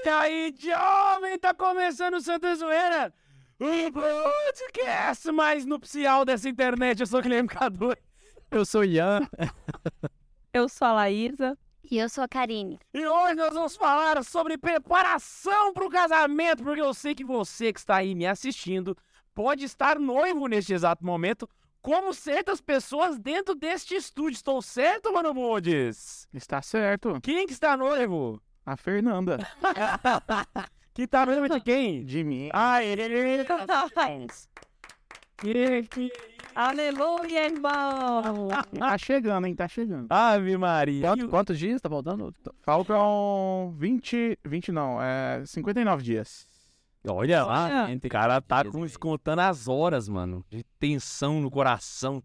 Eita 0.00 0.18
aí, 0.20 0.54
jovem, 0.58 1.38
tá 1.38 1.52
começando 1.52 2.14
o 2.14 2.20
Santa 2.20 2.54
Zoeira, 2.54 3.12
o 3.58 3.92
podcast 3.92 5.30
mais 5.30 5.64
nupcial 5.66 6.24
dessa 6.24 6.48
internet. 6.48 7.00
Eu 7.00 7.06
sou 7.06 7.20
o 7.20 7.22
Guilherme 7.22 7.48
Cadu. 7.48 7.94
Eu 8.50 8.64
sou 8.64 8.82
Ian. 8.84 9.20
Eu 10.52 10.68
sou 10.68 10.88
a 10.88 10.92
Laísa. 10.92 11.56
E 11.88 11.98
eu 11.98 12.08
sou 12.08 12.22
a 12.24 12.28
Karine. 12.28 12.78
E 12.94 13.06
hoje 13.06 13.34
nós 13.34 13.52
vamos 13.54 13.76
falar 13.76 14.22
sobre 14.24 14.56
preparação 14.58 15.72
para 15.72 15.84
o 15.86 15.90
casamento, 15.90 16.62
porque 16.62 16.80
eu 16.80 16.94
sei 16.94 17.14
que 17.14 17.24
você 17.24 17.72
que 17.72 17.78
está 17.80 17.96
aí 17.96 18.14
me 18.14 18.26
assistindo 18.26 18.96
pode 19.34 19.64
estar 19.64 19.98
noivo 19.98 20.46
neste 20.46 20.72
exato 20.74 21.04
momento, 21.04 21.48
como 21.82 22.12
certas 22.12 22.60
pessoas 22.60 23.18
dentro 23.18 23.54
deste 23.54 23.94
estúdio. 23.94 24.36
Estou 24.36 24.60
certo, 24.60 25.12
Mano 25.12 25.32
Mendes? 25.34 26.28
Está 26.32 26.60
certo. 26.62 27.18
Quem 27.22 27.46
que 27.46 27.52
está 27.52 27.76
noivo? 27.76 28.40
A 28.64 28.76
Fernanda. 28.76 29.38
Que 30.92 31.06
tá 31.06 31.24
noivo 31.24 31.48
de 31.48 31.60
quem? 31.60 32.04
De 32.04 32.24
mim. 32.24 32.50
Ah, 32.52 32.82
ele, 32.82 33.00
ele, 33.04 33.14
ele. 33.18 33.44
Que- 33.44 33.54
que- 33.54 34.48
Aleluia, 36.54 37.46
irmão! 37.46 38.48
Tá 38.78 38.98
chegando, 38.98 39.46
hein? 39.46 39.54
Tá 39.54 39.66
chegando. 39.68 40.06
Ave 40.10 40.56
Maria. 40.56 41.02
Quanto- 41.08 41.28
quantos 41.28 41.58
dias 41.58 41.80
tá 41.80 41.88
faltando? 41.88 42.34
Faltam 42.62 43.74
20. 43.78 44.38
20 44.44 44.72
não, 44.72 45.00
é 45.02 45.42
59 45.46 46.02
dias. 46.02 46.46
Olha 47.08 47.44
lá, 47.44 47.86
Olha. 47.86 47.96
o 47.96 48.08
cara 48.10 48.40
tá 48.42 48.62
com, 48.64 48.86
contando 48.98 49.38
as 49.38 49.68
horas, 49.68 50.06
mano, 50.06 50.44
de 50.50 50.62
tensão 50.78 51.40
no 51.40 51.50
coração. 51.50 52.22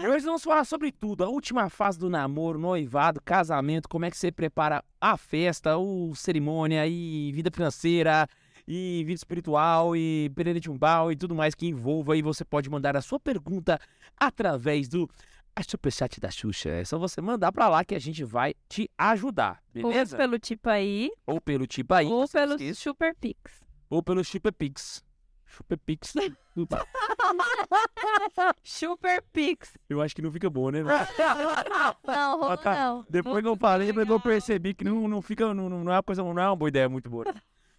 E 0.00 0.06
hoje 0.06 0.24
vamos 0.24 0.44
falar 0.44 0.64
sobre 0.64 0.92
tudo, 0.92 1.24
a 1.24 1.28
última 1.28 1.68
fase 1.68 1.98
do 1.98 2.08
namoro, 2.08 2.58
noivado, 2.58 3.20
casamento, 3.20 3.88
como 3.88 4.04
é 4.04 4.10
que 4.10 4.16
você 4.16 4.30
prepara 4.30 4.84
a 5.00 5.16
festa, 5.16 5.76
o 5.76 6.14
cerimônia 6.14 6.86
e 6.86 7.32
vida 7.32 7.50
financeira 7.50 8.28
e 8.66 9.02
vida 9.04 9.14
espiritual 9.16 9.96
e 9.96 10.30
perere 10.34 10.60
de 10.60 10.70
umbal 10.70 11.12
e 11.12 11.16
tudo 11.16 11.34
mais 11.34 11.54
que 11.54 11.66
envolva 11.66 12.16
e 12.16 12.22
você 12.22 12.44
pode 12.44 12.68
mandar 12.68 12.96
a 12.96 13.02
sua 13.02 13.20
pergunta 13.20 13.78
através 14.18 14.88
do 14.88 15.08
a 15.54 15.62
superchat 15.62 16.20
da 16.20 16.30
Xuxa. 16.30 16.68
É 16.68 16.84
só 16.84 16.98
você 16.98 17.20
mandar 17.20 17.50
pra 17.52 17.68
lá 17.68 17.84
que 17.84 17.94
a 17.94 17.98
gente 17.98 18.22
vai 18.24 18.54
te 18.68 18.90
ajudar, 18.98 19.62
Ou 19.74 19.90
beleza? 19.90 20.16
pelo 20.16 20.38
tipo 20.38 20.68
aí, 20.68 21.10
Ou 21.26 21.40
pelo 21.40 21.66
tipo 21.66 21.94
aí, 21.94 22.06
ou 22.06 22.20
não 22.20 22.28
pelo. 22.28 22.74
Super 22.74 23.14
Pix. 23.14 23.64
ou 23.88 24.02
pelo 24.02 24.22
Chupepix. 24.22 25.02
Chupepix. 25.46 26.12
Super 28.62 29.22
Pix. 29.32 29.78
Eu 29.88 30.02
acho 30.02 30.14
que 30.14 30.20
não 30.20 30.30
fica 30.30 30.50
bom, 30.50 30.70
né? 30.70 30.82
Não, 32.06 32.38
rolou 32.38 32.56
tá. 32.58 32.74
não. 32.74 33.06
Depois 33.08 33.42
que 33.42 33.48
eu 33.48 33.56
falei, 33.56 33.90
eu 33.90 34.20
percebi 34.20 34.74
que 34.74 34.84
não, 34.84 35.08
não 35.08 35.22
fica, 35.22 35.54
não, 35.54 35.70
não 35.70 35.92
é 35.92 35.96
uma 35.96 36.02
coisa, 36.02 36.22
não 36.22 36.38
é 36.38 36.46
uma 36.48 36.56
boa 36.56 36.68
ideia 36.68 36.88
muito 36.88 37.08
boa. 37.08 37.24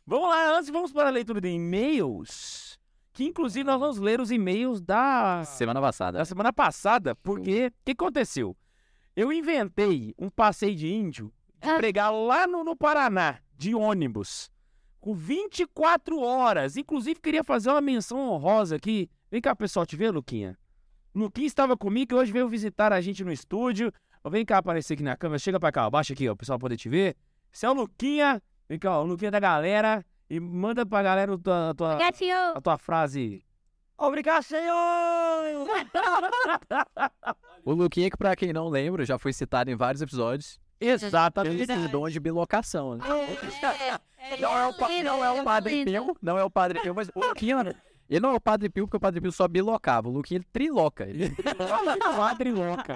Vamos 0.10 0.30
lá, 0.30 0.58
antes 0.58 0.70
vamos 0.70 0.94
para 0.94 1.10
a 1.10 1.12
leitura 1.12 1.42
de 1.42 1.50
e-mails, 1.50 2.80
que 3.12 3.26
inclusive 3.26 3.66
nós 3.66 3.78
vamos 3.78 3.98
ler 3.98 4.22
os 4.22 4.32
e-mails 4.32 4.80
da, 4.82 5.44
Semana 5.44 5.82
passada. 5.82 6.20
da 6.20 6.24
semana 6.26 6.54
passada, 6.54 7.14
porque 7.16 7.68
o 7.68 7.72
que 7.86 7.92
aconteceu? 7.92 8.56
Eu 9.16 9.34
inventei 9.34 10.14
um 10.18 10.30
passeio 10.30 10.76
de 10.76 10.88
índio 10.94 11.34
de 11.62 11.70
Ah. 11.70 11.76
pregar 11.76 12.10
lá 12.14 12.48
no, 12.48 12.64
no 12.64 12.74
Paraná, 12.76 13.40
de 13.58 13.76
ônibus, 13.76 14.50
com 15.02 15.14
24 15.14 16.20
horas. 16.22 16.78
Inclusive, 16.78 17.20
queria 17.20 17.44
fazer 17.44 17.70
uma 17.70 17.82
menção 17.82 18.18
honrosa 18.30 18.78
aqui. 18.78 19.10
Vem 19.30 19.42
cá, 19.42 19.54
pessoal, 19.56 19.86
te 19.86 19.98
ver, 19.98 20.12
Luquinha? 20.12 20.58
Luquinha 21.14 21.48
estava 21.48 21.76
comigo 21.76 22.14
e 22.14 22.16
hoje 22.16 22.32
veio 22.32 22.48
visitar 22.48 22.94
a 22.94 23.02
gente 23.02 23.24
no 23.26 23.32
estúdio. 23.32 23.92
Vem 24.30 24.46
cá 24.46 24.60
aparecer 24.60 24.94
aqui 24.94 25.04
na 25.04 25.18
câmera. 25.18 25.40
Chega 25.40 25.60
pra 25.60 25.72
cá, 25.72 25.86
ó. 25.88 25.90
baixa 25.90 26.14
aqui, 26.14 26.30
ó, 26.30 26.34
o 26.34 26.38
pessoal 26.38 26.60
poder 26.60 26.78
te 26.78 26.88
ver. 26.88 27.16
Esse 27.52 27.66
é 27.66 27.70
o 27.70 27.74
Luquinha. 27.74 28.42
Vem 28.70 28.78
cá, 28.80 29.00
ó, 29.00 29.04
o 29.04 29.06
Luquinha 29.06 29.32
da 29.32 29.40
galera. 29.40 30.06
E 30.30 30.40
manda 30.40 30.86
pra 30.86 31.02
galera 31.02 31.34
a 31.34 31.38
tua, 31.38 31.70
a 31.70 31.74
tua, 31.74 31.96
Gatinho. 31.96 32.36
a 32.56 32.60
tua 32.62 32.78
frase. 32.78 33.42
Obrigado, 33.98 34.44
senhor! 34.44 34.76
O 37.66 37.74
Luquinha, 37.74 38.10
que 38.12 38.18
pra 38.18 38.36
quem 38.36 38.54
não 38.54 38.68
lembra, 38.68 39.06
já 39.06 39.18
foi 39.18 39.34
citado 39.34 39.72
em 39.72 39.76
vários 39.76 40.02
episódios. 40.02 40.60
Exatamente. 40.80 41.56
Ele 41.56 41.66
tem 41.66 41.88
dom 41.88 42.08
de 42.08 42.20
bilocação, 42.20 42.96
né? 42.96 43.04
É, 44.20 44.38
Não 44.40 44.58
é 44.58 44.68
o, 44.68 45.04
não 45.04 45.24
é 45.26 45.32
o 45.32 45.44
Padre 45.44 45.86
Pio, 45.86 46.18
não 46.22 46.38
é 46.38 46.44
o 46.44 46.50
Padre 46.50 46.80
Pio, 46.82 46.94
mas 46.94 47.10
o 47.16 47.20
Luquinha, 47.20 47.64
né? 47.64 47.74
Ele 48.10 48.20
não 48.20 48.32
é 48.32 48.36
o 48.36 48.42
Padre 48.42 48.70
Pio, 48.70 48.86
porque 48.86 48.98
o 48.98 49.00
Padre 49.00 49.20
Pio 49.20 49.32
só 49.32 49.48
bilocava. 49.48 50.08
O 50.08 50.12
Luquinha, 50.12 50.38
ele 50.38 50.48
triloca. 50.54 51.06
Ele... 51.06 51.30
Quadriloca. 52.16 52.96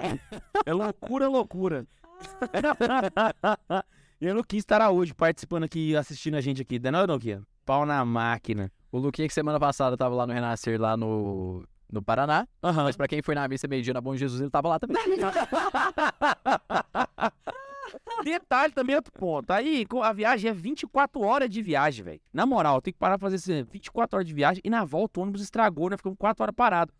É 0.64 0.72
loucura, 0.72 1.28
loucura. 1.28 1.86
e 4.22 4.30
o 4.30 4.34
Luquinha 4.34 4.60
estará 4.60 4.88
hoje 4.88 5.12
participando 5.12 5.64
aqui, 5.64 5.96
assistindo 5.96 6.36
a 6.36 6.40
gente 6.40 6.62
aqui. 6.62 6.78
Não 6.78 7.00
é, 7.00 7.06
Luquinha? 7.06 7.42
Pau 7.66 7.84
na 7.84 8.04
máquina. 8.04 8.70
O 8.92 8.98
Luquinha, 8.98 9.26
que 9.26 9.34
semana 9.34 9.58
passada 9.58 9.96
tava 9.96 10.14
lá 10.14 10.24
no 10.24 10.32
Renascer, 10.32 10.80
lá 10.80 10.96
no, 10.96 11.64
no 11.90 12.00
Paraná. 12.00 12.46
Aham. 12.62 12.84
Mas 12.84 12.96
pra 12.96 13.08
quem 13.08 13.20
foi 13.20 13.34
na 13.34 13.48
missa 13.48 13.66
meio-dia 13.66 13.92
na 13.92 14.00
Bom 14.00 14.14
Jesus, 14.14 14.40
ele 14.40 14.48
tava 14.48 14.68
lá 14.68 14.78
também. 14.78 15.02
Detalhe 18.22 18.72
também, 18.72 18.94
outro 18.94 19.12
ponto. 19.12 19.50
Aí, 19.50 19.84
a 20.04 20.12
viagem 20.12 20.52
é 20.52 20.54
24 20.54 21.20
horas 21.20 21.50
de 21.50 21.60
viagem, 21.60 22.04
velho. 22.04 22.20
Na 22.32 22.46
moral, 22.46 22.80
tem 22.80 22.92
que 22.92 23.00
parar 23.00 23.18
pra 23.18 23.26
fazer 23.26 23.34
esse 23.34 23.64
24 23.64 24.18
horas 24.18 24.28
de 24.28 24.32
viagem. 24.32 24.62
E 24.64 24.70
na 24.70 24.84
volta 24.84 25.18
o 25.18 25.24
ônibus 25.24 25.42
estragou, 25.42 25.90
né? 25.90 25.96
Ficamos 25.96 26.16
4 26.16 26.44
horas 26.44 26.54
parado. 26.54 26.92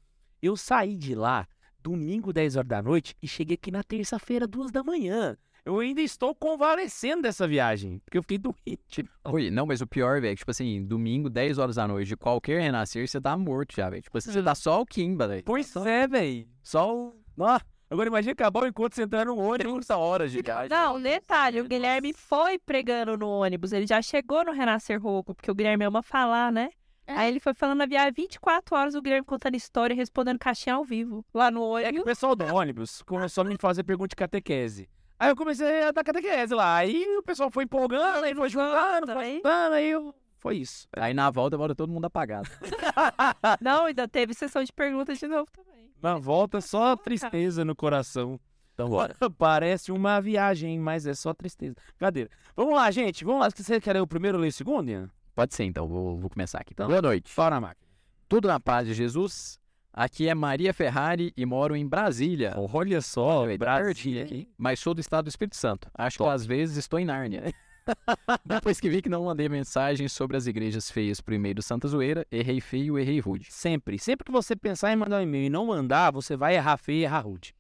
Eu 0.43 0.57
saí 0.57 0.97
de 0.97 1.15
lá 1.15 1.47
domingo, 1.81 2.33
10 2.33 2.57
horas 2.57 2.69
da 2.69 2.83
noite, 2.83 3.15
e 3.23 3.29
cheguei 3.29 3.55
aqui 3.55 3.71
na 3.71 3.85
terça-feira, 3.85 4.45
2 4.47 4.73
da 4.73 4.83
manhã. 4.83 5.37
Eu 5.65 5.79
ainda 5.79 6.01
estou 6.01 6.35
convalescendo 6.35 7.23
dessa 7.23 7.47
viagem, 7.47 8.01
porque 8.05 8.19
eu 8.19 8.23
fiquei 8.23 8.39
doente. 8.39 9.09
Oi, 9.25 9.49
não, 9.49 9.65
mas 9.65 9.81
o 9.81 9.87
pior, 9.87 10.21
velho, 10.21 10.35
tipo 10.37 10.51
assim, 10.51 10.85
domingo, 10.85 11.31
10 11.31 11.59
horas 11.59 11.77
da 11.77 11.87
noite, 11.87 12.09
de 12.09 12.17
qualquer 12.17 12.61
Renascer, 12.61 13.07
você 13.07 13.21
tá 13.21 13.37
morto 13.37 13.77
já, 13.77 13.89
velho. 13.89 14.03
Tipo 14.03 14.19
assim, 14.19 14.33
você 14.33 14.43
tá 14.43 14.57
só 14.57 14.81
o 14.81 14.87
Kimba, 14.87 15.29
velho. 15.29 15.45
Pois 15.45 15.75
é, 15.77 16.09
velho. 16.09 16.49
Só 16.65 16.93
o... 16.93 17.15
Ó, 17.39 17.61
agora 17.89 18.09
imagina 18.09 18.33
acabar 18.33 18.65
o 18.65 18.67
encontro 18.67 18.97
você 18.97 19.03
entrar 19.03 19.25
no 19.25 19.39
ônibus. 19.39 19.87
30 19.87 19.97
horas 19.97 20.33
de 20.33 20.43
viagem. 20.43 20.69
Não, 20.69 21.01
detalhe, 21.01 21.61
o 21.61 21.65
Guilherme 21.69 22.13
foi 22.13 22.59
pregando 22.59 23.17
no 23.17 23.29
ônibus. 23.29 23.73
Ele 23.73 23.87
já 23.87 24.03
chegou 24.03 24.45
no 24.45 24.51
Renascer 24.51 25.01
Rouco, 25.01 25.33
porque 25.33 25.51
o 25.51 25.55
Guilherme 25.55 25.85
ama 25.85 26.03
falar, 26.03 26.51
né? 26.51 26.71
É. 27.07 27.15
Aí 27.15 27.29
ele 27.31 27.39
foi 27.39 27.55
falando 27.55 27.83
a 27.83 27.87
viagem 27.87 28.13
24 28.17 28.77
horas, 28.77 28.95
o 28.97 29.03
Guilherme 29.03 29.25
contando 29.25 29.55
história 29.55 29.95
e 29.95 29.97
respondendo 29.97 30.41
caixinha 30.41 30.75
ao 30.75 30.85
vivo. 30.85 31.25
Lá 31.33 31.53
no 31.53 31.79
É 31.79 31.83
que 31.83 31.87
o 31.87 31.91
ônibus. 31.91 32.05
pessoal 32.05 32.35
do 32.35 32.45
ônibus 32.47 33.03
começou 33.03 33.43
a 33.43 33.45
me 33.45 33.57
fazer 33.61 33.85
pergunta 33.85 34.09
de 34.09 34.17
catequese. 34.17 34.89
Aí 35.23 35.29
eu 35.29 35.37
comecei 35.37 35.85
a 35.85 35.93
dar 35.93 36.03
catequese 36.03 36.53
lá. 36.53 36.75
Aí 36.75 37.07
o 37.17 37.23
pessoal 37.23 37.49
foi 37.49 37.63
empolgando, 37.63 38.25
aí 38.25 38.35
foi 38.35 38.49
juntando, 38.49 39.13
foi 39.13 39.41
aí 39.45 39.91
eu... 39.91 40.13
Foi 40.41 40.57
isso. 40.57 40.89
Aí 40.97 41.15
na 41.15 41.31
volta, 41.31 41.57
volta 41.57 41.77
todo 41.77 41.93
mundo 41.93 42.07
apagado. 42.07 42.51
Não, 43.63 43.85
ainda 43.85 44.09
teve 44.09 44.35
sessão 44.35 44.65
de 44.65 44.73
perguntas 44.73 45.21
de 45.21 45.29
novo 45.29 45.47
também. 45.53 45.93
Na 46.03 46.19
volta, 46.19 46.61
só 46.61 46.97
tristeza 46.97 47.65
no 47.65 47.77
coração. 47.77 48.41
Então 48.75 48.89
bora. 48.89 49.15
Parece 49.39 49.93
uma 49.93 50.21
viagem, 50.21 50.77
mas 50.81 51.07
é 51.07 51.15
só 51.15 51.33
tristeza. 51.33 51.77
Cadeira. 51.97 52.29
Vamos 52.57 52.75
lá, 52.75 52.91
gente. 52.91 53.25
Vamos 53.25 53.43
lá. 53.43 53.49
Você 53.49 53.81
quer 53.81 53.93
ler 53.93 54.01
o 54.01 54.09
primeiro 54.09 54.39
ou 54.39 54.43
ler 54.43 54.49
o 54.49 54.53
segundo, 54.53 54.91
Ian? 54.91 55.09
Pode 55.37 55.55
ser, 55.55 55.63
então, 55.63 55.87
vou, 55.87 56.19
vou 56.19 56.29
começar 56.29 56.59
aqui. 56.59 56.73
Então. 56.73 56.89
Boa 56.89 57.01
noite. 57.01 57.33
Fala 57.33 57.51
na 57.51 57.61
máquina. 57.61 57.89
Tudo 58.29 58.49
na 58.49 58.59
paz 58.59 58.89
de 58.89 58.95
Jesus? 58.95 59.57
Aqui 59.93 60.27
é 60.27 60.35
Maria 60.35 60.73
Ferrari 60.73 61.35
e 61.37 61.45
moro 61.45 61.77
em 61.77 61.87
Brasília. 61.87 62.55
Olha 62.57 63.03
só, 63.03 63.43
Olha, 63.43 63.59
tá 63.59 63.65
Brasília. 63.65 64.25
aqui, 64.25 64.49
mas 64.57 64.81
sou 64.81 64.95
do 64.95 65.01
estado 65.01 65.27
do 65.27 65.29
Espírito 65.29 65.57
Santo. 65.57 65.91
Acho 65.95 66.17
que 66.17 66.25
às 66.25 66.47
vezes 66.47 66.79
estou 66.79 66.99
em 66.99 67.05
Nárnia. 67.05 67.53
Depois 68.45 68.81
que 68.81 68.89
vi 68.89 69.03
que 69.03 69.09
não 69.11 69.25
mandei 69.25 69.51
mensagem 69.51 70.09
sobre 70.09 70.37
as 70.37 70.47
igrejas 70.47 70.91
feias 70.91 71.21
pro 71.21 71.35
e-mail 71.35 71.57
do 71.57 71.63
Santa 71.63 71.89
Zoeira, 71.89 72.27
errei 72.33 72.59
feio, 72.61 72.99
errei 72.99 73.21
rude. 73.21 73.49
Sempre. 73.51 73.99
Sempre 73.99 74.25
que 74.25 74.33
você 74.33 74.57
pensar 74.57 74.93
em 74.93 74.97
mandar 74.97 75.19
um 75.19 75.23
e-mail 75.23 75.47
e 75.47 75.51
não 75.51 75.67
mandar, 75.67 76.11
você 76.11 76.37
vai 76.37 76.55
errar 76.55 76.79
feio 76.79 77.01
e 77.01 77.05
errar 77.05 77.21
rude. 77.21 77.55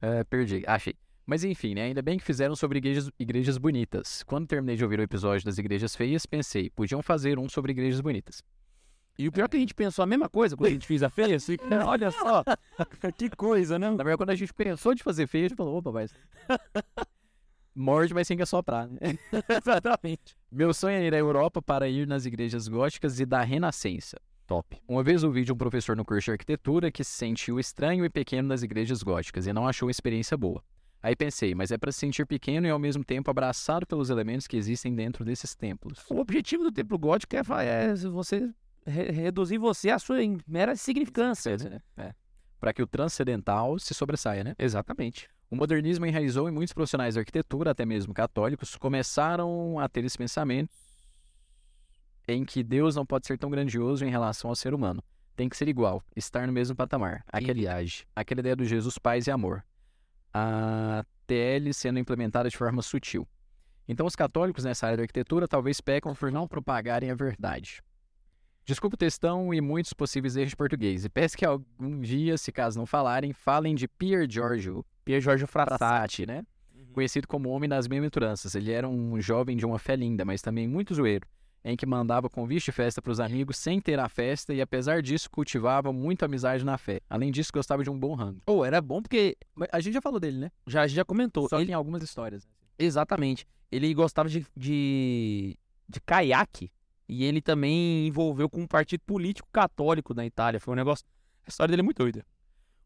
É, 0.00 0.24
perdi, 0.24 0.62
achei. 0.66 0.94
Mas 1.26 1.44
enfim, 1.44 1.74
né? 1.74 1.84
Ainda 1.84 2.00
bem 2.00 2.18
que 2.18 2.24
fizeram 2.24 2.56
sobre 2.56 2.78
igrejas, 2.78 3.10
igrejas 3.18 3.58
bonitas. 3.58 4.22
Quando 4.22 4.46
terminei 4.46 4.76
de 4.76 4.84
ouvir 4.84 4.98
o 4.98 5.02
episódio 5.02 5.44
das 5.44 5.58
igrejas 5.58 5.94
feias, 5.94 6.24
pensei, 6.24 6.70
podiam 6.70 7.02
fazer 7.02 7.38
um 7.38 7.48
sobre 7.48 7.72
igrejas 7.72 8.00
bonitas. 8.00 8.42
E 9.16 9.28
o 9.28 9.32
pior 9.32 9.44
é 9.44 9.48
que 9.48 9.56
a 9.56 9.60
gente 9.60 9.74
pensou 9.74 10.02
a 10.02 10.06
mesma 10.06 10.28
coisa 10.28 10.56
quando 10.56 10.68
a 10.68 10.72
gente 10.72 10.86
fez 10.86 11.02
a 11.02 11.08
feia. 11.08 11.36
Assim, 11.36 11.56
olha 11.86 12.10
só, 12.10 12.42
que 13.16 13.30
coisa, 13.30 13.78
né? 13.78 13.88
Na 13.90 13.96
verdade, 13.96 14.16
quando 14.16 14.30
a 14.30 14.34
gente 14.34 14.52
pensou 14.52 14.94
de 14.94 15.02
fazer 15.02 15.26
feio, 15.26 15.46
a 15.46 15.48
gente 15.48 15.56
falou, 15.56 15.76
opa, 15.76 15.92
mas... 15.92 16.12
Morde, 17.76 18.14
mas 18.14 18.28
sem 18.28 18.36
que 18.36 18.42
assoprar, 18.42 18.88
né? 18.88 18.98
Exatamente. 19.60 20.36
Meu 20.50 20.72
sonho 20.72 20.96
é 20.96 21.06
ir 21.06 21.14
à 21.14 21.18
Europa 21.18 21.60
para 21.60 21.88
ir 21.88 22.06
nas 22.06 22.24
igrejas 22.24 22.68
góticas 22.68 23.18
e 23.18 23.26
da 23.26 23.42
Renascença. 23.42 24.16
Top. 24.46 24.80
Uma 24.86 25.02
vez 25.02 25.24
ouvi 25.24 25.42
de 25.42 25.52
um 25.52 25.56
professor 25.56 25.96
no 25.96 26.04
curso 26.04 26.26
de 26.26 26.32
arquitetura 26.32 26.92
que 26.92 27.02
se 27.02 27.12
sentiu 27.12 27.58
estranho 27.58 28.04
e 28.04 28.10
pequeno 28.10 28.48
nas 28.48 28.62
igrejas 28.62 29.02
góticas 29.02 29.46
e 29.46 29.52
não 29.52 29.66
achou 29.66 29.88
a 29.88 29.90
experiência 29.90 30.36
boa. 30.36 30.62
Aí 31.02 31.16
pensei, 31.16 31.54
mas 31.54 31.70
é 31.70 31.78
para 31.78 31.90
se 31.90 31.98
sentir 31.98 32.26
pequeno 32.26 32.66
e 32.66 32.70
ao 32.70 32.78
mesmo 32.78 33.04
tempo 33.04 33.30
abraçado 33.30 33.86
pelos 33.86 34.08
elementos 34.08 34.46
que 34.46 34.56
existem 34.56 34.94
dentro 34.94 35.24
desses 35.24 35.54
templos. 35.54 36.04
O 36.08 36.18
objetivo 36.18 36.62
do 36.62 36.72
templo 36.72 36.98
gótico 36.98 37.34
é, 37.36 37.40
é 37.40 37.94
você 37.94 38.50
re- 38.86 39.10
reduzir 39.10 39.58
você 39.58 39.90
à 39.90 39.98
sua 39.98 40.18
mera 40.46 40.74
significância. 40.76 41.56
né? 41.56 41.80
É. 41.96 42.14
Para 42.60 42.72
que 42.72 42.82
o 42.82 42.86
transcendental 42.86 43.78
se 43.78 43.92
sobressaia, 43.94 44.42
né? 44.44 44.54
Exatamente. 44.58 45.28
O 45.50 45.56
modernismo 45.56 46.06
enraizou 46.06 46.48
em 46.48 46.52
muitos 46.52 46.72
profissionais 46.72 47.14
da 47.14 47.20
arquitetura, 47.20 47.70
até 47.70 47.84
mesmo 47.84 48.14
católicos, 48.14 48.76
começaram 48.76 49.78
a 49.78 49.88
ter 49.88 50.04
esse 50.04 50.16
pensamento 50.18 50.70
em 52.26 52.44
que 52.44 52.62
Deus 52.62 52.96
não 52.96 53.04
pode 53.04 53.26
ser 53.26 53.38
tão 53.38 53.50
grandioso 53.50 54.04
em 54.04 54.10
relação 54.10 54.48
ao 54.50 54.56
ser 54.56 54.72
humano. 54.72 55.02
Tem 55.36 55.48
que 55.48 55.56
ser 55.56 55.68
igual, 55.68 56.02
estar 56.16 56.46
no 56.46 56.52
mesmo 56.52 56.74
patamar. 56.74 57.24
Aquele, 57.28 57.62
viagem. 57.62 58.06
aquela 58.14 58.40
ideia 58.40 58.56
do 58.56 58.64
Jesus 58.64 58.98
paz 58.98 59.26
e 59.26 59.30
amor. 59.30 59.64
A 60.32 61.04
TL 61.26 61.72
sendo 61.72 61.98
implementada 61.98 62.48
de 62.48 62.56
forma 62.56 62.82
sutil. 62.82 63.28
Então, 63.86 64.06
os 64.06 64.16
católicos 64.16 64.64
nessa 64.64 64.86
área 64.86 64.96
da 64.96 65.02
arquitetura 65.02 65.46
talvez 65.46 65.80
pecam 65.80 66.14
por 66.14 66.32
não 66.32 66.48
propagarem 66.48 67.10
a 67.10 67.14
verdade. 67.14 67.82
Desculpe 68.64 68.94
o 68.94 68.96
textão 68.98 69.52
e 69.52 69.60
muitos 69.60 69.92
possíveis 69.92 70.36
erros 70.36 70.50
de 70.50 70.56
português. 70.56 71.04
E 71.04 71.08
peço 71.08 71.36
que 71.36 71.44
algum 71.44 72.00
dia, 72.00 72.38
se 72.38 72.50
caso 72.50 72.78
não 72.78 72.86
falarem, 72.86 73.32
falem 73.32 73.74
de 73.74 73.86
Pier 73.86 74.26
Giorgio 74.30 74.84
Pier 75.04 75.20
Giorgio 75.20 75.46
Frassati. 75.46 76.24
Né? 76.24 76.44
Conhecido 76.92 77.28
como 77.28 77.50
Homem 77.50 77.68
das 77.68 77.86
Bem-aventuranças. 77.86 78.54
Ele 78.54 78.72
era 78.72 78.88
um 78.88 79.20
jovem 79.20 79.54
de 79.56 79.66
uma 79.66 79.78
fé 79.78 79.96
linda, 79.96 80.24
mas 80.24 80.40
também 80.40 80.66
muito 80.66 80.94
zoeiro, 80.94 81.26
em 81.62 81.76
que 81.76 81.84
mandava 81.84 82.30
convite 82.30 82.64
de 82.66 82.72
festa 82.72 83.02
para 83.02 83.12
os 83.12 83.20
amigos 83.20 83.58
sem 83.58 83.80
ter 83.82 83.98
a 84.00 84.08
festa 84.08 84.54
e, 84.54 84.62
apesar 84.62 85.02
disso, 85.02 85.30
cultivava 85.30 85.92
muita 85.92 86.24
amizade 86.24 86.64
na 86.64 86.78
fé. 86.78 87.00
Além 87.10 87.30
disso, 87.30 87.50
gostava 87.52 87.82
de 87.84 87.90
um 87.90 87.98
bom 87.98 88.14
rango. 88.14 88.40
Ou 88.46 88.64
era 88.64 88.80
bom 88.80 89.02
porque 89.02 89.36
A 89.72 89.80
gente 89.80 89.92
já 89.92 90.00
falou 90.00 90.18
dele, 90.18 90.38
né? 90.38 90.50
já, 90.66 90.82
a 90.82 90.86
gente 90.86 90.96
já 90.96 91.04
comentou. 91.04 91.48
Só 91.50 91.60
Ele, 91.60 91.72
em 91.72 91.74
algumas 91.74 92.02
histórias. 92.02 92.48
exatamente. 92.78 93.46
Ele 93.70 93.92
gostava 93.92 94.28
de, 94.28 94.46
de, 94.56 95.58
de 95.88 96.00
caiaque 96.00 96.70
e 97.08 97.24
ele 97.24 97.40
também 97.40 98.06
envolveu 98.06 98.48
com 98.48 98.62
um 98.62 98.66
partido 98.66 99.02
político 99.06 99.48
católico 99.52 100.14
na 100.14 100.24
Itália. 100.24 100.60
Foi 100.60 100.72
um 100.72 100.76
negócio. 100.76 101.04
A 101.46 101.48
história 101.48 101.70
dele 101.70 101.82
é 101.82 101.84
muito 101.84 101.98
doida. 101.98 102.24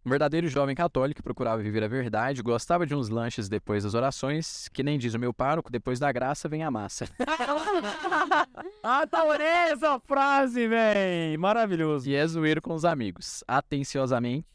Um 0.04 0.10
verdadeiro 0.10 0.48
jovem 0.48 0.74
católico 0.74 1.16
que 1.16 1.22
procurava 1.22 1.62
viver 1.62 1.82
a 1.82 1.88
verdade, 1.88 2.42
gostava 2.42 2.86
de 2.86 2.94
uns 2.94 3.08
lanches 3.08 3.48
depois 3.48 3.84
das 3.84 3.94
orações, 3.94 4.68
que 4.68 4.82
nem 4.82 4.98
diz 4.98 5.12
o 5.14 5.18
meu 5.18 5.34
pároco, 5.34 5.70
depois 5.70 5.98
da 5.98 6.10
graça 6.10 6.48
vem 6.48 6.62
a 6.62 6.70
massa. 6.70 7.06
Adorei 8.82 9.46
essa 9.46 10.00
frase, 10.00 10.66
véi! 10.66 11.36
Maravilhoso. 11.36 12.08
E 12.08 12.14
é 12.14 12.26
zoeiro 12.26 12.62
com 12.62 12.74
os 12.74 12.84
amigos. 12.84 13.44
Atenciosamente, 13.46 14.46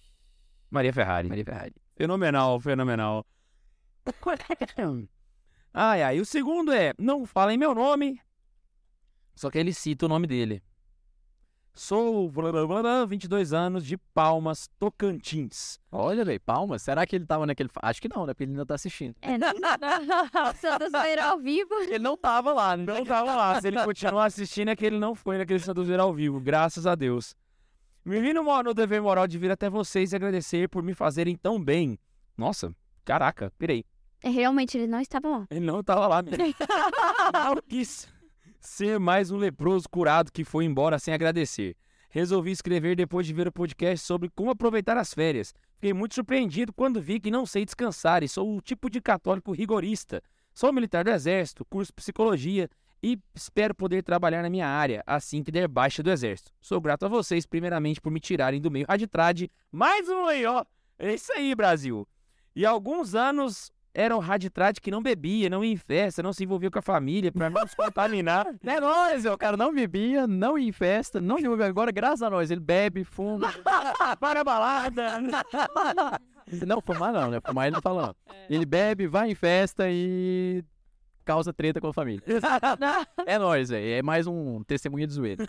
Maria 0.71 0.92
Ferrari. 0.92 1.30
Maria 1.30 1.45
Ferrari. 1.45 1.75
Fenomenal, 1.95 2.60
fenomenal. 2.60 3.25
Ai, 5.75 6.04
ai. 6.04 6.19
O 6.19 6.25
segundo 6.25 6.71
é, 6.71 6.94
não 7.00 7.25
falem 7.25 7.57
meu 7.57 7.74
nome. 7.74 8.21
Só 9.36 9.50
que 9.50 9.58
ele 9.58 9.74
cita 9.74 10.06
o 10.06 10.10
nome 10.10 10.28
dele. 10.28 10.62
Sou 11.76 12.30
blá, 12.30 12.52
blá, 12.52 12.68
blá, 12.68 12.82
blá, 12.84 13.06
22 13.06 13.52
anos 13.52 13.84
de 13.84 13.98
Palmas, 13.98 14.70
Tocantins. 14.78 15.80
Olha, 15.92 16.24
velho, 16.24 16.40
palmas. 16.40 16.84
Será 16.84 17.04
que 17.04 17.16
ele 17.16 17.26
tava 17.26 17.48
naquele. 17.48 17.68
Acho 17.82 18.00
que 18.00 18.08
não, 18.08 18.28
né? 18.28 18.34
Porque 18.34 18.44
ele 18.44 18.52
ainda 18.52 18.64
tá 18.64 18.76
assistindo. 18.76 19.16
É, 19.24 19.36
não. 19.40 19.52
Santos 20.54 20.92
Zoeira 20.92 21.26
ao 21.26 21.40
vivo. 21.40 21.74
Ele 21.82 21.98
não 21.98 22.16
tava 22.16 22.54
lá, 22.54 22.78
né? 22.78 22.84
Não 22.86 23.04
tava 23.04 23.34
lá. 23.36 23.60
Se 23.60 23.70
ele 23.70 23.84
continuar 23.84 24.26
assistindo, 24.26 24.70
é 24.70 24.76
que 24.76 24.86
ele 24.86 25.00
não 25.00 25.16
foi 25.16 25.40
naquele 25.40 25.60
Santos 25.60 25.88
Ver 25.88 26.00
ao 26.00 26.14
vivo. 26.14 26.40
Graças 26.40 26.86
a 26.86 26.94
Deus. 26.94 27.36
Me 28.06 28.22
vi 28.22 28.34
no, 28.34 28.44
no 28.44 28.74
dever 28.76 29.02
moral 29.02 29.26
de 29.26 29.40
vir 29.40 29.50
até 29.50 29.68
vocês 29.68 30.14
e 30.14 30.16
agradecer 30.16 30.70
por 30.70 30.84
me 30.84 30.94
fazerem 30.94 31.36
tão 31.36 31.60
bem. 31.60 31.98
Nossa, 32.38 32.72
caraca, 33.04 33.52
pirei. 33.58 33.84
É, 34.22 34.30
Realmente, 34.30 34.78
ele 34.78 34.88
não 34.88 35.00
estava 35.00 35.28
lá. 35.28 35.48
Ele 35.50 35.66
não 35.66 35.84
tava 35.84 36.06
lá 36.06 36.22
mesmo. 36.22 36.38
não 37.34 37.62
quis 37.68 38.12
ser 38.68 39.00
mais 39.00 39.30
um 39.30 39.38
leproso 39.38 39.88
curado 39.89 40.31
que 40.31 40.44
foi 40.44 40.65
embora 40.65 40.98
sem 40.98 41.13
agradecer. 41.13 41.75
Resolvi 42.10 42.51
escrever 42.51 42.95
depois 42.95 43.25
de 43.25 43.33
ver 43.33 43.48
o 43.48 43.51
podcast 43.51 44.06
sobre 44.06 44.30
como 44.30 44.51
aproveitar 44.51 44.98
as 44.98 45.13
férias. 45.13 45.54
Fiquei 45.75 45.94
muito 45.94 46.15
surpreendido 46.15 46.71
quando 46.71 47.01
vi 47.01 47.19
que 47.19 47.31
não 47.31 47.45
sei 47.45 47.65
descansar 47.65 48.24
e 48.24 48.27
sou 48.30 48.56
o 48.56 48.62
tipo 48.62 48.89
de 48.89 49.01
católico 49.01 49.51
rigorista. 49.51 50.21
Sou 50.54 50.71
militar 50.71 51.04
do 51.04 51.10
exército, 51.10 51.65
curso 51.65 51.94
psicologia 51.94 52.69
e 53.01 53.19
espero 53.36 53.75
poder 53.75 54.01
trabalhar 54.04 54.42
na 54.42 54.50
minha 54.50 54.68
área 54.68 55.04
assim 55.06 55.44
que 55.44 55.51
der 55.51 55.68
baixa 55.68 56.01
do 56.01 56.12
exército. 56.12 56.51
Sou 56.62 56.80
grato 56.80 57.06
a 57.06 57.10
vocês 57.10 57.45
primeiramente 57.45 58.00
por 58.00 58.12
me 58.12 58.19
tirarem 58.19 58.62
do 58.62 58.71
meio 58.71 58.86
raditrade. 58.88 59.51
Mais 59.71 60.07
um 60.07 60.25
aí, 60.25 60.45
ó. 60.45 60.63
É 60.98 61.13
isso 61.15 61.33
aí, 61.33 61.54
Brasil. 61.54 62.07
E 62.56 62.65
há 62.65 62.69
alguns 62.69 63.15
anos 63.15 63.73
era 63.94 64.16
um 64.16 64.19
raditrade 64.19 64.81
que 64.81 64.90
não 64.90 65.01
bebia, 65.01 65.50
não 65.50 65.63
ia 65.63 65.72
em 65.72 65.78
festa, 65.78 66.24
não 66.24 66.34
se 66.34 66.44
envolvia 66.44 66.72
com 66.72 66.80
a 66.80 66.81
família 66.81 67.31
pra 67.31 67.50
não 67.50 67.68
se 67.68 67.75
contaminar. 67.75 68.48
Não 68.63 68.74
é 68.74 68.80
nóis, 68.80 69.25
o 69.25 69.38
cara 69.38 69.56
não 69.56 69.74
bebia, 69.74 70.25
não 70.25 70.57
ia 70.57 70.68
em 70.68 70.72
festa, 70.72 71.22
não 71.22 71.38
ia 71.38 71.66
agora, 71.66 71.92
graças 71.92 72.24
a 72.24 72.30
nós, 72.30 72.50
ele 72.50 72.60
bebe, 72.60 73.04
fuma. 73.04 73.54
Para 74.19 74.42
a 74.42 74.44
balada. 74.44 75.19
não, 76.66 76.81
fumar 76.81 77.13
não, 77.13 77.30
né? 77.30 77.40
Fumar 77.45 77.68
ele 77.68 77.75
não 77.75 77.81
fala 77.81 78.07
não. 78.07 78.16
Ele 78.50 78.66
bebe, 78.66 79.07
vai 79.07 79.30
em 79.30 79.36
festa 79.36 79.86
e 79.88 80.63
causa 81.24 81.54
treta 81.54 81.80
com 81.80 81.88
a 81.88 81.94
família. 81.94 82.24
É 83.25 83.38
nóis, 83.38 83.69
velho. 83.69 83.94
É 83.94 84.01
mais 84.01 84.28
um 84.28 84.63
testemunha 84.63 85.06
de 85.06 85.13
zoeira. 85.13 85.46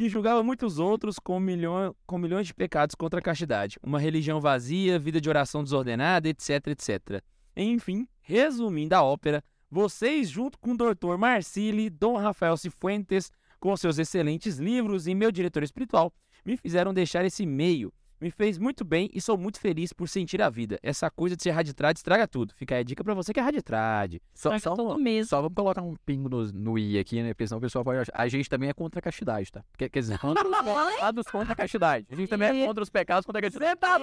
Que 0.00 0.08
julgava 0.08 0.42
muitos 0.42 0.78
outros 0.78 1.18
com, 1.18 1.38
milhão, 1.38 1.94
com 2.06 2.16
milhões 2.16 2.46
de 2.46 2.54
pecados 2.54 2.94
contra 2.94 3.20
a 3.20 3.22
castidade, 3.22 3.78
uma 3.82 4.00
religião 4.00 4.40
vazia, 4.40 4.98
vida 4.98 5.20
de 5.20 5.28
oração 5.28 5.62
desordenada, 5.62 6.26
etc, 6.26 6.68
etc. 6.68 7.22
Enfim, 7.54 8.08
resumindo 8.22 8.94
a 8.94 9.02
ópera, 9.02 9.44
vocês, 9.70 10.30
junto 10.30 10.58
com 10.58 10.70
o 10.70 10.74
Dr. 10.74 11.18
Marcili, 11.18 11.90
Dom 11.90 12.16
Rafael 12.16 12.56
Cifuentes, 12.56 13.30
com 13.60 13.76
seus 13.76 13.98
excelentes 13.98 14.56
livros 14.56 15.06
e 15.06 15.14
meu 15.14 15.30
diretor 15.30 15.62
espiritual, 15.62 16.10
me 16.46 16.56
fizeram 16.56 16.94
deixar 16.94 17.22
esse 17.26 17.42
e-mail. 17.42 17.92
Me 18.20 18.30
fez 18.30 18.58
muito 18.58 18.84
bem 18.84 19.08
e 19.14 19.20
sou 19.20 19.38
muito 19.38 19.58
feliz 19.58 19.94
por 19.94 20.06
sentir 20.06 20.42
a 20.42 20.50
vida. 20.50 20.78
Essa 20.82 21.10
coisa 21.10 21.34
de 21.34 21.42
ser 21.42 21.52
raditrade 21.52 22.00
estraga 22.00 22.28
tudo. 22.28 22.52
Fica 22.54 22.74
aí 22.74 22.82
a 22.82 22.84
dica 22.84 23.02
pra 23.02 23.14
você 23.14 23.32
que 23.32 23.40
é 23.40 23.42
raditrade. 23.42 24.20
Só, 24.34 24.58
só, 24.58 24.76
só 25.24 25.40
vamos 25.40 25.54
colocar 25.54 25.80
um 25.80 25.96
pingo 26.04 26.28
no, 26.28 26.44
no 26.52 26.78
i 26.78 26.98
aqui, 26.98 27.22
né? 27.22 27.32
Porque 27.32 27.46
senão 27.46 27.56
o 27.56 27.62
pessoal 27.62 27.82
pode 27.82 28.00
achar. 28.00 28.12
A 28.14 28.28
gente 28.28 28.46
também 28.50 28.68
é 28.68 28.74
contra 28.74 28.98
a 28.98 29.02
castidade, 29.02 29.50
tá? 29.50 29.64
Quer, 29.78 29.88
quer 29.88 30.00
dizer, 30.00 30.18
contra 30.20 30.46
os 30.46 30.50
pecados 30.92 31.26
contra 31.28 31.52
a 31.54 31.56
castidade. 31.56 32.06
A 32.10 32.14
gente 32.14 32.28
também 32.28 32.62
é 32.62 32.66
contra 32.66 32.82
os 32.82 32.90
pecados 32.90 33.24
contra 33.24 33.38
a 33.38 33.42
castidade. 33.42 33.70
Você 33.70 33.76
tá. 33.76 33.98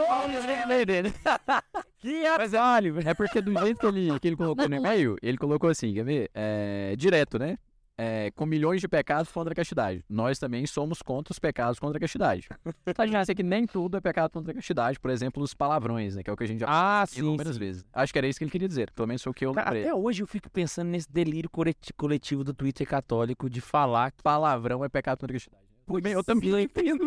Que 1.99 2.23
vale, 2.49 2.93
É 3.05 3.13
porque 3.13 3.41
do 3.41 3.51
jeito 3.59 3.79
que 3.79 3.85
ele, 3.87 4.19
que 4.19 4.27
ele 4.27 4.35
colocou 4.35 4.69
no 4.69 4.75
e-mail, 4.75 5.17
ele 5.21 5.37
colocou 5.37 5.69
assim, 5.69 5.93
quer 5.93 6.03
ver? 6.03 6.31
É, 6.33 6.95
direto, 6.95 7.39
né? 7.39 7.57
É, 7.99 8.29
com 8.31 8.45
milhões 8.45 8.79
de 8.79 8.87
pecados 8.87 9.31
contra 9.31 9.53
a 9.53 9.55
castidade. 9.55 10.05
Nós 10.07 10.37
também 10.37 10.67
somos 10.67 11.01
contra 11.01 11.31
os 11.31 11.39
pecados 11.39 11.79
contra 11.79 11.97
a 11.97 11.99
castidade. 11.99 12.47
Pode 12.95 13.11
já 13.11 13.25
ser 13.25 13.33
que 13.33 13.41
nem 13.41 13.65
tudo 13.65 13.97
é 13.97 14.01
pecado 14.01 14.29
contra 14.31 14.51
a 14.51 14.55
castidade, 14.55 14.99
por 14.99 15.09
exemplo, 15.09 15.41
os 15.41 15.55
palavrões, 15.55 16.15
né? 16.15 16.21
Que 16.21 16.29
é 16.29 16.33
o 16.33 16.37
que 16.37 16.43
a 16.43 16.47
gente 16.47 16.59
já 16.59 16.67
Ah, 16.69 17.03
sim. 17.07 17.21
inúmeras 17.21 17.55
sim. 17.55 17.59
vezes. 17.59 17.83
Acho 17.91 18.13
que 18.13 18.19
era 18.19 18.27
isso 18.27 18.37
que 18.37 18.43
ele 18.43 18.51
queria 18.51 18.67
dizer. 18.67 18.91
Pelo 18.91 19.07
menos 19.07 19.23
foi 19.23 19.31
o 19.31 19.33
que 19.33 19.45
eu 19.47 19.51
Cara, 19.51 19.71
lembrei. 19.71 19.83
até 19.89 19.95
hoje 19.95 20.21
eu 20.21 20.27
fico 20.27 20.47
pensando 20.51 20.89
nesse 20.89 21.11
delírio 21.11 21.49
coleti- 21.49 21.91
coletivo 21.93 22.43
do 22.43 22.53
Twitter 22.53 22.87
católico 22.87 23.49
de 23.49 23.61
falar 23.61 24.11
que. 24.11 24.21
Palavrão 24.21 24.85
é 24.85 24.89
pecado 24.89 25.17
contra 25.19 25.35
a 25.35 25.39
castidade. 25.39 25.63
Pois 25.87 26.05
eu 26.05 26.23
também 26.23 26.53
é. 26.53 26.61
entendo. 26.63 27.05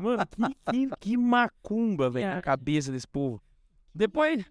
Mano, 0.00 0.22
que, 0.70 0.72
que, 0.72 0.96
que 1.00 1.16
macumba, 1.16 2.08
velho, 2.10 2.26
na 2.28 2.36
É. 2.36 2.42
cabeça 2.42 2.92
desse 2.92 3.08
povo. 3.08 3.42
Depois, 3.94 4.44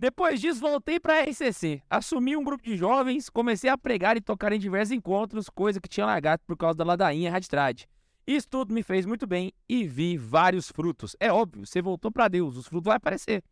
depois 0.00 0.40
disso, 0.40 0.60
voltei 0.60 1.00
pra 1.00 1.22
RCC. 1.22 1.82
Assumi 1.90 2.36
um 2.36 2.44
grupo 2.44 2.62
de 2.62 2.76
jovens, 2.76 3.28
comecei 3.28 3.68
a 3.68 3.76
pregar 3.76 4.16
e 4.16 4.20
tocar 4.20 4.52
em 4.52 4.58
diversos 4.58 4.92
encontros, 4.92 5.48
coisa 5.48 5.80
que 5.80 5.88
tinha 5.88 6.06
largado 6.06 6.40
por 6.46 6.56
causa 6.56 6.78
da 6.78 6.84
ladainha 6.84 7.32
raditrade. 7.32 7.88
Isso 8.24 8.46
tudo 8.48 8.72
me 8.72 8.84
fez 8.84 9.04
muito 9.04 9.26
bem 9.26 9.52
e 9.68 9.84
vi 9.84 10.16
vários 10.16 10.70
frutos. 10.70 11.16
É 11.18 11.32
óbvio, 11.32 11.66
você 11.66 11.82
voltou 11.82 12.12
pra 12.12 12.28
Deus, 12.28 12.56
os 12.56 12.68
frutos 12.68 12.84
vão 12.84 12.94
aparecer. 12.94 13.42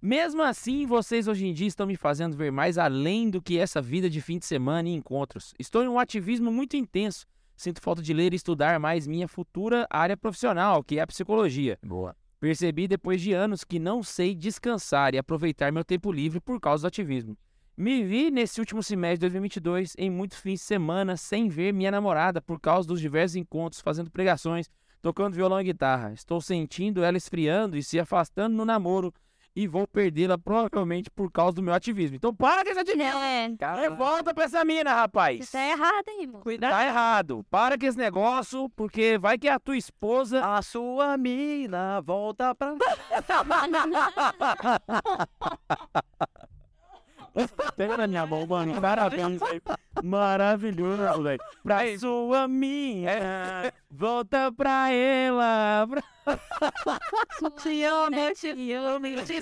Mesmo 0.00 0.42
assim, 0.42 0.86
vocês 0.86 1.28
hoje 1.28 1.46
em 1.46 1.54
dia 1.54 1.68
estão 1.68 1.86
me 1.86 1.94
fazendo 1.94 2.36
ver 2.36 2.50
mais 2.50 2.76
além 2.76 3.30
do 3.30 3.40
que 3.40 3.58
essa 3.58 3.80
vida 3.80 4.10
de 4.10 4.20
fim 4.20 4.40
de 4.40 4.46
semana 4.46 4.88
e 4.88 4.92
encontros. 4.92 5.54
Estou 5.56 5.84
em 5.84 5.88
um 5.88 6.00
ativismo 6.00 6.50
muito 6.50 6.76
intenso. 6.76 7.26
Sinto 7.56 7.80
falta 7.80 8.02
de 8.02 8.12
ler 8.12 8.32
e 8.32 8.36
estudar 8.36 8.80
mais 8.80 9.06
minha 9.06 9.28
futura 9.28 9.86
área 9.88 10.16
profissional, 10.16 10.82
que 10.82 10.98
é 10.98 11.02
a 11.02 11.06
psicologia. 11.06 11.78
Boa. 11.80 12.16
Percebi 12.42 12.88
depois 12.88 13.20
de 13.22 13.32
anos 13.32 13.62
que 13.62 13.78
não 13.78 14.02
sei 14.02 14.34
descansar 14.34 15.14
e 15.14 15.18
aproveitar 15.18 15.70
meu 15.70 15.84
tempo 15.84 16.10
livre 16.10 16.40
por 16.40 16.58
causa 16.58 16.82
do 16.82 16.88
ativismo. 16.88 17.38
Me 17.76 18.02
vi 18.02 18.32
nesse 18.32 18.58
último 18.58 18.82
semestre 18.82 19.18
de 19.18 19.26
2022 19.26 19.94
em 19.96 20.10
muitos 20.10 20.40
fins 20.40 20.58
de 20.58 20.66
semana 20.66 21.16
sem 21.16 21.48
ver 21.48 21.72
minha 21.72 21.92
namorada 21.92 22.42
por 22.42 22.58
causa 22.58 22.88
dos 22.88 23.00
diversos 23.00 23.36
encontros, 23.36 23.80
fazendo 23.80 24.10
pregações, 24.10 24.68
tocando 25.00 25.36
violão 25.36 25.60
e 25.60 25.64
guitarra. 25.66 26.14
Estou 26.14 26.40
sentindo 26.40 27.04
ela 27.04 27.16
esfriando 27.16 27.76
e 27.76 27.82
se 27.82 28.00
afastando 28.00 28.56
no 28.56 28.64
namoro 28.64 29.14
e 29.54 29.66
vou 29.66 29.86
perdê-la 29.86 30.38
provavelmente 30.38 31.10
por 31.10 31.30
causa 31.30 31.56
do 31.56 31.62
meu 31.62 31.74
ativismo. 31.74 32.16
Então 32.16 32.34
para 32.34 32.64
com 32.64 32.70
esse 32.70 32.80
ativismo. 32.80 33.18
É, 33.18 33.50
Revolta 33.80 34.32
pra 34.34 34.44
essa 34.44 34.64
mina, 34.64 34.94
rapaz. 34.94 35.46
você 35.48 35.58
tá 35.58 35.64
errado, 35.68 36.08
hein, 36.08 36.26
moço? 36.26 36.42
Cuidado. 36.42 36.70
Tá 36.70 36.86
errado. 36.86 37.46
Para 37.50 37.78
com 37.78 37.86
esse 37.86 37.98
negócio, 37.98 38.68
porque 38.70 39.18
vai 39.18 39.36
que 39.38 39.48
a 39.48 39.58
tua 39.60 39.76
esposa. 39.76 40.44
A 40.44 40.62
sua 40.62 41.16
mina 41.16 42.00
volta 42.00 42.54
pra. 42.54 42.74
Pega 47.76 47.96
na 47.96 48.06
minha 48.06 48.26
mão, 48.26 48.46
mano. 48.46 48.78
Parabéns, 48.80 49.40
velho. 49.40 49.62
Maravilhoso, 50.04 51.22
velho. 51.22 51.40
Pra 51.62 51.98
sua 51.98 52.46
minha. 52.46 53.72
Volta 53.90 54.52
pra 54.52 54.90
ela. 54.90 55.86
Pra... 55.88 56.02
Te 57.62 57.84
amo, 57.84 58.16
eu 58.16 58.34
te 58.34 58.72
amo, 58.72 59.06
eu 59.06 59.24
te 59.24 59.40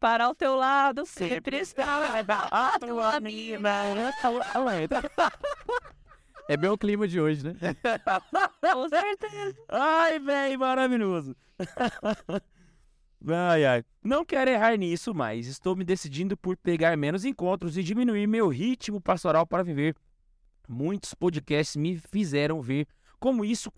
Para 0.00 0.24
ao 0.24 0.34
teu 0.34 0.56
lado, 0.56 1.06
sempre 1.06 1.58
está. 1.58 2.20
A 2.50 2.78
tua 2.78 3.20
mina. 3.20 4.12
É 6.48 6.56
bem 6.56 6.70
o 6.70 6.78
clima 6.78 7.08
de 7.08 7.20
hoje, 7.20 7.44
né? 7.44 7.56
Com 8.60 8.88
certeza. 8.88 9.56
Ai, 9.68 10.18
velho, 10.18 10.58
maravilhoso. 10.60 11.36
Ai, 13.28 13.64
ai. 13.64 13.84
Não 14.04 14.24
quero 14.24 14.50
errar 14.50 14.76
nisso, 14.76 15.12
mas 15.14 15.46
estou 15.46 15.74
me 15.74 15.84
decidindo 15.84 16.36
por 16.36 16.56
pegar 16.56 16.96
menos 16.96 17.24
encontros 17.24 17.76
e 17.76 17.82
diminuir 17.82 18.26
meu 18.28 18.48
ritmo 18.48 19.00
pastoral 19.00 19.46
para 19.46 19.64
viver. 19.64 19.96
Muitos 20.68 21.14
podcasts 21.14 21.76
me 21.76 21.96
fizeram 21.96 22.60
ver 22.60 22.86
como 23.18 23.44
isso, 23.44 23.70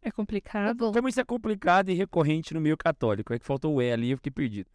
É 0.00 0.10
complicado. 0.10 0.86
Bom, 0.86 0.92
como 0.92 1.08
isso 1.08 1.20
é 1.20 1.24
complicado 1.24 1.90
e 1.90 1.94
recorrente 1.94 2.54
no 2.54 2.60
meio 2.60 2.76
católico. 2.76 3.32
É 3.32 3.38
que 3.38 3.44
faltou 3.44 3.74
o 3.74 3.82
E 3.82 3.92
ali, 3.92 4.10
eu 4.10 4.16
fiquei 4.16 4.32
perdido. 4.32 4.70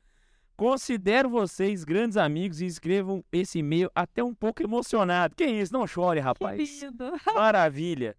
Considero 0.55 1.29
vocês 1.29 1.83
grandes 1.83 2.15
amigos 2.17 2.62
e 2.62 2.65
escrevam 2.65 3.24
esse 3.31 3.60
e-mail 3.60 3.89
até 3.95 4.24
um 4.24 4.33
pouco 4.36 4.62
emocionado. 4.62 5.36
Que 5.36 5.45
isso? 5.45 5.74
Não 5.74 5.88
chore, 5.88 6.19
rapaz. 6.19 6.81
Maravilha. 7.33 8.15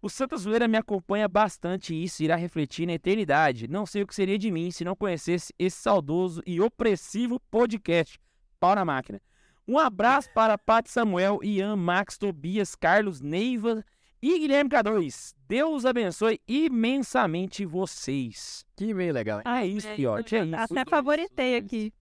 O 0.00 0.08
Santa 0.08 0.36
Zoeira 0.36 0.68
me 0.68 0.76
acompanha 0.76 1.26
bastante 1.26 1.94
e 1.94 2.04
isso 2.04 2.22
irá 2.22 2.36
refletir 2.36 2.86
na 2.86 2.92
eternidade. 2.92 3.66
Não 3.66 3.84
sei 3.84 4.02
o 4.02 4.06
que 4.06 4.14
seria 4.14 4.38
de 4.38 4.50
mim 4.50 4.70
se 4.70 4.84
não 4.84 4.94
conhecesse 4.94 5.52
esse 5.58 5.76
saudoso 5.76 6.42
e 6.46 6.60
opressivo 6.60 7.40
podcast. 7.50 8.20
Pau 8.60 8.74
na 8.74 8.84
máquina. 8.84 9.20
Um 9.68 9.78
abraço 9.78 10.30
para 10.32 10.56
Paty 10.56 10.90
Samuel, 10.90 11.40
Ian, 11.44 11.76
Max, 11.76 12.16
Tobias, 12.16 12.74
Carlos, 12.74 13.20
Neiva 13.20 13.84
e 14.22 14.38
Guilherme 14.38 14.70
K2. 14.70 15.34
Deus 15.46 15.84
abençoe 15.84 16.40
imensamente 16.48 17.66
vocês. 17.66 18.64
Que 18.74 18.86
e-mail 18.86 19.12
legal, 19.12 19.40
hein? 19.40 19.44
Ah, 19.44 19.62
é 19.62 19.66
isso, 19.66 19.86
Piote. 19.94 20.36
É 20.36 20.44
isso. 20.46 20.54
Até 20.56 20.86
favoritei 20.88 21.56
aqui. 21.60 21.92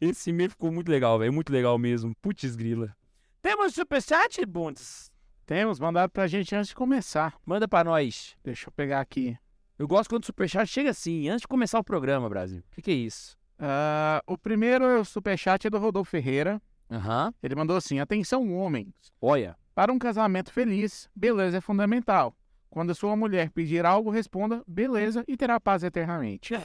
Esse 0.00 0.30
e-mail 0.30 0.48
ficou 0.48 0.72
muito 0.72 0.90
legal, 0.90 1.18
velho. 1.18 1.34
Muito 1.34 1.52
legal 1.52 1.76
mesmo. 1.76 2.16
Putz 2.22 2.56
grila. 2.56 2.96
Temos 3.42 3.74
superchat, 3.74 4.42
Bundes? 4.46 5.12
Temos, 5.44 5.78
mandado 5.78 6.10
pra 6.10 6.26
gente 6.26 6.54
antes 6.54 6.68
de 6.70 6.74
começar. 6.74 7.34
Manda 7.44 7.68
pra 7.68 7.84
nós. 7.84 8.34
Deixa 8.42 8.68
eu 8.68 8.72
pegar 8.72 9.00
aqui. 9.00 9.36
Eu 9.78 9.86
gosto 9.86 10.08
quando 10.08 10.22
o 10.22 10.26
superchat 10.26 10.66
chega 10.66 10.90
assim, 10.90 11.28
antes 11.28 11.42
de 11.42 11.48
começar 11.48 11.78
o 11.78 11.84
programa, 11.84 12.26
Brasil. 12.26 12.62
O 12.72 12.74
que, 12.74 12.80
que 12.80 12.90
é 12.90 12.94
isso? 12.94 13.36
Ah, 13.58 14.22
o 14.26 14.36
primeiro 14.36 14.84
é 14.84 14.98
o 14.98 15.04
superchat 15.04 15.66
é 15.66 15.70
do 15.70 15.78
Rodolfo 15.78 16.10
Ferreira. 16.10 16.60
Aham. 16.90 17.32
Ele 17.42 17.54
mandou 17.54 17.76
assim: 17.76 17.98
Atenção, 18.00 18.54
homens. 18.54 18.92
Olha. 19.20 19.56
Para 19.74 19.92
um 19.92 19.98
casamento 19.98 20.50
feliz, 20.52 21.08
beleza 21.14 21.58
é 21.58 21.60
fundamental. 21.60 22.34
Quando 22.70 22.94
sua 22.94 23.14
mulher 23.16 23.50
pedir 23.50 23.84
algo, 23.84 24.10
responda 24.10 24.62
beleza 24.66 25.22
e 25.28 25.36
terá 25.36 25.58
paz 25.60 25.82
eternamente. 25.84 26.54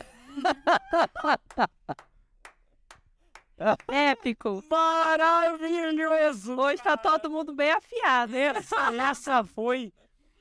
Épico. 3.87 4.63
Maravilhoso! 4.69 6.55
Hoje 6.59 6.81
tá 6.81 6.97
todo 6.97 7.29
mundo 7.29 7.53
bem 7.53 7.71
afiado. 7.71 8.35
hein? 8.35 8.43
Essa, 8.55 8.91
essa 8.95 9.43
foi. 9.43 9.93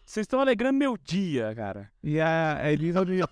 Vocês 0.04 0.24
estão 0.24 0.40
alegrando 0.40 0.78
meu 0.78 0.96
dia, 0.96 1.54
cara. 1.54 1.90
E 2.02 2.18
a 2.20 2.70
Elisa, 2.72 3.00
Oli- 3.00 3.22
a 3.22 3.28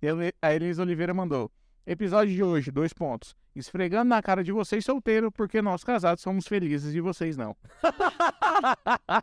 Eli- 0.00 0.32
a 0.40 0.54
Elisa 0.54 0.82
Oliveira 0.82 1.12
mandou: 1.12 1.50
Episódio 1.86 2.34
de 2.34 2.42
hoje, 2.42 2.72
dois 2.72 2.92
pontos. 2.92 3.36
Esfregando 3.54 4.08
na 4.08 4.20
cara 4.20 4.42
de 4.42 4.50
vocês 4.50 4.84
solteiro, 4.84 5.30
porque 5.30 5.62
nós 5.62 5.84
casados 5.84 6.20
somos 6.20 6.44
felizes 6.48 6.92
e 6.92 7.00
vocês 7.00 7.36
não. 7.36 7.56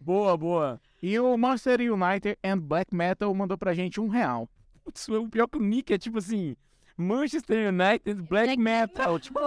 boa, 0.00 0.36
boa. 0.36 0.80
E 1.00 1.16
o 1.20 1.38
Monster 1.38 1.80
United 1.80 2.36
and 2.42 2.58
Black 2.58 2.92
Metal 2.92 3.32
mandou 3.32 3.56
pra 3.56 3.72
gente 3.72 4.00
um 4.00 4.08
real. 4.08 4.48
Putz, 4.82 5.08
o 5.08 5.28
pior 5.28 5.46
que 5.46 5.58
o 5.58 5.62
Nick 5.62 5.94
é 5.94 5.98
tipo 5.98 6.18
assim: 6.18 6.56
Manchester 6.96 7.72
United 7.72 8.20
Black 8.22 8.56
Black 8.56 8.58
Metal. 8.58 9.20
Tipo, 9.20 9.38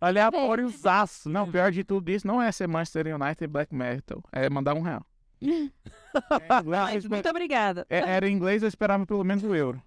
aleatório 0.00 0.68
zaço. 0.68 1.28
Não, 1.28 1.50
pior 1.50 1.72
de 1.72 1.82
tudo 1.82 2.08
isso 2.08 2.24
não 2.24 2.40
é 2.40 2.52
ser 2.52 2.68
Manchester 2.68 3.12
United 3.16 3.48
Black 3.48 3.74
Metal, 3.74 4.22
é 4.30 4.48
mandar 4.48 4.74
um 4.74 4.80
real. 4.80 5.04
Mas 6.64 7.04
muito 7.04 7.28
obrigada. 7.28 7.84
É, 7.90 7.98
era 7.98 8.28
em 8.28 8.32
inglês, 8.32 8.62
eu 8.62 8.68
esperava 8.68 9.04
pelo 9.04 9.24
menos 9.24 9.42
o 9.42 9.52
euro. 9.52 9.82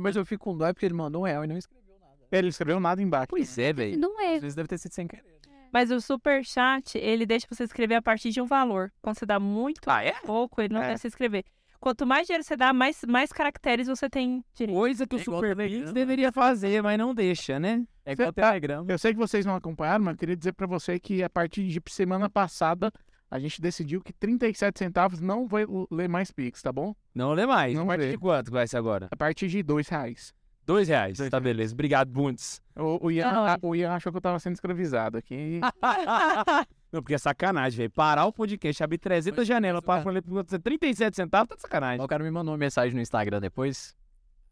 Mas 0.00 0.16
eu 0.16 0.24
fico 0.24 0.44
com 0.44 0.56
dó 0.56 0.72
porque 0.72 0.86
ele 0.86 0.94
mandou 0.94 1.22
um 1.22 1.24
real 1.24 1.44
e 1.44 1.46
não 1.46 1.56
escreveu. 1.56 1.84
Ele 2.32 2.48
escreveu 2.48 2.80
nada 2.80 3.00
embaixo. 3.00 3.28
Pois 3.28 3.56
é, 3.58 3.72
velho. 3.72 3.98
não 3.98 4.20
é. 4.20 4.34
Às 4.36 4.42
vezes 4.42 4.54
deve 4.56 4.68
ter 4.68 4.78
sido 4.78 4.92
sem 4.92 5.06
querer. 5.06 5.24
Mas 5.72 5.90
o 5.90 6.00
superchat, 6.00 6.96
ele 6.98 7.26
deixa 7.26 7.46
você 7.50 7.64
escrever 7.64 7.96
a 7.96 8.02
partir 8.02 8.30
de 8.30 8.40
um 8.40 8.46
valor. 8.46 8.92
Quando 9.02 9.18
você 9.18 9.26
dá 9.26 9.38
muito 9.40 9.88
Ah, 9.90 10.04
é? 10.04 10.12
pouco, 10.24 10.60
ele 10.60 10.72
não 10.72 10.80
É. 10.82 10.86
deixa 10.88 11.02
você 11.02 11.08
escrever. 11.08 11.44
Quanto 11.80 12.06
mais 12.06 12.26
dinheiro 12.26 12.42
você 12.42 12.56
dá, 12.56 12.72
mais, 12.72 13.02
mais 13.06 13.30
caracteres 13.32 13.86
você 13.88 14.08
tem 14.08 14.42
direito. 14.54 14.76
Coisa 14.76 15.06
que 15.06 15.16
o 15.16 15.18
É 15.18 15.22
igual 15.22 15.40
Super 15.40 15.56
Pix 15.56 15.86
né? 15.86 15.92
deveria 15.92 16.32
fazer, 16.32 16.82
mas 16.82 16.96
não 16.98 17.14
deixa, 17.14 17.58
né? 17.60 17.84
É 18.06 18.12
igual 18.12 18.30
o 18.30 18.32
tá- 18.32 18.46
Telegram. 18.46 18.86
Eu 18.88 18.98
sei 18.98 19.12
que 19.12 19.18
vocês 19.18 19.44
não 19.44 19.54
acompanharam, 19.54 20.02
mas 20.04 20.14
eu 20.14 20.18
queria 20.18 20.36
dizer 20.36 20.52
pra 20.54 20.66
você 20.66 20.98
que 20.98 21.22
a 21.22 21.28
partir 21.28 21.66
de 21.66 21.82
semana 21.92 22.30
passada 22.30 22.90
a 23.30 23.38
gente 23.38 23.60
decidiu 23.60 24.00
que 24.00 24.12
37 24.12 24.78
centavos 24.78 25.20
não 25.20 25.46
vai 25.48 25.64
ler 25.90 26.08
mais 26.08 26.30
Pix, 26.30 26.62
tá 26.62 26.72
bom? 26.72 26.94
Não 27.14 27.32
lê 27.32 27.46
mais. 27.46 27.74
Não 27.74 27.82
a 27.84 27.86
partir 27.86 28.04
lê. 28.06 28.10
de 28.12 28.18
quanto 28.18 28.50
vai 28.50 28.66
ser 28.68 28.76
agora? 28.76 29.08
A 29.10 29.16
partir 29.16 29.48
de 29.48 29.62
dois 29.62 29.88
reais. 29.88 30.32
Dois 30.66 30.88
reais. 30.88 31.18
Dois 31.18 31.30
tá 31.30 31.38
beleza. 31.38 31.74
Obrigado, 31.74 32.08
Bundes. 32.10 32.62
O, 32.74 33.06
o 33.06 33.10
Ian, 33.10 33.30
Não, 33.32 33.46
a- 33.46 33.58
o 33.60 33.74
Ian 33.76 33.92
achou 33.92 34.10
que 34.10 34.16
eu 34.16 34.22
tava 34.22 34.38
sendo 34.38 34.54
escravizado 34.54 35.18
aqui. 35.18 35.60
Não, 36.92 37.02
porque 37.02 37.14
é 37.14 37.18
sacanagem, 37.18 37.76
velho. 37.76 37.90
Parar 37.90 38.24
o 38.26 38.32
podcast, 38.32 38.82
abrir 38.82 38.98
300 38.98 39.46
janelas 39.46 39.82
para 39.84 40.08
ler 40.10 40.22
por 40.22 40.44
37 40.44 41.16
centavos, 41.16 41.48
tá 41.48 41.56
de 41.56 41.60
sacanagem. 41.62 42.04
O 42.04 42.08
cara 42.08 42.22
me 42.24 42.30
mandou 42.30 42.52
uma 42.52 42.58
mensagem 42.58 42.94
no 42.94 43.00
Instagram 43.02 43.40
depois. 43.40 43.94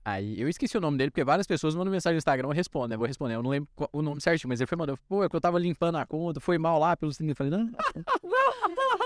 Aí 0.04 0.40
eu 0.40 0.48
esqueci 0.48 0.76
o 0.76 0.80
nome 0.80 0.98
dele, 0.98 1.10
porque 1.12 1.22
várias 1.22 1.46
pessoas 1.46 1.74
mandam 1.76 1.92
mensagem 1.92 2.14
no 2.14 2.18
Instagram, 2.18 2.48
eu 2.48 2.52
respondo, 2.52 2.88
né? 2.88 2.96
Vou 2.96 3.06
responder. 3.06 3.34
Eu 3.36 3.42
não 3.42 3.50
lembro 3.50 3.68
qual- 3.76 3.88
o 3.92 4.02
nome 4.02 4.20
certinho, 4.20 4.48
mas 4.48 4.60
ele 4.60 4.66
foi 4.66 4.76
mandando. 4.76 4.98
Pô, 5.08 5.22
é 5.22 5.28
que 5.28 5.36
eu 5.36 5.40
tava 5.40 5.58
limpando 5.60 5.96
a 5.96 6.04
conta, 6.04 6.40
foi 6.40 6.58
mal 6.58 6.78
lá 6.78 6.96
pelos 6.96 7.16
30. 7.16 7.32
Eu 7.32 7.36
falei, 7.36 7.52
não. 7.52 7.70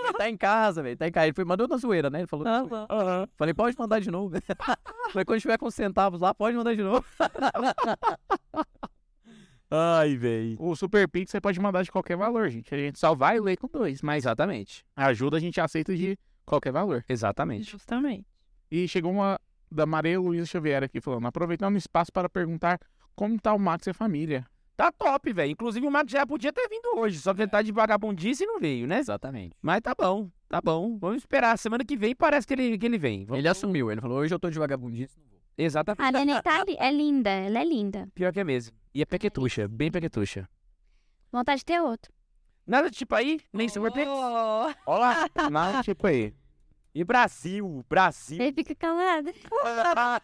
ele 0.06 0.12
tá 0.14 0.30
em 0.30 0.36
casa, 0.38 0.82
velho. 0.82 0.96
Tá 0.96 1.06
em 1.06 1.12
casa. 1.12 1.26
Ele 1.26 1.34
foi, 1.34 1.44
mandou 1.44 1.68
na 1.68 1.76
zoeira, 1.76 2.08
né? 2.08 2.20
Ele 2.20 2.26
falou. 2.26 2.46
Aham. 2.46 3.28
Falei, 3.36 3.52
pode 3.52 3.76
mandar 3.78 4.00
de 4.00 4.10
novo. 4.10 4.36
falei, 5.12 5.24
quando 5.26 5.40
tiver 5.40 5.58
com 5.58 5.70
centavos 5.70 6.20
lá, 6.20 6.32
pode 6.32 6.56
mandar 6.56 6.74
de 6.74 6.82
novo. 6.82 7.04
Ai, 9.70 10.16
velho. 10.16 10.56
O 10.60 10.76
Super 10.76 11.08
Pix 11.08 11.30
você 11.30 11.40
pode 11.40 11.58
mandar 11.60 11.82
de 11.82 11.90
qualquer 11.90 12.16
valor, 12.16 12.48
gente. 12.48 12.72
A 12.74 12.78
gente 12.78 12.98
só 12.98 13.14
vai 13.14 13.40
ler 13.40 13.56
com 13.56 13.66
dois, 13.66 14.00
mas 14.00 14.24
Exatamente. 14.24 14.84
a 14.94 15.06
ajuda 15.06 15.36
a 15.36 15.40
gente 15.40 15.60
aceita 15.60 15.94
de 15.94 16.16
qualquer 16.44 16.72
valor. 16.72 17.04
Exatamente. 17.08 17.70
Justamente. 17.72 18.24
E 18.70 18.86
chegou 18.86 19.10
uma 19.12 19.38
da 19.70 19.86
Maria 19.86 20.18
Luísa 20.20 20.46
Xavier 20.46 20.82
aqui 20.84 21.00
falando, 21.00 21.26
aproveitando 21.26 21.74
o 21.74 21.78
espaço 21.78 22.12
para 22.12 22.28
perguntar 22.28 22.78
como 23.14 23.38
tá 23.40 23.52
o 23.54 23.58
Max 23.58 23.86
e 23.86 23.90
a 23.90 23.94
família. 23.94 24.46
Tá 24.76 24.92
top, 24.92 25.32
velho. 25.32 25.50
Inclusive 25.52 25.86
o 25.86 25.90
Marcos 25.90 26.12
já 26.12 26.26
podia 26.26 26.52
ter 26.52 26.68
vindo 26.68 26.98
hoje, 26.98 27.18
só 27.18 27.32
que 27.32 27.40
ele 27.42 27.50
tá 27.50 27.62
de 27.62 27.72
vagabundice 27.72 28.44
e 28.44 28.46
não 28.46 28.60
veio, 28.60 28.86
né? 28.86 28.98
Exatamente. 28.98 29.56
Mas 29.62 29.80
tá 29.80 29.94
bom, 29.98 30.28
tá 30.50 30.60
bom. 30.60 30.98
Vamos 30.98 31.16
esperar. 31.18 31.56
Semana 31.56 31.82
que 31.82 31.96
vem 31.96 32.14
parece 32.14 32.46
que 32.46 32.52
ele, 32.52 32.76
que 32.76 32.84
ele 32.84 32.98
vem. 32.98 33.24
Vamos- 33.24 33.38
Ele 33.38 33.48
assumiu, 33.48 33.90
ele 33.90 34.02
falou, 34.02 34.18
hoje 34.18 34.34
eu 34.34 34.38
tô 34.38 34.50
de 34.50 34.58
vagabundice. 34.58 35.18
não 35.18 35.26
vou. 35.30 35.40
Exatamente. 35.56 36.02
A 36.06 36.10
Dani 36.10 36.42
tá 36.42 36.62
é 36.78 36.90
linda, 36.92 37.30
ela 37.30 37.58
é 37.60 37.64
linda. 37.64 38.06
Pior 38.14 38.30
que 38.32 38.40
é 38.40 38.44
mesmo. 38.44 38.76
E 38.94 39.00
é 39.00 39.06
pequetuxa, 39.06 39.66
bem 39.66 39.90
pequetuxa. 39.90 40.46
Vontade 41.32 41.60
de 41.60 41.64
ter 41.64 41.80
outro. 41.80 42.12
Nada 42.66 42.90
de 42.90 42.96
tipo 42.98 43.14
aí, 43.14 43.40
nem. 43.52 43.68
Oh, 43.78 44.72
Olá, 44.90 45.26
nada 45.50 45.82
tipo 45.82 46.06
aí. 46.06 46.34
E 46.96 47.04
Brasil, 47.04 47.84
Brasil. 47.90 48.40
Ele 48.40 48.54
fica 48.54 48.74
calado. 48.74 49.28
é 49.28 49.34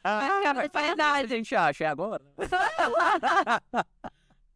a 0.02 1.12
A 1.12 1.26
gente 1.26 1.55
acha, 1.55 1.85
é 1.85 1.87
agora? 1.87 2.25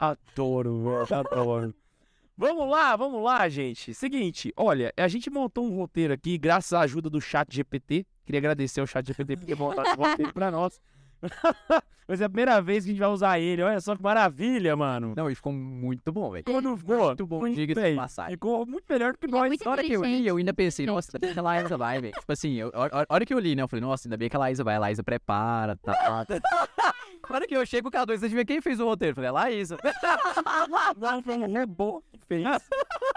Adoro, 0.01 0.83
velho, 0.83 1.21
adoro. 1.21 1.75
Vamos 2.35 2.71
lá, 2.71 2.97
vamos 2.97 3.23
lá, 3.23 3.47
gente. 3.51 3.93
Seguinte, 3.93 4.51
olha, 4.57 4.95
a 4.97 5.09
gente 5.09 5.29
montou 5.29 5.67
um 5.67 5.77
roteiro 5.77 6.15
aqui, 6.15 6.39
graças 6.39 6.73
à 6.73 6.81
ajuda 6.81 7.11
do 7.11 7.21
chat 7.21 7.55
GPT. 7.55 8.07
Queria 8.25 8.39
agradecer 8.39 8.81
ao 8.81 8.87
chat 8.87 9.07
GPT 9.07 9.37
por 9.37 9.45
ter 9.45 9.55
montado 9.55 9.87
esse 9.87 9.97
roteiro 9.97 10.33
pra 10.33 10.51
nós. 10.51 10.81
Vai 12.09 12.17
ser 12.17 12.23
a 12.23 12.29
primeira 12.29 12.63
vez 12.63 12.85
que 12.85 12.91
a 12.91 12.93
gente 12.93 13.01
vai 13.01 13.09
usar 13.09 13.41
ele. 13.41 13.63
Olha 13.63 13.81
só 13.81 13.97
que 13.97 14.03
maravilha, 14.03 14.77
mano. 14.77 15.13
Não, 15.17 15.29
e 15.29 15.35
ficou 15.35 15.53
muito 15.53 16.13
bom, 16.13 16.31
velho. 16.31 16.45
Ficou 16.47 16.63
no 16.63 16.77
ficou 16.77 17.07
Muito 17.07 17.27
bom, 17.27 17.49
diga-se 17.49 17.67
de 17.67 17.75
bem. 17.75 17.97
passagem. 17.97 18.31
Ficou 18.35 18.65
muito 18.65 18.85
melhor 18.89 19.13
do 19.13 19.19
que 19.19 19.27
é 19.27 19.29
nós. 19.29 19.49
muito 19.49 19.65
Na 19.65 19.71
hora 19.73 19.83
que 19.83 19.93
eu 19.93 20.05
li, 20.05 20.25
eu 20.25 20.37
ainda 20.37 20.55
pensei, 20.55 20.87
nossa, 20.87 21.09
ainda 21.11 21.19
bem 21.27 21.33
que 21.35 21.39
a 21.41 21.43
Laísa 21.43 21.77
vai, 21.77 22.01
velho. 22.01 22.15
Tipo 22.15 22.33
assim, 22.33 22.61
a 22.61 22.67
hora- 22.69 23.07
a 23.09 23.13
hora 23.13 23.27
que 23.27 23.35
eu 23.35 23.39
li, 23.41 23.57
né, 23.57 23.63
eu 23.63 23.67
falei, 23.69 23.81
nossa, 23.85 24.07
ainda 24.07 24.17
bem 24.17 24.29
que 24.29 24.37
a 24.37 24.39
Laísa 24.39 24.63
vai, 24.63 24.77
a 24.77 24.79
Laísa 24.79 25.03
prepara, 25.03 25.75
tá. 25.83 26.25
hora 27.35 27.47
que 27.47 27.57
eu 27.57 27.65
chego 27.67 27.91
com 27.91 27.99
a 27.99 28.05
dois, 28.05 28.21
você 28.21 28.29
vê 28.29 28.45
quem 28.45 28.61
fez 28.61 28.79
o 28.81 28.85
roteiro? 28.85 29.15
Falei, 29.15 29.31
Laísa. 29.31 29.77
Não, 30.99 31.23
foi 31.23 31.35
é 31.35 31.67
fez. 32.27 32.45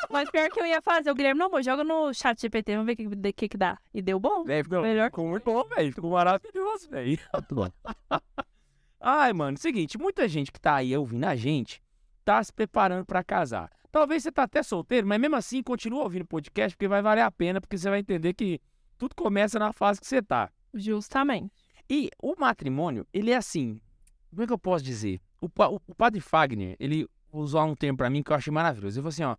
Mas 0.09 0.29
pior 0.29 0.49
que 0.49 0.59
eu 0.59 0.65
ia 0.65 0.81
fazer, 0.81 1.11
o 1.11 1.15
Guilherme, 1.15 1.39
não, 1.39 1.47
amor, 1.47 1.63
joga 1.63 1.83
no 1.83 2.13
chat 2.13 2.39
GPT, 2.39 2.73
vamos 2.73 2.85
ver 2.87 2.93
o 2.93 2.95
que, 2.95 3.15
de- 3.15 3.33
que 3.33 3.49
que 3.49 3.57
dá. 3.57 3.77
E 3.93 4.01
deu 4.01 4.19
bom. 4.19 4.43
Velho, 4.43 4.63
ficou 4.63 4.81
Melhor. 4.81 5.05
Ficou 5.09 5.27
muito 5.27 5.43
bom, 5.43 5.63
velho. 5.63 5.93
Ficou 5.93 6.11
maravilhoso, 6.11 6.89
velho. 6.89 7.19
Ai, 8.99 9.31
mano, 9.33 9.57
seguinte, 9.57 9.97
muita 9.97 10.27
gente 10.27 10.51
que 10.51 10.59
tá 10.59 10.75
aí 10.75 10.95
ouvindo 10.95 11.25
a 11.25 11.35
gente 11.35 11.81
tá 12.25 12.43
se 12.43 12.51
preparando 12.53 13.05
pra 13.05 13.23
casar. 13.23 13.71
Talvez 13.91 14.21
você 14.23 14.31
tá 14.31 14.43
até 14.43 14.61
solteiro, 14.61 15.07
mas 15.07 15.19
mesmo 15.19 15.35
assim 15.35 15.63
continua 15.63 16.03
ouvindo 16.03 16.23
o 16.23 16.27
podcast 16.27 16.75
porque 16.75 16.87
vai 16.87 17.01
valer 17.01 17.21
a 17.21 17.31
pena, 17.31 17.59
porque 17.59 17.77
você 17.77 17.89
vai 17.89 17.99
entender 17.99 18.33
que 18.33 18.61
tudo 18.97 19.15
começa 19.15 19.57
na 19.57 19.73
fase 19.73 19.99
que 19.99 20.05
você 20.05 20.21
tá. 20.21 20.51
Justamente. 20.73 21.51
E 21.89 22.11
o 22.21 22.35
matrimônio, 22.37 23.07
ele 23.11 23.31
é 23.31 23.35
assim, 23.37 23.81
como 24.29 24.43
é 24.43 24.47
que 24.47 24.53
eu 24.53 24.59
posso 24.59 24.83
dizer? 24.83 25.21
O, 25.41 25.47
o- 25.47 25.81
o 25.87 25.95
padre 25.95 26.19
Fagner, 26.21 26.75
ele 26.79 27.07
usou 27.31 27.63
um 27.65 27.75
termo 27.75 27.97
pra 27.97 28.09
mim 28.09 28.21
que 28.23 28.31
eu 28.31 28.35
achei 28.35 28.51
maravilhoso. 28.51 28.97
Ele 28.99 29.01
falou 29.03 29.09
assim, 29.09 29.23
ó, 29.23 29.35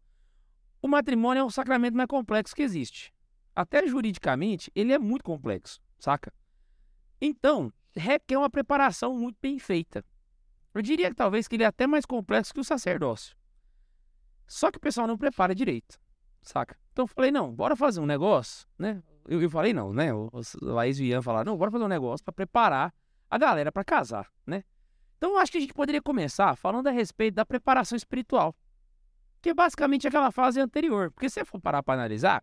o 0.82 0.88
matrimônio 0.88 1.40
é 1.40 1.44
o 1.44 1.50
sacramento 1.50 1.94
mais 1.96 2.08
complexo 2.08 2.54
que 2.54 2.62
existe. 2.62 3.12
Até 3.54 3.86
juridicamente, 3.86 4.70
ele 4.74 4.92
é 4.92 4.98
muito 4.98 5.22
complexo, 5.24 5.80
saca? 5.98 6.32
Então, 7.20 7.72
requer 7.94 8.36
uma 8.38 8.48
preparação 8.48 9.14
muito 9.14 9.36
bem 9.42 9.58
feita. 9.58 10.04
Eu 10.72 10.80
diria 10.82 11.10
que 11.10 11.16
talvez 11.16 11.46
que 11.48 11.56
ele 11.56 11.64
é 11.64 11.66
até 11.66 11.86
mais 11.86 12.06
complexo 12.06 12.54
que 12.54 12.60
o 12.60 12.64
sacerdócio. 12.64 13.36
Só 14.46 14.70
que 14.70 14.78
o 14.78 14.80
pessoal 14.80 15.06
não 15.06 15.18
prepara 15.18 15.54
direito, 15.54 15.98
saca? 16.42 16.76
Então 16.92 17.04
eu 17.04 17.06
falei, 17.06 17.30
não, 17.30 17.52
bora 17.52 17.76
fazer 17.76 18.00
um 18.00 18.06
negócio, 18.06 18.66
né? 18.78 19.02
Eu, 19.26 19.40
eu 19.42 19.50
falei, 19.50 19.72
não, 19.72 19.92
né? 19.92 20.12
O, 20.14 20.30
o 20.32 20.64
Laís 20.66 20.98
e 20.98 21.02
o 21.02 21.06
Ian 21.06 21.22
falaram, 21.22 21.52
não, 21.52 21.58
bora 21.58 21.70
fazer 21.70 21.84
um 21.84 21.88
negócio 21.88 22.24
pra 22.24 22.32
preparar 22.32 22.92
a 23.28 23.38
galera 23.38 23.70
pra 23.70 23.84
casar, 23.84 24.28
né? 24.46 24.64
Então 25.20 25.32
eu 25.32 25.38
acho 25.38 25.52
que 25.52 25.58
a 25.58 25.60
gente 25.60 25.74
poderia 25.74 26.00
começar 26.00 26.56
falando 26.56 26.86
a 26.86 26.90
respeito 26.90 27.34
da 27.34 27.44
preparação 27.44 27.94
espiritual. 27.94 28.56
Que 29.42 29.50
é 29.50 29.54
basicamente 29.54 30.08
aquela 30.08 30.30
fase 30.32 30.58
anterior. 30.58 31.10
Porque 31.10 31.28
se 31.28 31.34
você 31.34 31.44
for 31.44 31.60
parar 31.60 31.82
pra 31.82 31.92
analisar, 31.92 32.42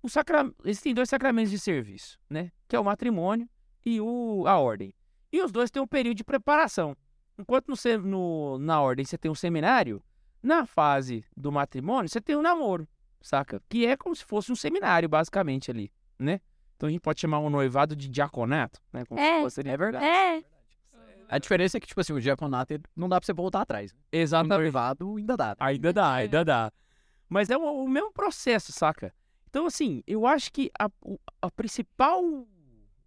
o 0.00 0.08
sacra... 0.08 0.48
existem 0.64 0.94
dois 0.94 1.08
sacramentos 1.08 1.50
de 1.50 1.58
serviço, 1.58 2.20
né? 2.30 2.52
Que 2.68 2.76
é 2.76 2.78
o 2.78 2.84
matrimônio 2.84 3.48
e 3.84 4.00
o... 4.00 4.44
a 4.46 4.56
ordem. 4.56 4.94
E 5.32 5.42
os 5.42 5.50
dois 5.50 5.68
têm 5.68 5.82
um 5.82 5.86
período 5.86 6.16
de 6.16 6.22
preparação. 6.22 6.96
Enquanto 7.36 7.66
no, 7.68 7.76
no- 8.02 8.58
na 8.58 8.80
ordem 8.80 9.04
você 9.04 9.18
tem 9.18 9.28
um 9.28 9.34
seminário, 9.34 10.00
na 10.40 10.64
fase 10.64 11.24
do 11.36 11.50
matrimônio 11.50 12.08
você 12.08 12.20
tem 12.20 12.36
um 12.36 12.42
namoro, 12.42 12.86
saca? 13.20 13.60
Que 13.68 13.84
é 13.84 13.96
como 13.96 14.14
se 14.14 14.24
fosse 14.24 14.52
um 14.52 14.56
seminário, 14.56 15.08
basicamente, 15.08 15.72
ali, 15.72 15.90
né? 16.16 16.40
Então 16.76 16.88
a 16.88 16.92
gente 16.92 17.00
pode 17.00 17.20
chamar 17.20 17.40
um 17.40 17.50
noivado 17.50 17.96
de 17.96 18.08
diaconato, 18.08 18.80
né? 18.92 19.04
Como 19.06 19.18
É. 19.20 19.36
se 19.38 19.42
fosse, 19.42 19.60
é 19.68 19.76
verdade. 19.76 20.04
É, 20.04 20.44
A 21.32 21.38
diferença 21.38 21.78
é 21.78 21.80
que, 21.80 21.86
tipo 21.86 21.98
assim, 21.98 22.12
o 22.12 22.20
diaconato 22.20 22.74
ele 22.74 22.82
não 22.94 23.08
dá 23.08 23.18
pra 23.18 23.24
você 23.24 23.32
voltar 23.32 23.62
atrás. 23.62 23.90
O 23.90 23.96
Exatamente. 24.12 24.58
noivado 24.58 25.16
ainda 25.16 25.34
dá. 25.34 25.56
Ainda 25.58 25.90
dá, 25.90 26.12
ainda 26.12 26.44
dá. 26.44 26.72
Mas 27.26 27.48
é 27.48 27.56
o, 27.56 27.62
o 27.62 27.88
mesmo 27.88 28.12
processo, 28.12 28.70
saca? 28.70 29.14
Então, 29.48 29.64
assim, 29.64 30.02
eu 30.06 30.26
acho 30.26 30.52
que 30.52 30.70
a, 30.78 30.90
a 31.40 31.50
principal 31.50 32.22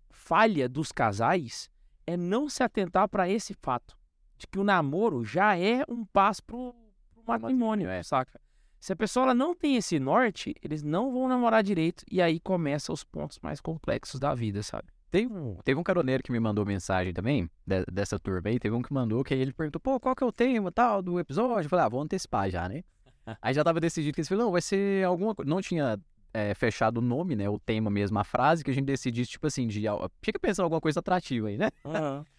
falha 0.10 0.68
dos 0.68 0.92
casais 0.92 1.70
é 2.08 2.18
não 2.18 2.50
se 2.50 2.64
atentar 2.64 3.08
para 3.08 3.30
esse 3.30 3.54
fato. 3.62 3.96
De 4.40 4.48
que 4.48 4.58
o 4.58 4.64
namoro 4.64 5.24
já 5.24 5.56
é 5.56 5.84
um 5.88 6.04
passo 6.04 6.44
pro, 6.44 6.74
pro 7.14 7.24
matrimônio, 7.28 7.88
é. 7.88 8.02
saca? 8.02 8.42
Se 8.80 8.92
a 8.92 8.96
pessoa 8.96 9.26
ela 9.26 9.36
não 9.36 9.54
tem 9.54 9.76
esse 9.76 10.00
norte, 10.00 10.56
eles 10.64 10.82
não 10.82 11.12
vão 11.12 11.28
namorar 11.28 11.62
direito 11.62 12.04
e 12.10 12.20
aí 12.24 12.40
começam 12.40 12.92
os 12.92 13.04
pontos 13.04 13.38
mais 13.44 13.62
complexos 13.62 14.20
da 14.20 14.34
vida, 14.34 14.64
sabe? 14.64 14.95
Teve 15.12 15.32
um, 15.34 15.56
teve 15.64 15.80
um 15.80 15.84
caroneiro 15.84 16.22
que 16.24 16.32
me 16.32 16.40
mandou 16.40 16.66
mensagem 16.66 17.14
também, 17.14 17.50
de- 17.66 17.86
dessa 17.92 18.20
turma 18.20 18.50
aí. 18.50 18.60
Teve 18.60 18.76
um 18.76 18.82
que 18.82 18.94
mandou, 18.94 19.24
que 19.24 19.34
aí 19.34 19.40
ele 19.40 19.54
perguntou, 19.54 19.80
pô, 19.80 20.00
qual 20.00 20.16
que 20.16 20.24
é 20.24 20.28
o 20.28 20.32
tema 20.32 20.72
tal 20.72 21.02
do 21.02 21.20
episódio? 21.20 21.66
Eu 21.66 21.70
falei, 21.70 21.86
ah, 21.86 21.90
vou 21.90 22.02
antecipar 22.02 22.50
já, 22.50 22.68
né? 22.68 22.84
aí 23.42 23.54
já 23.54 23.64
tava 23.64 23.80
decidido 23.80 24.14
que 24.14 24.20
eles 24.22 24.28
falaram, 24.28 24.46
não, 24.48 24.52
vai 24.52 24.62
ser 24.62 25.06
alguma 25.06 25.34
coisa. 25.34 25.50
Não 25.50 25.62
tinha 25.62 25.98
é, 26.34 26.54
fechado 26.54 26.98
o 26.98 27.02
nome, 27.02 27.36
né? 27.36 27.50
O 27.50 27.58
tema 27.58 27.90
mesmo, 27.90 28.20
a 28.20 28.24
frase, 28.24 28.64
que 28.64 28.72
a 28.72 28.74
gente 28.74 28.86
decidisse, 28.86 29.32
tipo 29.32 29.48
assim, 29.48 29.68
de. 29.68 29.84
Fica 30.22 30.38
pensando 30.38 30.64
em 30.64 30.68
alguma 30.68 30.82
coisa 30.82 31.00
atrativa 31.00 31.48
aí, 31.48 31.58
né? 31.58 31.70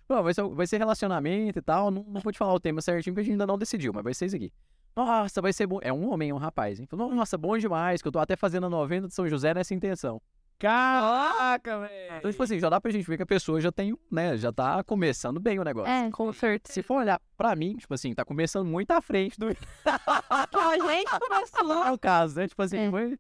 Pô, 0.07 0.23
vai, 0.23 0.35
ser, 0.35 0.43
vai 0.49 0.67
ser 0.67 0.77
relacionamento 0.77 1.59
e 1.59 1.63
tal. 1.63 1.91
Não, 1.91 2.05
não 2.07 2.21
vou 2.21 2.31
te 2.31 2.39
falar 2.39 2.53
o 2.53 2.61
tema 2.61 2.83
certinho, 2.83 3.15
porque 3.15 3.23
a 3.23 3.25
gente 3.25 3.33
ainda 3.33 3.47
não 3.47 3.57
decidiu, 3.57 3.93
mas 3.95 4.05
vai 4.05 4.13
ser 4.13 4.27
isso 4.27 4.37
aqui. 4.37 4.53
Nossa, 4.95 5.41
vai 5.43 5.53
ser 5.53 5.67
bom. 5.67 5.79
É 5.83 5.93
um 5.93 6.11
homem, 6.11 6.31
é 6.31 6.35
um 6.35 6.39
rapaz, 6.39 6.79
hein? 6.79 6.87
Falou, 6.87 7.15
nossa, 7.15 7.37
bom 7.37 7.57
demais, 7.59 8.01
que 8.01 8.09
eu 8.09 8.13
tô 8.13 8.19
até 8.19 8.37
fazendo 8.37 8.67
a 8.67 8.71
novena 8.71 9.09
de 9.09 9.15
São 9.15 9.27
José 9.29 9.53
nessa 9.55 9.75
intenção. 9.75 10.21
Caraca, 10.59 11.81
velho! 11.81 12.17
Então, 12.19 12.31
tipo 12.31 12.43
assim, 12.43 12.59
já 12.59 12.71
dá 12.71 12.81
pra 12.81 12.91
gente 12.91 13.07
ver 13.07 13.17
que 13.19 13.23
a 13.23 13.27
pessoa 13.27 13.61
já 13.61 13.71
tem, 13.71 13.95
né, 14.11 14.37
já 14.39 14.51
tá 14.51 14.83
começando 14.85 15.39
bem 15.39 15.59
o 15.59 15.65
negócio. 15.65 15.91
é. 15.93 16.11
Com 16.11 16.33
certeza. 16.33 16.73
Se 16.73 16.83
for 16.83 16.97
olhar 17.01 17.21
pra 17.37 17.55
mim, 17.55 17.77
tipo 17.77 17.93
assim, 17.93 18.15
tá 18.15 18.25
começando 18.25 18.67
muito 18.67 18.91
à 18.91 19.03
frente 19.03 19.39
do 19.39 19.47
A 19.87 20.77
gente 20.79 21.11
começou. 21.19 21.85
é 21.85 21.93
o 21.93 21.99
caso, 21.99 22.37
né? 22.37 22.49
Tipo 22.49 22.63
assim, 22.63 22.79
É. 22.79 22.91
foi... 22.91 23.19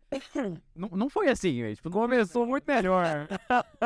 não, 0.74 0.88
não 0.90 1.10
foi 1.10 1.28
assim, 1.28 1.60
velho. 1.62 1.76
Tipo, 1.76 1.90
Começou 1.90 2.46
muito 2.46 2.64
melhor. 2.66 3.28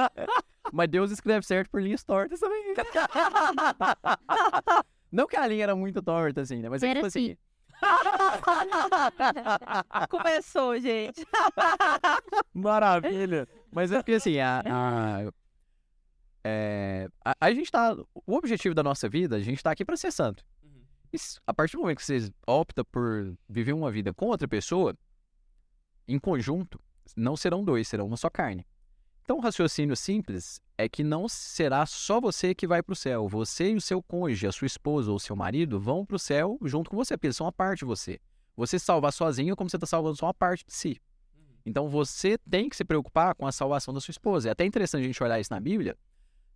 mas 0.72 0.88
Deus 0.88 1.10
escreve 1.10 1.44
certo 1.44 1.70
por 1.70 1.82
linhas 1.82 2.04
tortas 2.04 2.38
também. 2.40 2.74
não 5.10 5.26
que 5.26 5.36
a 5.36 5.46
linha 5.46 5.64
era 5.64 5.74
muito 5.76 6.00
torta, 6.00 6.40
assim, 6.42 6.60
né? 6.60 6.68
Mas 6.68 6.82
é 6.82 6.86
Era 6.88 6.94
tipo 7.00 7.06
assim... 7.06 7.26
assim. 7.32 7.36
Começou, 10.09 10.79
gente. 10.79 11.25
Maravilha. 12.55 13.49
Mas 13.73 13.93
é 13.93 13.99
porque 13.99 14.12
assim, 14.14 14.38
a, 14.38 14.62
a, 14.66 15.33
é, 16.45 17.09
a, 17.25 17.35
a 17.40 17.55
gente 17.55 17.71
tá. 17.71 17.95
O 18.27 18.35
objetivo 18.37 18.75
da 18.75 18.83
nossa 18.83 19.09
vida, 19.09 19.37
a 19.37 19.40
gente 19.40 19.62
tá 19.62 19.71
aqui 19.71 19.85
pra 19.85 19.97
ser 19.97 20.11
santo. 20.12 20.45
E 21.12 21.16
s- 21.16 21.38
a 21.47 21.53
partir 21.53 21.77
do 21.77 21.83
momento 21.83 21.99
que 21.99 22.05
você 22.05 22.31
opta 22.47 22.85
por 22.85 23.35
viver 23.49 23.73
uma 23.73 23.90
vida 23.90 24.12
com 24.14 24.27
outra 24.27 24.47
pessoa, 24.49 24.95
em 26.07 26.19
conjunto, 26.19 26.81
não 27.16 27.37
serão 27.37 27.64
dois, 27.64 27.88
serão 27.88 28.07
uma 28.07 28.16
só 28.16 28.31
carne. 28.31 28.66
Então, 29.24 29.38
o 29.38 29.40
raciocínio 29.40 29.96
simples 29.96 30.61
é 30.76 30.88
que 30.88 31.04
não 31.04 31.28
será 31.28 31.87
só 31.87 32.20
você 32.20 32.54
que 32.54 32.66
vai 32.66 32.83
pro 32.83 32.96
céu. 32.96 33.28
Você 33.28 33.70
e 33.70 33.76
o 33.76 33.80
seu 33.80 34.02
cônjuge, 34.02 34.46
a 34.46 34.52
sua 34.52 34.66
esposa 34.66 35.12
ou 35.12 35.18
seu 35.18 35.37
marido 35.37 35.78
vão 35.78 36.04
pro 36.04 36.18
céu 36.18 36.59
junto 36.62 36.90
com 36.90 36.96
você, 36.96 37.16
porque 37.16 37.28
eles 37.28 37.37
são 37.37 37.46
uma 37.46 37.52
parte 37.52 37.80
de 37.80 37.85
você. 37.85 38.18
Você 38.56 38.78
se 38.78 38.85
salvar 38.85 39.12
sozinho 39.12 39.52
é 39.52 39.56
como 39.56 39.70
você 39.70 39.78
tá 39.78 39.87
salvando 39.87 40.16
só 40.16 40.26
uma 40.26 40.35
parte 40.35 40.64
de 40.66 40.72
si. 40.72 41.00
Então 41.64 41.88
você 41.88 42.38
tem 42.38 42.68
que 42.68 42.76
se 42.76 42.85
preocupar 42.85 43.35
com 43.35 43.46
a 43.46 43.52
salvação 43.52 43.92
da 43.92 44.00
sua 44.00 44.12
esposa. 44.12 44.48
É 44.48 44.52
até 44.52 44.64
interessante 44.64 45.02
a 45.02 45.06
gente 45.06 45.22
olhar 45.22 45.38
isso 45.38 45.52
na 45.52 45.61
Bíblia, 45.61 45.96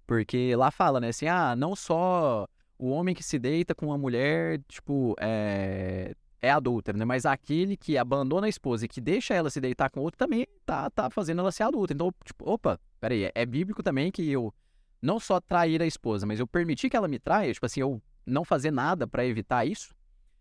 porque 0.06 0.54
lá 0.56 0.70
fala, 0.70 1.00
né, 1.00 1.08
assim, 1.08 1.26
ah, 1.26 1.54
não 1.54 1.76
só 1.76 2.46
o 2.78 2.90
homem 2.90 3.14
que 3.14 3.22
se 3.22 3.38
deita 3.38 3.74
com 3.74 3.86
uma 3.86 3.98
mulher, 3.98 4.60
tipo, 4.68 5.14
é, 5.20 6.14
é 6.44 6.50
adúltero, 6.50 6.98
né? 6.98 7.04
Mas 7.04 7.24
aquele 7.24 7.76
que 7.76 7.96
abandona 7.96 8.46
a 8.46 8.50
esposa 8.50 8.84
e 8.84 8.88
que 8.88 9.00
deixa 9.00 9.34
ela 9.34 9.50
se 9.50 9.60
deitar 9.60 9.90
com 9.90 10.00
outro 10.00 10.18
também 10.18 10.46
tá, 10.64 10.90
tá 10.90 11.10
fazendo 11.10 11.40
ela 11.40 11.50
ser 11.50 11.62
adulta. 11.62 11.92
Então, 11.92 12.12
tipo, 12.24 12.48
opa, 12.48 12.78
peraí, 13.00 13.24
é, 13.24 13.32
é 13.34 13.46
bíblico 13.46 13.82
também 13.82 14.10
que 14.12 14.30
eu 14.30 14.52
não 15.00 15.18
só 15.18 15.40
trair 15.40 15.82
a 15.82 15.86
esposa, 15.86 16.26
mas 16.26 16.40
eu 16.40 16.46
permitir 16.46 16.88
que 16.90 16.96
ela 16.96 17.08
me 17.08 17.18
traia, 17.18 17.52
tipo 17.52 17.66
assim, 17.66 17.80
eu 17.80 18.00
não 18.26 18.44
fazer 18.44 18.70
nada 18.70 19.06
pra 19.06 19.24
evitar 19.24 19.66
isso. 19.66 19.94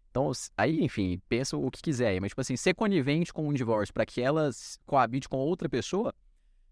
Então, 0.09 0.31
aí, 0.55 0.83
enfim, 0.83 1.19
pensa 1.27 1.57
o 1.57 1.71
que 1.71 1.81
quiser, 1.81 2.19
mas, 2.21 2.29
tipo 2.29 2.41
assim, 2.41 2.55
ser 2.55 2.75
conivente 2.75 3.33
com 3.33 3.47
um 3.47 3.53
divórcio 3.53 3.93
pra 3.93 4.05
que 4.05 4.21
ela 4.21 4.49
coabite 4.85 5.27
com 5.27 5.37
outra 5.37 5.67
pessoa, 5.67 6.13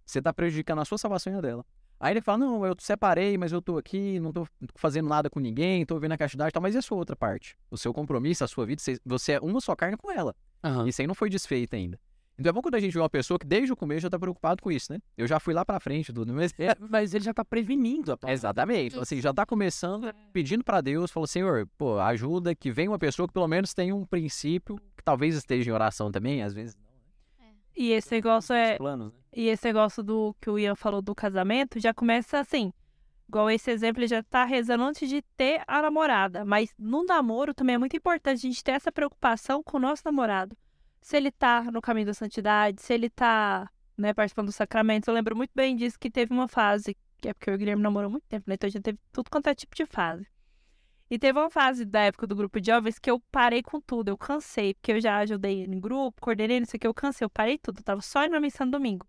você 0.05 0.21
tá 0.21 0.31
prejudicando 0.31 0.79
a 0.79 0.85
sua 0.85 0.97
salvação 0.97 1.33
e 1.33 1.35
a 1.37 1.41
dela. 1.41 1.65
Aí 2.01 2.13
ele 2.13 2.21
fala, 2.21 2.39
não, 2.39 2.65
eu 2.65 2.75
separei, 2.79 3.37
mas 3.37 3.51
eu 3.51 3.61
tô 3.61 3.77
aqui, 3.77 4.19
não 4.19 4.33
tô 4.33 4.47
fazendo 4.75 5.07
nada 5.07 5.29
com 5.29 5.39
ninguém, 5.39 5.85
tô 5.85 5.93
vivendo 5.95 6.13
a 6.13 6.17
castidade 6.17 6.49
e 6.49 6.51
tal, 6.51 6.61
mas 6.61 6.73
e 6.73 6.77
a 6.79 6.81
sua 6.81 6.97
outra 6.97 7.15
parte? 7.15 7.55
O 7.69 7.77
seu 7.77 7.93
compromisso, 7.93 8.43
a 8.43 8.47
sua 8.47 8.65
vida, 8.65 8.81
você- 9.05 9.33
é 9.33 9.39
uma 9.39 9.61
só 9.61 9.75
carne 9.75 9.95
com 9.95 10.11
ela. 10.11 10.35
Aham. 10.63 10.87
Isso 10.87 10.99
aí 11.01 11.07
não 11.07 11.13
foi 11.15 11.29
desfeito 11.29 11.75
ainda. 11.75 11.99
Então 12.39 12.49
é 12.49 12.53
bom 12.53 12.61
quando 12.61 12.73
a 12.75 12.79
gente 12.79 12.93
vê 12.93 12.99
uma 12.99 13.09
pessoa 13.09 13.37
que 13.37 13.45
desde 13.45 13.71
o 13.71 13.75
começo 13.75 14.01
já 14.01 14.09
tá 14.09 14.17
preocupado 14.17 14.63
com 14.63 14.71
isso, 14.71 14.91
né? 14.91 14.99
Eu 15.15 15.27
já 15.27 15.39
fui 15.39 15.53
lá 15.53 15.63
pra 15.63 15.79
frente, 15.79 16.11
tudo, 16.11 16.33
mas... 16.33 16.51
É, 16.57 16.75
mas 16.89 17.13
ele 17.13 17.23
já 17.23 17.35
tá 17.35 17.45
prevenindo 17.45 18.11
a 18.11 18.17
parada. 18.17 18.33
Exatamente. 18.33 18.97
Assim, 18.97 19.21
já 19.21 19.31
tá 19.31 19.45
começando 19.45 20.11
pedindo 20.33 20.63
pra 20.63 20.81
Deus, 20.81 21.11
falou, 21.11 21.27
Senhor, 21.27 21.67
pô, 21.77 21.99
ajuda 21.99 22.55
que 22.55 22.71
venha 22.71 22.89
uma 22.89 22.97
pessoa 22.97 23.27
que 23.27 23.33
pelo 23.33 23.47
menos 23.47 23.75
tenha 23.75 23.95
um 23.95 24.05
princípio, 24.07 24.77
que 24.97 25.03
talvez 25.03 25.35
esteja 25.35 25.69
em 25.69 25.73
oração 25.73 26.11
também, 26.11 26.41
às 26.41 26.51
vezes. 26.51 26.75
E 27.75 27.91
esse 27.91 28.13
negócio 28.13 28.53
é. 28.53 28.73
Os 28.73 28.77
planos, 28.77 29.13
né? 29.13 29.19
E 29.33 29.47
esse 29.47 29.65
negócio 29.65 30.03
do 30.03 30.35
que 30.41 30.49
o 30.49 30.59
Ian 30.59 30.75
falou 30.75 31.01
do 31.01 31.15
casamento 31.15 31.79
já 31.79 31.93
começa 31.93 32.39
assim. 32.39 32.73
Igual 33.27 33.49
esse 33.49 33.71
exemplo, 33.71 34.01
ele 34.01 34.07
já 34.07 34.21
tá 34.21 34.43
rezando 34.43 34.83
antes 34.83 35.07
de 35.07 35.21
ter 35.37 35.63
a 35.65 35.81
namorada. 35.81 36.43
Mas 36.43 36.73
no 36.77 37.05
namoro 37.05 37.53
também 37.53 37.75
é 37.75 37.77
muito 37.77 37.95
importante 37.95 38.39
a 38.39 38.49
gente 38.49 38.63
ter 38.63 38.73
essa 38.73 38.91
preocupação 38.91 39.63
com 39.63 39.77
o 39.77 39.79
nosso 39.79 40.01
namorado. 40.03 40.55
Se 41.01 41.15
ele 41.15 41.31
tá 41.31 41.63
no 41.63 41.81
caminho 41.81 42.07
da 42.07 42.13
santidade, 42.13 42.81
se 42.81 42.93
ele 42.93 43.09
tá, 43.09 43.69
né, 43.97 44.13
participando 44.13 44.47
dos 44.47 44.55
sacramentos. 44.55 45.07
Eu 45.07 45.13
lembro 45.13 45.35
muito 45.35 45.51
bem 45.55 45.75
disso 45.77 45.97
que 45.97 46.11
teve 46.11 46.33
uma 46.33 46.47
fase 46.47 46.95
que 47.21 47.29
é 47.29 47.33
porque 47.33 47.51
o 47.51 47.57
Guilherme 47.57 47.83
namorou 47.83 48.09
muito 48.09 48.25
tempo, 48.27 48.49
né? 48.49 48.55
Então 48.55 48.67
a 48.67 48.71
gente 48.71 48.83
teve 48.83 48.99
tudo 49.13 49.29
quanto 49.29 49.47
é 49.47 49.55
tipo 49.55 49.75
de 49.75 49.85
fase. 49.85 50.27
E 51.11 51.19
teve 51.19 51.37
uma 51.37 51.49
fase 51.49 51.83
da 51.83 52.03
época 52.03 52.25
do 52.25 52.33
grupo 52.33 52.61
de 52.61 52.71
jovens 52.71 52.97
que 52.97 53.11
eu 53.11 53.19
parei 53.29 53.61
com 53.61 53.81
tudo, 53.81 54.07
eu 54.07 54.17
cansei, 54.17 54.73
porque 54.73 54.93
eu 54.93 55.01
já 55.01 55.17
ajudei 55.17 55.65
em 55.65 55.77
grupo, 55.77 56.21
coordenei, 56.21 56.57
não 56.57 56.65
sei 56.65 56.77
o 56.77 56.79
que, 56.79 56.87
eu 56.87 56.93
cansei, 56.93 57.25
eu 57.25 57.29
parei 57.29 57.57
tudo, 57.57 57.79
eu 57.79 57.83
tava 57.83 57.99
só 57.99 58.23
indo 58.23 58.31
na 58.31 58.39
missa 58.39 58.63
no 58.63 58.71
domingo. 58.71 59.05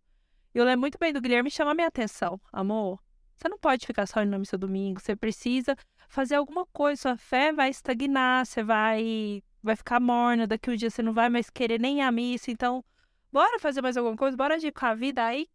E 0.52 0.58
eu 0.58 0.64
lembro 0.64 0.80
muito 0.80 0.98
bem 0.98 1.12
do 1.12 1.20
Guilherme 1.20 1.48
chamar 1.48 1.74
minha 1.74 1.86
atenção. 1.86 2.40
Amor, 2.52 2.98
você 3.36 3.48
não 3.48 3.56
pode 3.56 3.86
ficar 3.86 4.04
só 4.06 4.20
indo 4.20 4.32
na 4.32 4.38
missa 4.40 4.58
domingo, 4.58 5.00
você 5.00 5.14
precisa 5.14 5.76
fazer 6.08 6.34
alguma 6.34 6.66
coisa, 6.66 7.02
sua 7.02 7.16
fé 7.16 7.52
vai 7.52 7.70
estagnar, 7.70 8.46
você 8.46 8.64
vai 8.64 9.40
vai 9.62 9.76
ficar 9.76 10.00
morna, 10.00 10.44
daqui 10.44 10.72
um 10.72 10.74
dia 10.74 10.90
você 10.90 11.04
não 11.04 11.12
vai 11.12 11.28
mais 11.28 11.48
querer 11.50 11.78
nem 11.78 12.02
à 12.02 12.10
missa, 12.10 12.50
então 12.50 12.84
bora 13.30 13.60
fazer 13.60 13.80
mais 13.80 13.96
alguma 13.96 14.16
coisa, 14.16 14.36
bora 14.36 14.56
agir 14.56 14.72
com 14.72 14.86
a 14.86 14.92
vida 14.92 15.24
aí 15.24 15.46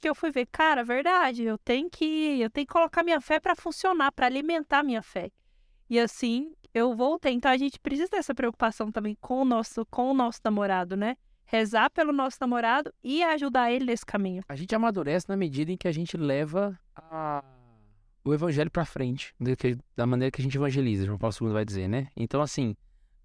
que 0.00 0.08
eu 0.08 0.16
fui 0.16 0.32
ver, 0.32 0.46
cara, 0.46 0.82
verdade, 0.82 1.44
eu 1.44 1.56
tenho 1.58 1.88
que 1.88 2.40
eu 2.40 2.50
tenho 2.50 2.66
que 2.66 2.72
colocar 2.72 3.04
minha 3.04 3.20
fé 3.20 3.38
para 3.38 3.54
funcionar, 3.54 4.10
para 4.10 4.26
alimentar 4.26 4.82
minha 4.82 5.00
fé. 5.00 5.30
E 5.92 6.00
assim, 6.00 6.54
eu 6.72 6.96
voltei. 6.96 7.34
Então 7.34 7.50
a 7.50 7.56
gente 7.58 7.78
precisa 7.78 8.08
dessa 8.10 8.34
preocupação 8.34 8.90
também 8.90 9.14
com 9.20 9.42
o 9.42 9.44
nosso 9.44 9.84
com 9.90 10.10
o 10.10 10.14
nosso 10.14 10.40
namorado, 10.42 10.96
né? 10.96 11.18
Rezar 11.44 11.90
pelo 11.90 12.14
nosso 12.14 12.38
namorado 12.40 12.90
e 13.04 13.22
ajudar 13.22 13.70
ele 13.70 13.84
nesse 13.84 14.06
caminho. 14.06 14.42
A 14.48 14.56
gente 14.56 14.74
amadurece 14.74 15.26
na 15.28 15.36
medida 15.36 15.70
em 15.70 15.76
que 15.76 15.86
a 15.86 15.92
gente 15.92 16.16
leva 16.16 16.80
a- 16.96 17.44
o 18.24 18.32
evangelho 18.32 18.70
pra 18.70 18.86
frente, 18.86 19.34
da 19.94 20.06
maneira 20.06 20.30
que 20.30 20.40
a 20.40 20.44
gente 20.44 20.56
evangeliza, 20.56 21.04
João 21.04 21.18
Paulo 21.18 21.36
II 21.38 21.52
vai 21.52 21.62
dizer, 21.62 21.86
né? 21.88 22.08
Então, 22.16 22.40
assim, 22.40 22.74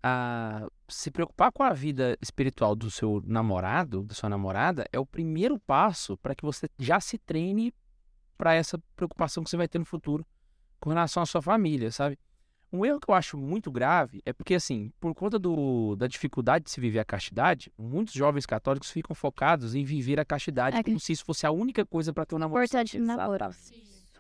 a- 0.03 0.67
se 0.89 1.10
preocupar 1.10 1.53
com 1.53 1.63
a 1.63 1.71
vida 1.71 2.17
espiritual 2.21 2.75
do 2.75 2.91
seu 2.91 3.23
namorado, 3.25 4.03
da 4.03 4.13
sua 4.13 4.27
namorada, 4.30 4.86
é 4.91 4.99
o 4.99 5.06
primeiro 5.06 5.58
passo 5.58 6.17
para 6.17 6.36
que 6.36 6.43
você 6.43 6.67
já 6.77 6.99
se 6.99 7.17
treine 7.17 7.73
para 8.38 8.56
essa 8.56 8.77
preocupação 8.93 9.41
que 9.41 9.49
você 9.49 9.56
vai 9.56 9.69
ter 9.69 9.80
no 9.80 9.86
futuro 9.86 10.27
com 10.82 10.89
relação 10.89 11.23
à 11.23 11.25
sua 11.25 11.41
família, 11.41 11.91
sabe? 11.91 12.19
Um 12.71 12.86
erro 12.86 12.99
que 12.99 13.10
eu 13.10 13.15
acho 13.15 13.38
muito 13.38 13.71
grave 13.71 14.21
é 14.25 14.34
porque, 14.34 14.53
assim, 14.56 14.91
por 14.99 15.13
conta 15.15 15.39
do, 15.39 15.95
da 15.95 16.06
dificuldade 16.08 16.65
de 16.65 16.71
se 16.71 16.82
viver 16.82 16.99
a 16.99 17.06
castidade, 17.06 17.71
muitos 17.77 18.13
jovens 18.13 18.45
católicos 18.45 18.91
ficam 18.91 19.15
focados 19.15 19.73
em 19.73 19.84
viver 19.86 20.19
a 20.19 20.25
castidade 20.25 20.75
É 20.75 20.84
que- 20.84 20.91
como 20.91 20.99
se 20.99 21.13
isso 21.13 21.23
fosse 21.23 21.45
a 21.45 21.51
única 21.51 21.86
coisa 21.86 22.12
para 22.13 22.25
ter 22.25 22.36
um 22.36 22.39
namoro. 22.39 22.63
Importante 22.63 22.99
namoro. 22.99 23.45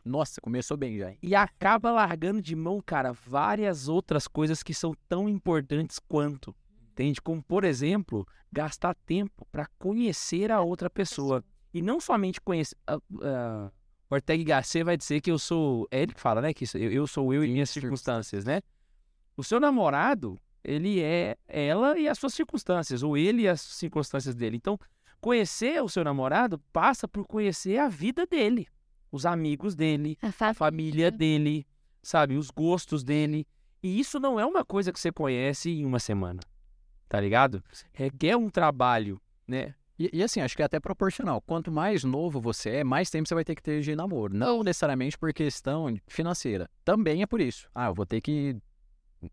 Nossa, 0.05 0.39
começou 0.39 0.77
bem 0.77 0.97
já, 0.97 1.11
hein? 1.11 1.17
E 1.21 1.35
acaba 1.35 1.91
largando 1.91 2.41
de 2.41 2.55
mão, 2.55 2.81
cara, 2.85 3.11
várias 3.11 3.89
outras 3.89 4.25
coisas 4.27 4.63
que 4.63 4.73
são 4.73 4.95
tão 5.09 5.27
importantes 5.27 5.99
quanto. 5.99 6.55
Entende? 6.93 7.21
Como, 7.21 7.43
por 7.43 7.65
exemplo, 7.65 8.25
gastar 8.49 8.95
tempo 9.05 9.45
para 9.51 9.67
conhecer 9.77 10.49
a 10.51 10.61
outra 10.61 10.89
pessoa. 10.89 11.43
E 11.73 11.81
não 11.81 11.99
somente 11.99 12.39
conhecer. 12.39 12.77
ah, 12.87 13.69
ah, 14.09 14.15
Ortega 14.15 14.43
Gasset 14.43 14.83
vai 14.83 14.97
dizer 14.97 15.21
que 15.21 15.31
eu 15.31 15.39
sou. 15.39 15.87
É 15.91 16.01
ele 16.01 16.13
que 16.13 16.21
fala, 16.21 16.41
né? 16.41 16.53
Que 16.53 16.65
eu, 16.75 16.91
eu 16.91 17.07
sou 17.07 17.33
eu 17.33 17.43
e 17.43 17.51
minhas 17.51 17.69
circunstâncias, 17.69 18.45
né? 18.45 18.61
O 19.35 19.43
seu 19.43 19.59
namorado, 19.59 20.39
ele 20.63 21.01
é 21.01 21.37
ela 21.47 21.97
e 21.97 22.07
as 22.07 22.17
suas 22.17 22.33
circunstâncias, 22.33 23.03
ou 23.03 23.17
ele 23.17 23.43
e 23.43 23.47
as 23.47 23.61
circunstâncias 23.61 24.35
dele. 24.35 24.57
Então, 24.57 24.79
conhecer 25.21 25.81
o 25.83 25.89
seu 25.89 26.03
namorado 26.03 26.59
passa 26.73 27.07
por 27.07 27.25
conhecer 27.25 27.77
a 27.77 27.87
vida 27.87 28.25
dele, 28.25 28.67
os 29.11 29.25
amigos 29.25 29.75
dele, 29.75 30.17
A 30.21 30.27
a 30.27 30.31
fa... 30.31 30.53
família 30.53 31.11
dele, 31.11 31.65
sabe? 32.01 32.35
Os 32.35 32.49
gostos 32.49 33.03
dele. 33.03 33.45
E 33.81 33.99
isso 33.99 34.19
não 34.19 34.39
é 34.39 34.45
uma 34.45 34.65
coisa 34.65 34.91
que 34.91 34.99
você 34.99 35.11
conhece 35.11 35.69
em 35.69 35.85
uma 35.85 35.99
semana, 35.99 36.39
tá 37.07 37.21
ligado? 37.21 37.63
Requer 37.93 38.35
um 38.35 38.49
trabalho, 38.49 39.21
né? 39.47 39.75
E, 39.99 40.09
e 40.13 40.23
assim, 40.23 40.41
acho 40.41 40.55
que 40.55 40.61
é 40.61 40.65
até 40.65 40.79
proporcional. 40.79 41.41
Quanto 41.41 41.71
mais 41.71 42.03
novo 42.03 42.39
você 42.39 42.69
é, 42.69 42.83
mais 42.83 43.09
tempo 43.09 43.27
você 43.27 43.33
vai 43.33 43.43
ter 43.43 43.55
que 43.55 43.63
ter 43.63 43.81
de 43.81 43.95
namoro. 43.95 44.33
Não 44.33 44.63
necessariamente 44.63 45.17
por 45.17 45.33
questão 45.33 45.95
financeira. 46.07 46.69
Também 46.85 47.21
é 47.21 47.25
por 47.25 47.41
isso. 47.41 47.67
Ah, 47.73 47.87
eu 47.87 47.93
vou 47.95 48.05
ter 48.05 48.21
que 48.21 48.57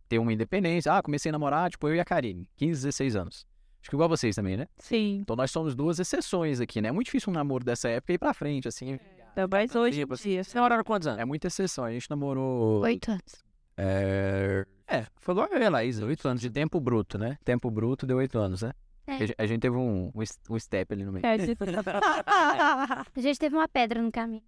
ter 0.09 0.19
uma 0.19 0.33
independência. 0.33 0.93
Ah, 0.93 1.03
comecei 1.03 1.29
a 1.29 1.33
namorar, 1.33 1.71
tipo, 1.71 1.87
eu 1.89 1.95
e 1.95 2.01
a 2.01 2.05
Karine, 2.05 2.49
15, 2.57 2.83
16 2.87 3.17
anos. 3.17 3.47
Acho 3.83 3.91
que 3.91 3.97
igual 3.97 4.09
vocês 4.09 4.35
também, 4.35 4.57
né? 4.57 4.67
Sim, 4.79 5.19
Então 5.21 5.37
nós 5.37 5.51
somos 5.51 5.75
duas 5.75 5.99
exceções 5.99 6.59
aqui, 6.59 6.81
né? 6.81 6.89
É 6.89 6.93
muito 6.93 7.05
difícil 7.07 7.31
um 7.31 7.35
namoro 7.35 7.63
dessa 7.63 7.89
época 7.91 8.15
ir 8.15 8.19
pra 8.19 8.33
frente, 8.33 8.67
assim. 8.67 8.99
ainda 9.37 9.47
mais 9.47 9.75
hoje 9.75 9.99
em 9.99 10.01
Tipo, 10.05 10.17
dia. 10.17 10.43
Você 10.43 10.55
namoraram 10.57 10.83
quantos 10.83 11.07
anos? 11.07 11.21
É 11.21 11.25
muita 11.27 11.49
exceção. 11.49 11.85
A 11.85 11.93
gente 11.93 12.09
namorou. 12.09 12.81
Oito 12.81 13.11
anos. 13.11 13.45
É... 13.77 14.65
É, 14.87 15.07
foi 15.17 15.35
igual 15.35 15.49
eu 15.51 15.61
e 15.61 15.65
a 15.65 15.71
Laísa, 15.71 16.05
oito 16.05 16.29
anos 16.29 16.41
De 16.43 16.51
tempo 16.51 16.79
bruto, 16.81 17.19
né? 17.19 17.37
Tempo 17.45 17.71
bruto 17.71 18.07
deu 18.07 18.19
oito 18.19 18.39
anos, 18.39 18.63
né? 18.63 18.73
É. 19.07 19.35
A 19.39 19.47
gente- 19.47 19.61
teve 19.61 19.77
um, 19.77 20.11
um 20.49 20.59
step 20.59 20.93
ali 20.95 21.05
no 21.05 21.13
meio. 21.13 21.23
Dizer- 21.37 21.57
A 23.15 23.21
gente 23.21 23.39
teve 23.39 23.55
uma 23.55 23.69
pedra 23.69 24.01
no 24.01 24.11
caminho. 24.11 24.43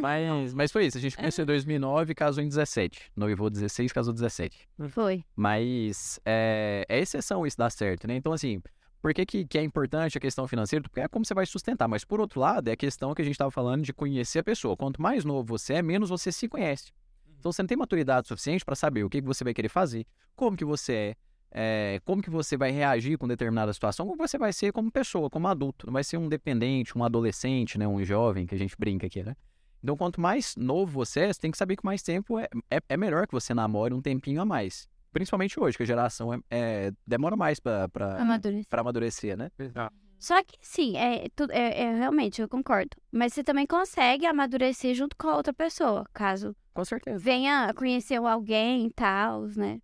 Mas, 0.00 0.54
mas 0.54 0.72
foi 0.72 0.86
isso. 0.86 0.98
A 0.98 1.00
gente 1.00 1.16
conheceu 1.16 1.42
em 1.42 1.46
2009 1.46 2.12
e 2.12 2.14
casou 2.14 2.42
em 2.42 2.48
17. 2.48 3.10
Noivou 3.14 3.50
16, 3.50 3.92
casou 3.92 4.12
17. 4.12 4.68
Foi. 4.88 5.24
Mas 5.34 6.18
é, 6.24 6.84
é 6.88 6.98
exceção 6.98 7.46
isso 7.46 7.56
dar 7.58 7.70
certo, 7.70 8.06
né? 8.06 8.16
Então, 8.16 8.32
assim, 8.32 8.62
por 9.00 9.12
que, 9.12 9.26
que, 9.26 9.46
que 9.46 9.58
é 9.58 9.62
importante 9.62 10.16
a 10.16 10.20
questão 10.20 10.48
financeira? 10.48 10.82
Porque 10.82 11.00
é 11.00 11.08
como 11.08 11.24
você 11.24 11.34
vai 11.34 11.46
sustentar. 11.46 11.86
Mas, 11.88 12.04
por 12.04 12.20
outro 12.20 12.40
lado, 12.40 12.68
é 12.68 12.72
a 12.72 12.76
questão 12.76 13.14
que 13.14 13.22
a 13.22 13.24
gente 13.24 13.34
estava 13.34 13.50
falando 13.50 13.82
de 13.82 13.92
conhecer 13.92 14.38
a 14.38 14.44
pessoa. 14.44 14.76
Quanto 14.76 15.00
mais 15.00 15.24
novo 15.24 15.46
você 15.58 15.74
é, 15.74 15.82
menos 15.82 16.08
você 16.08 16.32
se 16.32 16.48
conhece. 16.48 16.92
Então, 17.38 17.52
você 17.52 17.62
não 17.62 17.68
tem 17.68 17.76
maturidade 17.76 18.26
suficiente 18.26 18.64
para 18.64 18.74
saber 18.74 19.04
o 19.04 19.10
que, 19.10 19.20
que 19.20 19.26
você 19.26 19.44
vai 19.44 19.52
querer 19.54 19.68
fazer, 19.68 20.06
como 20.34 20.56
que 20.56 20.64
você 20.64 20.92
é, 20.94 21.14
é, 21.50 22.00
como 22.04 22.22
que 22.22 22.30
você 22.30 22.56
vai 22.56 22.70
reagir 22.70 23.16
com 23.18 23.26
determinada 23.28 23.72
situação, 23.72 24.06
como 24.06 24.18
você 24.18 24.36
vai 24.38 24.52
ser 24.52 24.72
como 24.72 24.90
pessoa, 24.90 25.30
como 25.30 25.46
adulto. 25.48 25.86
Não 25.86 25.92
vai 25.92 26.04
ser 26.04 26.16
um 26.16 26.28
dependente, 26.28 26.96
um 26.96 27.04
adolescente, 27.04 27.78
né? 27.78 27.86
Um 27.88 28.04
jovem, 28.04 28.46
que 28.46 28.54
a 28.54 28.58
gente 28.58 28.74
brinca 28.78 29.06
aqui, 29.06 29.22
né? 29.22 29.34
Então, 29.82 29.96
quanto 29.96 30.20
mais 30.20 30.54
novo 30.56 30.92
você 30.92 31.20
é, 31.20 31.32
você 31.32 31.40
tem 31.40 31.50
que 31.50 31.58
saber 31.58 31.76
que 31.76 31.84
mais 31.84 32.02
tempo 32.02 32.38
é, 32.38 32.48
é, 32.70 32.80
é 32.88 32.96
melhor 32.96 33.26
que 33.26 33.32
você 33.32 33.54
namore 33.54 33.94
um 33.94 34.02
tempinho 34.02 34.40
a 34.40 34.44
mais. 34.44 34.88
Principalmente 35.12 35.58
hoje, 35.58 35.76
que 35.76 35.82
a 35.82 35.86
geração 35.86 36.34
é, 36.34 36.38
é- 36.50 36.92
demora 37.06 37.36
mais 37.36 37.58
pra, 37.60 37.88
pra, 37.88 38.20
Amadurecer. 38.20 38.66
pra 38.68 38.80
amadurecer, 38.80 39.36
né? 39.36 39.50
Só 40.18 40.42
que 40.42 40.56
sim, 40.60 40.96
é, 40.96 41.26
tu- 41.36 41.50
é, 41.50 41.82
é, 41.82 41.94
realmente, 41.94 42.40
eu 42.42 42.48
concordo. 42.48 42.90
Mas 43.12 43.32
você 43.32 43.44
também 43.44 43.66
consegue 43.66 44.26
amadurecer 44.26 44.94
junto 44.94 45.14
com 45.16 45.28
a 45.28 45.36
outra 45.36 45.52
pessoa, 45.54 46.04
caso 46.12 46.54
Com 46.74 46.84
certeza. 46.84 47.18
venha 47.18 47.72
conhecer 47.74 48.16
alguém 48.16 48.86
e 48.86 48.90
tal, 48.90 49.42
né? 49.56 49.78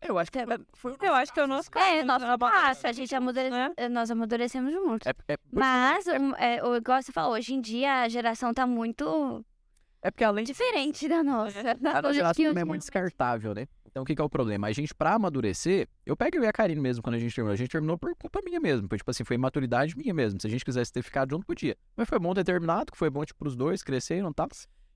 Eu 0.00 0.18
acho 0.18 0.30
que 0.30 0.38
foi 0.74 0.96
Eu 1.00 1.14
acho 1.14 1.32
que 1.32 1.40
é 1.40 1.44
o 1.44 1.46
nosso 1.46 1.70
caso. 1.70 1.86
É, 1.86 2.02
nosso 2.04 2.38
passo, 2.38 2.86
a 2.86 2.92
gente 2.92 3.14
amadure... 3.14 3.50
né? 3.50 3.72
nós 3.90 4.10
amadurecemos 4.10 4.72
juntos. 4.72 5.06
É, 5.06 5.32
é, 5.32 5.36
Mas, 5.50 6.06
é, 6.06 6.62
o- 6.62 6.76
igual 6.76 7.02
você 7.02 7.12
falou, 7.12 7.34
hoje 7.34 7.54
em 7.54 7.60
dia 7.60 8.02
a 8.02 8.08
geração 8.08 8.54
tá 8.54 8.66
muito 8.66 9.44
é 10.00 10.10
porque 10.10 10.24
além 10.24 10.44
diferente 10.44 11.08
da 11.08 11.22
nossa. 11.22 11.58
A 11.60 11.74
nossa 11.80 12.08
Hoje 12.08 12.14
geração 12.14 12.44
também 12.44 12.62
é 12.62 12.64
muito 12.64 12.80
descartável, 12.82 13.54
né? 13.54 13.66
Então, 13.84 14.02
o 14.02 14.06
que, 14.06 14.14
que 14.14 14.22
é 14.22 14.24
o 14.24 14.28
problema? 14.30 14.68
A 14.68 14.72
gente, 14.72 14.94
pra 14.94 15.14
amadurecer, 15.14 15.88
eu 16.06 16.16
pego 16.16 16.36
eu 16.36 16.44
e 16.44 16.46
a 16.46 16.52
Karine 16.52 16.80
mesmo 16.80 17.02
quando 17.02 17.16
a 17.16 17.18
gente 17.18 17.34
terminou. 17.34 17.52
A 17.52 17.56
gente 17.56 17.70
terminou 17.70 17.98
por 17.98 18.14
culpa 18.14 18.40
minha 18.44 18.60
mesmo. 18.60 18.86
Foi, 18.88 18.96
tipo 18.98 19.10
assim, 19.10 19.24
foi 19.24 19.34
imaturidade 19.34 19.96
minha 19.96 20.14
mesmo. 20.14 20.40
Se 20.40 20.46
a 20.46 20.50
gente 20.50 20.64
quisesse 20.64 20.92
ter 20.92 21.02
ficado 21.02 21.30
junto, 21.30 21.44
podia. 21.44 21.76
Mas 21.96 22.08
foi 22.08 22.18
bom 22.18 22.32
ter 22.32 22.44
terminado, 22.44 22.92
que 22.92 22.98
foi 22.98 23.10
bom, 23.10 23.24
tipo, 23.24 23.38
pros 23.40 23.56
dois, 23.56 23.82
cresceram 23.82 24.30
e 24.30 24.34
tal. 24.34 24.46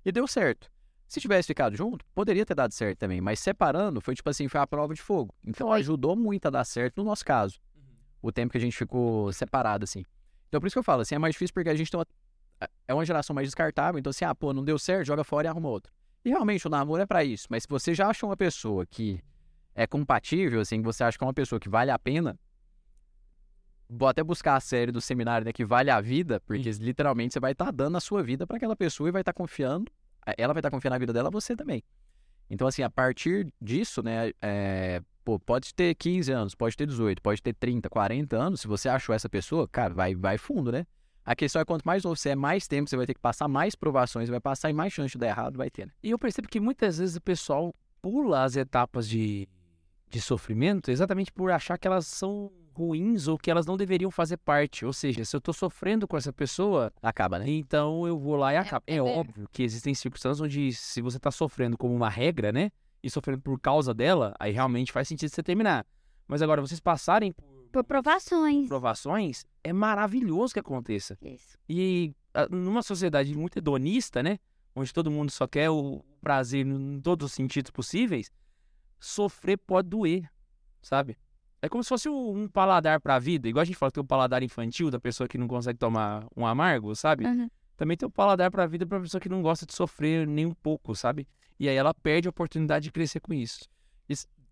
E 0.04 0.12
deu 0.12 0.26
certo. 0.28 0.70
Se 1.12 1.20
tivesse 1.20 1.46
ficado 1.46 1.76
junto, 1.76 2.06
poderia 2.14 2.46
ter 2.46 2.54
dado 2.54 2.72
certo 2.72 3.00
também. 3.00 3.20
Mas 3.20 3.38
separando, 3.38 4.00
foi 4.00 4.14
tipo 4.14 4.30
assim, 4.30 4.48
foi 4.48 4.58
a 4.58 4.66
prova 4.66 4.94
de 4.94 5.02
fogo. 5.02 5.34
Então, 5.46 5.70
ajudou 5.70 6.16
muito 6.16 6.46
a 6.46 6.50
dar 6.50 6.64
certo 6.64 6.96
no 6.96 7.04
nosso 7.04 7.22
caso. 7.22 7.60
O 8.22 8.32
tempo 8.32 8.50
que 8.50 8.56
a 8.56 8.60
gente 8.60 8.74
ficou 8.74 9.30
separado, 9.30 9.84
assim. 9.84 10.06
Então, 10.48 10.58
por 10.58 10.68
isso 10.68 10.74
que 10.74 10.78
eu 10.78 10.82
falo, 10.82 11.02
assim, 11.02 11.14
é 11.14 11.18
mais 11.18 11.34
difícil 11.34 11.52
porque 11.52 11.68
a 11.68 11.74
gente 11.74 11.90
tem 11.90 12.00
uma 12.00 12.06
é 12.88 12.94
uma 12.94 13.04
geração 13.04 13.34
mais 13.34 13.46
descartável, 13.46 13.98
então 13.98 14.08
assim, 14.08 14.24
ah, 14.24 14.34
pô, 14.34 14.54
não 14.54 14.64
deu 14.64 14.78
certo, 14.78 15.06
joga 15.06 15.22
fora 15.22 15.46
e 15.46 15.50
arruma 15.50 15.68
outro. 15.68 15.92
E 16.24 16.30
realmente 16.30 16.66
o 16.66 16.70
namoro 16.70 17.02
é 17.02 17.06
pra 17.06 17.22
isso, 17.22 17.46
mas 17.50 17.64
se 17.64 17.68
você 17.68 17.92
já 17.92 18.08
achou 18.08 18.30
uma 18.30 18.36
pessoa 18.36 18.86
que 18.86 19.20
é 19.74 19.86
compatível, 19.86 20.62
assim, 20.62 20.78
que 20.78 20.84
você 20.84 21.04
acha 21.04 21.18
que 21.18 21.24
é 21.24 21.26
uma 21.26 21.34
pessoa 21.34 21.60
que 21.60 21.68
vale 21.68 21.90
a 21.90 21.98
pena, 21.98 22.38
vou 23.86 24.08
até 24.08 24.22
buscar 24.24 24.56
a 24.56 24.60
série 24.60 24.90
do 24.90 25.00
seminário, 25.00 25.44
né, 25.44 25.52
que 25.52 25.64
vale 25.64 25.90
a 25.90 26.00
vida, 26.00 26.40
porque 26.40 26.70
literalmente 26.70 27.34
você 27.34 27.40
vai 27.40 27.52
estar 27.52 27.70
dando 27.70 27.98
a 27.98 28.00
sua 28.00 28.22
vida 28.22 28.46
pra 28.46 28.56
aquela 28.56 28.76
pessoa 28.76 29.10
e 29.10 29.12
vai 29.12 29.20
estar 29.20 29.34
confiando, 29.34 29.92
ela 30.36 30.52
vai 30.52 30.60
estar 30.60 30.70
confiando 30.70 30.94
na 30.94 30.98
vida 30.98 31.12
dela, 31.12 31.30
você 31.30 31.56
também. 31.56 31.82
Então, 32.50 32.66
assim, 32.66 32.82
a 32.82 32.90
partir 32.90 33.52
disso, 33.60 34.02
né, 34.02 34.32
é, 34.42 35.00
pô, 35.24 35.38
pode 35.38 35.74
ter 35.74 35.94
15 35.94 36.32
anos, 36.32 36.54
pode 36.54 36.76
ter 36.76 36.86
18, 36.86 37.22
pode 37.22 37.42
ter 37.42 37.54
30, 37.54 37.88
40 37.88 38.36
anos, 38.36 38.60
se 38.60 38.68
você 38.68 38.88
achou 38.88 39.14
essa 39.14 39.28
pessoa, 39.28 39.66
cara, 39.66 39.94
vai, 39.94 40.14
vai 40.14 40.36
fundo, 40.38 40.70
né? 40.70 40.86
A 41.24 41.36
questão 41.36 41.62
é 41.62 41.64
quanto 41.64 41.84
mais 41.84 42.02
novo 42.02 42.16
você 42.16 42.30
é, 42.30 42.34
mais 42.34 42.66
tempo 42.66 42.90
você 42.90 42.96
vai 42.96 43.06
ter 43.06 43.14
que 43.14 43.20
passar, 43.20 43.46
mais 43.46 43.74
provações 43.74 44.28
vai 44.28 44.40
passar 44.40 44.70
e 44.70 44.72
mais 44.72 44.92
chance 44.92 45.12
de 45.12 45.18
dar 45.18 45.28
errado 45.28 45.56
vai 45.56 45.70
ter, 45.70 45.86
né? 45.86 45.92
E 46.02 46.10
eu 46.10 46.18
percebo 46.18 46.48
que 46.48 46.58
muitas 46.58 46.98
vezes 46.98 47.16
o 47.16 47.20
pessoal 47.20 47.74
pula 48.00 48.42
as 48.42 48.56
etapas 48.56 49.08
de, 49.08 49.48
de 50.10 50.20
sofrimento 50.20 50.90
exatamente 50.90 51.32
por 51.32 51.50
achar 51.52 51.78
que 51.78 51.86
elas 51.86 52.06
são 52.06 52.50
ruins 52.74 53.28
ou 53.28 53.36
que 53.38 53.50
elas 53.50 53.66
não 53.66 53.76
deveriam 53.76 54.10
fazer 54.10 54.36
parte. 54.36 54.84
Ou 54.84 54.92
seja, 54.92 55.24
se 55.24 55.34
eu 55.36 55.40
tô 55.40 55.52
sofrendo 55.52 56.06
com 56.08 56.16
essa 56.16 56.32
pessoa, 56.32 56.92
Acaba, 57.02 57.38
né? 57.38 57.48
então 57.50 58.06
eu 58.06 58.18
vou 58.18 58.36
lá 58.36 58.52
e. 58.52 58.56
É, 58.56 58.60
é 58.86 58.94
ver- 58.94 59.00
óbvio 59.00 59.48
que 59.52 59.62
existem 59.62 59.94
circunstâncias 59.94 60.40
onde 60.40 60.72
se 60.72 61.00
você 61.00 61.18
tá 61.18 61.30
sofrendo 61.30 61.76
como 61.78 61.94
uma 61.94 62.08
regra, 62.08 62.50
né? 62.52 62.70
E 63.02 63.10
sofrendo 63.10 63.40
por 63.42 63.58
causa 63.60 63.92
dela, 63.92 64.34
aí 64.38 64.52
realmente 64.52 64.92
faz 64.92 65.08
sentido 65.08 65.28
você 65.30 65.42
terminar. 65.42 65.84
Mas 66.26 66.40
agora, 66.40 66.60
vocês 66.60 66.78
passarem 66.80 67.32
por 67.32 67.44
Por 67.72 67.84
provações. 67.84 68.68
provações, 68.68 69.44
é 69.64 69.72
maravilhoso 69.72 70.52
que 70.54 70.60
aconteça. 70.60 71.18
Isso. 71.20 71.58
E 71.68 72.14
numa 72.50 72.82
sociedade 72.82 73.34
muito 73.36 73.58
hedonista, 73.58 74.22
né? 74.22 74.38
Onde 74.74 74.92
todo 74.92 75.10
mundo 75.10 75.30
só 75.30 75.46
quer 75.46 75.68
o 75.68 76.02
prazer 76.20 76.64
em 76.66 77.00
todos 77.00 77.26
os 77.26 77.32
sentidos 77.32 77.70
possíveis, 77.70 78.30
sofrer 79.00 79.58
pode 79.58 79.88
doer, 79.88 80.30
sabe? 80.80 81.16
É 81.62 81.68
como 81.68 81.82
se 81.82 81.88
fosse 81.88 82.08
um 82.08 82.42
um 82.42 82.48
paladar 82.48 83.00
pra 83.00 83.18
vida, 83.20 83.48
igual 83.48 83.62
a 83.62 83.64
gente 83.64 83.76
fala 83.76 83.90
que 83.90 83.94
tem 83.94 84.02
o 84.02 84.06
paladar 84.06 84.42
infantil 84.42 84.90
da 84.90 84.98
pessoa 84.98 85.28
que 85.28 85.38
não 85.38 85.46
consegue 85.46 85.78
tomar 85.78 86.26
um 86.36 86.44
amargo, 86.44 86.94
sabe? 86.96 87.24
Uhum. 87.24 87.48
Também 87.76 87.96
tem 87.96 88.06
o 88.06 88.10
paladar 88.10 88.50
pra 88.50 88.66
vida 88.66 88.84
pra 88.84 89.00
pessoa 89.00 89.20
que 89.20 89.28
não 89.28 89.40
gosta 89.40 89.64
de 89.64 89.72
sofrer 89.72 90.26
nem 90.26 90.44
um 90.44 90.52
pouco, 90.54 90.94
sabe? 90.94 91.26
E 91.58 91.68
aí 91.68 91.76
ela 91.76 91.94
perde 91.94 92.26
a 92.26 92.30
oportunidade 92.30 92.84
de 92.84 92.90
crescer 92.92 93.20
com 93.20 93.32
isso. 93.32 93.68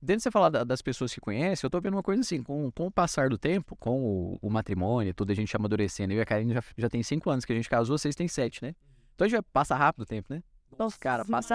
Dentro 0.02 0.16
de 0.18 0.22
você 0.22 0.30
falar 0.30 0.48
da- 0.48 0.64
das 0.64 0.80
pessoas 0.80 1.12
que 1.12 1.20
conhecem, 1.20 1.66
eu 1.66 1.70
tô 1.70 1.78
vendo 1.78 1.92
uma 1.94 2.02
coisa 2.02 2.22
assim, 2.22 2.42
com, 2.42 2.70
com 2.70 2.86
o 2.86 2.90
passar 2.90 3.28
do 3.28 3.36
tempo, 3.36 3.76
com 3.76 4.00
o, 4.02 4.38
o 4.40 4.48
matrimônio, 4.48 5.12
tudo 5.12 5.30
a 5.30 5.34
gente 5.34 5.54
amadurecendo. 5.54 6.14
Eu 6.14 6.18
e 6.18 6.22
a 6.22 6.24
Karine 6.24 6.54
já, 6.54 6.62
já 6.78 6.88
tem 6.88 7.02
cinco 7.02 7.28
anos 7.28 7.44
que 7.44 7.52
a 7.52 7.56
gente 7.56 7.68
casou, 7.68 7.98
vocês 7.98 8.14
têm 8.14 8.26
sete, 8.26 8.62
né? 8.64 8.74
Então 9.14 9.26
a 9.26 9.28
gente 9.28 9.36
vai 9.36 9.42
passa 9.52 9.74
rápido 9.74 10.02
o 10.02 10.06
tempo, 10.06 10.32
né? 10.32 10.42
Nossa, 10.78 10.96
cara, 10.98 11.22
passa 11.26 11.54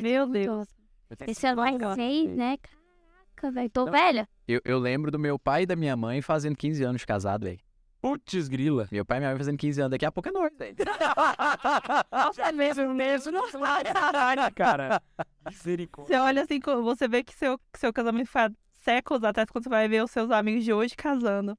Meu 0.00 0.28
Deus. 0.28 0.68
Esse 1.26 1.46
é 1.46 1.50
seis, 1.96 2.36
né? 2.36 2.56
Caraca, 3.40 3.50
velho. 3.50 3.70
Tô 3.70 3.86
velha. 3.86 4.28
Eu, 4.46 4.60
eu 4.64 4.78
lembro 4.78 5.10
do 5.10 5.18
meu 5.18 5.38
pai 5.38 5.62
e 5.62 5.66
da 5.66 5.74
minha 5.74 5.96
mãe 5.96 6.20
fazendo 6.20 6.56
15 6.56 6.84
anos 6.84 7.00
de 7.00 7.06
casado, 7.06 7.44
velho. 7.44 7.58
Putz, 8.00 8.48
grila. 8.48 8.88
Meu 8.90 9.04
pai 9.04 9.18
e 9.18 9.20
minha 9.20 9.30
mãe 9.30 9.38
fazendo 9.38 9.58
15 9.58 9.80
anos, 9.80 9.90
daqui 9.90 10.06
a 10.06 10.12
pouco 10.12 10.28
é 10.28 10.32
nós, 10.32 10.50
velho. 10.56 10.76
É 12.38 12.52
mesmo, 12.52 12.94
mesmo, 12.94 13.32
não 13.32 13.44
caralho, 13.50 14.54
cara. 14.54 15.02
Misericórdia. 15.46 16.16
Você 16.16 16.20
olha 16.20 16.42
assim, 16.42 16.60
você 16.60 17.08
vê 17.08 17.22
que 17.22 17.34
seu, 17.34 17.58
que 17.72 17.78
seu 17.78 17.92
casamento 17.92 18.28
foi 18.28 18.42
há 18.42 18.50
séculos 18.82 19.22
atrás, 19.24 19.50
quando 19.50 19.64
você 19.64 19.70
vai 19.70 19.88
ver 19.88 20.02
os 20.02 20.10
seus 20.10 20.30
amigos 20.30 20.64
de 20.64 20.72
hoje 20.72 20.94
casando. 20.96 21.56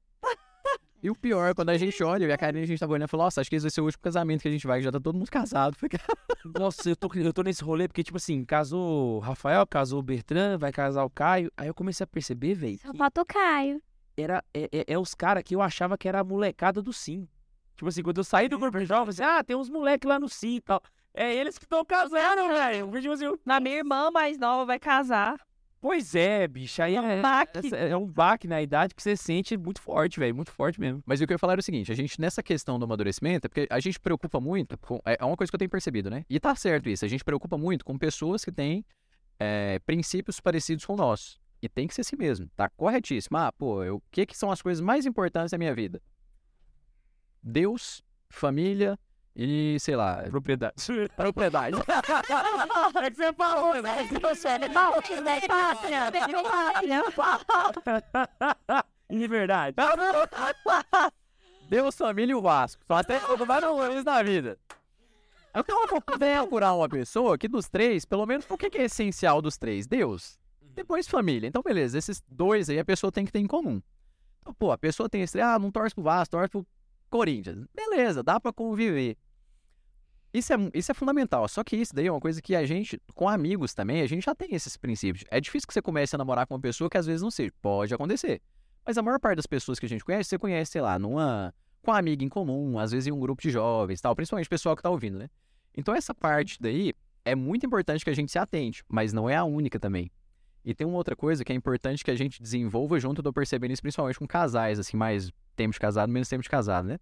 E 1.02 1.10
o 1.10 1.16
pior, 1.16 1.52
quando 1.54 1.70
a 1.70 1.76
gente 1.76 2.00
olha, 2.04 2.26
e 2.26 2.32
a 2.32 2.38
Karine, 2.38 2.62
a 2.62 2.66
gente 2.66 2.78
tava 2.78 2.92
olhando 2.92 3.08
e 3.08 3.10
falou, 3.10 3.26
nossa, 3.26 3.40
acho 3.40 3.50
que 3.50 3.56
esse 3.56 3.64
vai 3.64 3.70
ser 3.70 3.80
o 3.80 3.84
último 3.84 4.02
casamento 4.02 4.42
que 4.42 4.48
a 4.48 4.50
gente 4.52 4.66
vai, 4.66 4.78
que 4.78 4.84
já 4.84 4.92
tá 4.92 5.00
todo 5.00 5.16
mundo 5.18 5.28
casado. 5.30 5.76
Nossa, 6.58 6.88
eu 6.90 6.94
tô, 6.94 7.10
eu 7.14 7.32
tô 7.32 7.42
nesse 7.42 7.64
rolê 7.64 7.88
porque, 7.88 8.04
tipo 8.04 8.16
assim, 8.18 8.44
casou 8.44 9.16
o 9.16 9.18
Rafael, 9.18 9.66
casou 9.66 9.98
o 9.98 10.02
Bertrand, 10.02 10.58
vai 10.58 10.70
casar 10.70 11.04
o 11.04 11.10
Caio. 11.10 11.50
Aí 11.56 11.66
eu 11.66 11.74
comecei 11.74 12.04
a 12.04 12.06
perceber, 12.06 12.54
velho, 12.54 12.78
Só 12.78 12.92
que 12.92 12.98
falta 12.98 13.20
o 13.20 13.26
Caio. 13.26 13.82
era, 14.16 14.44
é, 14.54 14.68
é, 14.72 14.84
é 14.94 14.98
os 14.98 15.12
caras 15.12 15.42
que 15.42 15.56
eu 15.56 15.60
achava 15.60 15.98
que 15.98 16.06
era 16.08 16.20
a 16.20 16.24
molecada 16.24 16.80
do 16.80 16.92
Sim. 16.92 17.26
Tipo 17.74 17.88
assim, 17.88 18.02
quando 18.02 18.18
eu 18.18 18.24
saí 18.24 18.48
do 18.48 18.58
grupo 18.58 18.78
jovem, 18.84 19.08
eu 19.08 19.12
falei 19.12 19.28
assim, 19.30 19.38
ah, 19.40 19.42
tem 19.42 19.56
uns 19.56 19.68
moleques 19.68 20.08
lá 20.08 20.20
no 20.20 20.28
Sim 20.28 20.56
e 20.56 20.60
tal. 20.60 20.80
É 21.12 21.34
eles 21.34 21.58
que 21.58 21.64
estão 21.64 21.84
casando, 21.84 22.46
velho. 22.54 22.90
Tipo 23.00 23.12
assim, 23.12 23.24
eu- 23.24 23.40
Na 23.44 23.58
minha 23.58 23.78
irmã 23.78 24.08
mais 24.12 24.38
nova 24.38 24.64
vai 24.66 24.78
casar. 24.78 25.36
Pois 25.82 26.14
é, 26.14 26.46
bicho, 26.46 26.80
aí 26.80 26.94
é, 26.94 27.20
baque. 27.20 27.58
essa- 27.58 27.76
é 27.76 27.96
um 27.96 28.06
baque 28.06 28.46
na 28.46 28.62
idade 28.62 28.94
que 28.94 29.02
você 29.02 29.16
sente 29.16 29.56
muito 29.56 29.82
forte, 29.82 30.18
velho, 30.20 30.34
muito 30.34 30.52
forte 30.52 30.80
mesmo. 30.80 31.02
Mas 31.04 31.20
o 31.20 31.26
que 31.26 31.32
eu 31.32 31.34
ia 31.34 31.38
falar 31.38 31.54
era 31.54 31.60
o 31.60 31.62
seguinte, 31.62 31.90
a 31.90 31.94
gente, 31.94 32.18
nessa 32.20 32.42
questão 32.42 32.78
do 32.78 32.84
amadurecimento, 32.84 33.46
é 33.46 33.48
porque 33.48 33.66
a 33.68 33.80
gente 33.80 33.98
preocupa 34.00 34.40
muito 34.40 34.78
com. 34.78 35.00
É 35.04 35.18
é 35.20 35.24
uma 35.24 35.36
coisa 35.36 35.50
que 35.50 35.56
eu 35.56 35.58
tenho 35.58 35.70
percebido, 35.70 36.08
né? 36.08 36.24
E 36.30 36.40
tá 36.40 36.54
certo 36.54 36.88
isso, 36.88 37.04
a 37.04 37.08
gente 37.08 37.24
preocupa 37.24 37.58
muito 37.58 37.84
com 37.84 37.98
pessoas 37.98 38.44
que 38.44 38.52
têm 38.52 38.84
é, 39.38 39.78
princípios 39.80 40.40
parecidos 40.40 40.86
com 40.86 40.94
o 40.94 40.96
nosso. 40.96 41.38
E 41.60 41.68
tem 41.68 41.86
que 41.86 41.94
ser 41.94 42.00
assim 42.02 42.16
mesmo, 42.16 42.48
tá 42.56 42.68
corretíssimo. 42.70 43.36
Ah, 43.36 43.52
pô, 43.52 43.84
o 43.94 44.00
que, 44.10 44.24
que 44.24 44.36
são 44.38 44.50
as 44.50 44.62
coisas 44.62 44.80
mais 44.80 45.04
importantes 45.04 45.50
da 45.50 45.58
minha 45.58 45.74
vida? 45.74 46.00
Deus, 47.42 48.02
família 48.30 48.98
e, 49.34 49.78
sei 49.80 49.96
lá, 49.96 50.22
Propriedade. 50.30 50.74
propriedade. 51.16 51.76
é 53.02 53.10
que 53.10 53.16
você 53.16 53.32
falou, 53.32 53.82
né? 53.82 54.04
De 59.10 59.28
verdade. 59.28 59.76
Deus, 61.68 61.96
família 61.96 62.32
e 62.32 62.34
o 62.34 62.42
Vasco. 62.42 62.82
Só 62.86 62.94
até 62.94 63.18
vários 63.18 63.70
nomes 63.70 64.04
na 64.04 64.22
vida. 64.22 64.58
Então 65.54 65.82
eu 65.82 65.88
vou 65.88 66.00
procurar 66.00 66.74
uma 66.74 66.88
pessoa 66.88 67.36
que 67.36 67.46
dos 67.46 67.68
três, 67.68 68.06
pelo 68.06 68.24
menos, 68.24 68.46
o 68.48 68.56
que 68.56 68.70
que 68.70 68.78
é 68.78 68.84
essencial 68.84 69.42
dos 69.42 69.58
três? 69.58 69.86
Deus. 69.86 70.38
Depois 70.74 71.06
família. 71.06 71.46
Então, 71.46 71.62
beleza, 71.62 71.98
esses 71.98 72.22
dois 72.26 72.70
aí 72.70 72.78
a 72.78 72.84
pessoa 72.84 73.12
tem 73.12 73.26
que 73.26 73.32
ter 73.32 73.40
em 73.40 73.46
comum. 73.46 73.82
Então, 74.40 74.54
pô, 74.54 74.72
a 74.72 74.78
pessoa 74.78 75.08
tem 75.08 75.22
esse, 75.22 75.40
ah, 75.40 75.58
não 75.58 75.70
torce 75.70 75.94
pro 75.94 76.04
Vasco, 76.04 76.32
torce 76.32 76.48
pro 76.48 76.66
Corinthians. 77.12 77.66
Beleza, 77.74 78.22
dá 78.22 78.40
pra 78.40 78.52
conviver. 78.52 79.18
Isso 80.32 80.50
é, 80.50 80.56
isso 80.72 80.90
é 80.90 80.94
fundamental. 80.94 81.46
Só 81.46 81.62
que 81.62 81.76
isso 81.76 81.94
daí 81.94 82.06
é 82.06 82.10
uma 82.10 82.20
coisa 82.20 82.40
que 82.40 82.56
a 82.56 82.64
gente, 82.64 82.98
com 83.14 83.28
amigos 83.28 83.74
também, 83.74 84.00
a 84.00 84.06
gente 84.06 84.24
já 84.24 84.34
tem 84.34 84.54
esses 84.54 84.78
princípios. 84.78 85.24
É 85.30 85.38
difícil 85.38 85.68
que 85.68 85.74
você 85.74 85.82
comece 85.82 86.16
a 86.16 86.18
namorar 86.18 86.46
com 86.46 86.54
uma 86.54 86.60
pessoa 86.60 86.88
que 86.88 86.96
às 86.96 87.04
vezes 87.04 87.20
não 87.20 87.30
seja. 87.30 87.52
Pode 87.60 87.92
acontecer. 87.92 88.40
Mas 88.84 88.96
a 88.96 89.02
maior 89.02 89.20
parte 89.20 89.36
das 89.36 89.46
pessoas 89.46 89.78
que 89.78 89.84
a 89.84 89.88
gente 89.88 90.02
conhece, 90.02 90.30
você 90.30 90.38
conhece, 90.38 90.72
sei 90.72 90.80
lá, 90.80 90.98
numa. 90.98 91.54
com 91.82 91.90
uma 91.90 91.98
amiga 91.98 92.24
em 92.24 92.30
comum, 92.30 92.78
às 92.78 92.92
vezes 92.92 93.06
em 93.06 93.12
um 93.12 93.20
grupo 93.20 93.42
de 93.42 93.50
jovens 93.50 94.00
tal, 94.00 94.16
principalmente 94.16 94.46
o 94.46 94.50
pessoal 94.50 94.74
que 94.74 94.82
tá 94.82 94.88
ouvindo, 94.88 95.18
né? 95.18 95.28
Então 95.76 95.94
essa 95.94 96.14
parte 96.14 96.56
daí 96.60 96.94
é 97.26 97.34
muito 97.34 97.66
importante 97.66 98.02
que 98.02 98.10
a 98.10 98.14
gente 98.14 98.32
se 98.32 98.38
atente, 98.38 98.82
mas 98.88 99.12
não 99.12 99.28
é 99.28 99.36
a 99.36 99.44
única 99.44 99.78
também. 99.78 100.10
E 100.64 100.74
tem 100.74 100.86
uma 100.86 100.96
outra 100.96 101.14
coisa 101.14 101.44
que 101.44 101.52
é 101.52 101.54
importante 101.54 102.02
que 102.02 102.10
a 102.10 102.16
gente 102.16 102.42
desenvolva 102.42 102.98
junto, 102.98 103.22
tô 103.22 103.32
percebendo 103.32 103.72
isso 103.72 103.82
principalmente 103.82 104.18
com 104.18 104.26
casais, 104.26 104.78
assim, 104.78 104.96
mais 104.96 105.30
tempo 105.54 105.72
de 105.72 105.80
casado, 105.80 106.10
menos 106.10 106.28
tempo 106.28 106.42
de 106.42 106.48
casado, 106.48 106.86
né? 106.88 106.98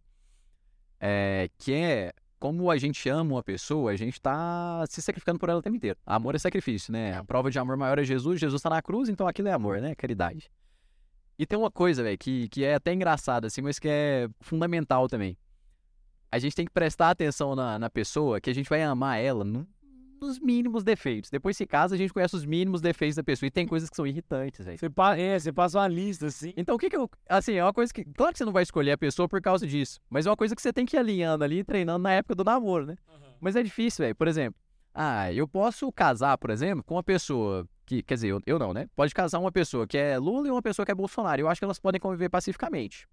É, 1.01 1.49
que 1.59 1.73
é 1.73 2.13
como 2.39 2.71
a 2.71 2.79
gente 2.79 3.07
ama 3.09 3.35
uma 3.35 3.43
pessoa, 3.43 3.91
a 3.91 3.97
gente 3.97 4.21
tá 4.21 4.85
se 4.89 5.03
sacrificando 5.03 5.39
por 5.39 5.49
ela 5.51 5.59
o 5.59 5.63
tempo 5.63 5.77
inteiro. 5.77 5.99
Amor 6.07 6.35
é 6.35 6.39
sacrifício, 6.39 6.91
né? 6.91 7.17
A 7.19 7.23
prova 7.23 7.51
de 7.51 7.59
amor 7.59 7.77
maior 7.77 7.99
é 7.99 8.05
Jesus, 8.05 8.41
Jesus 8.41 8.63
tá 8.63 8.71
na 8.71 8.81
cruz, 8.81 9.11
então 9.11 9.29
aquilo 9.29 9.49
é 9.49 9.53
amor, 9.53 9.81
né? 9.81 9.95
Caridade. 9.95 10.51
E 11.39 11.47
tem 11.47 11.59
uma 11.59 11.71
coisa, 11.71 12.03
velho, 12.03 12.19
que, 12.19 12.49
que 12.49 12.65
é 12.65 12.75
até 12.75 12.93
engraçada, 12.93 13.47
assim, 13.47 13.61
mas 13.61 13.79
que 13.79 13.89
é 13.89 14.29
fundamental 14.41 15.07
também. 15.07 15.37
A 16.33 16.39
gente 16.39 16.55
tem 16.55 16.65
que 16.65 16.73
prestar 16.73 17.11
atenção 17.11 17.55
na, 17.55 17.79
na 17.79 17.91
pessoa, 17.91 18.41
que 18.41 18.49
a 18.49 18.55
gente 18.55 18.69
vai 18.69 18.83
amar 18.83 19.19
ela 19.21 19.45
no- 19.45 19.67
nos 20.21 20.39
mínimos 20.39 20.85
defeitos. 20.85 21.31
Depois 21.31 21.57
se 21.57 21.67
casa, 21.67 21.95
a 21.95 21.99
gente 21.99 22.13
conhece 22.13 22.37
os 22.37 22.45
mínimos 22.45 22.81
defeitos 22.81 23.17
da 23.17 23.25
pessoa. 23.25 23.47
E 23.47 23.51
tem 23.51 23.67
coisas 23.67 23.89
que 23.91 23.97
são 23.97 24.07
irritantes, 24.07 24.65
velho. 24.65 24.79
Você, 24.79 24.89
pa- 24.91 25.17
é, 25.17 25.39
você 25.39 25.53
passa 25.53 25.79
uma 25.79 25.89
lista, 25.89 26.27
assim. 26.27 26.53
Então, 26.57 26.75
o 26.75 26.79
que 26.79 26.89
que 26.91 26.97
eu. 26.97 27.11
Assim, 27.29 27.55
é 27.55 27.65
uma 27.65 27.73
coisa 27.73 27.93
que. 27.93 28.05
Claro 28.05 28.33
que 28.33 28.39
você 28.39 28.45
não 28.45 28.53
vai 28.53 28.63
escolher 28.63 28.93
a 28.93 28.99
pessoa 28.99 29.29
por 29.29 29.41
causa 29.41 29.67
disso. 29.67 29.99
Mas 30.09 30.27
é 30.27 30.31
uma 30.31 30.37
coisa 30.37 30.55
que 30.55 30.63
você 30.63 30.73
tem 30.73 30.85
que 30.87 30.97
ir 30.97 30.99
alinhando 30.99 31.43
ali, 31.45 31.65
treinando 31.65 31.99
na 32.03 32.13
época 32.13 32.35
do 32.35 32.45
namoro, 32.45 32.87
né? 32.87 32.97
Mas 33.41 33.57
é 33.57 33.63
difícil, 33.63 34.05
velho. 34.05 34.15
Por 34.15 34.29
exemplo, 34.29 34.61
ah, 34.95 35.33
eu 35.33 35.49
posso 35.49 35.91
casar, 35.93 36.37
por 36.39 36.51
exemplo, 36.51 36.85
com 36.85 36.95
uma 36.95 37.03
pessoa 37.03 37.67
que. 37.87 38.03
Quer 38.03 38.15
dizer, 38.15 38.29
eu, 38.29 38.41
eu 38.47 38.59
não, 38.59 38.73
né? 38.75 38.87
Pode 38.95 39.15
casar 39.15 39.39
uma 39.39 39.51
pessoa 39.53 39.87
que 39.87 39.97
é 39.97 40.19
Lula 40.19 40.49
e 40.49 40.51
uma 40.51 40.63
pessoa 40.63 40.85
que 40.87 40.93
é 40.93 40.95
Bolsonaro. 40.95 41.41
Eu 41.41 41.49
acho 41.49 41.61
que 41.61 41.65
elas 41.65 41.79
podem 41.79 42.01
conviver 42.01 42.29
pacificamente. 42.29 43.07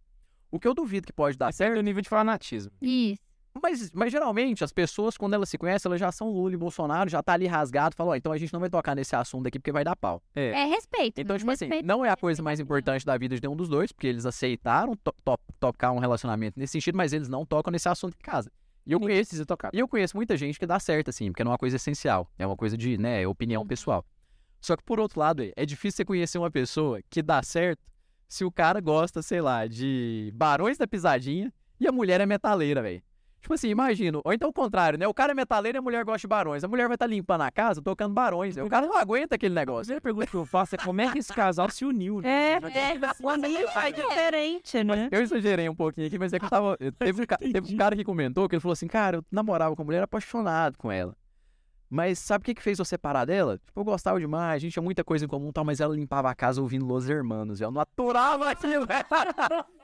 O 0.50 0.60
que 0.60 0.68
eu 0.68 0.74
duvido 0.74 1.06
que 1.06 1.12
pode 1.14 1.38
dar 1.38 1.52
Certo 1.54 1.74
certo. 1.74 1.84
nível 1.86 2.02
de 2.02 2.08
fanatismo. 2.08 2.72
Isso. 2.82 3.22
Mas, 3.62 3.92
mas 3.92 4.12
geralmente 4.12 4.64
as 4.64 4.72
pessoas, 4.72 5.18
quando 5.18 5.34
elas 5.34 5.50
se 5.50 5.58
conhecem, 5.58 5.90
elas 5.90 6.00
já 6.00 6.12
são 6.12 6.30
Lula 6.30 6.54
e 6.54 6.58
Bolsonaro, 6.58 7.10
já 7.10 7.22
tá 7.24 7.34
ali 7.34 7.48
rasgado, 7.48 7.96
falam, 7.96 8.14
ó, 8.14 8.16
então 8.16 8.32
a 8.32 8.38
gente 8.38 8.52
não 8.54 8.60
vai 8.60 8.70
tocar 8.70 8.96
nesse 8.96 9.16
assunto 9.16 9.48
aqui 9.48 9.60
porque 9.60 9.72
vai 9.72 9.84
dar 9.84 9.96
pau. 9.96 10.22
É 10.52 10.66
respeito. 10.66 11.20
Então, 11.20 11.38
tipo 11.38 11.50
assim, 11.52 11.66
Respeito. 11.66 11.86
não 11.86 12.04
é 12.06 12.10
a 12.10 12.16
coisa 12.18 12.42
mais 12.44 12.60
importante 12.60 13.06
da 13.06 13.18
vida 13.18 13.36
de 13.36 13.42
nenhum 13.42 13.56
dos 13.56 13.70
dois, 13.70 13.92
porque 13.92 14.08
eles 14.08 14.26
aceitaram 14.26 14.96
to- 14.96 15.14
to- 15.24 15.40
tocar 15.60 15.92
um 15.92 16.00
relacionamento 16.00 16.60
nesse 16.60 16.74
sentido, 16.74 16.96
mas 16.98 17.14
eles 17.14 17.28
não 17.28 17.46
tocam 17.46 17.72
nesse 17.72 17.88
assunto 17.90 18.16
em 18.16 18.24
casa. 18.24 18.52
E 18.86 18.92
eu 18.94 19.00
conheço, 19.00 19.36
e 19.74 19.80
eu 19.80 19.88
conheço 19.88 20.16
muita 20.16 20.38
gente 20.38 20.58
que 20.58 20.66
dá 20.66 20.80
certo, 20.80 21.10
assim, 21.10 21.30
porque 21.32 21.44
não 21.44 21.52
é 21.52 21.54
uma 21.54 21.58
coisa 21.58 21.76
essencial, 21.76 22.30
é 22.40 22.48
uma 22.48 22.56
coisa 22.56 22.78
de, 22.78 22.98
né, 22.98 23.28
opinião 23.28 23.66
pessoal. 23.68 24.06
Só 24.62 24.76
que, 24.78 24.84
por 24.84 25.00
outro 25.00 25.20
lado, 25.20 25.44
é 25.56 25.66
difícil 25.66 25.98
você 25.98 26.06
conhecer 26.06 26.38
uma 26.38 26.50
pessoa 26.50 27.00
que 27.10 27.22
dá 27.22 27.44
certo 27.44 27.82
se 28.30 28.44
o 28.46 28.52
cara 28.52 28.80
gosta, 28.80 29.22
sei 29.22 29.42
lá, 29.42 29.68
de 29.68 30.32
Barões 30.34 30.78
da 30.78 30.88
Pisadinha 30.88 31.54
e 31.80 31.88
a 31.88 31.92
mulher 31.92 32.22
é 32.22 32.26
metaleira, 32.26 32.82
velho. 32.82 33.02
Tipo 33.42 33.54
assim, 33.54 33.70
imagino. 33.70 34.22
Ou 34.26 34.34
então 34.34 34.50
o 34.50 34.54
contrário, 34.54 34.98
né? 35.00 35.08
O 35.08 35.14
cara 35.14 35.32
é 35.32 35.36
metaleiro 35.36 35.78
e 35.78 35.80
a 35.80 35.82
mulher 35.82 36.04
gosta 36.04 36.20
de 36.20 36.28
barões. 36.28 36.64
A 36.64 36.68
mulher 36.68 36.88
vai 36.88 36.96
estar 36.96 37.08
limpando 37.08 37.42
a 37.42 37.52
casa 37.52 37.82
tocando 37.82 38.14
barões. 38.14 38.58
O 38.58 38.68
cara 38.68 38.86
não 38.88 38.98
aguenta 38.98 39.36
aquele 39.36 39.54
A 39.58 39.60
negócio. 39.62 39.84
primeira 39.86 40.02
pergunta 40.02 40.28
que 40.28 40.36
eu 40.36 40.46
faço 40.46 40.76
é 40.76 40.78
como 40.78 41.00
é 41.02 41.12
que 41.12 41.20
esse 41.20 41.32
casal 41.34 41.70
se 41.70 41.86
uniu, 41.86 42.20
né? 42.22 42.54
É, 42.54 42.60
o 43.22 43.30
amigo 43.30 43.70
é 43.76 43.92
diferente, 43.92 44.84
né? 44.84 45.08
Eu 45.12 45.22
exagerei 45.22 45.70
um 45.70 45.76
pouquinho 45.76 46.08
aqui, 46.08 46.18
mas 46.20 46.34
é 46.34 46.40
que 46.40 46.46
eu 46.46 46.50
tava. 46.50 46.78
teve, 46.78 47.22
um 47.22 47.26
teve 47.26 47.74
um 47.74 47.78
cara 47.78 47.96
que 47.96 48.04
comentou 48.04 48.50
que 48.50 48.56
ele 48.56 48.60
falou 48.62 48.74
assim: 48.74 48.88
Cara, 48.88 49.18
eu 49.18 49.26
namorava 49.32 49.76
com 49.76 49.82
a 49.82 49.86
mulher 49.86 50.04
apaixonado 50.04 50.78
com 50.78 50.92
ela. 50.92 51.16
Mas 51.90 52.20
sabe 52.20 52.42
o 52.42 52.46
que, 52.46 52.54
que 52.54 52.62
fez 52.62 52.80
eu 52.80 52.84
separar 52.86 53.24
dela? 53.24 53.60
Tipo, 53.66 53.80
eu 53.80 53.84
gostava 53.86 54.20
demais, 54.20 54.56
a 54.56 54.60
gente 54.60 54.74
tinha 54.74 54.84
muita 54.84 55.06
coisa 55.06 55.24
em 55.24 55.28
comum 55.28 55.50
e 55.50 55.54
tal, 55.54 55.64
mas 55.64 55.80
ela 55.80 55.96
limpava 55.96 56.30
a 56.30 56.36
casa 56.36 56.62
ouvindo 56.62 56.86
Los 56.86 57.08
Hermanos. 57.08 57.62
Eu 57.62 57.72
não 57.72 57.80
aturava 57.80 58.50
aquilo. 58.50 58.86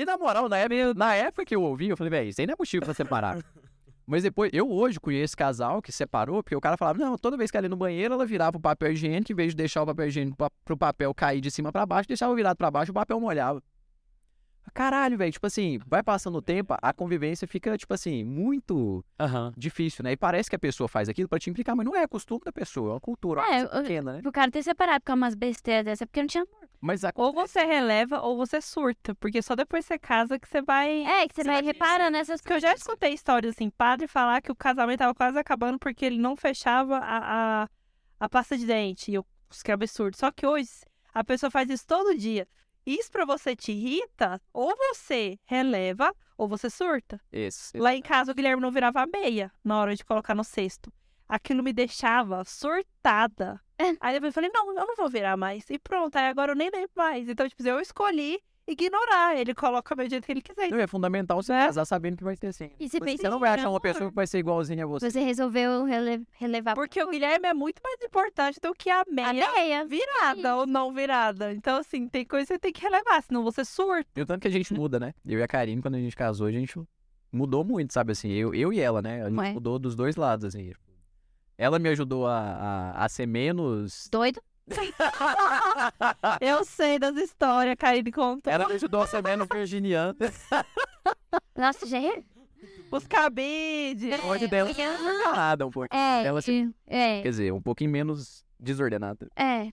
E 0.00 0.04
na 0.06 0.16
moral, 0.16 0.48
na 0.48 0.56
época, 0.56 0.94
na 0.94 1.14
época 1.14 1.44
que 1.44 1.54
eu 1.54 1.62
ouvi, 1.62 1.90
eu 1.90 1.96
falei, 1.96 2.10
velho, 2.10 2.30
isso 2.30 2.40
aí 2.40 2.46
não 2.46 2.54
é 2.54 2.56
motivo 2.58 2.82
pra 2.82 2.94
separar. 2.94 3.36
Mas 4.06 4.22
depois, 4.22 4.50
eu 4.50 4.66
hoje 4.72 4.98
conheço 4.98 5.36
casal 5.36 5.82
que 5.82 5.92
separou, 5.92 6.42
porque 6.42 6.56
o 6.56 6.60
cara 6.60 6.78
falava, 6.78 6.98
não, 6.98 7.18
toda 7.18 7.36
vez 7.36 7.50
que 7.50 7.56
ela 7.58 7.66
ia 7.66 7.68
no 7.68 7.76
banheiro, 7.76 8.14
ela 8.14 8.24
virava 8.24 8.56
o 8.56 8.60
papel 8.60 8.92
higiênico, 8.92 9.30
em 9.30 9.34
vez 9.34 9.52
de 9.52 9.56
deixar 9.56 9.82
o 9.82 9.86
papel 9.86 10.08
higiênico 10.08 10.38
pra, 10.38 10.48
pro 10.64 10.74
papel 10.74 11.12
cair 11.12 11.42
de 11.42 11.50
cima 11.50 11.70
pra 11.70 11.84
baixo, 11.84 12.08
deixava 12.08 12.34
virado 12.34 12.56
pra 12.56 12.70
baixo, 12.70 12.92
o 12.92 12.94
papel 12.94 13.20
molhava. 13.20 13.62
Caralho, 14.72 15.18
velho, 15.18 15.32
tipo 15.32 15.46
assim, 15.46 15.78
vai 15.86 16.02
passando 16.02 16.36
o 16.38 16.42
tempo, 16.42 16.74
a 16.80 16.92
convivência 16.92 17.46
fica, 17.48 17.76
tipo 17.76 17.92
assim, 17.92 18.22
muito 18.22 19.04
Aham. 19.18 19.52
difícil, 19.56 20.04
né? 20.04 20.12
E 20.12 20.16
parece 20.16 20.48
que 20.48 20.54
a 20.56 20.58
pessoa 20.60 20.86
faz 20.88 21.08
aquilo 21.08 21.28
pra 21.28 21.38
te 21.40 21.50
implicar, 21.50 21.74
mas 21.74 21.84
não 21.84 21.96
é 21.96 22.06
costume 22.06 22.40
da 22.44 22.52
pessoa, 22.52 22.90
é 22.90 22.92
uma 22.94 23.00
cultura, 23.00 23.40
uma 23.40 23.52
É, 23.54 23.62
eu- 23.64 23.68
pequena, 23.68 24.12
né? 24.14 24.20
O 24.24 24.30
cara 24.30 24.50
ter 24.50 24.62
separado 24.62 25.04
com 25.04 25.12
umas 25.12 25.34
besteiras 25.34 25.84
dessa, 25.84 26.04
é 26.04 26.06
porque 26.06 26.20
não 26.20 26.28
tinha 26.28 26.44
amor. 26.44 26.68
Mas 26.80 27.04
a... 27.04 27.12
Ou 27.16 27.32
você 27.32 27.64
releva 27.64 28.20
ou 28.20 28.36
você 28.36 28.60
surta, 28.60 29.14
porque 29.16 29.42
só 29.42 29.54
depois 29.56 29.84
você 29.84 29.98
casa 29.98 30.38
que 30.38 30.48
você 30.48 30.62
vai. 30.62 31.02
É, 31.04 31.26
que 31.28 31.34
você 31.34 31.44
vai 31.44 31.60
reparando 31.62 32.16
essas 32.16 32.40
Porque 32.40 32.54
eu 32.54 32.60
já 32.60 32.72
escutei 32.72 33.12
histórias 33.12 33.54
assim, 33.54 33.68
padre 33.70 34.06
falar 34.06 34.40
que 34.40 34.50
o 34.52 34.56
casamento 34.56 35.00
tava 35.00 35.14
quase 35.14 35.36
acabando 35.38 35.78
porque 35.78 36.06
ele 36.06 36.16
não 36.18 36.36
fechava 36.36 36.96
a, 36.96 37.62
a, 37.64 37.68
a 38.20 38.28
pasta 38.30 38.56
de 38.56 38.64
dente. 38.66 39.10
E 39.10 39.14
eu, 39.14 39.26
isso 39.50 39.62
que 39.64 39.70
é 39.70 39.74
absurdo. 39.74 40.16
Só 40.16 40.30
que 40.30 40.46
hoje 40.46 40.70
a 41.12 41.22
pessoa 41.22 41.50
faz 41.50 41.68
isso 41.68 41.86
todo 41.86 42.16
dia. 42.16 42.46
Isso 42.86 43.10
pra 43.10 43.24
você 43.24 43.54
te 43.54 43.72
irrita, 43.72 44.40
ou 44.52 44.74
você 44.76 45.38
releva, 45.44 46.14
ou 46.36 46.48
você 46.48 46.70
surta. 46.70 47.20
Esse. 47.30 47.78
Lá 47.78 47.94
em 47.94 48.02
casa 48.02 48.32
o 48.32 48.34
Guilherme 48.34 48.62
não 48.62 48.70
virava 48.70 49.02
a 49.02 49.06
meia 49.06 49.52
na 49.62 49.78
hora 49.78 49.94
de 49.94 50.04
colocar 50.04 50.34
no 50.34 50.44
cesto. 50.44 50.92
Aquilo 51.28 51.62
me 51.62 51.72
deixava 51.72 52.44
surtada. 52.44 53.60
É. 53.78 53.96
Aí 54.00 54.14
depois 54.14 54.30
eu 54.30 54.32
falei, 54.32 54.50
não, 54.52 54.68
eu 54.68 54.86
não 54.86 54.96
vou 54.96 55.08
virar 55.08 55.36
mais. 55.36 55.68
E 55.70 55.78
pronto, 55.78 56.16
aí 56.16 56.26
agora 56.26 56.52
eu 56.52 56.56
nem 56.56 56.70
lembro 56.70 56.90
mais. 56.96 57.28
Então, 57.28 57.48
tipo, 57.48 57.62
eu 57.66 57.78
escolhi 57.80 58.40
ignorar. 58.66 59.36
Ele 59.36 59.54
coloca 59.54 59.94
do 59.96 60.08
jeito 60.08 60.24
que 60.24 60.32
ele 60.32 60.40
quiser. 60.42 60.70
Não, 60.70 60.78
é 60.78 60.86
fundamental 60.86 61.42
você 61.42 61.52
É. 61.52 61.66
casar 61.66 61.84
sabendo 61.84 62.16
que 62.16 62.24
vai 62.24 62.36
ser 62.36 62.48
assim. 62.48 62.70
E 62.78 62.88
se 62.88 62.98
Você, 62.98 63.04
pensa 63.04 63.30
não 63.30 63.38
vai 63.38 63.50
achar 63.50 63.62
uma 63.64 63.68
amor. 63.70 63.80
pessoa 63.80 64.08
que 64.10 64.14
vai 64.14 64.26
ser 64.26 64.38
igualzinha 64.38 64.84
a 64.84 64.86
você. 64.86 65.10
Você 65.10 65.20
resolveu 65.20 65.84
rele- 65.84 66.24
relevar 66.32 66.74
Porque 66.74 67.02
o 67.02 67.08
Guilherme 67.10 67.46
é 67.48 67.54
muito 67.54 67.80
mais 67.82 68.00
importante 68.02 68.58
do 68.60 68.72
que 68.74 68.88
a 68.90 69.00
a 69.00 69.04
meia 69.10 69.52
meia. 69.54 69.84
virada 69.86 70.56
ou 70.56 70.66
não 70.66 70.92
virada. 70.92 71.52
Então, 71.52 71.78
assim, 71.78 72.08
tem 72.08 72.24
coisa 72.24 72.46
que 72.46 72.52
você 72.54 72.58
tem 72.58 72.72
que 72.72 72.80
relevar, 72.82 73.22
senão 73.22 73.42
você 73.42 73.64
surta. 73.64 74.08
E 74.16 74.22
o 74.22 74.26
tanto 74.26 74.42
que 74.42 74.48
a 74.48 74.50
gente 74.50 74.72
muda, 74.74 75.00
né? 75.00 75.12
Eu 75.26 75.38
e 75.38 75.42
a 75.42 75.48
Karine, 75.48 75.80
quando 75.82 75.94
a 75.96 75.98
gente 76.00 76.14
casou, 76.16 76.46
a 76.46 76.52
gente 76.52 76.78
mudou 77.32 77.64
muito, 77.64 77.92
sabe 77.92 78.12
assim? 78.12 78.30
Eu, 78.30 78.54
eu 78.54 78.72
e 78.72 78.80
ela, 78.80 79.00
né? 79.02 79.22
A 79.24 79.28
gente 79.28 79.38
Ué. 79.38 79.52
mudou 79.52 79.78
dos 79.78 79.94
dois 79.96 80.16
lados, 80.16 80.44
assim. 80.46 80.72
Ela 81.58 81.78
me 81.78 81.88
ajudou 81.90 82.26
a, 82.26 82.38
a, 82.96 83.04
a 83.04 83.08
ser 83.08 83.26
menos. 83.26 84.08
Doido? 84.10 84.40
Eu 86.40 86.64
sei 86.64 86.98
das 86.98 87.16
histórias, 87.16 87.76
Karine 87.78 88.10
conta. 88.12 88.50
Ela 88.50 88.66
me 88.68 88.74
ajudou 88.74 89.02
a 89.02 89.06
ser 89.06 89.22
menos 89.22 89.46
virginiana. 89.52 90.14
Nossa, 91.56 91.86
já 91.86 91.98
é. 91.98 92.22
Os 92.90 93.06
cabides. 93.06 94.22
Hoje 94.24 94.48
dela 94.48 94.72
desordenada 94.72 95.66
um 95.66 95.70
pouco. 95.70 95.94
É, 95.94 96.24
Ela 96.24 96.42
se- 96.42 96.68
é, 96.86 97.22
Quer 97.22 97.28
dizer, 97.30 97.52
um 97.52 97.62
pouquinho 97.62 97.90
menos 97.90 98.44
desordenada. 98.58 99.28
é. 99.36 99.68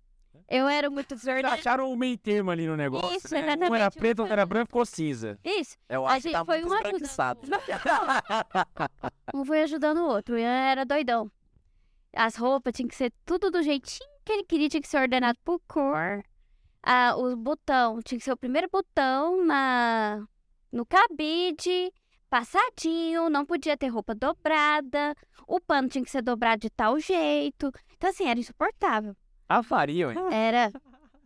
Eu 0.50 0.66
era 0.66 0.90
muito 0.90 1.14
desordenada. 1.14 1.56
acharam 1.56 1.92
o 1.92 1.98
meio 1.98 2.18
termo 2.18 2.50
ali 2.52 2.66
no 2.66 2.78
negócio. 2.78 3.14
Isso, 3.18 3.34
né? 3.34 3.54
Um 3.70 3.76
era 3.76 3.92
preto, 3.92 4.20
outro 4.20 4.32
era 4.32 4.46
branco, 4.46 4.68
ficou 4.68 4.86
cinza. 4.86 5.38
Isso. 5.44 5.76
Eu 5.90 6.08
A 6.08 6.12
acho 6.14 6.22
que 6.22 6.30
gente 6.30 6.38
tá 6.38 6.46
foi 6.46 6.62
muito 6.62 6.72
um 6.74 6.78
ajudando. 6.78 7.50
Um 9.36 9.44
foi 9.44 9.62
ajudando 9.64 9.98
o 9.98 10.08
outro. 10.08 10.38
Eu 10.38 10.46
era 10.48 10.86
doidão. 10.86 11.30
As 12.16 12.38
roupas 12.38 12.74
tinham 12.74 12.88
que 12.88 12.96
ser 12.96 13.12
tudo 13.26 13.52
do 13.52 13.62
jeitinho 13.62 14.10
que 14.28 14.34
ele 14.34 14.44
queria, 14.44 14.70
tinha 14.70 14.82
que 14.82 14.88
ser 14.88 15.00
ordenado 15.02 15.40
por 15.44 15.60
cor. 15.68 16.24
Ah, 16.84 17.16
o 17.18 17.36
botão 17.36 18.00
tinha 18.04 18.18
que 18.20 18.24
ser 18.24 18.32
o 18.32 18.38
primeiro 18.38 18.68
botão 18.72 19.44
na 19.46 20.24
no 20.72 20.86
cabide, 20.86 21.92
passadinho, 22.30 23.30
não 23.30 23.46
podia 23.46 23.78
ter 23.78 23.88
roupa 23.88 24.14
dobrada. 24.14 25.16
O 25.48 25.60
pano 25.60 25.88
tinha 25.90 26.04
que 26.04 26.12
ser 26.12 26.22
dobrado 26.22 26.62
de 26.62 26.70
tal 26.70 27.00
jeito. 27.00 27.72
Então, 27.96 28.10
assim, 28.10 28.28
era 28.28 28.40
insuportável. 28.40 29.16
Avaria, 29.50 30.08
ué. 30.08 30.16
Era. 30.32 30.72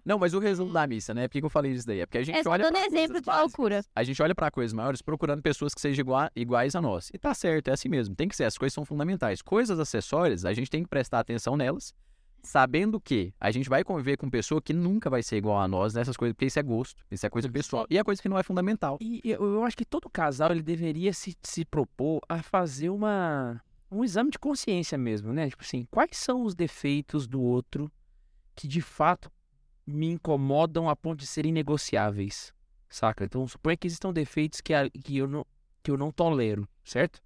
Não, 0.04 0.18
mas 0.18 0.34
o 0.34 0.40
resumo 0.40 0.74
da 0.74 0.88
missa, 0.88 1.14
né? 1.14 1.28
Por 1.28 1.40
que 1.40 1.46
eu 1.46 1.50
falei 1.50 1.74
isso 1.74 1.86
daí? 1.86 2.00
É 2.00 2.06
porque 2.08 2.18
a 2.18 2.24
gente 2.24 2.38
É 2.38 2.44
só 2.44 2.50
olha 2.52 2.64
dando 2.64 2.74
pra 2.74 2.86
exemplo 2.88 3.22
de 3.22 3.30
loucura. 3.30 3.84
A 3.96 4.04
gente 4.04 4.22
olha 4.22 4.34
pra 4.34 4.50
coisas 4.50 4.74
maiores 4.74 5.02
procurando 5.02 5.44
pessoas 5.44 5.76
que 5.76 5.82
sejam 5.82 6.02
igua- 6.02 6.32
iguais 6.36 6.76
a 6.76 6.82
nós. 6.82 7.12
E 7.14 7.20
tá 7.20 7.34
certo, 7.36 7.68
é 7.68 7.74
assim 7.74 7.88
mesmo. 7.90 8.16
Tem 8.16 8.28
que 8.28 8.36
ser, 8.36 8.46
as 8.46 8.58
coisas 8.58 8.74
são 8.74 8.84
fundamentais. 8.86 9.42
Coisas 9.44 9.80
acessórias, 9.80 10.44
a 10.44 10.54
gente 10.54 10.72
tem 10.72 10.82
que 10.82 10.90
prestar 10.90 11.20
atenção 11.20 11.56
nelas, 11.56 11.94
sabendo 12.44 13.00
que 13.00 13.34
a 13.40 13.52
gente 13.52 13.70
vai 13.70 13.84
conviver 13.84 14.18
com 14.18 14.30
pessoa 14.30 14.62
que 14.62 14.74
nunca 14.74 15.10
vai 15.10 15.22
ser 15.22 15.38
igual 15.38 15.60
a 15.60 15.68
nós 15.68 15.94
nessas 15.94 16.18
coisas, 16.18 16.34
porque 16.34 16.46
isso 16.46 16.60
é 16.60 16.64
gosto, 16.64 17.04
isso 17.10 17.26
é 17.26 17.30
coisa 17.30 17.50
pessoal. 17.50 17.86
E 17.90 17.98
é 17.98 18.04
coisa 18.04 18.22
que 18.22 18.30
não 18.30 18.38
é 18.38 18.44
fundamental. 18.44 18.98
E 19.00 19.22
eu, 19.24 19.64
acho 19.64 19.78
que 19.78 19.86
todo 19.86 20.10
casal 20.10 20.52
ele 20.52 20.62
deveria 20.62 21.14
se, 21.14 21.36
se 21.44 21.64
propor 21.64 22.22
a 22.28 22.42
fazer 22.42 22.90
uma, 22.90 23.62
um 23.92 24.04
exame 24.04 24.32
de 24.32 24.40
consciência 24.40 24.98
mesmo, 24.98 25.32
né? 25.34 25.50
Tipo 25.50 25.64
assim, 25.64 25.86
quais 25.92 26.18
são 26.18 26.44
os 26.44 26.56
defeitos 26.56 27.28
do 27.28 27.42
outro 27.42 27.92
que 28.56 28.68
de 28.68 28.82
fato 28.82 29.32
me 29.86 30.08
incomodam 30.08 30.90
a 30.90 30.96
ponto 30.96 31.20
de 31.20 31.28
serem 31.28 31.52
negociáveis, 31.52 32.54
saca? 32.90 33.26
Então, 33.26 33.48
suponha 33.48 33.78
que 33.78 33.88
existam 33.88 34.12
defeitos 34.12 34.62
que, 34.62 34.74
que, 35.04 35.18
eu, 35.18 35.28
não, 35.28 35.46
que 35.84 35.92
eu 35.92 35.98
não 35.98 36.12
tolero, 36.12 36.68
certo? 36.84 37.22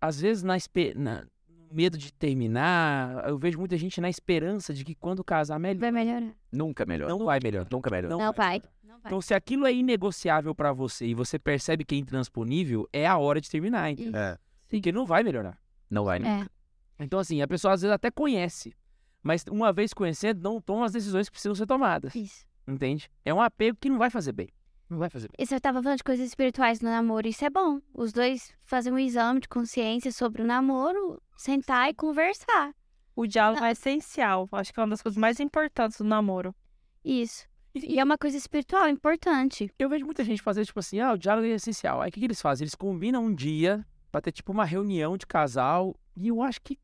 Às 0.00 0.20
vezes, 0.20 0.42
na, 0.42 0.56
na- 0.94 1.26
medo 1.70 1.98
de 1.98 2.12
terminar, 2.12 3.28
eu 3.28 3.38
vejo 3.38 3.58
muita 3.58 3.76
gente 3.76 4.00
na 4.00 4.08
esperança 4.08 4.72
de 4.72 4.84
que 4.84 4.94
quando 4.94 5.22
casar 5.24 5.58
melhor. 5.58 5.80
Vai 5.80 5.92
melhorar. 5.92 6.34
Nunca 6.52 6.86
melhor. 6.86 7.08
Não 7.08 7.24
vai 7.24 7.38
melhor. 7.42 7.66
Nunca 7.70 7.90
melhor. 7.90 8.10
Não 8.10 8.18
Não, 8.18 8.32
vai 8.32 8.60
vai. 8.60 8.70
Não 8.84 8.98
vai. 8.98 9.02
Então, 9.06 9.20
se 9.20 9.34
aquilo 9.34 9.66
é 9.66 9.72
inegociável 9.72 10.54
pra 10.54 10.72
você 10.72 11.06
e 11.06 11.14
você 11.14 11.38
percebe 11.38 11.84
que 11.84 11.94
é 11.94 11.98
intransponível, 11.98 12.88
é 12.92 13.06
a 13.06 13.16
hora 13.18 13.40
de 13.40 13.50
terminar, 13.50 13.90
entendeu? 13.90 14.20
É. 14.20 14.38
Porque 14.68 14.90
não 14.90 15.06
vai 15.06 15.22
melhorar. 15.22 15.58
Não 15.90 16.04
vai, 16.04 16.18
né? 16.18 16.46
É. 16.98 17.04
Então, 17.04 17.18
assim, 17.18 17.42
a 17.42 17.46
pessoa 17.46 17.74
às 17.74 17.82
vezes 17.82 17.94
até 17.94 18.10
conhece, 18.10 18.74
mas 19.22 19.44
uma 19.50 19.72
vez 19.72 19.92
conhecendo, 19.92 20.42
não 20.42 20.60
toma 20.60 20.86
as 20.86 20.92
decisões 20.92 21.28
que 21.28 21.32
precisam 21.32 21.54
ser 21.54 21.66
tomadas, 21.66 22.14
Isso. 22.14 22.46
entende? 22.66 23.10
É 23.24 23.32
um 23.34 23.40
apego 23.40 23.76
que 23.80 23.88
não 23.88 23.98
vai 23.98 24.08
fazer 24.10 24.32
bem. 24.32 24.48
Não 24.88 24.98
vai 24.98 25.10
fazer 25.10 25.28
bem. 25.28 25.34
E 25.38 25.46
você 25.46 25.58
tava 25.58 25.82
falando 25.82 25.98
de 25.98 26.04
coisas 26.04 26.26
espirituais 26.26 26.80
no 26.80 26.88
namoro, 26.88 27.26
isso 27.26 27.44
é 27.44 27.50
bom. 27.50 27.80
Os 27.92 28.12
dois 28.12 28.52
fazem 28.64 28.92
um 28.92 28.98
exame 28.98 29.40
de 29.40 29.48
consciência 29.48 30.12
sobre 30.12 30.42
o 30.42 30.46
namoro, 30.46 31.20
sentar 31.36 31.90
e 31.90 31.94
conversar. 31.94 32.72
O 33.14 33.26
diálogo 33.26 33.64
é 33.64 33.72
essencial. 33.72 34.48
Acho 34.52 34.72
que 34.72 34.78
é 34.78 34.82
uma 34.82 34.90
das 34.90 35.02
coisas 35.02 35.16
mais 35.16 35.40
importantes 35.40 35.98
do 35.98 36.04
namoro. 36.04 36.54
Isso. 37.04 37.46
E, 37.74 37.94
E 37.94 37.98
é 37.98 38.04
uma 38.04 38.16
coisa 38.18 38.36
espiritual 38.36 38.88
importante. 38.88 39.70
eu 39.78 39.88
vejo 39.88 40.04
muita 40.04 40.22
gente 40.22 40.40
fazer, 40.42 40.64
tipo 40.64 40.78
assim, 40.78 41.00
ah, 41.00 41.12
o 41.14 41.18
diálogo 41.18 41.46
é 41.46 41.50
essencial. 41.50 42.00
Aí 42.00 42.10
o 42.10 42.12
que, 42.12 42.20
que 42.20 42.26
eles 42.26 42.40
fazem? 42.40 42.64
Eles 42.64 42.74
combinam 42.74 43.24
um 43.24 43.34
dia 43.34 43.84
pra 44.12 44.20
ter, 44.20 44.32
tipo, 44.32 44.52
uma 44.52 44.64
reunião 44.64 45.16
de 45.16 45.26
casal. 45.26 45.94
E 46.16 46.28
eu 46.28 46.40
acho 46.42 46.60
que. 46.62 46.78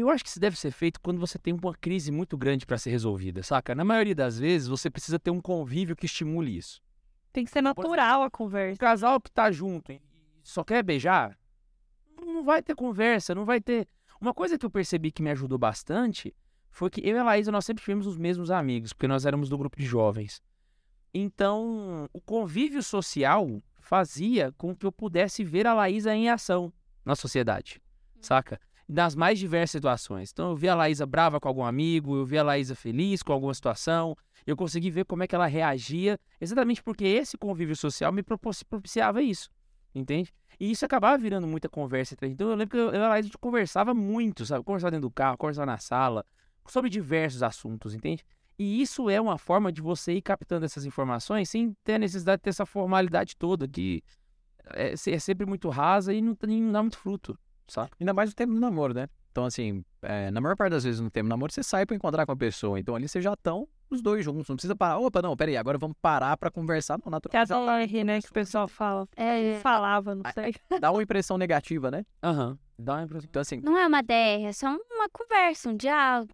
Eu 0.00 0.10
acho 0.10 0.22
que 0.22 0.30
isso 0.30 0.40
deve 0.40 0.58
ser 0.58 0.70
feito 0.70 1.00
quando 1.00 1.18
você 1.18 1.38
tem 1.38 1.52
uma 1.52 1.74
crise 1.74 2.12
muito 2.12 2.36
grande 2.36 2.64
pra 2.64 2.78
ser 2.78 2.90
resolvida, 2.90 3.42
saca? 3.42 3.74
Na 3.74 3.84
maioria 3.84 4.14
das 4.14 4.38
vezes, 4.38 4.68
você 4.68 4.88
precisa 4.88 5.18
ter 5.18 5.30
um 5.30 5.40
convívio 5.40 5.96
que 5.96 6.06
estimule 6.06 6.56
isso. 6.56 6.80
Tem 7.32 7.44
que 7.44 7.50
ser 7.50 7.62
natural 7.62 8.22
a 8.22 8.30
conversa. 8.30 8.76
O 8.76 8.78
casal 8.78 9.20
que 9.20 9.30
tá 9.30 9.50
junto 9.50 9.92
e 9.92 10.00
só 10.42 10.62
quer 10.64 10.82
beijar, 10.82 11.38
não 12.16 12.44
vai 12.44 12.62
ter 12.62 12.74
conversa, 12.74 13.34
não 13.34 13.44
vai 13.44 13.60
ter. 13.60 13.88
Uma 14.20 14.32
coisa 14.32 14.56
que 14.56 14.64
eu 14.64 14.70
percebi 14.70 15.10
que 15.10 15.22
me 15.22 15.30
ajudou 15.30 15.58
bastante 15.58 16.34
foi 16.70 16.90
que 16.90 17.00
eu 17.00 17.16
e 17.16 17.18
a 17.18 17.24
Laísa 17.24 17.50
nós 17.50 17.64
sempre 17.64 17.82
tivemos 17.82 18.06
os 18.06 18.16
mesmos 18.16 18.50
amigos, 18.50 18.92
porque 18.92 19.08
nós 19.08 19.26
éramos 19.26 19.48
do 19.48 19.58
grupo 19.58 19.76
de 19.76 19.84
jovens. 19.84 20.42
Então, 21.12 22.08
o 22.12 22.20
convívio 22.20 22.82
social 22.82 23.62
fazia 23.80 24.52
com 24.52 24.74
que 24.74 24.86
eu 24.86 24.92
pudesse 24.92 25.42
ver 25.42 25.66
a 25.66 25.74
Laísa 25.74 26.14
em 26.14 26.28
ação 26.28 26.72
na 27.04 27.16
sociedade, 27.16 27.80
saca? 28.20 28.60
Nas 28.88 29.14
mais 29.14 29.38
diversas 29.38 29.72
situações. 29.72 30.30
Então, 30.32 30.50
eu 30.50 30.56
via 30.56 30.72
a 30.72 30.74
Laísa 30.74 31.04
brava 31.04 31.38
com 31.38 31.46
algum 31.46 31.64
amigo, 31.64 32.16
eu 32.16 32.24
via 32.24 32.40
a 32.40 32.44
Laísa 32.44 32.74
feliz 32.74 33.22
com 33.22 33.32
alguma 33.32 33.52
situação, 33.52 34.16
eu 34.46 34.56
consegui 34.56 34.90
ver 34.90 35.04
como 35.04 35.22
é 35.22 35.26
que 35.26 35.34
ela 35.34 35.46
reagia, 35.46 36.18
exatamente 36.40 36.82
porque 36.82 37.04
esse 37.04 37.36
convívio 37.36 37.76
social 37.76 38.10
me 38.10 38.22
propiciava 38.22 39.20
isso, 39.20 39.50
entende? 39.94 40.32
E 40.58 40.70
isso 40.70 40.86
acabava 40.86 41.18
virando 41.18 41.46
muita 41.46 41.68
conversa 41.68 42.14
entre 42.14 42.26
a 42.26 42.28
gente. 42.28 42.36
Então 42.36 42.50
eu 42.50 42.56
lembro 42.56 42.70
que 42.70 42.78
eu, 42.78 42.90
eu 42.90 43.04
a 43.04 43.08
Laís, 43.08 43.26
a 43.26 43.28
gente 43.28 43.38
conversava 43.38 43.92
muito, 43.92 44.46
sabe? 44.46 44.64
Conversava 44.64 44.92
dentro 44.92 45.08
do 45.08 45.12
carro, 45.12 45.36
conversava 45.36 45.66
na 45.66 45.78
sala, 45.78 46.24
sobre 46.66 46.88
diversos 46.88 47.42
assuntos, 47.42 47.94
entende? 47.94 48.24
E 48.58 48.80
isso 48.82 49.08
é 49.08 49.20
uma 49.20 49.38
forma 49.38 49.70
de 49.70 49.80
você 49.80 50.14
ir 50.14 50.22
captando 50.22 50.64
essas 50.64 50.84
informações 50.84 51.48
sem 51.48 51.76
ter 51.84 51.94
a 51.94 51.98
necessidade 51.98 52.40
de 52.40 52.44
ter 52.44 52.50
essa 52.50 52.66
formalidade 52.66 53.36
toda, 53.36 53.68
que 53.68 54.02
é, 54.72 54.94
é 54.94 55.18
sempre 55.18 55.46
muito 55.46 55.68
rasa 55.68 56.12
e 56.12 56.20
não, 56.20 56.36
não 56.42 56.72
dá 56.72 56.82
muito 56.82 56.98
fruto, 56.98 57.38
sabe? 57.68 57.90
Ainda 58.00 58.12
mais 58.12 58.30
no 58.30 58.34
tempo 58.34 58.52
do 58.54 58.60
namoro, 58.60 58.94
né? 58.94 59.08
Então, 59.30 59.44
assim, 59.44 59.84
é, 60.02 60.30
na 60.32 60.40
maior 60.40 60.56
parte 60.56 60.72
das 60.72 60.82
vezes 60.84 61.00
no 61.00 61.10
tempo 61.10 61.26
do 61.26 61.30
namoro, 61.30 61.52
você 61.52 61.62
sai 61.62 61.86
pra 61.86 61.94
encontrar 61.94 62.26
com 62.26 62.32
a 62.32 62.36
pessoa. 62.36 62.80
Então, 62.80 62.96
ali 62.96 63.06
vocês 63.08 63.22
já 63.22 63.34
estão 63.34 63.68
os 63.88 64.02
dois 64.02 64.24
juntos. 64.24 64.48
Não 64.48 64.56
precisa 64.56 64.74
parar. 64.74 64.98
Opa, 64.98 65.22
não, 65.22 65.36
peraí, 65.36 65.56
agora 65.56 65.78
vamos 65.78 65.96
parar 66.02 66.36
pra 66.36 66.50
conversar. 66.50 66.98
Não, 67.04 67.10
natural. 67.10 67.30
Que 67.30 67.36
é 67.36 67.40
a 67.56 67.86
DR, 67.86 68.04
né? 68.04 68.20
Que 68.20 68.28
o 68.28 68.32
pessoal 68.32 68.66
fala. 68.66 69.06
É, 69.16 69.60
Falava, 69.60 70.14
não 70.14 70.22
sei. 70.34 70.54
Dá 70.80 70.90
uma 70.90 71.02
impressão 71.02 71.38
negativa, 71.38 71.90
né? 71.90 72.04
Aham. 72.22 72.58
Dá 72.78 72.94
uma 72.94 73.02
impressão. 73.04 73.28
Então, 73.28 73.42
assim. 73.42 73.60
não 73.60 73.76
é 73.78 73.86
uma 73.86 74.02
DR, 74.02 74.44
é 74.46 74.52
só 74.52 74.76
uma 74.90 75.08
conversa, 75.08 75.68
um 75.68 75.76
diálogo. 75.76 76.32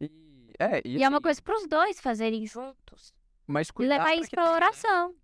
E, 0.00 0.10
é, 0.58 0.80
E, 0.84 1.02
é 1.02 1.08
uma 1.08 1.16
assim, 1.18 1.22
coisa 1.22 1.42
pros 1.42 1.66
dois 1.66 2.00
fazerem 2.00 2.46
juntos. 2.46 3.12
Mas 3.46 3.68
E 3.68 3.72
cuidar 3.72 3.98
levar 3.98 4.14
isso 4.14 4.30
pra 4.30 4.44
né? 4.44 4.50
oração. 4.50 5.14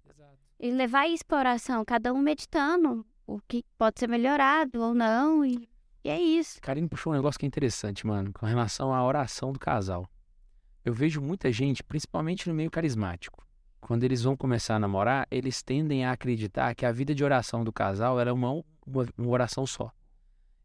E 0.61 0.71
levar 0.71 1.09
isso 1.09 1.25
pra 1.27 1.39
oração, 1.39 1.85
cada 1.85 2.13
um 2.13 2.19
meditando 2.19 3.05
o 3.27 3.41
que 3.41 3.65
pode 3.79 4.01
ser 4.01 4.09
melhorado 4.09 4.81
ou 4.81 4.95
não. 4.95 5.45
E, 5.45 5.69
e 6.05 6.09
é 6.09 6.21
isso. 6.21 6.61
Karine 6.61 6.89
puxou 6.89 7.13
um 7.13 7.17
negócio 7.17 7.39
que 7.39 7.47
é 7.47 7.49
interessante, 7.49 8.07
mano, 8.07 8.33
com 8.33 8.47
relação 8.47 8.95
à 8.95 9.05
oração 9.05 9.53
do 9.53 9.59
casal. 9.59 10.09
Eu 10.85 10.93
vejo 10.93 11.21
muita 11.21 11.53
gente, 11.53 11.83
principalmente 11.83 12.49
no 12.49 12.55
meio 12.55 12.71
carismático, 12.71 13.47
quando 13.81 14.05
eles 14.05 14.23
vão 14.23 14.37
começar 14.37 14.77
a 14.77 14.79
namorar, 14.79 15.27
eles 15.31 15.63
tendem 15.63 16.05
a 16.05 16.13
acreditar 16.13 16.75
que 16.75 16.87
a 16.87 16.93
vida 16.93 17.15
de 17.15 17.25
oração 17.25 17.65
do 17.65 17.73
casal 17.73 18.19
era 18.19 18.33
uma, 18.33 18.51
uma, 18.87 19.07
uma 19.17 19.29
oração 19.29 19.67
só. 19.67 19.93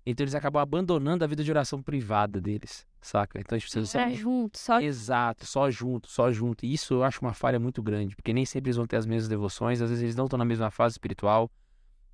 Então 0.06 0.24
eles 0.24 0.36
acabam 0.36 0.62
abandonando 0.62 1.24
a 1.24 1.28
vida 1.28 1.44
de 1.44 1.52
oração 1.52 1.82
privada 1.82 2.40
deles, 2.40 2.88
saca? 3.02 3.40
Então, 3.42 3.58
tipo, 3.60 3.70
você 3.70 3.98
Pra 3.98 4.10
junto, 4.12 4.58
só 4.58 4.80
Exato, 4.80 5.46
só 5.46 5.70
junto, 5.70 6.10
só 6.10 6.32
junto. 6.32 6.66
E 6.66 6.74
isso 6.74 6.94
eu 6.94 7.04
acho 7.04 7.20
uma 7.22 7.34
falha 7.34 7.60
muito 7.60 7.84
grande, 7.84 8.16
porque 8.16 8.32
nem 8.32 8.46
sempre 8.46 8.70
eles 8.70 8.78
vão 8.78 8.88
ter 8.88 8.96
as 8.96 9.06
mesmas 9.06 9.28
devoções, 9.28 9.82
às 9.82 9.90
vezes 9.90 10.04
eles 10.04 10.16
não 10.16 10.26
estão 10.26 10.38
na 10.38 10.46
mesma 10.46 10.72
fase 10.72 10.94
espiritual, 10.94 11.52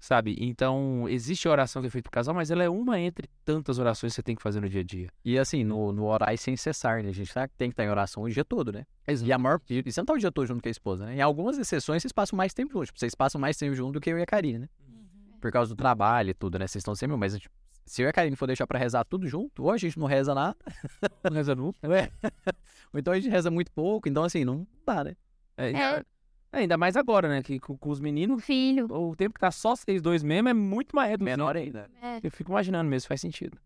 sabe? 0.04 0.36
Então, 0.38 1.08
existe 1.08 1.48
a 1.48 1.52
oração 1.52 1.82
que 1.82 1.88
é 1.88 1.90
feita 1.90 2.10
pro 2.10 2.12
casal, 2.12 2.36
mas 2.36 2.52
ela 2.52 2.62
é 2.62 2.68
uma 2.70 3.00
entre 3.00 3.30
tantas 3.46 3.80
orações 3.80 4.12
que 4.12 4.16
você 4.18 4.22
tem 4.24 4.36
que 4.36 4.42
fazer 4.42 4.60
no 4.60 4.68
dia 4.68 4.82
a 4.82 4.84
dia. 4.84 5.08
E 5.24 5.40
assim, 5.40 5.64
no, 5.64 5.94
no 5.94 6.04
orar 6.08 6.38
sem 6.38 6.58
cessar, 6.58 7.02
né? 7.02 7.08
A 7.10 7.14
gente 7.14 7.34
tá- 7.34 7.48
tem 7.48 7.70
que 7.70 7.74
estar 7.74 7.86
em 7.86 7.90
oração 7.90 8.24
o 8.24 8.30
dia 8.30 8.44
todo, 8.44 8.70
né? 8.74 8.86
E 9.24 9.32
a 9.32 9.38
maior. 9.38 9.62
E 9.70 9.82
você 9.82 10.02
não 10.02 10.06
tá 10.06 10.14
o 10.14 10.18
dia 10.18 10.30
todo 10.30 10.46
junto 10.46 10.62
com 10.62 10.68
a 10.68 10.72
esposa, 10.72 11.06
né? 11.06 11.16
Em 11.16 11.22
algumas 11.22 11.58
exceções, 11.58 12.02
vocês 12.02 12.12
passam 12.12 12.36
mais 12.36 12.54
tempo 12.54 12.74
juntos. 12.74 12.88
Tipo, 12.90 13.00
vocês 13.00 13.16
passam 13.16 13.40
mais 13.40 13.56
tempo 13.56 13.74
junto 13.76 13.94
do 13.94 14.02
que 14.02 14.10
eu 14.10 14.20
e 14.20 14.22
a 14.22 14.26
Karine, 14.26 14.60
né? 14.60 14.70
Por 15.40 15.52
causa 15.54 15.74
do 15.74 15.78
trabalho 15.78 16.32
e 16.32 16.34
tudo, 16.34 16.60
né? 16.60 16.68
Vocês 16.68 16.82
estão 16.82 16.96
sempre. 16.96 17.16
Mas 17.16 17.38
tipo, 17.40 17.56
se 17.86 18.02
eu 18.02 18.08
e 18.08 18.10
a 18.10 18.14
Karine 18.14 18.36
for 18.36 18.46
deixar 18.48 18.68
pra 18.68 18.78
rezar 18.78 19.06
tudo 19.06 19.26
junto, 19.26 19.64
ou 19.64 19.72
a 19.72 19.78
gente 19.78 19.98
não 19.98 20.06
reza 20.06 20.36
nada, 20.36 20.58
Não 21.24 21.32
reza 21.32 21.56
nunca. 21.56 21.80
ou 22.94 23.00
então 23.00 23.14
a 23.14 23.16
gente 23.20 23.30
reza 23.32 23.50
muito 23.50 23.72
pouco. 23.72 24.10
Então, 24.10 24.26
assim, 24.26 24.44
não 24.44 24.68
dá, 24.86 25.02
né? 25.06 25.16
É, 25.56 25.72
É. 25.72 26.04
é, 26.54 26.60
ainda 26.60 26.78
mais 26.78 26.96
agora, 26.96 27.28
né? 27.28 27.42
Que 27.42 27.60
com, 27.60 27.76
com 27.76 27.90
os 27.90 28.00
meninos, 28.00 28.46
filho. 28.46 28.86
o 28.90 29.16
tempo 29.16 29.34
que 29.34 29.40
tá 29.40 29.52
só 29.52 29.76
vocês 29.76 30.02
dois 30.02 30.22
mesmo 30.22 30.50
é 30.50 30.54
muito 30.54 30.96
mais 30.96 31.10
reduzido. 31.10 31.32
Menor 31.32 31.58
ainda. 31.58 31.90
É. 32.02 32.20
Eu 32.22 32.32
fico 32.32 32.52
imaginando 32.52 32.90
mesmo, 32.90 33.08
faz 33.08 33.20
sentido. 33.20 33.60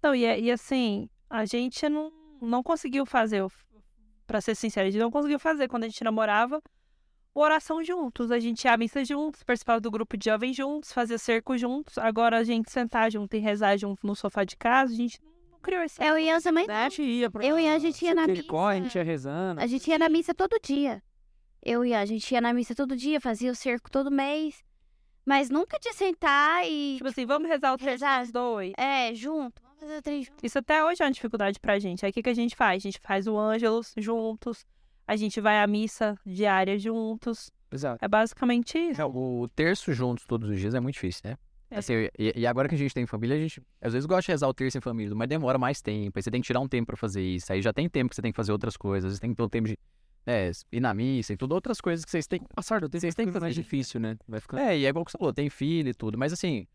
Não, 0.00 0.14
e, 0.14 0.20
e 0.20 0.50
assim, 0.50 1.10
a 1.28 1.44
gente 1.44 1.88
não, 1.88 2.12
não 2.40 2.62
conseguiu 2.62 3.04
fazer, 3.04 3.44
pra 4.26 4.40
ser 4.40 4.54
sincero, 4.54 4.86
a 4.86 4.90
gente 4.90 5.00
não 5.00 5.10
conseguiu 5.10 5.40
fazer 5.40 5.66
quando 5.66 5.84
a 5.84 5.88
gente 5.88 6.04
namorava 6.04 6.62
o 7.34 7.40
oração 7.40 7.82
juntos. 7.82 8.30
A 8.30 8.38
gente 8.38 8.64
ia 8.64 8.74
à 8.74 8.76
missa 8.76 9.04
juntos, 9.04 9.42
participava 9.42 9.80
do 9.80 9.90
grupo 9.90 10.16
de 10.16 10.26
jovens 10.26 10.56
juntos, 10.56 10.92
fazia 10.92 11.18
cerco 11.18 11.58
juntos. 11.58 11.98
Agora 11.98 12.38
a 12.38 12.44
gente 12.44 12.70
sentar 12.70 13.10
junto 13.10 13.34
e 13.34 13.40
rezar 13.40 13.76
junto 13.76 14.06
no 14.06 14.14
sofá 14.14 14.44
de 14.44 14.56
casa, 14.56 14.92
a 14.92 14.96
gente 14.96 15.20
não, 15.50 15.58
criou 15.60 15.82
esse. 15.82 16.02
Eu 16.02 16.16
e 16.16 16.30
a 16.30 16.40
também. 16.40 16.70
A 16.70 16.88
gente 16.88 17.02
ia 17.02 17.28
pra... 17.28 17.44
Eu 17.44 17.58
e 17.58 17.68
a 17.68 17.78
gente 17.78 18.04
ia 18.04 18.14
na 18.14 18.26
Jericó, 18.26 18.68
a 18.68 18.74
gente 18.74 18.84
missa. 18.84 18.98
ia 18.98 19.04
rezando. 19.04 19.60
A 19.60 19.66
gente 19.66 19.90
ia 19.90 19.98
na 19.98 20.08
missa 20.08 20.32
todo 20.32 20.58
dia. 20.62 21.02
Eu 21.62 21.84
e 21.84 21.94
a 21.94 22.04
gente 22.04 22.30
ia 22.32 22.40
na 22.40 22.52
missa 22.52 22.74
todo 22.74 22.96
dia, 22.96 23.20
fazia 23.20 23.50
o 23.50 23.54
cerco 23.54 23.90
todo 23.90 24.10
mês. 24.10 24.62
Mas 25.24 25.50
nunca 25.50 25.78
de 25.78 25.92
sentar 25.92 26.66
e. 26.66 26.94
Tipo 26.96 27.08
assim, 27.08 27.26
vamos 27.26 27.48
rezar 27.48 27.74
o 27.74 27.76
texto 27.76 27.90
Rezar. 27.90 28.22
dos 28.22 28.32
dois. 28.32 28.72
É, 28.78 29.12
junto. 29.12 29.60
Vamos 29.62 29.80
fazer 29.80 30.00
três 30.00 30.26
juntos. 30.26 30.42
Isso 30.42 30.58
até 30.58 30.82
hoje 30.82 31.02
é 31.02 31.04
uma 31.04 31.12
dificuldade 31.12 31.60
pra 31.60 31.78
gente. 31.78 32.04
Aí 32.04 32.10
o 32.10 32.14
que, 32.14 32.22
que 32.22 32.30
a 32.30 32.34
gente 32.34 32.56
faz? 32.56 32.82
A 32.82 32.84
gente 32.84 32.98
faz 33.02 33.26
o 33.26 33.36
Ângelus 33.36 33.92
juntos, 33.98 34.64
a 35.06 35.16
gente 35.16 35.38
vai 35.40 35.60
à 35.62 35.66
missa 35.66 36.18
diária 36.24 36.78
juntos. 36.78 37.50
Exato. 37.70 38.02
É 38.02 38.08
basicamente 38.08 38.78
isso. 38.78 39.00
É, 39.00 39.04
o 39.04 39.46
terço 39.54 39.92
juntos 39.92 40.24
todos 40.24 40.48
os 40.48 40.58
dias 40.58 40.74
é 40.74 40.80
muito 40.80 40.94
difícil, 40.94 41.20
né? 41.24 41.36
É. 41.70 41.76
Assim, 41.76 42.08
e, 42.18 42.32
e 42.34 42.46
agora 42.46 42.66
que 42.66 42.74
a 42.74 42.78
gente 42.78 42.94
tem 42.94 43.04
família, 43.04 43.36
a 43.36 43.38
gente 43.38 43.60
às 43.82 43.92
vezes 43.92 44.06
gosta 44.06 44.22
de 44.22 44.32
rezar 44.32 44.48
o 44.48 44.54
terço 44.54 44.78
em 44.78 44.80
família, 44.80 45.14
mas 45.14 45.28
demora 45.28 45.58
mais 45.58 45.82
tempo. 45.82 46.18
Aí 46.18 46.22
você 46.22 46.30
tem 46.30 46.40
que 46.40 46.46
tirar 46.46 46.60
um 46.60 46.68
tempo 46.68 46.86
pra 46.86 46.96
fazer 46.96 47.20
isso. 47.20 47.52
Aí 47.52 47.60
já 47.60 47.72
tem 47.72 47.86
tempo 47.86 48.08
que 48.08 48.16
você 48.16 48.22
tem 48.22 48.32
que 48.32 48.36
fazer 48.36 48.52
outras 48.52 48.78
coisas. 48.78 49.04
Às 49.04 49.10
vezes 49.10 49.20
tem 49.20 49.30
que 49.30 49.36
ter 49.36 49.42
um 49.42 49.48
tempo 49.50 49.68
de 49.68 49.78
é, 50.28 50.50
ir 50.70 50.80
na 50.80 50.92
missa 50.92 51.32
e 51.32 51.36
tudo, 51.38 51.52
outras 51.52 51.80
coisas 51.80 52.04
que 52.04 52.10
vocês 52.10 52.26
têm. 52.26 52.42
Passar 52.54 52.82
do 52.82 52.88
tempo 52.88 53.00
Vocês 53.00 53.14
têm 53.14 53.24
que 53.24 53.32
mais 53.32 53.42
fazer. 53.42 53.54
difícil, 53.54 53.98
né? 53.98 54.18
Vai 54.28 54.40
ficando... 54.40 54.60
É, 54.60 54.76
e 54.76 54.84
é 54.84 54.88
igual 54.90 55.02
que 55.02 55.10
você 55.10 55.16
falou, 55.16 55.32
tem 55.32 55.48
filho 55.48 55.88
e 55.88 55.94
tudo. 55.94 56.18
Mas 56.18 56.34
assim, 56.34 56.66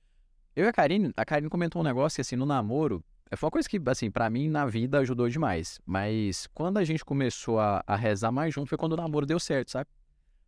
eu 0.55 0.65
e 0.65 0.67
a 0.67 0.73
Karine, 0.73 1.13
a 1.15 1.23
Karine 1.23 1.49
comentou 1.49 1.81
um 1.81 1.85
negócio 1.85 2.15
que 2.15 2.21
assim, 2.21 2.35
no 2.35 2.47
namoro, 2.47 3.03
é, 3.29 3.35
foi 3.35 3.45
uma 3.45 3.51
coisa 3.51 3.69
que, 3.69 3.79
assim, 3.85 4.09
pra 4.09 4.27
mim, 4.27 4.49
na 4.49 4.65
vida 4.65 4.97
ajudou 4.99 5.29
demais. 5.29 5.79
Mas 5.85 6.47
quando 6.47 6.79
a 6.79 6.83
gente 6.83 7.05
começou 7.05 7.59
a, 7.59 7.83
a 7.85 7.95
rezar 7.95 8.31
mais 8.31 8.51
junto, 8.51 8.69
foi 8.69 8.77
quando 8.77 8.93
o 8.93 8.97
namoro 8.97 9.25
deu 9.25 9.39
certo, 9.39 9.69
sabe? 9.69 9.89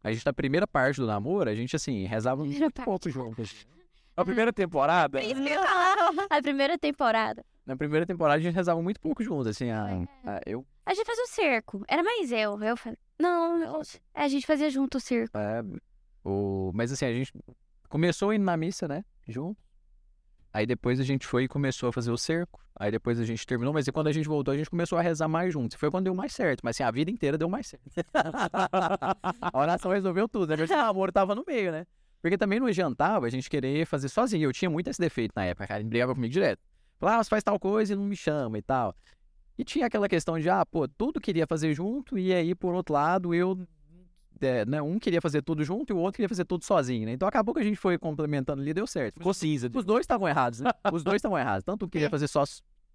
A 0.03 0.11
gente, 0.11 0.25
na 0.25 0.33
primeira 0.33 0.65
parte 0.65 0.99
do 0.99 1.05
namoro, 1.05 1.47
a 1.47 1.55
gente, 1.55 1.75
assim, 1.75 2.05
rezava 2.05 2.43
muito 2.43 2.81
pouco 2.83 3.09
juntos. 3.09 3.67
A 4.17 4.25
primeira 4.25 4.51
temporada... 4.51 5.19
Que. 5.19 5.31
A 6.29 6.41
primeira 6.41 6.77
temporada. 6.77 7.43
Na 7.65 7.75
primeira 7.75 8.05
temporada, 8.05 8.37
a 8.37 8.41
gente 8.41 8.53
rezava 8.53 8.81
muito 8.81 8.99
pouco 8.99 9.23
juntos, 9.23 9.47
assim, 9.47 9.69
a, 9.71 9.85
a- 10.23 10.41
eu... 10.45 10.65
A 10.85 10.93
gente 10.93 11.05
fazia 11.05 11.23
o 11.23 11.27
cerco. 11.27 11.83
Era 11.87 12.03
mais 12.03 12.31
eu. 12.31 12.61
Eu. 12.61 12.75
Não, 13.19 13.57
eu- 13.63 13.81
é, 14.13 14.21
a 14.23 14.27
gente 14.27 14.45
fazia 14.45 14.69
junto 14.69 14.97
o 14.97 15.01
cerco. 15.01 15.35
é, 15.37 15.63
o, 16.23 16.71
mas 16.75 16.91
assim, 16.91 17.05
a 17.05 17.13
gente 17.13 17.33
começou 17.89 18.31
indo 18.33 18.43
na 18.45 18.55
missa, 18.55 18.87
né, 18.87 19.03
junto. 19.27 19.57
Aí 20.53 20.65
depois 20.65 20.99
a 20.99 21.03
gente 21.03 21.25
foi 21.27 21.43
e 21.43 21.47
começou 21.47 21.89
a 21.89 21.91
fazer 21.91 22.11
o 22.11 22.17
cerco. 22.17 22.61
Aí 22.77 22.89
depois 22.91 23.19
a 23.19 23.25
gente 23.25 23.45
terminou, 23.45 23.73
mas 23.73 23.89
quando 23.89 24.07
a 24.07 24.11
gente 24.11 24.27
voltou, 24.27 24.53
a 24.53 24.57
gente 24.57 24.69
começou 24.69 24.97
a 24.97 25.01
rezar 25.01 25.27
mais 25.27 25.51
juntos. 25.51 25.77
Foi 25.77 25.89
quando 25.91 26.05
deu 26.05 26.15
mais 26.15 26.33
certo. 26.33 26.61
Mas 26.63 26.75
assim, 26.77 26.83
a 26.83 26.91
vida 26.91 27.09
inteira 27.11 27.37
deu 27.37 27.49
mais 27.49 27.67
certo. 27.67 27.83
a 29.41 29.51
oração 29.53 29.91
resolveu 29.91 30.27
tudo, 30.29 30.49
né? 30.51 30.57
Porque 30.57 30.73
o 30.73 30.77
namoro 30.77 31.11
tava 31.11 31.35
no 31.35 31.43
meio, 31.45 31.71
né? 31.71 31.85
Porque 32.21 32.37
também 32.37 32.59
não 32.59 32.67
adiantava 32.67 33.25
a 33.25 33.29
gente 33.29 33.49
querer 33.49 33.85
fazer 33.85 34.07
sozinho. 34.09 34.43
Eu 34.47 34.53
tinha 34.53 34.69
muito 34.69 34.89
esse 34.89 34.99
defeito 34.99 35.33
na 35.35 35.45
época, 35.45 35.67
cara. 35.67 35.79
Ele 35.81 35.89
brigava 35.89 36.13
comigo 36.13 36.31
direto. 36.31 36.61
Falava, 36.99 37.19
ah, 37.19 37.23
você 37.23 37.29
faz 37.29 37.43
tal 37.43 37.59
coisa 37.59 37.93
e 37.93 37.95
não 37.95 38.05
me 38.05 38.15
chama 38.15 38.57
e 38.57 38.61
tal. 38.61 38.95
E 39.57 39.63
tinha 39.63 39.85
aquela 39.85 40.09
questão 40.09 40.39
de, 40.39 40.49
ah, 40.49 40.65
pô, 40.65 40.87
tudo 40.87 41.19
queria 41.19 41.47
fazer 41.47 41.73
junto, 41.73 42.17
e 42.17 42.33
aí, 42.33 42.53
por 42.53 42.73
outro 42.73 42.93
lado, 42.93 43.33
eu. 43.33 43.57
é, 44.41 44.65
né, 44.65 44.81
um 44.81 44.99
queria 44.99 45.21
fazer 45.21 45.41
tudo 45.41 45.63
junto 45.63 45.91
e 45.91 45.93
o 45.93 45.97
outro 45.97 46.17
queria 46.17 46.29
fazer 46.29 46.45
tudo 46.45 46.65
sozinho, 46.65 47.05
né? 47.05 47.13
Então 47.13 47.27
acabou 47.27 47.53
que 47.53 47.61
a 47.61 47.63
gente 47.63 47.77
foi 47.77 47.97
complementando 47.97 48.61
ali 48.61 48.71
e 48.71 48.73
deu 48.73 48.85
certo. 48.87 49.15
Ficou 49.17 49.33
cinza. 49.33 49.69
Os 49.73 49.85
dois 49.85 50.01
estavam 50.01 50.27
errados, 50.27 50.59
né? 50.59 50.71
Os 50.91 51.03
dois 51.03 51.17
estavam 51.17 51.37
errados. 51.37 51.63
Tanto 51.63 51.85
um 51.85 51.89
queria 51.89 52.09
fazer 52.09 52.27
só 52.27 52.43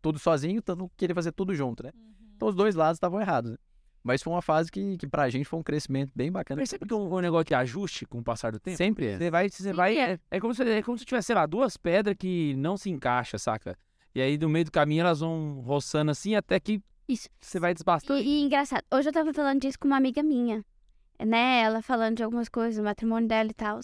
tudo 0.02 0.18
sozinho, 0.18 0.60
tanto 0.60 0.84
um 0.84 0.88
queria 0.96 1.14
fazer 1.14 1.32
tudo 1.32 1.54
junto, 1.54 1.82
né? 1.82 1.92
Então 2.36 2.48
os 2.48 2.54
dois 2.54 2.74
lados 2.74 2.96
estavam 2.96 3.20
errados, 3.20 3.52
né? 3.52 3.56
Mas 4.02 4.22
foi 4.22 4.32
uma 4.32 4.40
fase 4.40 4.70
que, 4.70 4.96
que 4.96 5.06
pra 5.06 5.28
gente 5.28 5.44
foi 5.44 5.58
um 5.58 5.62
crescimento 5.62 6.10
bem 6.14 6.32
bacana. 6.32 6.58
Percebe 6.58 6.86
que 6.86 6.94
o, 6.94 7.08
o 7.08 7.20
negócio 7.20 7.44
de 7.44 7.54
ajuste 7.54 8.06
com 8.06 8.18
o 8.18 8.22
passar 8.24 8.50
do 8.50 8.58
tempo? 8.58 8.76
Sempre 8.76 9.08
é. 9.08 9.18
Você 9.18 9.30
vai, 9.30 9.48
você 9.50 9.62
Sim, 9.62 9.72
vai. 9.74 9.98
é. 9.98 10.12
É, 10.12 10.18
é 10.30 10.40
como 10.40 10.54
se, 10.54 10.62
é 10.62 10.82
como 10.82 10.96
se 10.96 11.04
tivesse, 11.04 11.26
sei 11.26 11.34
lá, 11.34 11.44
duas 11.44 11.76
pedras 11.76 12.16
que 12.18 12.54
não 12.56 12.78
se 12.78 12.88
encaixam, 12.88 13.38
saca? 13.38 13.76
E 14.14 14.20
aí, 14.20 14.36
no 14.38 14.48
meio 14.48 14.64
do 14.64 14.72
caminho, 14.72 15.02
elas 15.02 15.20
vão 15.20 15.60
roçando 15.60 16.10
assim 16.10 16.34
até 16.34 16.58
que 16.58 16.82
Isso. 17.08 17.28
você 17.40 17.60
vai 17.60 17.72
desbastando. 17.74 18.20
E, 18.20 18.26
e 18.26 18.42
engraçado, 18.42 18.82
hoje 18.92 19.08
eu 19.08 19.12
tava 19.12 19.32
falando 19.32 19.60
disso 19.60 19.78
com 19.78 19.86
uma 19.86 19.96
amiga 19.96 20.22
minha, 20.22 20.64
né? 21.24 21.62
Ela 21.62 21.80
falando 21.82 22.16
de 22.16 22.22
algumas 22.24 22.48
coisas, 22.48 22.76
do 22.76 22.82
matrimônio 22.84 23.28
dela 23.28 23.50
e 23.50 23.54
tal. 23.54 23.78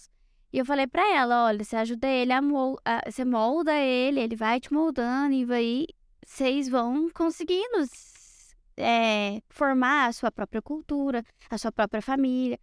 E 0.52 0.58
eu 0.58 0.64
falei 0.64 0.86
pra 0.86 1.06
ela, 1.14 1.44
olha, 1.46 1.62
você 1.62 1.76
ajuda 1.76 2.08
ele 2.08 2.32
a, 2.32 2.40
mol 2.40 2.78
a- 2.84 3.02
você 3.10 3.24
molda 3.24 3.74
ele, 3.74 4.20
ele 4.20 4.34
vai 4.36 4.58
te 4.60 4.72
moldando 4.72 5.34
e 5.34 5.44
vai, 5.44 5.86
vocês 6.24 6.68
vão 6.68 7.08
conseguindo 7.12 7.84
é, 8.76 9.40
formar 9.48 10.06
a 10.06 10.12
sua 10.12 10.30
própria 10.32 10.62
cultura, 10.62 11.22
a 11.50 11.58
sua 11.58 11.70
própria 11.72 12.02
família. 12.02 12.58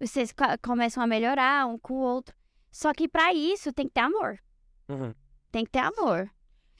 Vocês 0.00 0.32
co- 0.32 0.44
começam 0.62 1.02
a 1.02 1.06
melhorar 1.06 1.66
um 1.66 1.78
com 1.78 1.94
o 1.94 2.00
outro. 2.00 2.34
Só 2.70 2.92
que 2.92 3.08
pra 3.08 3.32
isso 3.32 3.72
tem 3.72 3.86
que 3.86 3.94
ter 3.94 4.00
amor. 4.00 4.38
Uhum. 4.88 5.12
Tem 5.50 5.64
que 5.64 5.70
ter 5.70 5.80
amor. 5.80 6.30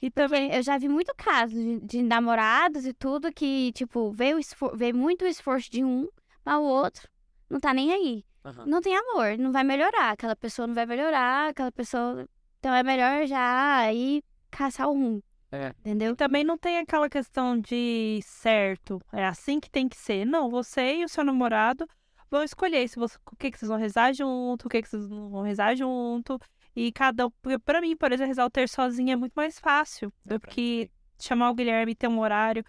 E 0.01 0.11
também, 0.11 0.53
Eu 0.53 0.63
já 0.63 0.79
vi 0.79 0.89
muito 0.89 1.13
caso 1.17 1.55
de, 1.55 1.81
de 1.81 2.03
namorados 2.03 2.87
e 2.87 2.93
tudo 2.93 3.33
que, 3.33 3.73
tipo, 3.73 4.13
veio, 4.13 4.37
o 4.37 4.41
esfor- 4.41 4.77
veio 4.77 4.97
muito 4.97 5.25
esforço 5.27 5.71
de 5.71 5.83
um, 5.85 6.09
mas 6.45 6.57
o 6.57 6.63
outro 6.63 7.09
não 7.51 7.59
tá 7.59 7.75
nem 7.75 7.93
aí. 7.93 8.25
Aham. 8.45 8.65
Não 8.67 8.81
tem 8.81 8.97
amor, 8.97 9.37
não 9.39 9.51
vai 9.53 9.65
melhorar. 9.65 10.11
Aquela 10.13 10.37
pessoa 10.37 10.67
não 10.67 10.75
vai 10.75 10.87
melhorar, 10.87 11.51
aquela 11.51 11.73
pessoa. 11.73 12.29
Então 12.61 12.73
é 12.73 12.83
melhor 12.83 13.27
já 13.27 13.79
aí 13.79 14.23
caçar 14.51 14.89
o 14.89 14.93
rumo. 14.93 15.23
É. 15.51 15.75
Entendeu? 15.81 16.13
E 16.13 16.17
também 16.17 16.45
não 16.45 16.59
tem 16.59 16.79
aquela 16.79 17.09
questão 17.09 17.59
de 17.59 18.21
certo, 18.23 19.01
é 19.13 19.25
assim 19.27 19.59
que 19.59 19.71
tem 19.71 19.89
que 19.89 19.97
ser. 19.97 20.25
Não, 20.27 20.51
você 20.51 20.97
e 20.97 21.05
o 21.05 21.09
seu 21.09 21.25
namorado 21.25 21.89
vão 22.31 22.43
escolher 22.43 22.87
se 22.89 22.99
você, 22.99 23.17
o 23.33 23.37
que, 23.37 23.51
que 23.51 23.59
vocês 23.59 23.69
vão 23.69 23.79
rezar 23.79 24.13
junto, 24.13 24.67
o 24.67 24.69
que, 24.69 24.83
que 24.83 24.89
vocês 24.89 25.09
não 25.09 25.31
vão 25.31 25.43
rezar 25.43 25.75
junto. 25.75 26.39
E 26.79 26.93
cada 26.93 27.27
um. 27.27 27.31
Porque 27.43 27.59
pra 27.59 27.81
mim, 27.81 27.97
por 27.97 28.13
exemplo, 28.13 28.29
rezar 28.29 28.47
o 28.47 28.51
ter 28.51 28.69
sozinho 28.69 29.13
é 29.13 29.17
muito 29.17 29.33
mais 29.35 29.59
fácil 29.59 30.13
do 30.25 30.39
que 30.39 30.89
chamar 31.21 31.51
o 31.51 31.55
Guilherme 31.55 31.93
e 31.93 31.95
ter 31.95 32.09
um 32.09 32.21
horário. 32.21 32.65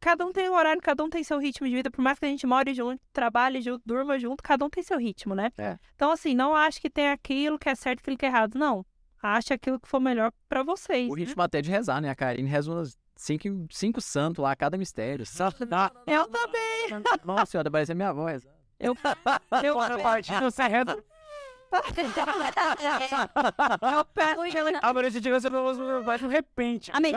Cada 0.00 0.24
um 0.24 0.32
tem 0.32 0.48
um 0.48 0.54
horário, 0.54 0.80
cada 0.80 1.02
um 1.02 1.10
tem 1.10 1.24
seu 1.24 1.40
ritmo 1.40 1.66
de 1.66 1.74
vida. 1.74 1.90
Por 1.90 2.00
mais 2.00 2.20
que 2.20 2.24
a 2.24 2.28
gente 2.28 2.46
more 2.46 2.72
junto, 2.72 3.02
trabalhe 3.12 3.60
junto, 3.60 3.82
durma 3.84 4.16
junto, 4.16 4.44
cada 4.44 4.64
um 4.64 4.70
tem 4.70 4.80
seu 4.84 4.96
ritmo, 4.96 5.34
né? 5.34 5.50
É. 5.58 5.76
Então, 5.96 6.12
assim, 6.12 6.34
não 6.34 6.54
acho 6.54 6.80
que 6.80 6.88
tem 6.88 7.10
aquilo 7.10 7.58
que 7.58 7.68
é 7.68 7.74
certo 7.74 7.98
e 7.98 8.02
aquilo 8.02 8.16
que 8.16 8.24
é 8.24 8.28
errado. 8.28 8.56
Não. 8.56 8.86
Ache 9.20 9.52
aquilo 9.52 9.80
que 9.80 9.88
for 9.88 9.98
melhor 9.98 10.32
pra 10.48 10.62
vocês. 10.62 11.10
O 11.10 11.16
né? 11.16 11.24
ritmo 11.24 11.42
até 11.42 11.60
de 11.60 11.68
rezar, 11.68 12.00
né? 12.00 12.10
A 12.10 12.14
Karine 12.14 12.48
reza 12.48 12.70
umas 12.70 12.96
cinco, 13.16 13.66
cinco 13.72 14.00
santos 14.00 14.40
lá, 14.40 14.54
cada 14.54 14.78
mistério. 14.78 15.26
Eu 16.06 16.28
também. 16.28 17.02
Nossa 17.24 17.46
senhora, 17.46 17.68
parece 17.68 17.90
a 17.90 17.94
minha 17.96 18.12
voz. 18.12 18.46
Eu, 18.78 18.96
eu, 19.64 19.74
Você 20.42 20.62
reza. 20.62 20.92
eu 20.92 21.17
peço 24.14 24.40
A 24.82 24.92
Maria 24.92 25.10
de 25.10 25.30
você 25.30 25.50
não 25.50 26.02
vai 26.02 26.18
de 26.18 26.26
repente. 26.26 26.90
Amém. 26.92 27.14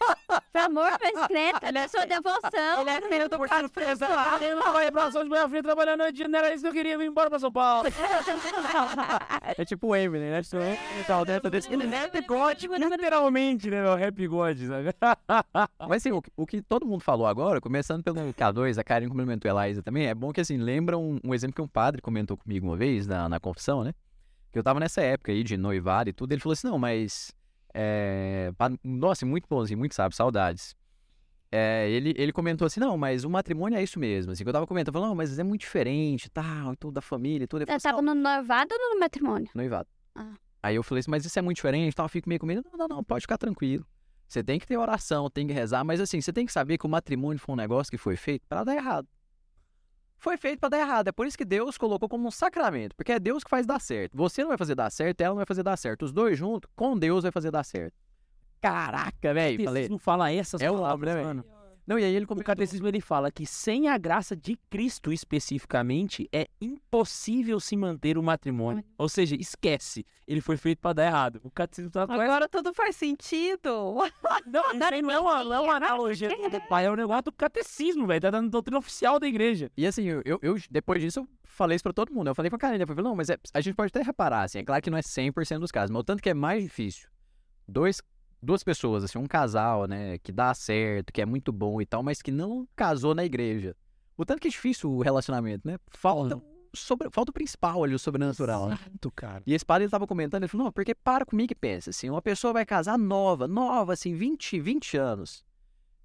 Amor 0.54 0.90
secreto, 0.92 1.64
Ele 1.66 1.78
é- 1.78 1.82
é 1.82 1.88
sua 1.88 2.06
devoção. 2.06 2.80
Ele 2.80 2.90
é 2.90 3.00
filho 3.02 3.28
do 3.28 3.38
cara 3.40 3.68
Ela 4.40 4.72
vai 4.72 4.90
pra 4.90 5.10
São 5.10 5.22
de 5.24 5.28
Manhã 5.30 5.48
Fria 5.48 5.62
trabalhando 5.62 5.98
noite, 5.98 6.26
não 6.28 6.38
era 6.38 6.52
isso 6.54 6.62
que 6.62 6.68
eu 6.68 6.72
queria 6.72 6.96
vir 6.96 7.06
embora 7.06 7.28
pra 7.28 7.38
São 7.38 7.50
Paulo. 7.52 7.88
É 9.56 9.64
tipo 9.64 9.88
o 9.88 9.96
Eminem, 9.96 10.30
né? 10.30 10.42
Tipo, 10.42 10.56
tal, 11.06 11.24
dentro 11.24 11.50
desse... 11.50 11.68
Rap 11.74 12.20
God, 12.26 12.62
literalmente, 12.62 13.70
né, 13.70 13.82
meu? 13.82 13.94
Rap 13.94 14.26
God, 14.26 14.58
sabe? 14.58 14.90
Mas 15.88 15.96
assim, 16.02 16.12
o, 16.12 16.22
que- 16.22 16.30
o 16.36 16.46
que 16.46 16.62
todo 16.62 16.86
mundo 16.86 17.02
falou 17.02 17.26
agora, 17.26 17.60
começando 17.60 18.02
pelo 18.02 18.16
K2, 18.32 18.78
a 18.78 18.84
Karen 18.84 19.08
complementou 19.08 19.50
a 19.50 19.54
Laísa 19.54 19.82
também, 19.82 20.06
é 20.06 20.14
bom 20.14 20.32
que 20.32 20.40
assim, 20.40 20.56
lembra 20.56 20.96
um, 20.98 21.18
um 21.24 21.34
exemplo 21.34 21.54
que 21.54 21.62
um 21.62 21.68
padre 21.68 22.00
comentou 22.00 22.36
comigo 22.36 22.66
uma 22.66 22.76
vez 22.76 23.06
na, 23.06 23.28
na 23.28 23.38
confissão, 23.40 23.84
né? 23.84 23.92
Que 24.52 24.58
eu 24.58 24.62
tava 24.62 24.78
nessa 24.80 25.02
época 25.02 25.32
aí 25.32 25.42
de 25.42 25.56
noivado 25.56 26.08
e 26.10 26.12
tudo, 26.12 26.32
ele 26.32 26.40
falou 26.40 26.52
assim, 26.52 26.66
não, 26.68 26.78
mas... 26.78 27.32
É, 27.74 28.52
nossa, 28.84 29.26
muito 29.26 29.48
bonzinho, 29.48 29.78
muito 29.78 29.94
sábio, 29.94 30.16
saudades. 30.16 30.76
É, 31.50 31.88
ele, 31.88 32.14
ele 32.16 32.32
comentou 32.32 32.66
assim, 32.66 32.80
não, 32.80 32.96
mas 32.96 33.24
o 33.24 33.30
matrimônio 33.30 33.78
é 33.78 33.82
isso 33.82 33.98
mesmo, 33.98 34.32
assim, 34.32 34.42
que 34.42 34.48
eu 34.48 34.52
tava 34.52 34.66
comentando, 34.66 34.92
falando, 34.92 35.10
não, 35.10 35.14
mas 35.14 35.38
é 35.38 35.44
muito 35.44 35.60
diferente, 35.60 36.28
tal, 36.30 36.72
e 36.72 36.76
tudo 36.76 36.94
da 36.94 37.00
família 37.00 37.46
tudo. 37.46 37.64
Falou 37.64 37.78
Você 37.78 37.88
tava 37.88 38.02
no 38.02 38.14
noivado 38.14 38.74
ou 38.74 38.94
no 38.94 39.00
matrimônio? 39.00 39.48
noivado. 39.54 39.88
Ah. 40.14 40.34
Aí 40.62 40.76
eu 40.76 40.82
falei 40.82 41.00
assim, 41.00 41.10
mas 41.10 41.24
isso 41.24 41.38
é 41.38 41.42
muito 41.42 41.56
diferente, 41.56 41.94
tal, 41.94 42.06
eu 42.06 42.08
fico 42.08 42.28
meio 42.28 42.40
com 42.40 42.46
medo. 42.46 42.64
Não, 42.72 42.78
não, 42.78 42.96
não, 42.96 43.04
pode 43.04 43.22
ficar 43.22 43.38
tranquilo. 43.38 43.86
Você 44.26 44.42
tem 44.42 44.58
que 44.58 44.66
ter 44.66 44.76
oração, 44.76 45.28
tem 45.30 45.46
que 45.46 45.52
rezar, 45.52 45.84
mas 45.84 46.00
assim, 46.00 46.20
você 46.20 46.32
tem 46.32 46.46
que 46.46 46.52
saber 46.52 46.78
que 46.78 46.86
o 46.86 46.88
matrimônio 46.88 47.38
foi 47.38 47.52
um 47.52 47.56
negócio 47.56 47.90
que 47.90 47.98
foi 47.98 48.16
feito 48.16 48.46
para 48.48 48.64
dar 48.64 48.74
errado. 48.74 49.06
Foi 50.18 50.36
feito 50.36 50.60
para 50.60 50.70
dar 50.70 50.78
errado, 50.80 51.08
é 51.08 51.12
por 51.12 51.26
isso 51.26 51.36
que 51.36 51.44
Deus 51.44 51.76
colocou 51.76 52.08
como 52.08 52.26
um 52.26 52.30
sacramento, 52.30 52.96
porque 52.96 53.12
é 53.12 53.18
Deus 53.18 53.44
que 53.44 53.50
faz 53.50 53.66
dar 53.66 53.80
certo. 53.80 54.16
Você 54.16 54.42
não 54.42 54.48
vai 54.48 54.56
fazer 54.58 54.74
dar 54.74 54.90
certo, 54.90 55.20
ela 55.20 55.30
não 55.30 55.36
vai 55.36 55.46
fazer 55.46 55.62
dar 55.62 55.76
certo. 55.76 56.04
Os 56.04 56.12
dois 56.12 56.38
juntos, 56.38 56.70
com 56.74 56.96
Deus 56.98 57.22
vai 57.22 57.32
fazer 57.32 57.50
dar 57.50 57.64
certo. 57.64 57.94
Caraca, 58.60 59.34
velho, 59.34 59.56
falei. 59.62 59.82
catecismo 59.82 59.98
fala 59.98 60.32
essas 60.32 60.60
É 60.62 60.70
o 60.70 60.74
palavras, 60.74 61.12
homem, 61.12 61.22
né, 61.22 61.28
mano. 61.28 61.44
Não, 61.86 61.98
e 61.98 62.04
aí 62.04 62.14
ele 62.14 62.24
O 62.24 62.28
comentou. 62.28 62.46
catecismo 62.46 62.88
ele 62.88 63.00
fala 63.00 63.30
que 63.30 63.44
sem 63.46 63.88
a 63.88 63.98
graça 63.98 64.34
de 64.34 64.56
Cristo 64.70 65.12
especificamente 65.12 66.28
é 66.32 66.46
impossível 66.60 67.60
se 67.60 67.76
manter 67.76 68.16
o 68.16 68.22
matrimônio. 68.22 68.82
Ou 68.96 69.08
seja, 69.08 69.36
esquece. 69.36 70.04
Ele 70.26 70.40
foi 70.40 70.56
feito 70.56 70.78
pra 70.80 70.92
dar 70.94 71.04
errado. 71.06 71.40
O 71.44 71.50
catecismo 71.50 71.90
tá 71.90 72.02
Agora 72.04 72.48
tudo 72.48 72.72
faz 72.72 72.96
sentido. 72.96 73.68
Não, 74.46 74.72
isso 74.74 74.84
aí 74.84 75.02
não 75.02 75.10
é 75.10 75.20
uma, 75.20 75.44
não 75.44 75.54
é 75.54 75.60
uma 75.60 75.74
analogia 75.76 76.28
do 76.28 76.60
pai, 76.68 76.86
é 76.86 76.90
um 76.90 76.96
negócio 76.96 77.24
do 77.24 77.32
catecismo, 77.32 78.06
velho. 78.06 78.20
Tá 78.20 78.30
dando 78.30 78.48
doutrina 78.50 78.78
oficial 78.78 79.18
da 79.20 79.26
igreja. 79.26 79.70
E 79.76 79.86
assim, 79.86 80.04
eu, 80.04 80.22
eu- 80.24 80.38
eu- 80.42 80.56
depois 80.70 81.00
disso, 81.02 81.20
eu 81.20 81.28
falei 81.44 81.76
isso 81.76 81.82
pra 81.82 81.92
todo 81.92 82.12
mundo. 82.12 82.28
Eu 82.28 82.34
falei 82.34 82.48
com 82.50 82.56
a 82.56 82.58
Karine, 82.58 82.82
eu 82.82 82.86
falei, 82.86 83.04
não, 83.04 83.14
mas 83.14 83.28
é- 83.28 83.38
a 83.52 83.60
gente 83.60 83.74
pode 83.74 83.88
até 83.88 84.02
reparar, 84.02 84.42
assim, 84.44 84.58
é 84.58 84.64
claro 84.64 84.82
que 84.82 84.90
não 84.90 84.98
é 84.98 85.02
100% 85.02 85.60
dos 85.60 85.70
casos, 85.70 85.90
mas 85.90 86.00
o 86.00 86.04
tanto 86.04 86.22
que 86.22 86.30
é 86.30 86.34
mais 86.34 86.62
difícil. 86.62 87.08
Dois, 87.68 88.00
duas 88.44 88.62
pessoas, 88.62 89.02
assim, 89.04 89.18
um 89.18 89.26
casal, 89.26 89.86
né, 89.86 90.18
que 90.18 90.30
dá 90.30 90.54
certo, 90.54 91.12
que 91.12 91.20
é 91.20 91.26
muito 91.26 91.52
bom 91.52 91.80
e 91.80 91.86
tal, 91.86 92.02
mas 92.02 92.22
que 92.22 92.30
não 92.30 92.68
casou 92.76 93.14
na 93.14 93.24
igreja. 93.24 93.74
O 94.16 94.24
tanto 94.24 94.40
que 94.40 94.48
é 94.48 94.50
difícil 94.50 94.92
o 94.92 95.02
relacionamento, 95.02 95.66
né? 95.66 95.78
Falta, 95.88 96.36
o 96.36 96.42
sobre, 96.76 97.08
falta 97.10 97.30
o 97.30 97.34
principal 97.34 97.82
ali, 97.82 97.94
o 97.94 97.98
sobrenatural, 97.98 98.68
né? 98.68 98.78
Exato, 98.80 99.10
cara. 99.10 99.42
E 99.46 99.54
esse 99.54 99.64
padre 99.64 99.84
ele 99.84 99.90
tava 99.90 100.06
comentando, 100.06 100.42
ele 100.42 100.48
falou, 100.48 100.66
não, 100.66 100.72
porque 100.72 100.94
para 100.94 101.24
comigo 101.24 101.52
e 101.52 101.56
pensa, 101.56 101.90
assim, 101.90 102.10
uma 102.10 102.22
pessoa 102.22 102.52
vai 102.52 102.64
casar 102.64 102.98
nova, 102.98 103.48
nova, 103.48 103.92
assim, 103.92 104.14
20, 104.14 104.60
20 104.60 104.96
anos. 104.96 105.44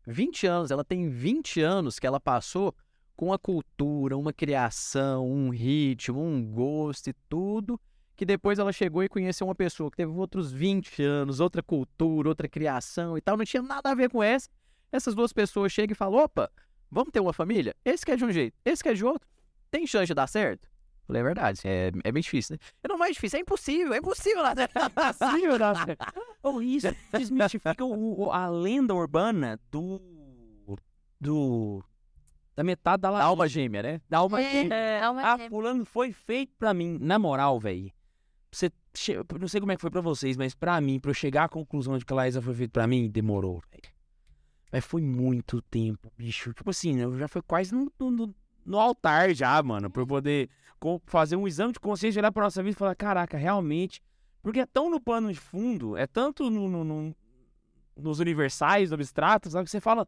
20 0.07 0.47
anos, 0.47 0.71
ela 0.71 0.83
tem 0.83 1.07
20 1.09 1.61
anos 1.61 1.99
que 1.99 2.07
ela 2.07 2.19
passou 2.19 2.73
com 3.15 3.33
a 3.33 3.37
cultura, 3.37 4.17
uma 4.17 4.31
criação, 4.31 5.29
um 5.29 5.49
ritmo, 5.49 6.23
um 6.23 6.43
gosto 6.43 7.09
e 7.09 7.13
tudo, 7.27 7.79
que 8.19 8.25
depois 8.25 8.59
ela 8.59 8.73
chegou 8.73 9.01
e 9.01 9.07
conheceu 9.07 9.47
uma 9.47 9.55
pessoa 9.55 9.89
que 9.89 9.95
teve 9.95 10.11
outros 10.11 10.51
20 10.51 11.01
anos, 11.01 11.39
outra 11.39 11.63
cultura, 11.63 12.27
outra 12.27 12.49
criação 12.49 13.17
e 13.17 13.21
tal, 13.21 13.37
não 13.37 13.45
tinha 13.45 13.63
nada 13.63 13.89
a 13.89 13.95
ver 13.95 14.09
com 14.09 14.21
essa. 14.21 14.49
Essas 14.91 15.15
duas 15.15 15.31
pessoas 15.31 15.71
chegam 15.71 15.93
e 15.93 15.95
falam, 15.95 16.19
opa, 16.19 16.51
vamos 16.91 17.11
ter 17.13 17.21
uma 17.21 17.31
família? 17.31 17.73
Esse 17.85 18.05
quer 18.05 18.17
de 18.17 18.25
um 18.25 18.31
jeito, 18.31 18.57
esse 18.65 18.83
quer 18.83 18.93
de 18.93 19.05
outro. 19.05 19.25
Tem 19.71 19.87
chance 19.87 20.07
de 20.07 20.13
dar 20.13 20.27
certo? 20.27 20.67
Falei, 21.07 21.21
é 21.21 21.23
verdade, 21.25 21.61
é, 21.63 21.91
é 22.03 22.11
bem 22.11 22.21
difícil, 22.21 22.55
né? 22.55 22.59
É 22.83 22.87
não 22.89 22.97
mais 22.97 23.13
difícil, 23.13 23.39
é 23.39 23.41
impossível, 23.41 23.93
é 23.93 23.97
impossível 23.99 24.43
dar 24.43 24.55
certo. 24.57 25.31
Sim, 25.31 25.47
verdade. 25.47 25.79
Oh, 26.43 26.61
isso 26.61 26.87
desmistifica 27.13 27.85
o- 27.85 28.25
o- 28.25 28.31
a 28.31 28.47
lenda 28.49 28.93
urbana 28.93 29.57
do. 29.71 30.01
do. 31.21 31.81
da 32.55 32.63
metade 32.65 33.01
da 33.01 33.11
Da 33.11 33.23
alma 33.23 33.47
gêmea, 33.47 33.81
né? 33.81 34.01
da 34.09 34.17
alma 34.17 34.41
É, 34.41 34.51
gêmea. 34.51 34.75
é 34.75 35.09
uma 35.09 35.21
Ah, 35.21 35.31
gêmea. 35.37 35.49
fulano 35.49 35.85
foi 35.85 36.11
feito 36.11 36.53
pra 36.59 36.73
mim. 36.73 36.97
Na 36.99 37.17
moral, 37.17 37.57
velho. 37.59 37.89
Você. 38.51 38.71
Não 39.39 39.47
sei 39.47 39.59
como 39.59 39.71
é 39.71 39.75
que 39.75 39.81
foi 39.81 39.91
pra 39.91 40.01
vocês, 40.01 40.35
mas 40.35 40.55
pra 40.55 40.79
mim, 40.81 40.99
pra 40.99 41.11
eu 41.11 41.15
chegar 41.15 41.43
à 41.45 41.49
conclusão 41.49 41.97
de 41.97 42.05
que 42.05 42.11
a 42.11 42.15
Laísa 42.15 42.41
foi 42.41 42.53
feita 42.55 42.71
pra 42.73 42.87
mim, 42.87 43.09
demorou. 43.09 43.61
Mas 44.71 44.85
foi 44.85 45.01
muito 45.01 45.61
tempo, 45.63 46.11
bicho. 46.17 46.53
Tipo 46.53 46.69
assim, 46.69 46.99
eu 46.99 47.17
já 47.17 47.27
foi 47.27 47.41
quase 47.41 47.73
no, 47.73 47.91
no, 47.99 48.33
no- 48.65 48.79
altar 48.79 49.33
já, 49.33 49.61
mano. 49.63 49.89
Pra 49.89 50.01
eu 50.01 50.07
poder 50.07 50.49
co- 50.79 51.01
fazer 51.05 51.35
um 51.35 51.47
exame 51.47 51.73
de 51.73 51.79
consciência, 51.79 52.19
olhar 52.19 52.31
pra 52.31 52.43
nossa 52.43 52.61
vida 52.61 52.75
e 52.75 52.77
falar, 52.77 52.95
caraca, 52.95 53.37
realmente. 53.37 54.01
Porque 54.41 54.59
é 54.59 54.65
tão 54.65 54.89
no 54.89 54.99
pano 55.01 55.31
de 55.33 55.39
fundo, 55.39 55.97
é 55.97 56.05
tanto 56.07 56.49
no, 56.49 56.67
no- 56.69 56.83
no- 56.83 57.15
nos 57.97 58.19
universais, 58.19 58.89
no 58.89 58.95
abstrato, 58.95 59.49
sabe? 59.49 59.65
Que 59.65 59.71
você 59.71 59.79
fala, 59.81 60.07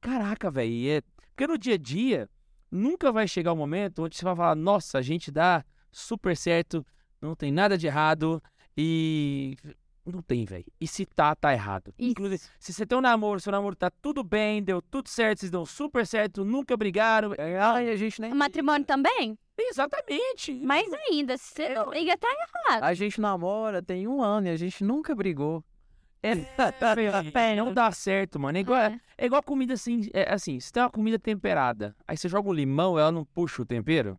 caraca, 0.00 0.50
velho. 0.50 0.90
É... 0.90 1.02
Porque 1.34 1.46
no 1.46 1.56
dia 1.58 1.74
a 1.74 1.78
dia, 1.78 2.28
nunca 2.70 3.10
vai 3.10 3.26
chegar 3.26 3.52
o 3.52 3.56
momento 3.56 4.02
onde 4.04 4.16
você 4.16 4.24
vai 4.24 4.36
falar, 4.36 4.54
nossa, 4.54 4.98
a 4.98 5.02
gente 5.02 5.30
dá 5.30 5.64
super 5.90 6.36
certo, 6.36 6.84
não 7.20 7.34
tem 7.34 7.50
nada 7.52 7.76
de 7.76 7.86
errado 7.86 8.42
e. 8.76 9.56
Não 10.04 10.22
tem, 10.22 10.44
velho. 10.44 10.64
E 10.80 10.88
se 10.88 11.04
tá, 11.04 11.34
tá 11.36 11.52
errado. 11.52 11.94
Isso. 11.98 12.10
Inclusive, 12.10 12.42
se 12.58 12.72
você 12.72 12.86
tem 12.86 12.96
um 12.96 13.02
namoro, 13.02 13.38
seu 13.38 13.52
namoro 13.52 13.76
tá 13.76 13.90
tudo 13.90 14.24
bem, 14.24 14.62
deu 14.62 14.80
tudo 14.80 15.08
certo, 15.08 15.40
vocês 15.40 15.50
dão 15.52 15.64
super 15.66 16.06
certo, 16.06 16.44
nunca 16.44 16.76
brigaram. 16.76 17.32
Ai, 17.60 17.90
a 17.90 17.96
gente 17.96 18.20
nem. 18.20 18.32
O 18.32 18.36
matrimônio 18.36 18.86
também? 18.86 19.38
Exatamente. 19.58 20.54
Mais 20.54 20.90
ainda, 20.92 21.36
se 21.36 21.54
você 21.54 21.68
não 21.74 21.92
liga, 21.92 22.16
tá 22.16 22.28
errado. 22.28 22.82
A 22.82 22.94
gente 22.94 23.20
namora 23.20 23.82
tem 23.82 24.08
um 24.08 24.22
ano 24.22 24.46
e 24.48 24.50
a 24.50 24.56
gente 24.56 24.82
nunca 24.82 25.14
brigou. 25.14 25.62
É, 26.22 26.34
velho, 27.32 27.64
não 27.64 27.72
dá 27.72 27.90
certo, 27.92 28.38
mano. 28.38 28.58
É 28.58 28.60
igual, 28.60 28.78
É. 28.78 29.00
é 29.16 29.26
igual 29.26 29.42
comida 29.42 29.74
assim, 29.74 30.08
é 30.12 30.32
assim, 30.32 30.60
você 30.60 30.70
tem 30.70 30.82
uma 30.82 30.90
comida 30.90 31.18
temperada, 31.18 31.96
aí 32.06 32.14
você 32.14 32.28
joga 32.28 32.48
o 32.48 32.52
limão, 32.52 32.98
ela 32.98 33.10
não 33.10 33.24
puxa 33.24 33.62
o 33.62 33.64
tempero. 33.64 34.18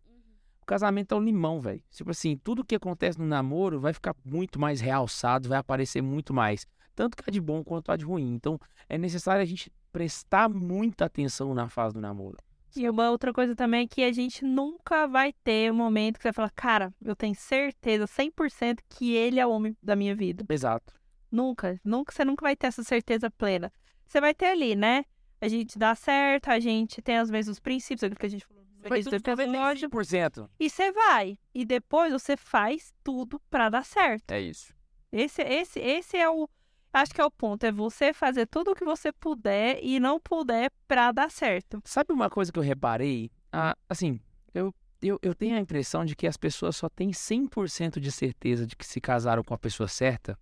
O 0.62 0.66
casamento 0.66 1.12
é 1.12 1.18
o 1.18 1.20
limão, 1.20 1.60
velho. 1.60 1.82
Tipo 1.90 2.12
assim, 2.12 2.36
tudo 2.36 2.64
que 2.64 2.76
acontece 2.76 3.18
no 3.18 3.26
namoro 3.26 3.80
vai 3.80 3.92
ficar 3.92 4.14
muito 4.24 4.60
mais 4.60 4.80
realçado, 4.80 5.48
vai 5.48 5.58
aparecer 5.58 6.00
muito 6.00 6.32
mais. 6.32 6.66
Tanto 6.94 7.16
que 7.16 7.28
é 7.28 7.32
de 7.32 7.40
bom 7.40 7.64
quanto 7.64 7.90
a 7.90 7.96
de 7.96 8.04
ruim. 8.04 8.32
Então, 8.32 8.58
é 8.88 8.96
necessário 8.96 9.42
a 9.42 9.44
gente 9.44 9.72
prestar 9.92 10.48
muita 10.48 11.04
atenção 11.06 11.52
na 11.52 11.68
fase 11.68 11.94
do 11.94 12.00
namoro. 12.00 12.36
E 12.76 12.88
uma 12.88 13.10
outra 13.10 13.32
coisa 13.32 13.56
também 13.56 13.82
é 13.82 13.86
que 13.86 14.02
a 14.02 14.12
gente 14.12 14.44
nunca 14.44 15.06
vai 15.06 15.32
ter 15.44 15.70
um 15.70 15.74
momento 15.74 16.16
que 16.16 16.22
você 16.22 16.28
vai 16.28 16.32
falar, 16.32 16.50
cara, 16.50 16.94
eu 17.04 17.14
tenho 17.14 17.34
certeza 17.34 18.06
100% 18.06 18.78
que 18.88 19.14
ele 19.14 19.40
é 19.40 19.46
o 19.46 19.50
homem 19.50 19.76
da 19.82 19.96
minha 19.96 20.14
vida. 20.14 20.44
Exato. 20.48 20.94
Nunca, 21.30 21.78
nunca, 21.84 22.12
você 22.12 22.24
nunca 22.24 22.42
vai 22.44 22.54
ter 22.54 22.68
essa 22.68 22.84
certeza 22.84 23.30
plena. 23.30 23.70
Você 24.06 24.20
vai 24.20 24.32
ter 24.32 24.46
ali, 24.46 24.76
né? 24.76 25.04
A 25.40 25.48
gente 25.48 25.78
dá 25.78 25.94
certo, 25.94 26.48
a 26.48 26.60
gente 26.60 27.02
tem 27.02 27.20
os 27.20 27.30
mesmos 27.30 27.58
princípios, 27.58 28.04
aquilo 28.04 28.18
que 28.18 28.26
a 28.26 28.30
gente 28.30 28.46
falou 28.46 28.61
tudo 28.82 29.14
episódio. 29.14 29.88
95%. 29.88 30.48
E 30.58 30.68
você 30.68 30.92
vai. 30.92 31.38
E 31.54 31.64
depois 31.64 32.12
você 32.12 32.36
faz 32.36 32.92
tudo 33.02 33.40
pra 33.50 33.68
dar 33.68 33.84
certo. 33.84 34.30
É 34.32 34.40
isso. 34.40 34.74
Esse, 35.10 35.42
esse, 35.42 35.78
esse 35.78 36.16
é 36.16 36.28
o. 36.28 36.48
Acho 36.92 37.14
que 37.14 37.20
é 37.20 37.24
o 37.24 37.30
ponto. 37.30 37.64
É 37.64 37.72
você 37.72 38.12
fazer 38.12 38.46
tudo 38.46 38.72
o 38.72 38.74
que 38.74 38.84
você 38.84 39.12
puder 39.12 39.78
e 39.82 39.98
não 39.98 40.20
puder 40.20 40.70
pra 40.86 41.12
dar 41.12 41.30
certo. 41.30 41.80
Sabe 41.84 42.12
uma 42.12 42.28
coisa 42.28 42.52
que 42.52 42.58
eu 42.58 42.62
reparei? 42.62 43.30
Ah, 43.52 43.76
assim, 43.88 44.20
eu, 44.54 44.74
eu, 45.00 45.18
eu 45.22 45.34
tenho 45.34 45.56
a 45.56 45.60
impressão 45.60 46.04
de 46.04 46.14
que 46.14 46.26
as 46.26 46.36
pessoas 46.36 46.76
só 46.76 46.88
têm 46.88 47.10
100% 47.10 47.98
de 47.98 48.12
certeza 48.12 48.66
de 48.66 48.76
que 48.76 48.86
se 48.86 49.00
casaram 49.00 49.42
com 49.42 49.54
a 49.54 49.58
pessoa 49.58 49.88
certa 49.88 50.38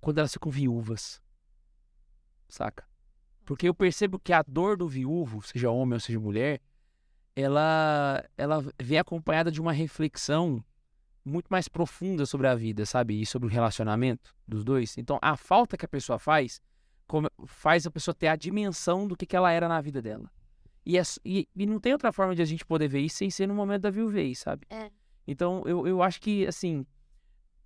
quando 0.00 0.18
elas 0.18 0.32
ficam 0.32 0.50
viúvas. 0.50 1.22
Saca? 2.48 2.86
Porque 3.44 3.68
eu 3.68 3.74
percebo 3.74 4.18
que 4.18 4.32
a 4.32 4.42
dor 4.42 4.76
do 4.76 4.88
viúvo, 4.88 5.42
seja 5.42 5.70
homem 5.70 5.94
ou 5.94 6.00
seja 6.00 6.20
mulher, 6.20 6.60
ela, 7.34 8.24
ela 8.36 8.64
vem 8.80 8.98
acompanhada 8.98 9.50
de 9.50 9.60
uma 9.60 9.72
reflexão 9.72 10.62
muito 11.24 11.46
mais 11.48 11.68
profunda 11.68 12.26
sobre 12.26 12.46
a 12.46 12.54
vida, 12.54 12.84
sabe? 12.84 13.20
E 13.20 13.26
sobre 13.26 13.48
o 13.48 13.50
relacionamento 13.50 14.34
dos 14.46 14.64
dois. 14.64 14.98
Então, 14.98 15.18
a 15.22 15.36
falta 15.36 15.76
que 15.76 15.84
a 15.84 15.88
pessoa 15.88 16.18
faz 16.18 16.60
faz 17.46 17.86
a 17.86 17.90
pessoa 17.90 18.14
ter 18.14 18.28
a 18.28 18.36
dimensão 18.36 19.06
do 19.06 19.14
que, 19.14 19.26
que 19.26 19.36
ela 19.36 19.52
era 19.52 19.68
na 19.68 19.80
vida 19.80 20.00
dela. 20.00 20.30
E, 20.84 20.98
é 20.98 21.02
e, 21.24 21.46
e 21.54 21.66
não 21.66 21.78
tem 21.78 21.92
outra 21.92 22.10
forma 22.10 22.34
de 22.34 22.42
a 22.42 22.44
gente 22.44 22.64
poder 22.64 22.88
ver 22.88 23.00
isso 23.00 23.16
sem 23.16 23.30
ser 23.30 23.46
no 23.46 23.54
momento 23.54 23.82
da 23.82 23.90
viuvez, 23.90 24.38
sabe? 24.38 24.66
É. 24.70 24.90
Então, 25.26 25.62
eu, 25.66 25.86
eu 25.86 26.02
acho 26.02 26.20
que, 26.20 26.46
assim, 26.46 26.86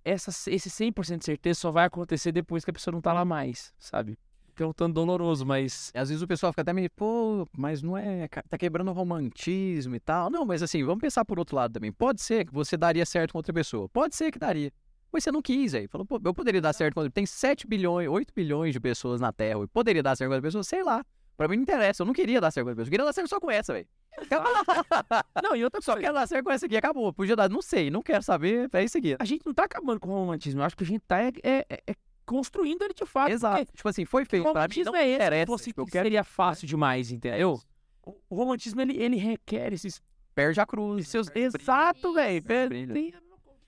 essa, 0.03 0.29
esse 0.49 0.69
100% 0.69 1.19
de 1.19 1.25
certeza 1.25 1.59
só 1.59 1.71
vai 1.71 1.85
acontecer 1.85 2.31
depois 2.31 2.63
que 2.63 2.71
a 2.71 2.73
pessoa 2.73 2.91
não 2.91 3.01
tá 3.01 3.13
lá 3.13 3.25
mais, 3.25 3.73
sabe? 3.79 4.17
Que 4.57 4.63
é 4.63 4.65
um 4.65 4.73
tanto 4.73 4.93
doloroso, 4.95 5.45
mas... 5.45 5.91
Às 5.93 6.09
vezes 6.09 6.23
o 6.23 6.27
pessoal 6.27 6.51
fica 6.51 6.63
até 6.63 6.73
meio, 6.73 6.89
pô, 6.89 7.47
mas 7.55 7.83
não 7.83 7.95
é. 7.95 8.27
Tá 8.49 8.57
quebrando 8.57 8.89
o 8.89 8.93
romantismo 8.93 9.95
e 9.95 9.99
tal. 9.99 10.31
Não, 10.31 10.43
mas 10.45 10.63
assim, 10.63 10.83
vamos 10.83 10.99
pensar 10.99 11.23
por 11.23 11.37
outro 11.37 11.55
lado 11.55 11.73
também. 11.73 11.91
Pode 11.91 12.23
ser 12.23 12.43
que 12.43 12.51
você 12.51 12.75
daria 12.75 13.05
certo 13.05 13.33
com 13.33 13.37
outra 13.37 13.53
pessoa. 13.53 13.87
Pode 13.87 14.15
ser 14.15 14.31
que 14.31 14.39
daria. 14.39 14.71
Mas 15.11 15.23
você 15.23 15.31
não 15.31 15.43
quis, 15.43 15.75
aí. 15.75 15.87
Falou, 15.87 16.05
pô, 16.07 16.19
eu 16.25 16.33
poderia 16.33 16.59
dar 16.59 16.73
certo 16.73 16.95
quando 16.95 17.11
tem 17.11 17.23
7 17.25 17.67
bilhões, 17.67 18.09
8 18.09 18.33
bilhões 18.35 18.73
de 18.73 18.79
pessoas 18.79 19.21
na 19.21 19.31
Terra. 19.31 19.59
Eu 19.59 19.67
poderia 19.67 20.01
dar 20.01 20.15
certo 20.15 20.29
com 20.31 20.33
outra 20.35 20.47
pessoa, 20.47 20.63
sei 20.63 20.83
lá. 20.83 21.05
Pra 21.37 21.47
mim 21.47 21.57
não 21.57 21.61
interessa, 21.63 22.01
eu 22.01 22.07
não 22.07 22.13
queria 22.13 22.41
dar 22.41 22.49
certo 22.49 22.65
com 22.65 22.71
outra 22.71 22.81
pessoa. 22.81 22.87
Eu 22.89 22.91
queria 22.91 23.05
dar 23.05 23.13
certo 23.13 23.29
só 23.29 23.39
com 23.39 23.51
essa, 23.51 23.73
velho. 23.73 23.87
Não, 25.43 25.55
e 25.55 25.63
outra 25.63 25.79
Só 25.81 25.91
coisa. 25.93 26.07
quero 26.07 26.15
dar 26.15 26.27
certo 26.27 26.45
com 26.45 26.51
essa 26.51 26.65
aqui, 26.65 26.75
acabou. 26.75 27.13
Podia 27.13 27.35
dar, 27.35 27.47
não 27.47 27.61
sei, 27.61 27.91
não 27.91 28.01
quero 28.01 28.23
saber, 28.23 28.67
é 28.73 28.83
isso 28.83 28.97
aqui. 28.97 29.15
A 29.19 29.23
gente 29.23 29.45
não 29.45 29.53
tá 29.53 29.65
acabando 29.65 29.99
com 29.99 30.09
o 30.09 30.13
romantismo. 30.13 30.59
Eu 30.61 30.65
acho 30.65 30.75
que 30.75 30.83
a 30.83 30.87
gente 30.87 31.03
tá 31.07 31.21
é- 31.21 31.31
é- 31.43 31.65
é 31.85 31.95
construindo 32.27 32.83
ele 32.83 32.93
de 32.93 33.05
fato. 33.05 33.31
Exato. 33.31 33.65
porque 33.65 33.77
Tipo 33.77 33.89
assim, 33.89 34.05
foi 34.05 34.25
feito 34.25 34.43
pra 34.43 34.51
mim, 34.51 34.57
romantismo 34.59 34.91
não 34.91 34.99
é 34.99 35.07
esse. 35.07 35.15
interessa. 35.15 35.45
Você 35.51 35.63
tipo, 35.65 35.81
eu 35.81 35.85
que 35.85 35.91
quero 35.93 36.05
seria 36.05 36.23
fácil 36.23 36.67
demais, 36.67 37.11
entendeu? 37.11 37.59
O, 38.05 38.13
o 38.29 38.35
romantismo, 38.35 38.79
ele, 38.81 38.95
ele 39.01 39.15
requer 39.17 39.73
esses, 39.73 39.99
perde 40.35 40.59
a 40.61 40.65
cruz. 40.65 41.07
seus... 41.07 41.27
Exato, 41.33 42.13
velho. 42.13 42.43
Tem- 42.43 43.13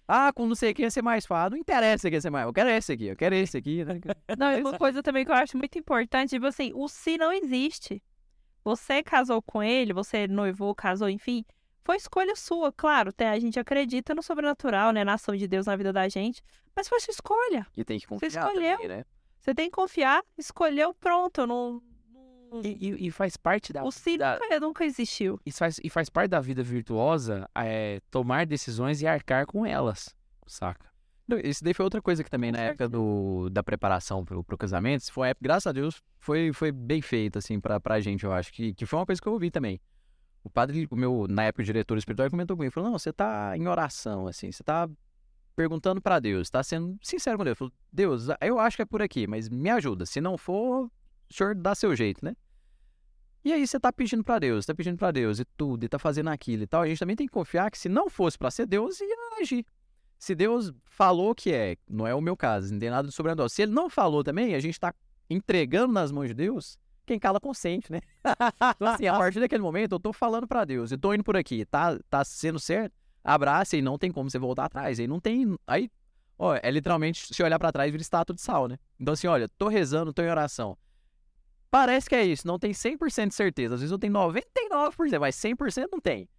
Ah, 0.08 0.32
com 0.34 0.46
não 0.48 0.56
sei 0.56 0.72
o 0.72 0.76
que 0.76 0.82
ia 0.82 0.90
ser 0.92 1.02
mais 1.02 1.26
fácil. 1.26 1.52
Não 1.52 1.58
interessa 1.58 2.08
o 2.08 2.12
que 2.12 2.16
ia 2.18 2.22
ser 2.22 2.30
mais. 2.30 2.46
Eu 2.46 2.54
quero 2.54 2.70
esse 2.70 2.92
aqui, 2.92 3.06
eu 3.06 3.16
quero 3.16 3.36
esse 3.36 3.58
aqui. 3.58 3.84
né? 3.86 4.00
Não, 4.38 4.52
e 4.52 4.62
uma 4.62 4.78
coisa 4.78 5.02
também 5.04 5.24
que 5.24 5.32
eu 5.32 5.36
acho 5.36 5.58
muito 5.58 5.78
importante, 5.78 6.32
tipo 6.32 6.46
assim, 6.48 6.72
o 6.74 6.88
se 6.88 7.18
não 7.18 7.32
existe. 7.32 8.02
Você 8.64 9.02
casou 9.04 9.42
com 9.42 9.64
ele, 9.64 9.94
você 9.94 10.28
noivou, 10.28 10.76
casou, 10.76 11.10
enfim, 11.10 11.46
foi 11.90 11.98
escolha 11.98 12.36
sua, 12.36 12.72
claro, 12.72 13.12
a 13.18 13.40
gente 13.40 13.60
acredita 13.60 14.14
no 14.14 14.22
sobrenatural, 14.22 14.92
né, 14.92 15.04
na 15.04 15.14
ação 15.16 15.36
de 15.36 15.48
Deus 15.48 15.66
na 15.66 15.76
vida 15.76 15.92
da 15.92 16.08
gente, 16.08 16.40
mas 16.76 16.88
foi 16.88 17.00
sua 17.00 17.12
escolha. 17.12 17.66
E 17.76 17.84
tem 17.84 17.98
que 17.98 18.06
confiar 18.06 18.30
escolheu. 18.30 18.74
também, 18.78 18.88
né? 18.88 19.06
Você 19.40 19.56
tem 19.56 19.72
que 19.72 19.76
confiar, 19.76 20.22
escolheu, 20.38 20.94
pronto, 20.94 21.48
não... 21.48 21.82
E, 22.64 22.68
e- 22.90 23.08
e 23.08 23.12
faz 23.12 23.36
parte 23.36 23.74
da... 23.74 23.84
O 23.84 23.92
se 23.92 24.20
da- 24.20 24.38
nunca, 24.40 24.60
nunca 24.60 24.86
existiu. 24.86 25.40
e, 25.44 25.52
faz, 25.52 25.80
e 25.84 25.90
faz 25.90 26.10
parte 26.12 26.30
da 26.30 26.40
vida 26.40 26.62
virtuosa 26.62 27.50
é, 27.56 28.00
tomar 28.12 28.46
decisões 28.46 29.02
e 29.02 29.08
arcar 29.08 29.48
com 29.48 29.66
elas, 29.66 30.16
saca? 30.46 30.88
Isso 31.44 31.64
daí 31.64 31.74
foi 31.74 31.84
outra 31.86 32.02
coisa 32.04 32.24
que 32.24 32.30
também 32.30 32.52
na 32.52 32.60
época 32.60 32.88
do, 32.88 33.50
da 33.52 33.64
preparação 33.64 34.24
pro, 34.24 34.44
pro 34.44 34.58
casamento, 34.58 35.12
foi 35.12 35.32
graças 35.42 35.66
a 35.68 35.72
Deus, 35.72 36.04
foi, 36.20 36.54
foi 36.54 36.72
bem 36.72 37.02
feito, 37.02 37.40
assim, 37.40 37.60
pra, 37.60 37.80
pra 37.80 38.00
gente, 38.00 38.24
eu 38.26 38.32
acho. 38.34 38.52
Que, 38.54 38.74
que 38.76 38.86
foi 38.86 39.00
uma 39.00 39.06
coisa 39.08 39.20
que 39.22 39.28
eu 39.28 39.34
ouvi 39.34 39.50
também. 39.52 39.80
O 40.44 40.50
padre, 40.50 40.88
o 40.90 40.96
meu, 40.96 41.26
na 41.30 41.44
época, 41.44 41.62
o 41.62 41.66
diretor 41.66 41.98
espiritual, 41.98 42.30
comentou 42.30 42.56
comigo, 42.56 42.74
falou, 42.74 42.90
não, 42.90 42.98
você 42.98 43.12
tá 43.12 43.58
em 43.58 43.68
oração, 43.68 44.28
assim, 44.28 44.52
você 44.52 44.64
tá 44.64 44.90
perguntando 45.56 46.02
pra 46.02 46.20
Deus, 46.20 46.50
tá 46.50 46.64
sendo 46.64 46.98
sincero 47.02 47.38
com 47.38 47.44
Deus. 47.44 47.58
Falou, 47.58 47.74
Deus, 47.92 48.28
eu 48.40 48.58
acho 48.60 48.78
que 48.78 48.82
é 48.82 48.86
por 48.86 49.02
aqui, 49.02 49.28
mas 49.28 49.50
me 49.50 49.70
ajuda. 49.70 50.06
Se 50.06 50.22
não 50.22 50.38
for, 50.38 50.86
o 50.86 51.34
senhor 51.34 51.54
dá 51.54 51.76
seu 51.76 51.94
jeito, 51.96 52.24
né? 52.24 52.34
E 53.44 53.52
aí 53.52 53.66
você 53.66 53.80
tá 53.80 53.92
pedindo 53.92 54.24
pra 54.24 54.40
Deus, 54.40 54.66
tá 54.66 54.74
pedindo 54.74 54.98
pra 54.98 55.12
Deus 55.12 55.40
e 55.40 55.46
tudo, 55.58 55.84
e 55.84 55.90
tá 55.90 56.00
fazendo 56.00 56.30
aquilo 56.30 56.64
e 56.64 56.68
tal. 56.68 56.84
A 56.84 56.88
gente 56.88 57.00
também 57.00 57.16
tem 57.16 57.28
que 57.28 57.34
confiar 57.34 57.70
que 57.72 57.78
se 57.78 57.90
não 57.90 58.10
fosse 58.10 58.38
pra 58.38 58.50
ser 58.50 58.66
Deus, 58.66 59.00
ia 59.02 59.16
agir. 59.42 59.66
Se 60.18 60.36
Deus 60.36 60.72
falou 60.86 61.34
que 61.36 61.52
é, 61.52 61.78
não 61.90 62.06
é 62.08 62.14
o 62.14 62.22
meu 62.22 62.36
caso, 62.36 62.72
não 62.72 62.80
tem 62.80 62.90
nada 62.90 63.08
de 63.08 63.14
sobrenatural. 63.14 63.50
Se 63.50 63.62
ele 63.62 63.72
não 63.72 63.90
falou 63.90 64.24
também, 64.24 64.56
a 64.56 64.60
gente 64.60 64.80
tá 64.80 64.94
entregando 65.30 65.94
nas 65.94 66.12
mãos 66.12 66.28
de 66.28 66.34
Deus, 66.34 66.78
quem 67.10 67.20
cala 67.20 67.40
consente, 67.40 67.92
né? 67.92 68.02
Então, 68.76 68.88
assim, 68.88 69.08
a 69.08 69.18
partir 69.18 69.40
daquele 69.40 69.64
momento, 69.64 69.94
eu 69.94 70.00
tô 70.00 70.14
falando 70.14 70.48
pra 70.48 70.64
Deus, 70.64 70.92
eu 70.92 70.98
tô 70.98 71.12
indo 71.14 71.24
por 71.24 71.36
aqui, 71.36 71.66
tá, 71.66 71.98
tá 72.08 72.24
sendo 72.24 72.60
certo, 72.60 72.94
abraça 73.24 73.76
e 73.76 73.82
não 73.82 73.98
tem 73.98 74.12
como 74.12 74.30
você 74.30 74.38
voltar 74.38 74.66
atrás. 74.66 75.00
Aí 75.00 75.08
não 75.08 75.20
tem. 75.20 75.58
Aí, 75.66 75.90
ó, 76.38 76.56
é 76.62 76.70
literalmente 76.70 77.34
se 77.34 77.42
olhar 77.42 77.58
pra 77.58 77.72
trás 77.72 77.92
vira 77.92 78.02
estátua 78.02 78.36
de 78.36 78.42
sal, 78.42 78.68
né? 78.68 78.78
Então, 79.00 79.14
assim, 79.14 79.26
olha, 79.26 79.50
tô 79.58 79.68
rezando, 79.68 80.14
tô 80.14 80.22
em 80.22 80.30
oração. 80.30 80.78
Parece 81.72 82.08
que 82.08 82.16
é 82.16 82.24
isso, 82.24 82.48
não 82.48 82.60
tem 82.60 82.72
100% 82.72 83.30
de 83.30 83.36
certeza. 83.36 83.76
Às 83.76 83.82
vezes 83.82 83.92
eu 83.92 84.00
tenho 84.00 84.14
99%, 84.14 85.20
mas 85.20 85.36
100% 85.36 85.88
não 85.92 86.00
tem. 86.00 86.30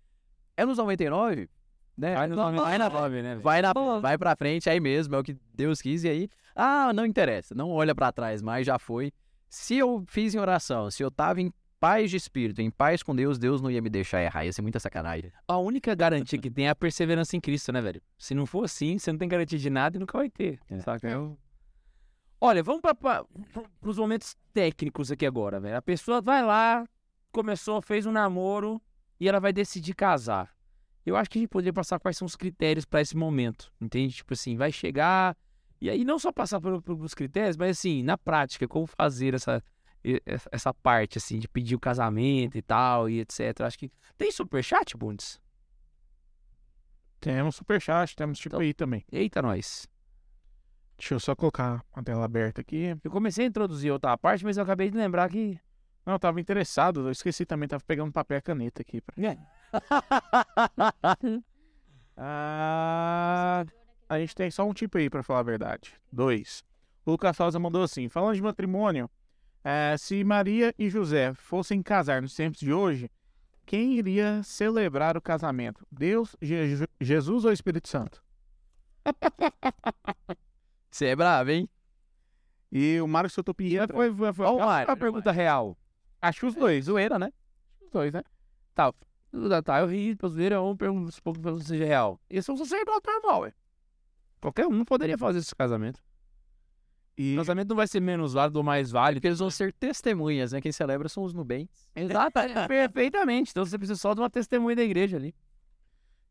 É 0.56 0.64
nos 0.64 0.78
99, 0.78 1.48
né? 1.96 2.14
Vai, 2.14 2.28
no, 2.28 2.36
vai 2.36 2.78
na 2.78 2.88
nove, 2.88 3.22
né? 3.22 3.36
Vai, 3.36 3.62
na, 3.62 3.72
vai 4.00 4.16
pra 4.18 4.36
frente, 4.36 4.70
aí 4.70 4.78
mesmo, 4.78 5.14
é 5.14 5.18
o 5.18 5.22
que 5.22 5.36
Deus 5.54 5.80
quis, 5.80 6.04
e 6.04 6.08
aí, 6.08 6.28
ah, 6.54 6.92
não 6.92 7.06
interessa, 7.06 7.54
não 7.54 7.70
olha 7.70 7.94
pra 7.94 8.12
trás 8.12 8.42
mais, 8.42 8.66
já 8.66 8.78
foi. 8.78 9.12
Se 9.50 9.76
eu 9.76 10.04
fiz 10.06 10.32
em 10.32 10.38
oração, 10.38 10.88
se 10.92 11.02
eu 11.02 11.10
tava 11.10 11.40
em 11.40 11.52
paz 11.80 12.08
de 12.08 12.16
espírito, 12.16 12.62
em 12.62 12.70
paz 12.70 13.02
com 13.02 13.16
Deus, 13.16 13.36
Deus 13.36 13.60
não 13.60 13.68
ia 13.68 13.82
me 13.82 13.90
deixar 13.90 14.22
errar, 14.22 14.44
ia 14.44 14.52
ser 14.52 14.62
muita 14.62 14.78
sacanagem. 14.78 15.32
A 15.48 15.56
única 15.58 15.92
garantia 15.94 16.38
que 16.38 16.48
tem 16.48 16.66
é 16.66 16.70
a 16.70 16.74
perseverança 16.74 17.36
em 17.36 17.40
Cristo, 17.40 17.72
né, 17.72 17.80
velho? 17.80 18.00
Se 18.16 18.32
não 18.32 18.46
for 18.46 18.64
assim, 18.64 18.96
você 18.96 19.10
não 19.10 19.18
tem 19.18 19.28
garantia 19.28 19.58
de 19.58 19.68
nada 19.68 19.96
e 19.96 20.00
nunca 20.00 20.16
vai 20.16 20.30
ter, 20.30 20.60
É. 20.70 20.78
saca? 20.78 21.08
Eu... 21.08 21.36
Olha, 22.40 22.62
vamos 22.62 22.80
para 22.80 23.26
os 23.82 23.98
momentos 23.98 24.36
técnicos 24.54 25.10
aqui 25.10 25.26
agora, 25.26 25.58
velho. 25.58 25.76
A 25.76 25.82
pessoa 25.82 26.20
vai 26.20 26.44
lá, 26.44 26.86
começou, 27.32 27.82
fez 27.82 28.06
um 28.06 28.12
namoro 28.12 28.80
e 29.18 29.28
ela 29.28 29.40
vai 29.40 29.52
decidir 29.52 29.94
casar. 29.94 30.54
Eu 31.04 31.16
acho 31.16 31.28
que 31.28 31.38
a 31.38 31.40
gente 31.40 31.50
poderia 31.50 31.72
passar 31.72 31.98
quais 31.98 32.16
são 32.16 32.24
os 32.24 32.36
critérios 32.36 32.84
para 32.84 33.00
esse 33.00 33.16
momento, 33.16 33.72
entende? 33.80 34.14
Tipo 34.14 34.32
assim, 34.34 34.56
vai 34.56 34.70
chegar 34.70 35.36
e 35.80 35.88
aí 35.90 36.04
não 36.04 36.18
só 36.18 36.30
passar 36.32 36.60
por- 36.60 36.82
pelos 36.82 37.14
critérios, 37.14 37.56
mas 37.56 37.78
assim, 37.78 38.02
na 38.02 38.16
prática, 38.18 38.66
como 38.68 38.86
fazer 38.86 39.34
essa 39.34 39.62
essa- 40.50 40.72
parte 40.72 41.18
assim 41.18 41.38
de 41.38 41.46
pedir 41.46 41.74
o 41.74 41.78
casamento 41.80 42.56
e 42.56 42.62
tal 42.62 43.06
e 43.08 43.20
etc. 43.20 43.60
Acho 43.60 43.78
que 43.78 43.92
tem 44.16 44.32
superchat, 44.32 44.96
Bundes? 44.96 45.38
Temos 47.20 47.56
superchat, 47.56 48.16
temos 48.16 48.38
tipo 48.38 48.54
Então- 48.56 48.60
aí 48.60 48.72
também. 48.72 49.04
Eita, 49.12 49.42
nós. 49.42 49.86
Deixa 50.96 51.14
eu 51.14 51.20
só 51.20 51.36
colocar 51.36 51.84
a 51.92 52.02
tela 52.02 52.24
aberta 52.24 52.62
aqui. 52.62 52.96
Eu 53.04 53.10
comecei 53.10 53.44
a 53.44 53.48
introduzir 53.48 53.92
outra 53.92 54.16
parte, 54.16 54.42
mas 54.44 54.56
eu 54.56 54.62
acabei 54.64 54.90
de 54.90 54.96
lembrar 54.96 55.28
que. 55.28 55.58
Não, 56.06 56.14
eu 56.14 56.18
tava 56.18 56.40
interessado, 56.40 57.00
eu 57.06 57.10
esqueci 57.10 57.44
também, 57.44 57.68
tava 57.68 57.82
pegando 57.86 58.10
papel 58.10 58.38
e 58.38 58.42
caneta 58.42 58.80
aqui. 58.80 59.02
Pra... 59.02 59.14
Ah, 62.22 63.64
a 64.10 64.18
gente 64.18 64.34
tem 64.34 64.50
só 64.50 64.64
um 64.68 64.74
tipo 64.74 64.98
aí, 64.98 65.08
pra 65.08 65.22
falar 65.22 65.40
a 65.40 65.44
verdade. 65.44 65.94
Dois. 66.12 66.64
O 67.06 67.12
Lucas 67.12 67.36
Souza 67.36 67.58
mandou 67.58 67.82
assim: 67.82 68.08
falando 68.08 68.34
de 68.34 68.42
matrimônio, 68.42 69.08
eh, 69.64 69.96
se 69.96 70.22
Maria 70.24 70.74
e 70.78 70.90
José 70.90 71.32
fossem 71.34 71.80
casar 71.82 72.20
nos 72.20 72.34
tempos 72.34 72.58
de 72.60 72.72
hoje, 72.72 73.10
quem 73.64 73.94
iria 73.94 74.42
celebrar 74.42 75.16
o 75.16 75.22
casamento? 75.22 75.86
Deus, 75.90 76.34
Je- 76.42 76.86
Jesus 77.00 77.44
ou 77.44 77.52
Espírito 77.52 77.88
Santo? 77.88 78.22
Você 80.90 81.06
é 81.06 81.16
bravo, 81.16 81.50
hein? 81.50 81.68
E 82.72 83.00
o 83.00 83.06
Mário 83.08 83.30
Sotopia 83.30 83.86
Foi, 83.88 84.12
foi, 84.14 84.32
foi. 84.32 84.46
Ó 84.46 84.54
o 84.54 84.56
Qual 84.56 84.68
Mário, 84.68 84.90
a 84.90 84.96
pergunta 84.96 85.30
real. 85.32 85.76
Acho 86.20 86.46
os 86.46 86.54
dois. 86.54 86.84
Zoeira, 86.84 87.18
né? 87.18 87.32
Os 87.80 87.90
dois, 87.90 88.12
né? 88.12 88.22
Tá, 88.74 88.92
tá, 89.64 89.80
eu 89.80 89.86
ri, 89.86 90.14
pra 90.16 90.28
zoeira, 90.28 90.60
um 90.62 90.76
pergunta 90.76 91.10
se 91.12 91.20
pouco 91.22 91.40
pra 91.40 91.56
seja 91.60 91.84
real. 91.84 92.20
Esse 92.28 92.50
é 92.50 92.52
um 92.52 92.56
sacerdote 92.56 93.06
normal, 93.08 93.42
ué. 93.42 93.52
Qualquer 94.40 94.66
um 94.66 94.84
poderia 94.84 95.18
fazer 95.18 95.38
esse 95.40 95.54
casamento. 95.54 96.00
E 97.16 97.34
O 97.34 97.38
casamento 97.38 97.68
não 97.68 97.76
vai 97.76 97.86
ser 97.86 98.00
menos 98.00 98.32
válido 98.32 98.58
ou 98.58 98.64
mais 98.64 98.90
válido. 98.90 99.18
Porque 99.20 99.28
eles 99.28 99.38
vão 99.38 99.50
ser 99.50 99.72
testemunhas, 99.74 100.52
né? 100.52 100.60
Quem 100.60 100.72
celebra 100.72 101.08
são 101.08 101.22
os 101.22 101.34
nubentes. 101.34 101.88
Exato, 101.94 102.38
é, 102.38 102.66
perfeitamente. 102.66 103.50
Então 103.50 103.64
você 103.64 103.76
precisa 103.76 103.98
só 103.98 104.14
de 104.14 104.20
uma 104.20 104.30
testemunha 104.30 104.74
da 104.76 104.82
igreja 104.82 105.16
ali. 105.16 105.34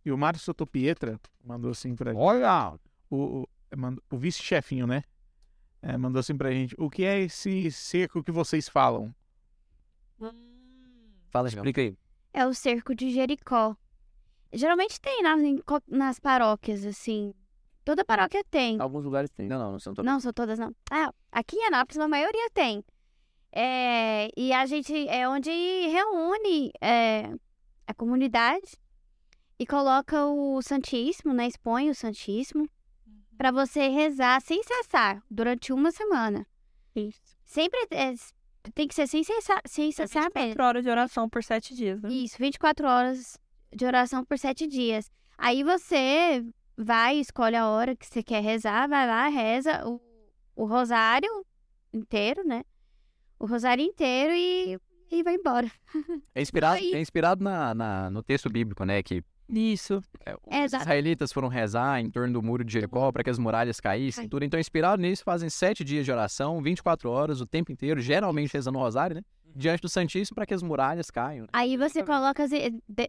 E 0.04 0.12
o 0.12 0.18
Mário 0.18 0.40
Sotopietra 0.40 1.20
mandou 1.44 1.72
assim 1.72 1.96
pra 1.96 2.12
gente. 2.12 2.20
Olha! 2.22 2.74
O, 3.10 3.42
o, 3.44 3.48
mandou- 3.78 4.04
o 4.10 4.18
vice-chefinho, 4.18 4.88
né? 4.88 5.04
É, 5.82 5.96
mandou 5.98 6.20
assim 6.20 6.36
pra 6.36 6.52
gente. 6.52 6.74
O 6.78 6.90
que 6.90 7.04
é 7.04 7.20
esse 7.22 7.70
cerco 7.72 8.24
que 8.24 8.32
vocês 8.32 8.68
falam? 8.68 9.14
Fala, 11.30 11.50
Gil. 11.50 11.60
Explica 11.60 11.82
aí. 11.82 11.98
É 12.34 12.46
o 12.46 12.54
cerco 12.54 12.96
de 12.96 13.12
Jericó. 13.12 13.76
Geralmente 14.52 15.00
tem 15.00 15.22
nas, 15.22 15.40
nas 15.88 16.20
paróquias, 16.20 16.86
assim. 16.86 17.34
Toda 17.90 18.06
paróquia 18.06 18.44
tem. 18.52 18.80
Alguns 18.80 19.04
lugares 19.04 19.32
tem. 19.32 19.48
Não, 19.48 19.58
não, 19.58 19.72
não 19.72 19.80
são 19.80 19.96
todos. 19.96 20.12
Não, 20.12 20.20
são 20.20 20.32
todas 20.32 20.60
não. 20.60 20.72
Ah, 20.92 21.12
aqui 21.32 21.56
em 21.56 21.66
Anápolis 21.66 21.98
a 21.98 22.08
maioria 22.08 22.48
tem. 22.54 22.86
É, 23.52 24.30
e 24.38 24.54
a 24.54 24.64
gente 24.68 25.08
é 25.08 25.28
onde 25.28 25.50
reúne 25.50 26.72
é, 26.80 27.34
a 27.88 27.94
comunidade 27.96 28.78
e 29.58 29.66
coloca 29.66 30.24
o 30.24 30.62
Santíssimo, 30.62 31.34
né? 31.34 31.48
Expõe 31.48 31.90
o 31.90 31.96
Santíssimo 31.96 32.70
para 33.36 33.50
você 33.50 33.88
rezar 33.88 34.40
sem 34.40 34.62
cessar 34.62 35.24
durante 35.28 35.74
uma 35.74 35.92
semana. 35.92 36.46
Isso. 36.96 37.20
Sempre 37.44 37.80
é, 37.90 38.14
tem 38.76 38.88
que 38.88 38.94
ser 38.94 39.08
sem 39.08 39.24
cessar, 39.24 39.64
sem 39.66 39.90
É 39.90 39.92
cessar 39.94 40.30
mesmo. 40.36 40.50
24 40.50 40.64
horas 40.64 40.84
de 40.84 40.90
oração 40.92 41.28
por 41.28 41.44
sete 41.44 41.74
dias, 41.74 42.00
né? 42.04 42.10
Isso, 42.10 42.38
24 42.38 42.86
horas 42.88 43.40
de 43.76 43.84
oração 43.84 44.24
por 44.24 44.38
sete 44.38 44.68
dias. 44.68 45.12
Aí 45.36 45.64
você 45.64 46.46
vai, 46.84 47.18
escolhe 47.18 47.56
a 47.56 47.68
hora 47.68 47.96
que 47.96 48.06
você 48.06 48.24
quer 48.24 48.42
rezar, 48.42 48.88
vai 48.88 49.06
lá, 49.06 49.28
reza 49.28 49.86
o, 49.88 50.00
o 50.56 50.66
rosário 50.66 51.30
inteiro, 51.94 52.44
né? 52.48 52.64
O 53.40 53.46
rosário 53.46 53.84
inteiro 53.84 54.34
e, 54.34 54.80
e 55.12 55.24
vai 55.24 55.36
embora. 55.36 55.70
É 56.34 56.42
inspirado, 56.42 56.76
Aí- 56.78 56.94
é 56.94 57.00
inspirado 57.02 57.44
na, 57.44 57.74
na- 57.76 58.10
no 58.10 58.24
texto 58.24 58.50
bíblico, 58.50 58.84
né? 58.86 59.02
Que 59.04 59.24
Isso. 59.50 60.02
é, 60.26 60.34
os 60.36 60.64
exato. 60.66 60.84
israelitas 60.84 61.34
foram 61.34 61.48
rezar 61.48 62.00
em 62.00 62.10
torno 62.10 62.34
do 62.34 62.42
muro 62.42 62.64
de 62.64 62.72
Jericó 62.74 63.12
para 63.12 63.24
que 63.24 63.30
as 63.30 63.40
muralhas 63.40 63.80
caíssem. 63.80 64.24
Cai. 64.24 64.30
Tudo. 64.30 64.46
Então, 64.46 64.60
inspirado 64.60 65.02
nisso, 65.02 65.24
fazem 65.24 65.50
sete 65.50 65.84
dias 65.84 66.06
de 66.06 66.12
oração, 66.12 66.62
24 66.62 67.10
horas, 67.10 67.42
o 67.42 67.46
tempo 67.46 67.72
inteiro, 67.72 68.00
geralmente 68.00 68.54
rezando 68.54 68.78
o 68.78 68.82
rosário, 68.82 69.16
né? 69.16 69.22
Diante 69.56 69.82
do 69.82 69.90
Santíssimo 69.90 70.36
para 70.36 70.46
que 70.46 70.54
as 70.54 70.62
muralhas 70.62 71.10
caiam. 71.10 71.44
né? 71.44 71.50
Aí 71.52 71.76
você 71.76 72.04
coloca, 72.04 72.44
as, 72.44 72.52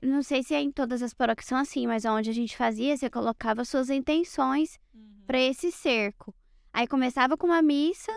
não 0.02 0.22
sei 0.22 0.42
se 0.42 0.54
é 0.54 0.60
em 0.60 0.72
todas 0.72 1.02
as 1.02 1.14
paróquias 1.14 1.46
são 1.46 1.58
assim, 1.58 1.86
mas 1.86 2.04
onde 2.04 2.30
a 2.30 2.32
gente 2.32 2.56
fazia, 2.56 2.96
você 2.96 3.08
colocava 3.08 3.64
suas 3.64 3.90
intenções 3.90 4.78
pra 5.26 5.38
esse 5.38 5.70
cerco. 5.70 6.34
Aí 6.72 6.86
começava 6.86 7.36
com 7.36 7.46
uma 7.46 7.62
missa, 7.62 8.12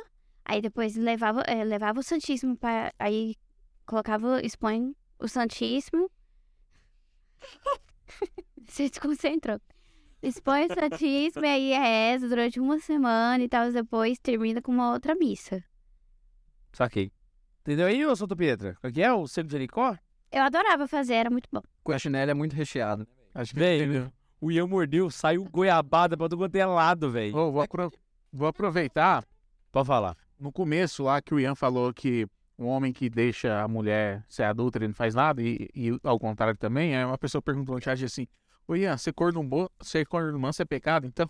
aí 0.45 0.61
depois 0.61 0.95
levava, 0.95 1.41
eh, 1.41 1.63
levava 1.63 1.99
o 1.99 2.03
Santíssimo 2.03 2.57
para 2.57 2.93
aí 2.97 3.36
colocava, 3.86 4.41
expõe 4.43 4.95
o 5.19 5.28
Santíssimo. 5.28 6.09
Se 8.67 8.89
desconcentrou. 8.89 9.59
Expõe 10.21 10.67
o 10.67 10.74
Santíssimo 10.74 11.45
e 11.45 11.49
aí 11.49 11.74
reza 11.74 12.30
durante 12.30 12.59
uma 12.59 12.80
semana 12.80 13.43
e 13.43 13.49
tal, 13.49 13.71
depois 13.71 14.17
termina 14.19 14.61
com 14.61 14.71
uma 14.71 14.93
outra 14.93 15.13
missa. 15.15 15.63
Saquei. 16.71 17.11
Entendeu 17.64 17.88
aí, 17.88 18.05
ô 18.05 18.16
Santo 18.16 18.36
Pietra? 18.36 18.78
O 18.84 18.91
que 18.91 19.01
é 19.01 19.11
o 19.14 19.26
seco 19.26 19.47
de 19.47 19.53
Jericó? 19.53 19.97
Eu 20.32 20.43
adorava 20.43 20.88
fazer, 20.88 21.14
era 21.14 21.30
muito 21.30 21.47
bom. 21.51 21.61
Com 21.84 21.91
a 21.93 21.99
chinela 21.99 22.32
é 22.32 22.34
muito 22.34 22.53
recheado. 22.55 23.07
Acho 23.34 23.53
que 23.53 23.59
entendeu. 23.64 24.11
o 24.41 24.51
Ian 24.51 24.68
mordeu, 24.68 25.09
saiu 25.09 25.45
goiabada 25.45 26.18
pra 26.18 26.28
todo 26.28 26.38
quanto 26.38 26.55
é 26.55 26.66
lado, 26.66 27.09
velho. 27.09 27.36
Ô, 27.38 27.51
vou, 27.51 27.61
apro- 27.61 27.91
vou 28.32 28.47
aproveitar 28.47 29.24
Pode 29.72 29.88
falar. 29.88 30.18
no 30.38 30.51
começo 30.51 31.03
lá 31.03 31.22
que 31.22 31.34
o 31.34 31.39
Ian 31.39 31.55
falou 31.55 31.93
que 31.93 32.28
um 32.59 32.66
homem 32.68 32.91
que 32.91 33.09
deixa 33.09 33.61
a 33.61 33.68
mulher 33.68 34.24
ser 34.28 34.43
adulta 34.43 34.78
ele 34.78 34.88
não 34.89 34.93
faz 34.95 35.16
nada, 35.16 35.41
e, 35.41 35.70
e 35.74 35.97
ao 36.03 36.20
contrário 36.20 36.57
também, 36.57 36.95
aí 36.95 37.03
uma 37.05 37.18
pessoa 37.18 37.41
perguntou 37.41 37.76
no 37.76 37.82
chat 37.82 38.03
assim, 38.03 38.28
ô 38.68 38.76
Ian, 38.76 38.97
ser 38.97 39.14
corno, 39.14 39.41
bo... 39.43 39.72
ser 39.82 40.05
corno 40.05 40.38
manso 40.38 40.61
é 40.61 40.66
pecado, 40.66 41.07
então? 41.07 41.30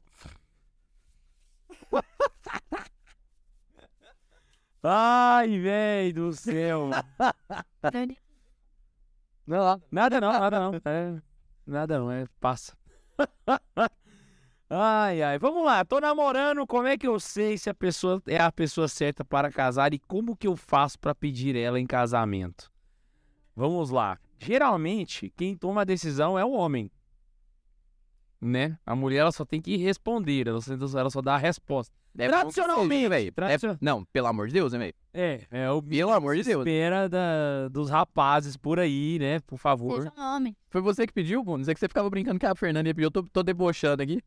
Ai, 4.84 5.60
velho 5.60 6.14
do 6.14 6.34
céu. 6.34 6.90
Não, 9.48 9.82
nada 9.92 10.22
não, 10.22 10.32
nada 10.32 10.60
não. 10.60 10.74
É, 10.86 11.22
nada 11.66 12.00
não, 12.00 12.12
é, 12.12 12.26
passa. 12.40 12.78
Ai, 14.76 15.22
ai, 15.22 15.38
vamos 15.38 15.64
lá, 15.64 15.86
tô 15.86 16.00
namorando, 16.00 16.66
como 16.66 16.88
é 16.88 16.98
que 16.98 17.08
eu 17.08 17.20
sei 17.20 17.60
se 17.60 17.70
a 17.70 17.76
pessoa 17.76 18.20
é 18.26 18.38
a 18.42 18.52
pessoa 18.52 18.88
certa 18.88 19.24
para 19.24 19.52
casar 19.52 19.94
e 19.94 20.00
como 20.00 20.36
que 20.36 20.48
eu 20.48 20.56
faço 20.56 20.98
para 20.98 21.14
pedir 21.14 21.56
ela 21.56 21.80
em 21.80 21.86
casamento? 21.86 22.72
Vamos 23.56 23.92
lá. 23.92 24.18
Geralmente, 24.40 25.32
quem 25.38 25.56
toma 25.56 25.82
a 25.82 25.84
decisão 25.86 26.40
é 26.40 26.44
o 26.44 26.54
homem. 26.54 26.90
Né? 28.42 28.76
A 28.84 28.96
mulher 28.96 29.20
ela 29.20 29.32
só 29.32 29.46
tem 29.46 29.62
que 29.62 29.78
responder, 29.78 30.48
ela 30.48 30.60
só, 30.60 30.74
ela 30.98 31.10
só 31.12 31.22
dá 31.22 31.36
a 31.36 31.38
resposta. 31.38 31.96
É 32.18 32.26
que 32.26 32.30
Tradicionalmente, 32.32 33.08
velho. 33.10 33.28
É- 33.28 33.32
tradicional- 33.32 33.78
Não, 33.82 34.06
pelo 34.06 34.28
amor 34.28 34.48
de 34.48 34.54
Deus, 34.54 34.72
né, 34.74 34.80
velho? 34.80 34.94
É, 35.14 35.42
é 35.50 35.72
o 35.72 35.82
Pelo 35.82 36.12
amor 36.12 36.36
de 36.36 36.44
Deus. 36.44 36.60
espera 36.66 37.10
da, 37.10 37.68
dos 37.72 37.90
rapazes 37.90 38.56
por 38.56 38.80
aí, 38.80 39.18
né? 39.20 39.40
Por 39.42 39.58
favor. 39.58 39.98
Seja 40.04 40.14
um 40.18 40.22
homem. 40.36 40.56
Foi 40.70 40.82
você 40.82 41.08
que 41.08 41.14
pediu, 41.14 41.44
Bundes? 41.44 41.68
É 41.68 41.74
que 41.74 41.80
você 41.80 41.88
ficava 41.88 42.10
brincando 42.10 42.40
que 42.40 42.46
a 42.46 42.54
Fernanda 42.56 42.88
ia 42.88 42.94
pedir. 42.94 43.06
Eu 43.06 43.12
tô, 43.12 43.24
tô 43.24 43.42
debochando 43.42 44.04
aqui. 44.04 44.22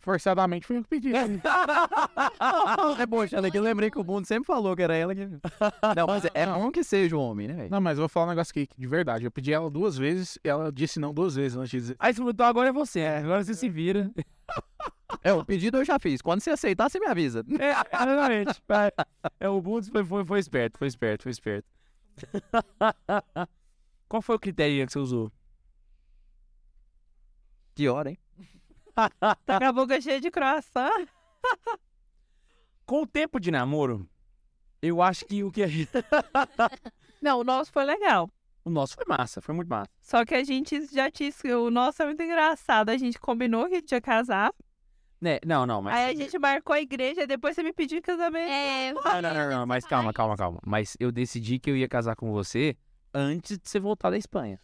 Forçadamente 0.00 0.66
foi 0.66 0.78
eu 0.78 0.82
que 0.82 0.88
pedi. 0.88 1.12
debochando 2.98 3.46
aqui. 3.46 3.56
Eu 3.56 3.62
lembrei 3.62 3.90
que 3.90 3.98
o 3.98 4.04
Bundes 4.04 4.26
sempre 4.26 4.46
falou 4.46 4.74
que 4.74 4.82
era 4.82 4.94
ela 4.96 5.14
que... 5.14 5.24
Não, 5.96 6.06
mas 6.08 6.24
é, 6.34 6.46
bom 6.46 6.72
que 6.72 6.82
seja 6.82 7.16
o 7.16 7.20
homem, 7.20 7.46
né, 7.46 7.54
velho? 7.54 7.70
Não, 7.70 7.80
mas 7.80 7.98
eu 7.98 8.02
vou 8.02 8.08
falar 8.08 8.26
um 8.26 8.30
negócio 8.30 8.50
aqui, 8.50 8.68
de 8.76 8.86
verdade. 8.88 9.24
Eu 9.24 9.30
pedi 9.30 9.52
ela 9.52 9.70
duas 9.70 9.96
vezes 9.96 10.38
e 10.44 10.48
ela 10.48 10.72
disse 10.72 10.98
não 10.98 11.14
duas 11.14 11.36
vezes 11.36 11.56
antes 11.56 11.70
de 11.70 11.76
dizer. 11.78 11.96
Aí, 12.00 12.12
então 12.12 12.46
agora 12.46 12.70
é 12.70 12.72
você, 12.72 13.00
é, 13.00 13.18
agora 13.18 13.44
você 13.44 13.54
se 13.54 13.68
vira. 13.68 14.10
É, 15.22 15.32
o 15.32 15.44
pedido 15.44 15.78
eu 15.78 15.84
já 15.84 15.98
fiz. 15.98 16.20
Quando 16.20 16.40
você 16.40 16.50
aceitar, 16.50 16.90
você 16.90 16.98
me 16.98 17.06
avisa. 17.06 17.44
É, 17.58 17.70
exatamente. 17.70 18.62
É, 19.38 19.48
o 19.48 19.60
Bundes 19.60 19.88
foi, 19.88 20.04
foi, 20.04 20.24
foi 20.24 20.38
esperto, 20.38 20.78
foi 20.78 20.88
esperto, 20.88 21.22
foi 21.22 21.32
esperto. 21.32 21.68
Qual 24.08 24.20
foi 24.20 24.36
o 24.36 24.40
critério 24.40 24.86
que 24.86 24.92
você 24.92 24.98
usou? 24.98 25.32
Que 27.74 27.88
hora, 27.88 28.10
hein? 28.10 28.18
Tá 29.46 29.58
com 29.58 29.64
a 29.64 29.72
boca 29.72 30.00
cheia 30.00 30.20
de 30.20 30.30
croissant. 30.30 31.06
Com 32.84 33.02
o 33.02 33.06
tempo 33.06 33.40
de 33.40 33.50
namoro, 33.50 34.06
eu 34.82 35.00
acho 35.00 35.24
que 35.24 35.42
o 35.42 35.50
que 35.50 35.62
a 35.62 35.66
gente... 35.66 35.90
Não, 37.22 37.40
o 37.40 37.44
nosso 37.44 37.72
foi 37.72 37.84
legal. 37.84 38.28
O 38.64 38.70
nosso 38.70 38.94
foi 38.94 39.04
massa, 39.08 39.40
foi 39.40 39.54
muito 39.54 39.68
massa. 39.68 39.90
Só 40.00 40.24
que 40.24 40.34
a 40.34 40.44
gente 40.44 40.86
já 40.86 41.10
tinha. 41.10 41.32
O 41.58 41.70
nosso 41.70 42.02
é 42.02 42.06
muito 42.06 42.22
engraçado. 42.22 42.90
A 42.90 42.96
gente 42.96 43.18
combinou 43.18 43.66
que 43.68 43.74
a 43.74 43.78
gente 43.80 43.92
ia 43.92 44.00
casar. 44.00 44.52
Né? 45.20 45.38
Não, 45.46 45.64
não, 45.66 45.80
mas... 45.82 45.94
Aí 45.94 46.10
a 46.10 46.14
gente 46.16 46.36
marcou 46.38 46.74
a 46.74 46.80
igreja. 46.80 47.26
Depois 47.26 47.54
você 47.54 47.62
me 47.62 47.72
pediu 47.72 47.98
em 47.98 48.02
casamento. 48.02 48.50
É, 48.50 48.92
Não, 48.92 49.22
não, 49.22 49.34
não, 49.34 49.50
não, 49.50 49.66
mas 49.66 49.84
calma, 49.84 50.12
calma, 50.12 50.36
calma. 50.36 50.60
Mas 50.66 50.96
eu 50.98 51.12
decidi 51.12 51.58
que 51.58 51.70
eu 51.70 51.76
ia 51.76 51.88
casar 51.88 52.16
com 52.16 52.32
você 52.32 52.76
antes 53.14 53.58
de 53.58 53.68
você 53.68 53.78
voltar 53.78 54.10
da 54.10 54.16
Espanha. 54.16 54.60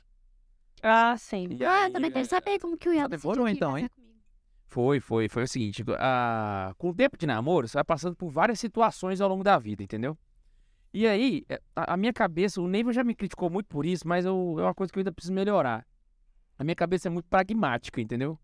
Ah, 0.82 1.16
sim. 1.16 1.49
E 1.59 1.64
Ah, 1.64 1.84
aí, 1.84 1.92
também 1.92 2.11
quero 2.11 2.26
saber 2.26 2.59
como 2.61 2.76
que 2.76 2.88
o 2.88 2.92
Ian 2.94 3.09
demorou 3.09 3.49
então, 3.49 3.76
hein? 3.76 3.88
Foi, 4.66 5.01
foi, 5.01 5.28
foi 5.28 5.44
o 5.44 5.49
seguinte, 5.49 5.82
ah, 5.99 6.72
com 6.76 6.90
o 6.90 6.94
tempo 6.94 7.16
de 7.16 7.26
namoro, 7.26 7.66
você 7.66 7.74
vai 7.74 7.84
passando 7.84 8.14
por 8.14 8.28
várias 8.30 8.61
situações 8.61 9.20
ao 9.20 9.28
longo 9.28 9.42
da 9.42 9.59
vida, 9.59 9.82
entendeu? 9.82 10.16
E 10.93 11.07
aí, 11.07 11.45
eh, 11.49 11.61
a, 11.76 11.97
minha 11.97 12.12
cabeça, 12.12 12.61
o 12.61 12.68
Neiva 12.68 12.93
já 12.93 13.05
me 13.05 13.14
criticou 13.14 13.51
muito 13.51 13.66
por 13.66 13.84
isso, 13.84 14.09
mas 14.09 14.24
eu, 14.24 14.57
é 14.59 14.62
uma 14.62 14.74
coisa 14.74 14.93
que 14.93 14.99
eu 14.99 15.01
ainda 15.01 15.12
preciso 15.12 15.34
melhorar. 15.34 15.86
A 16.59 16.64
minha 16.64 16.74
cabeça 16.74 17.09
é 17.09 17.11
muito 17.11 17.26
pragmática, 17.26 18.01
entendeu? 18.01 18.39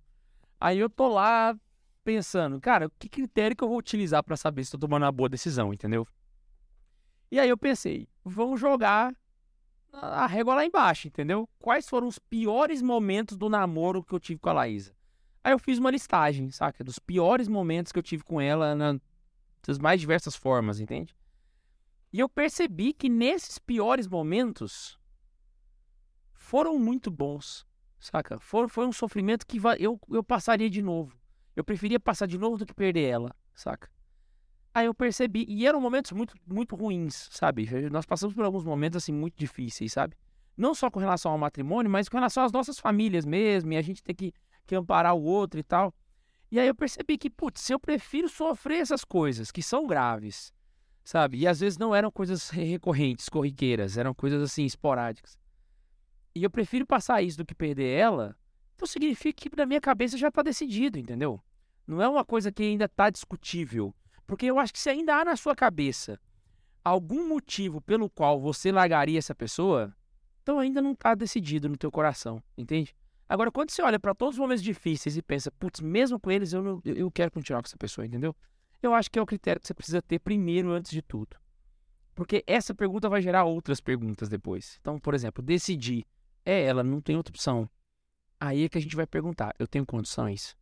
Aí 0.60 0.78
eu 0.78 0.88
tô 0.88 1.08
lá 1.08 1.56
pensando, 2.04 2.60
cara, 2.60 2.90
que 2.98 3.08
critério 3.08 3.56
que 3.56 3.64
eu 3.64 3.68
vou 3.68 3.78
utilizar 3.78 4.22
pra 4.22 4.36
saber 4.36 4.64
se 4.64 4.72
tô 4.72 4.78
tomando 4.78 5.04
uma 5.04 5.12
boa 5.12 5.28
decisão, 5.28 5.72
entendeu? 5.72 6.06
E 7.30 7.40
aí 7.40 7.48
eu 7.48 7.56
pensei, 7.56 8.06
vamos 8.24 8.60
jogar 8.60 9.14
a 9.90 10.26
régua 10.26 10.54
lá 10.54 10.64
embaixo, 10.64 11.08
entendeu? 11.08 11.48
Quais 11.58 11.88
foram 11.88 12.06
os 12.06 12.18
piores 12.18 12.82
momentos 12.82 13.36
do 13.36 13.48
namoro 13.48 14.02
que 14.02 14.14
eu 14.14 14.20
tive 14.20 14.38
com 14.38 14.50
a 14.50 14.52
Laísa? 14.52 14.94
Aí 15.42 15.52
eu 15.52 15.58
fiz 15.58 15.78
uma 15.78 15.90
listagem, 15.90 16.50
saca? 16.50 16.84
Dos 16.84 16.98
piores 16.98 17.48
momentos 17.48 17.90
que 17.90 17.98
eu 17.98 18.02
tive 18.02 18.22
com 18.22 18.40
ela 18.40 18.74
na, 18.74 18.98
das 19.66 19.78
mais 19.78 20.00
diversas 20.00 20.36
formas, 20.36 20.78
entende? 20.78 21.14
E 22.14 22.20
eu 22.20 22.28
percebi 22.28 22.92
que 22.92 23.08
nesses 23.08 23.58
piores 23.58 24.06
momentos 24.06 24.96
foram 26.32 26.78
muito 26.78 27.10
bons, 27.10 27.66
saca? 27.98 28.38
Foi 28.38 28.86
um 28.86 28.92
sofrimento 28.92 29.44
que 29.44 29.58
eu, 29.80 30.00
eu 30.08 30.22
passaria 30.22 30.70
de 30.70 30.80
novo. 30.80 31.18
Eu 31.56 31.64
preferia 31.64 31.98
passar 31.98 32.26
de 32.26 32.38
novo 32.38 32.56
do 32.56 32.64
que 32.64 32.72
perder 32.72 33.08
ela, 33.08 33.34
saca? 33.52 33.90
Aí 34.72 34.86
eu 34.86 34.94
percebi, 34.94 35.44
e 35.48 35.66
eram 35.66 35.80
momentos 35.80 36.12
muito, 36.12 36.36
muito 36.46 36.76
ruins, 36.76 37.28
sabe? 37.32 37.68
Nós 37.90 38.06
passamos 38.06 38.32
por 38.32 38.44
alguns 38.44 38.62
momentos, 38.62 38.98
assim, 38.98 39.12
muito 39.12 39.36
difíceis, 39.36 39.92
sabe? 39.92 40.16
Não 40.56 40.72
só 40.72 40.88
com 40.92 41.00
relação 41.00 41.32
ao 41.32 41.38
matrimônio, 41.38 41.90
mas 41.90 42.08
com 42.08 42.16
relação 42.16 42.44
às 42.44 42.52
nossas 42.52 42.78
famílias 42.78 43.24
mesmo, 43.26 43.72
e 43.72 43.76
a 43.76 43.82
gente 43.82 44.04
tem 44.04 44.14
que, 44.14 44.32
que 44.64 44.76
amparar 44.76 45.16
o 45.16 45.22
outro 45.24 45.58
e 45.58 45.64
tal. 45.64 45.92
E 46.48 46.60
aí 46.60 46.68
eu 46.68 46.76
percebi 46.76 47.18
que, 47.18 47.28
putz, 47.28 47.68
eu 47.70 47.80
prefiro 47.80 48.28
sofrer 48.28 48.78
essas 48.78 49.04
coisas, 49.04 49.50
que 49.50 49.64
são 49.64 49.84
graves, 49.84 50.53
sabe? 51.04 51.38
E 51.38 51.46
às 51.46 51.60
vezes 51.60 51.78
não 51.78 51.94
eram 51.94 52.10
coisas 52.10 52.48
re- 52.48 52.64
recorrentes, 52.64 53.28
corriqueiras, 53.28 53.96
eram 53.96 54.14
coisas, 54.14 54.42
assim, 54.42 54.64
esporádicas. 54.64 55.38
E 56.34 56.42
eu 56.42 56.50
prefiro 56.50 56.86
passar 56.86 57.22
isso 57.22 57.38
do 57.38 57.44
que 57.44 57.54
perder 57.54 57.96
ela, 57.96 58.36
então 58.74 58.88
significa 58.88 59.48
que 59.48 59.56
na 59.56 59.66
minha 59.66 59.80
cabeça 59.80 60.16
já 60.18 60.30
tá 60.30 60.42
decidido, 60.42 60.98
entendeu? 60.98 61.40
Não 61.86 62.02
é 62.02 62.08
uma 62.08 62.24
coisa 62.24 62.50
que 62.50 62.62
ainda 62.62 62.88
tá 62.88 63.10
discutível. 63.10 63.94
Porque 64.26 64.46
eu 64.46 64.58
acho 64.58 64.72
que 64.72 64.78
se 64.78 64.88
ainda 64.88 65.14
há 65.16 65.24
na 65.24 65.36
sua 65.36 65.54
cabeça 65.54 66.18
algum 66.82 67.28
motivo 67.28 67.80
pelo 67.80 68.10
qual 68.10 68.40
você 68.40 68.72
largaria 68.72 69.18
essa 69.18 69.34
pessoa, 69.34 69.94
então 70.42 70.58
ainda 70.58 70.82
não 70.82 70.94
tá 70.94 71.14
decidido 71.14 71.68
no 71.68 71.76
teu 71.76 71.90
coração, 71.90 72.42
entende? 72.56 72.94
Agora, 73.28 73.50
quando 73.50 73.70
você 73.70 73.82
olha 73.82 73.98
para 73.98 74.14
todos 74.14 74.34
os 74.34 74.38
momentos 74.38 74.62
difíceis 74.62 75.16
e 75.16 75.22
pensa, 75.22 75.50
putz, 75.52 75.80
mesmo 75.80 76.18
com 76.18 76.30
eles 76.30 76.52
eu, 76.52 76.62
não, 76.62 76.82
eu 76.84 77.10
quero 77.10 77.30
continuar 77.30 77.62
com 77.62 77.66
essa 77.66 77.76
pessoa, 77.76 78.06
entendeu? 78.06 78.34
Eu 78.86 78.94
acho 78.94 79.10
que 79.10 79.18
é 79.18 79.22
o 79.22 79.26
critério 79.26 79.60
que 79.60 79.66
você 79.66 79.74
precisa 79.74 80.02
ter 80.02 80.18
primeiro 80.18 80.70
antes 80.70 80.90
de 80.90 81.02
tudo. 81.02 81.36
Porque 82.14 82.44
essa 82.46 82.74
pergunta 82.74 83.08
vai 83.08 83.20
gerar 83.20 83.44
outras 83.44 83.80
perguntas 83.80 84.28
depois. 84.28 84.78
Então, 84.80 84.98
por 84.98 85.14
exemplo, 85.14 85.42
decidir. 85.42 86.04
É 86.44 86.62
ela, 86.62 86.84
não 86.84 87.00
tem 87.00 87.16
outra 87.16 87.32
opção. 87.32 87.68
Aí 88.38 88.64
é 88.64 88.68
que 88.68 88.76
a 88.76 88.80
gente 88.80 88.94
vai 88.94 89.06
perguntar, 89.06 89.54
eu 89.58 89.66
tenho 89.66 89.86
condições 89.86 90.56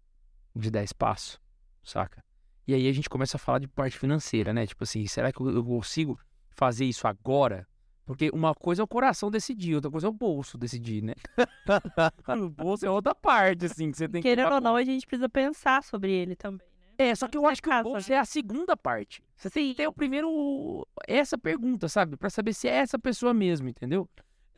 de 0.54 0.70
dar 0.70 0.84
espaço, 0.84 1.40
saca? 1.82 2.24
E 2.66 2.74
aí 2.74 2.88
a 2.88 2.92
gente 2.92 3.10
começa 3.10 3.36
a 3.36 3.40
falar 3.40 3.58
de 3.58 3.66
parte 3.66 3.98
financeira, 3.98 4.52
né? 4.52 4.66
Tipo 4.66 4.84
assim, 4.84 5.04
será 5.06 5.32
que 5.32 5.40
eu 5.40 5.64
consigo 5.64 6.18
fazer 6.50 6.84
isso 6.84 7.08
agora? 7.08 7.66
Porque 8.04 8.30
uma 8.32 8.54
coisa 8.54 8.82
é 8.82 8.84
o 8.84 8.88
coração 8.88 9.30
decidir, 9.30 9.74
outra 9.74 9.90
coisa 9.90 10.06
é 10.06 10.10
o 10.10 10.12
bolso 10.12 10.56
decidir, 10.56 11.02
né? 11.02 11.14
o 12.40 12.48
bolso 12.48 12.86
é 12.86 12.90
outra 12.90 13.14
parte, 13.14 13.66
assim, 13.66 13.90
que 13.90 13.96
você 13.96 14.08
tem 14.08 14.22
que. 14.22 14.28
Querendo 14.28 14.46
tomar 14.46 14.56
ou 14.56 14.60
não, 14.60 14.76
a 14.76 14.84
gente 14.84 15.06
precisa 15.06 15.28
pensar 15.28 15.82
sobre 15.82 16.12
ele 16.12 16.36
também? 16.36 16.71
É, 16.98 17.14
só 17.14 17.28
que 17.28 17.36
eu 17.36 17.46
acho 17.46 17.62
que 17.62 17.70
o 17.70 17.82
bolso 17.82 18.10
né? 18.10 18.16
é 18.16 18.18
a 18.18 18.24
segunda 18.24 18.76
parte. 18.76 19.22
Você 19.36 19.50
tem 19.50 19.70
que 19.70 19.76
ter 19.76 19.86
o 19.86 19.92
primeiro. 19.92 20.86
Essa 21.06 21.36
pergunta, 21.38 21.88
sabe? 21.88 22.16
Pra 22.16 22.30
saber 22.30 22.52
se 22.52 22.68
é 22.68 22.76
essa 22.76 22.98
pessoa 22.98 23.32
mesmo, 23.34 23.68
entendeu? 23.68 24.08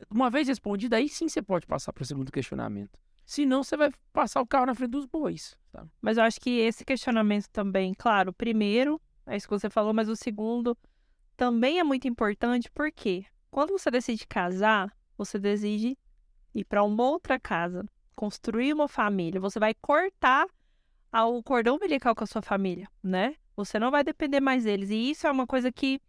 Uma 0.09 0.29
vez 0.29 0.47
respondida, 0.47 0.97
aí 0.97 1.07
sim 1.07 1.27
você 1.27 1.41
pode 1.41 1.65
passar 1.65 1.93
pro 1.93 2.05
segundo 2.05 2.31
questionamento. 2.31 2.99
Senão 3.25 3.63
você 3.63 3.75
vai 3.75 3.89
passar 4.13 4.41
o 4.41 4.45
carro 4.45 4.67
na 4.67 4.75
frente 4.75 4.91
dos 4.91 5.05
bois, 5.05 5.57
sabe? 5.71 5.89
Mas 6.01 6.17
eu 6.17 6.23
acho 6.23 6.39
que 6.39 6.59
esse 6.59 6.85
questionamento 6.85 7.47
também, 7.47 7.93
claro, 7.93 8.29
o 8.29 8.33
primeiro, 8.33 9.01
é 9.25 9.35
isso 9.35 9.47
que 9.47 9.53
você 9.57 9.69
falou, 9.69 9.93
mas 9.93 10.09
o 10.09 10.15
segundo 10.15 10.77
também 11.35 11.79
é 11.79 11.83
muito 11.83 12.07
importante 12.07 12.69
porque 12.71 13.25
quando 13.49 13.71
você 13.71 13.89
decide 13.89 14.27
casar, 14.27 14.95
você 15.17 15.39
decide 15.39 15.97
ir 16.53 16.65
para 16.65 16.83
uma 16.83 17.03
outra 17.03 17.39
casa, 17.39 17.83
construir 18.15 18.73
uma 18.73 18.87
família, 18.87 19.41
você 19.41 19.59
vai 19.59 19.73
cortar 19.73 20.45
ao 21.15 21.41
cordão 21.41 21.77
umbilical 21.77 22.13
com 22.13 22.25
a 22.25 22.27
sua 22.27 22.41
família, 22.41 22.89
né? 23.01 23.35
Você 23.55 23.79
não 23.79 23.89
vai 23.89 24.03
depender 24.03 24.41
mais 24.41 24.65
deles. 24.65 24.89
E 24.89 25.11
isso 25.11 25.25
é 25.25 25.31
uma 25.31 25.47
coisa 25.47 25.71
que 25.71 26.01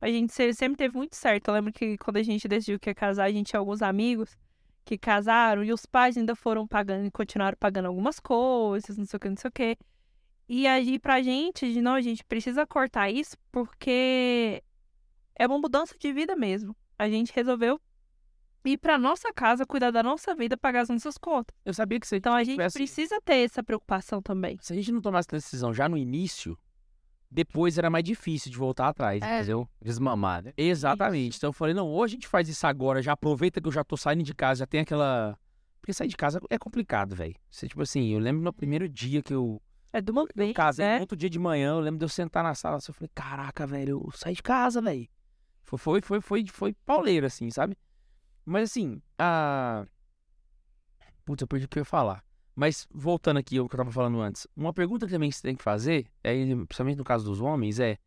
a 0.00 0.08
gente 0.08 0.32
se- 0.32 0.54
sempre 0.54 0.78
teve 0.78 0.96
muito 0.96 1.14
certo. 1.16 1.48
Eu 1.48 1.54
lembro 1.54 1.70
que 1.70 1.98
quando 1.98 2.16
a 2.16 2.22
gente 2.22 2.48
decidiu 2.48 2.80
que 2.80 2.88
ia 2.88 2.94
casar, 2.94 3.24
a 3.24 3.30
gente 3.30 3.48
tinha 3.48 3.60
alguns 3.60 3.82
amigos 3.82 4.38
que 4.82 4.96
casaram 4.96 5.62
e 5.62 5.70
os 5.70 5.84
pais 5.84 6.16
ainda 6.16 6.34
foram 6.34 6.66
pagando 6.66 7.06
e 7.06 7.10
continuaram 7.10 7.58
pagando 7.60 7.88
algumas 7.88 8.18
coisas, 8.18 8.96
não 8.96 9.04
sei 9.04 9.18
o 9.18 9.20
que, 9.20 9.28
não 9.28 9.36
sei 9.36 9.48
o 9.48 9.52
que. 9.52 9.76
E 10.48 10.66
aí, 10.66 10.98
pra 10.98 11.20
gente, 11.22 11.70
de 11.70 11.82
não, 11.82 11.92
a 11.94 12.00
gente 12.00 12.24
precisa 12.24 12.66
cortar 12.66 13.10
isso 13.10 13.36
porque 13.52 14.62
é 15.36 15.46
uma 15.46 15.58
mudança 15.58 15.94
de 15.98 16.10
vida 16.12 16.34
mesmo. 16.36 16.74
A 16.98 17.06
gente 17.08 17.32
resolveu 17.34 17.78
ir 18.72 18.78
pra 18.78 18.96
nossa 18.98 19.32
casa, 19.32 19.66
cuidar 19.66 19.90
da 19.90 20.02
nossa 20.02 20.34
vida, 20.34 20.56
pagar 20.56 20.80
as 20.80 20.88
nossas 20.88 21.18
contas. 21.18 21.54
Eu 21.64 21.74
sabia 21.74 22.00
que 22.00 22.06
você 22.06 22.16
Então 22.16 22.34
a 22.34 22.42
gente 22.42 22.54
tivesse- 22.54 22.78
precisa 22.78 23.20
ter 23.24 23.36
essa 23.44 23.62
preocupação 23.62 24.22
também. 24.22 24.58
Se 24.60 24.72
a 24.72 24.76
gente 24.76 24.90
não 24.92 25.00
tomasse 25.00 25.26
essa 25.28 25.36
decisão 25.36 25.72
já 25.72 25.88
no 25.88 25.96
início, 25.96 26.58
depois 27.30 27.76
era 27.78 27.90
mais 27.90 28.04
difícil 28.04 28.50
de 28.50 28.56
voltar 28.56 28.88
atrás, 28.88 29.22
É. 29.22 29.38
entendeu? 29.38 29.68
Desmamar, 29.82 30.42
né? 30.44 30.52
Exatamente. 30.56 31.36
Então 31.36 31.48
eu 31.48 31.52
falei, 31.52 31.74
não, 31.74 31.86
ou 31.88 32.02
a 32.02 32.06
gente 32.08 32.26
faz 32.28 32.48
isso 32.48 32.66
agora, 32.66 33.02
já 33.02 33.12
aproveita 33.12 33.60
que 33.60 33.68
eu 33.68 33.72
já 33.72 33.82
tô 33.84 33.96
saindo 33.96 34.22
de 34.22 34.34
casa, 34.34 34.60
já 34.60 34.66
tem 34.66 34.80
aquela. 34.80 35.36
Porque 35.80 35.92
sair 35.92 36.08
de 36.08 36.16
casa 36.16 36.40
é 36.48 36.58
complicado, 36.58 37.14
velho. 37.14 37.34
Você, 37.50 37.68
tipo 37.68 37.82
assim, 37.82 38.12
eu 38.14 38.18
lembro 38.18 38.42
no 38.42 38.52
primeiro 38.52 38.88
dia 38.88 39.22
que 39.22 39.34
eu, 39.34 39.60
É 39.92 40.00
de 40.00 40.10
uma 40.10 40.26
vez, 40.34 40.54
casei, 40.54 40.86
né? 40.86 41.00
outro 41.00 41.16
dia 41.16 41.28
de 41.28 41.38
manhã, 41.38 41.72
eu 41.72 41.80
lembro 41.80 41.98
de 41.98 42.04
eu 42.04 42.08
sentar 42.08 42.42
na 42.42 42.54
sala 42.54 42.76
assim, 42.78 42.90
eu 42.90 42.94
falei, 42.94 43.10
caraca, 43.14 43.66
velho, 43.66 44.02
eu 44.06 44.10
saí 44.14 44.34
de 44.34 44.42
casa, 44.42 44.80
velho. 44.80 45.06
Foi, 45.62 45.78
foi, 45.78 46.00
foi, 46.00 46.20
foi, 46.20 46.44
foi 46.46 46.72
pauleiro, 46.86 47.26
assim, 47.26 47.50
sabe? 47.50 47.76
Mas 48.44 48.70
assim, 48.70 49.00
a. 49.18 49.86
Putz, 51.24 51.40
eu 51.40 51.48
perdi 51.48 51.64
o 51.64 51.68
que 51.68 51.78
eu 51.78 51.80
ia 51.80 51.84
falar. 51.84 52.24
Mas 52.54 52.86
voltando 52.92 53.38
aqui 53.38 53.58
ao 53.58 53.68
que 53.68 53.74
eu 53.74 53.78
tava 53.78 53.90
falando 53.90 54.20
antes, 54.20 54.46
uma 54.54 54.72
pergunta 54.72 55.06
que 55.06 55.12
também 55.12 55.30
você 55.30 55.42
tem 55.42 55.56
que 55.56 55.62
fazer, 55.62 56.06
é, 56.22 56.32
principalmente 56.66 56.98
no 56.98 57.04
caso 57.04 57.24
dos 57.24 57.40
homens, 57.40 57.80
é. 57.80 57.98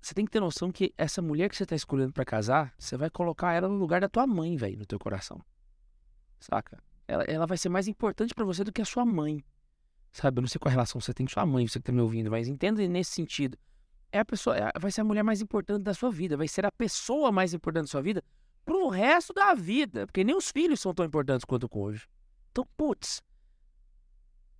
Você 0.00 0.14
tem 0.14 0.24
que 0.24 0.30
ter 0.30 0.40
noção 0.40 0.72
que 0.72 0.94
essa 0.96 1.20
mulher 1.20 1.48
que 1.48 1.56
você 1.56 1.66
tá 1.66 1.76
escolhendo 1.76 2.12
pra 2.12 2.24
casar, 2.24 2.74
você 2.78 2.96
vai 2.96 3.10
colocar 3.10 3.52
ela 3.52 3.68
no 3.68 3.74
lugar 3.74 4.00
da 4.00 4.08
tua 4.08 4.26
mãe, 4.26 4.56
velho, 4.56 4.78
no 4.78 4.86
teu 4.86 4.98
coração. 4.98 5.40
Saca? 6.40 6.82
Ela, 7.06 7.24
ela 7.24 7.46
vai 7.46 7.58
ser 7.58 7.68
mais 7.68 7.86
importante 7.86 8.34
pra 8.34 8.44
você 8.44 8.64
do 8.64 8.72
que 8.72 8.80
a 8.80 8.84
sua 8.84 9.04
mãe. 9.04 9.44
Sabe? 10.12 10.38
Eu 10.38 10.42
não 10.42 10.48
sei 10.48 10.58
qual 10.58 10.70
relação 10.70 11.00
você 11.00 11.12
tem 11.12 11.26
com 11.26 11.32
sua 11.32 11.44
mãe, 11.44 11.68
você 11.68 11.78
que 11.78 11.84
tá 11.84 11.92
me 11.92 12.00
ouvindo, 12.00 12.30
mas 12.30 12.48
entenda 12.48 12.86
nesse 12.88 13.12
sentido. 13.12 13.58
É 14.10 14.18
a 14.18 14.24
pessoa, 14.24 14.56
é- 14.56 14.72
vai 14.80 14.90
ser 14.90 15.02
a 15.02 15.04
mulher 15.04 15.22
mais 15.22 15.40
importante 15.40 15.82
da 15.82 15.94
sua 15.94 16.10
vida, 16.10 16.36
vai 16.36 16.48
ser 16.48 16.64
a 16.64 16.72
pessoa 16.72 17.30
mais 17.30 17.54
importante 17.54 17.84
da 17.84 17.90
sua 17.90 18.02
vida 18.02 18.24
pro 18.64 18.88
resto 18.88 19.32
da 19.32 19.54
vida, 19.54 20.06
porque 20.06 20.22
nem 20.24 20.34
os 20.36 20.50
filhos 20.50 20.80
são 20.80 20.94
tão 20.94 21.04
importantes 21.04 21.44
quanto 21.44 21.64
o 21.64 21.68
cônjuge. 21.68 22.06
Então, 22.50 22.66
putz, 22.76 23.20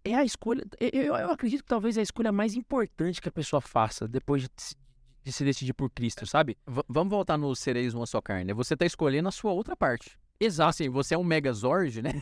é 0.05 0.15
a 0.15 0.25
escolha. 0.25 0.65
Eu, 0.81 1.15
eu- 1.17 1.31
acredito 1.31 1.63
que 1.63 1.69
talvez 1.69 1.97
é 1.97 2.01
a 2.01 2.03
escolha 2.03 2.33
mais 2.33 2.55
importante 2.55 3.21
que 3.21 3.29
a 3.29 3.33
pessoa 3.33 3.61
faça 3.61 4.09
depois 4.09 4.43
de, 4.43 4.49
se- 4.57 4.75
de 5.23 5.33
se 5.33 5.45
decidir 5.45 5.73
por 5.73 5.91
Cristo, 5.91 6.27
sabe? 6.27 6.57
V- 6.67 6.83
vamos 6.89 7.11
voltar 7.11 7.37
no 7.39 7.55
sereis 7.55 7.95
uma 7.95 8.07
só 8.07 8.21
carne. 8.21 8.47
né? 8.47 8.55
Você 8.55 8.77
tá 8.77 8.85
escolhendo 8.85 9.29
a 9.29 9.33
sua 9.33 9.53
outra 9.53 9.77
parte. 9.77 10.19
Exato. 10.41 10.71
Assim, 10.71 10.89
você 10.89 11.15
é 11.15 11.19
um 11.19 11.23
Megazord, 11.23 12.03
né? 12.03 12.21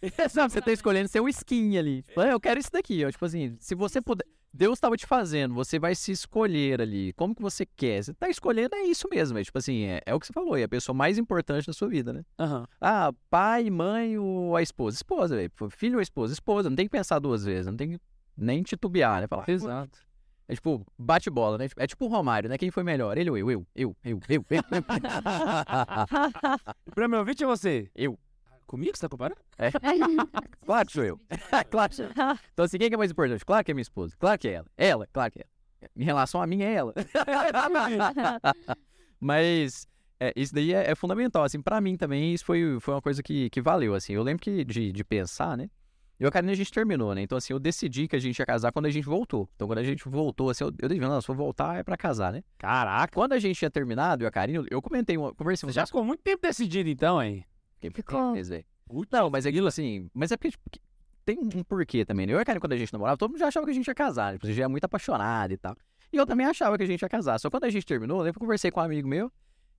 Exato, 0.00 0.52
você 0.52 0.60
tá 0.60 0.70
escolhendo 0.70 1.08
ser 1.08 1.20
um 1.20 1.28
skin 1.28 1.76
ali. 1.76 2.02
Tipo, 2.02 2.20
"Ah, 2.20 2.28
eu 2.28 2.38
quero 2.40 2.60
isso 2.60 2.70
daqui, 2.70 3.04
ó. 3.04 3.10
Tipo 3.10 3.24
assim, 3.24 3.56
se 3.58 3.74
você 3.74 4.00
puder. 4.00 4.24
Deus 4.56 4.80
tava 4.80 4.96
te 4.96 5.06
fazendo, 5.06 5.54
você 5.54 5.78
vai 5.78 5.94
se 5.94 6.10
escolher 6.10 6.80
ali. 6.80 7.12
Como 7.12 7.34
que 7.34 7.42
você 7.42 7.66
quer? 7.66 8.02
Você 8.02 8.14
tá 8.14 8.28
escolhendo, 8.30 8.74
é 8.74 8.84
isso 8.84 9.06
mesmo. 9.10 9.36
É, 9.38 9.44
tipo 9.44 9.58
assim, 9.58 9.84
é, 9.84 10.00
é 10.06 10.14
o 10.14 10.18
que 10.18 10.26
você 10.26 10.32
falou, 10.32 10.56
é 10.56 10.62
a 10.62 10.68
pessoa 10.68 10.96
mais 10.96 11.18
importante 11.18 11.66
da 11.66 11.72
sua 11.74 11.88
vida, 11.88 12.12
né? 12.12 12.22
Aham. 12.38 12.66
Ah, 12.80 13.12
pai, 13.28 13.68
mãe 13.68 14.18
ou 14.18 14.56
a 14.56 14.62
esposa? 14.62 14.96
Esposa, 14.96 15.36
velho. 15.36 15.52
Filho 15.70 15.96
ou 15.96 16.00
esposa? 16.00 16.32
Esposa. 16.32 16.70
Não 16.70 16.76
tem 16.76 16.86
que 16.86 16.90
pensar 16.90 17.18
duas 17.18 17.44
vezes, 17.44 17.66
não 17.66 17.76
tem 17.76 17.90
que 17.90 18.00
nem 18.36 18.62
titubear, 18.62 19.20
né? 19.20 19.26
Falar, 19.26 19.44
"Pô, 19.44 19.52
Exato. 19.52 19.98
É 20.48 20.54
tipo, 20.54 20.86
bate 20.96 21.28
bola, 21.28 21.58
né? 21.58 21.66
É 21.76 21.86
tipo 21.86 22.04
o 22.04 22.08
Romário, 22.08 22.48
né? 22.48 22.56
Quem 22.56 22.70
foi 22.70 22.84
melhor? 22.84 23.18
Ele 23.18 23.28
ou 23.30 23.36
eu? 23.36 23.50
Eu, 23.50 23.66
eu, 23.74 23.96
eu, 24.04 24.20
eu, 24.28 24.44
eu. 24.50 24.62
Pra 26.94 27.08
meu 27.08 27.18
ouvinte 27.18 27.42
é 27.42 27.46
você. 27.46 27.90
Eu. 27.94 28.18
Comigo 28.66 28.96
você 28.96 29.02
tá 29.02 29.08
comparando? 29.08 29.40
Claro 30.66 30.86
que 30.86 30.92
sou 30.92 31.04
eu. 31.04 31.20
claro 31.70 31.90
que 31.90 31.96
sou 31.96 32.04
eu. 32.06 32.10
Então, 32.52 32.64
assim, 32.64 32.78
quem 32.78 32.88
que 32.88 32.94
é 32.94 32.98
mais 32.98 33.10
importante? 33.10 33.44
Claro 33.44 33.64
que 33.64 33.70
é 33.70 33.74
minha 33.74 33.82
esposa. 33.82 34.14
Claro 34.18 34.38
que 34.38 34.48
é 34.48 34.52
ela. 34.54 34.66
Ela, 34.76 35.06
claro 35.12 35.30
que 35.32 35.38
é 35.40 35.42
ela. 35.42 35.90
Em 35.96 36.04
relação 36.04 36.42
a 36.42 36.46
mim, 36.46 36.62
é 36.62 36.72
ela. 36.74 36.92
Mas 39.20 39.86
é, 40.20 40.32
isso 40.36 40.54
daí 40.54 40.72
é, 40.72 40.90
é 40.90 40.94
fundamental, 40.94 41.44
assim, 41.44 41.60
pra 41.60 41.80
mim 41.80 41.96
também 41.96 42.32
isso 42.32 42.44
foi, 42.44 42.78
foi 42.80 42.94
uma 42.94 43.02
coisa 43.02 43.22
que, 43.22 43.48
que 43.50 43.60
valeu, 43.60 43.94
assim. 43.94 44.12
Eu 44.14 44.22
lembro 44.22 44.42
que 44.42 44.64
de, 44.64 44.92
de 44.92 45.04
pensar, 45.04 45.56
né? 45.56 45.68
Eu 46.18 46.26
e 46.26 46.28
a 46.28 46.30
Karine, 46.32 46.50
a 46.52 46.56
gente 46.56 46.72
terminou, 46.72 47.14
né? 47.14 47.20
Então, 47.20 47.36
assim, 47.36 47.52
eu 47.52 47.58
decidi 47.58 48.08
que 48.08 48.16
a 48.16 48.18
gente 48.18 48.38
ia 48.38 48.46
casar 48.46 48.72
quando 48.72 48.86
a 48.86 48.90
gente 48.90 49.04
voltou. 49.06 49.50
Então, 49.54 49.68
quando 49.68 49.78
a 49.80 49.84
gente 49.84 50.08
voltou, 50.08 50.48
assim, 50.48 50.64
eu, 50.64 50.68
eu 50.78 50.88
decidi, 50.88 51.06
não, 51.06 51.20
se 51.20 51.26
for 51.26 51.36
voltar 51.36 51.76
é 51.78 51.82
pra 51.82 51.94
casar, 51.96 52.32
né? 52.32 52.42
Caraca. 52.56 53.12
Quando 53.12 53.34
a 53.34 53.38
gente 53.38 53.58
tinha 53.58 53.70
terminado, 53.70 54.22
eu 54.24 54.26
e 54.26 54.28
a 54.28 54.30
Karine, 54.30 54.58
eu- 54.58 54.66
eu 54.70 54.80
comentei, 54.82 55.16
uma, 55.18 55.34
conversei 55.34 55.68
Você 55.68 55.74
já 55.74 55.84
ficou 55.86 56.02
muito 56.02 56.22
tempo 56.22 56.40
decidido 56.40 56.88
então, 56.88 57.22
hein? 57.22 57.44
Fiquei 57.76 57.90
Ficou. 57.90 58.34
velho. 58.34 58.64
Não, 59.10 59.30
mas 59.30 59.46
é 59.46 59.48
aquilo 59.48 59.66
assim. 59.66 60.08
Mas 60.14 60.32
é 60.32 60.36
porque 60.36 60.50
tipo, 60.50 60.70
tem 61.24 61.38
um, 61.38 61.64
porquê 61.64 62.04
também. 62.04 62.26
Né? 62.26 62.32
Eu 62.32 62.38
e 62.38 62.42
a 62.42 62.44
Karen, 62.44 62.60
quando 62.60 62.72
a 62.72 62.76
gente 62.76 62.92
namorava, 62.92 63.16
todo 63.16 63.30
mundo 63.30 63.38
já 63.38 63.48
achava 63.48 63.66
que 63.66 63.72
a 63.72 63.74
gente 63.74 63.86
ia 63.86 63.94
casar. 63.94 64.34
Tipo, 64.34 64.46
a 64.46 64.48
gente 64.48 64.56
já 64.56 64.64
é 64.64 64.68
muito 64.68 64.84
apaixonado 64.84 65.52
e 65.52 65.56
tal. 65.56 65.76
E 66.12 66.16
eu 66.16 66.24
também 66.24 66.46
achava 66.46 66.78
que 66.78 66.84
a 66.84 66.86
gente 66.86 67.02
ia 67.02 67.08
casar. 67.08 67.38
Só 67.40 67.50
quando 67.50 67.64
a 67.64 67.70
gente 67.70 67.84
terminou, 67.84 68.18
eu 68.18 68.22
lembro 68.22 68.34
que 68.34 68.44
eu 68.44 68.46
conversei 68.46 68.70
com 68.70 68.80
um 68.80 68.84
amigo 68.84 69.08
meu. 69.08 69.30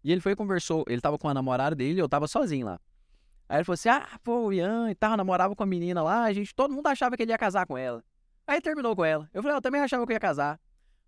E 0.03 0.11
ele 0.11 0.21
foi 0.21 0.33
e 0.33 0.35
conversou. 0.35 0.83
Ele 0.87 1.01
tava 1.01 1.17
com 1.17 1.29
a 1.29 1.33
namorada 1.33 1.75
dele 1.75 1.99
e 1.99 1.99
eu 1.99 2.09
tava 2.09 2.27
sozinho 2.27 2.65
lá. 2.65 2.79
Aí 3.49 3.57
ele 3.57 3.63
falou 3.63 3.75
assim: 3.75 3.89
ah, 3.89 4.19
pô, 4.23 4.47
o 4.47 4.53
Ian 4.53 4.91
e 4.91 4.95
tal, 4.95 5.15
namorava 5.15 5.55
com 5.55 5.63
a 5.63 5.65
menina 5.65 6.03
lá. 6.03 6.23
A 6.23 6.33
gente, 6.33 6.53
todo 6.53 6.73
mundo 6.73 6.85
achava 6.87 7.15
que 7.15 7.23
ele 7.23 7.31
ia 7.31 7.37
casar 7.37 7.65
com 7.65 7.77
ela. 7.77 8.03
Aí 8.45 8.61
terminou 8.61 8.95
com 8.95 9.05
ela. 9.05 9.29
Eu 9.33 9.41
falei: 9.41 9.55
"Ah, 9.55 9.57
eu 9.57 9.61
também 9.61 9.81
achava 9.81 10.05
que 10.05 10.11
eu 10.11 10.15
ia 10.15 10.19
casar. 10.19 10.59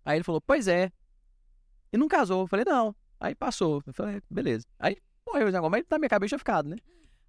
Aí 0.04 0.16
ele 0.16 0.24
falou: 0.24 0.40
pois 0.40 0.66
é. 0.66 0.90
E 1.92 1.98
não 1.98 2.08
casou. 2.08 2.42
Eu 2.42 2.46
falei: 2.46 2.64
não. 2.64 2.94
Aí 3.18 3.34
passou. 3.34 3.82
Eu 3.86 3.92
falei: 3.92 4.22
beleza. 4.30 4.66
Aí 4.78 4.96
morreu 5.32 5.48
o 5.48 5.50
negócio, 5.52 5.70
mas 5.70 5.84
na 5.90 5.98
minha 5.98 6.08
cabeça 6.08 6.28
tinha 6.30 6.38
ficado, 6.38 6.68
né? 6.68 6.76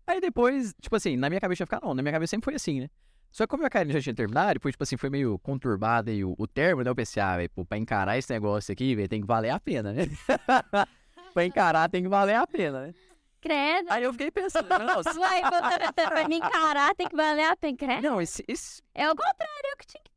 Aí 0.07 0.19
depois, 0.19 0.73
tipo 0.81 0.95
assim, 0.95 1.15
na 1.15 1.29
minha 1.29 1.39
cabeça 1.39 1.57
tinha 1.57 1.67
ficado, 1.67 1.83
não, 1.85 1.93
na 1.93 2.01
minha 2.01 2.11
cabeça 2.13 2.31
sempre 2.31 2.45
foi 2.45 2.55
assim, 2.55 2.81
né? 2.81 2.89
Só 3.31 3.45
que 3.45 3.47
como 3.51 3.65
a 3.65 3.69
Karen 3.69 3.89
já 3.91 4.01
tinha 4.01 4.13
terminado, 4.13 4.55
depois, 4.55 4.73
tipo 4.73 4.83
assim, 4.83 4.97
foi 4.97 5.09
meio 5.09 5.39
conturbado 5.39 6.09
aí 6.09 6.23
o, 6.25 6.35
o 6.37 6.45
termo, 6.47 6.83
né? 6.83 6.89
Eu 6.89 6.95
pensei, 6.95 7.23
ah, 7.23 7.37
velho, 7.37 7.49
pô, 7.49 7.63
pra 7.63 7.77
encarar 7.77 8.17
esse 8.17 8.31
negócio 8.33 8.71
aqui, 8.73 8.93
velho, 8.93 9.07
tem 9.07 9.21
que 9.21 9.27
valer 9.27 9.51
a 9.51 9.59
pena, 9.59 9.93
né? 9.93 10.03
pra 11.33 11.45
encarar 11.45 11.89
tem 11.89 12.03
que 12.03 12.09
valer 12.09 12.35
a 12.35 12.45
pena, 12.45 12.87
né? 12.87 12.93
Credo. 13.39 13.87
Aí 13.89 14.03
eu 14.03 14.11
fiquei 14.11 14.29
pensando, 14.29 14.67
não, 14.67 15.01
se- 15.01 15.13
você- 15.13 16.07
pra 16.07 16.27
me 16.27 16.35
encarar 16.35 16.93
tem 16.93 17.07
que 17.07 17.15
valer 17.15 17.45
a 17.45 17.55
pena. 17.55 17.77
Credo. 17.77 18.01
não, 18.03 18.21
esse, 18.21 18.43
esse... 18.47 18.81
É 18.93 19.05
o 19.09 19.15
contrário, 19.15 19.65
eu 19.71 19.77
que 19.77 19.87
tinha 19.87 20.01
que... 20.03 20.11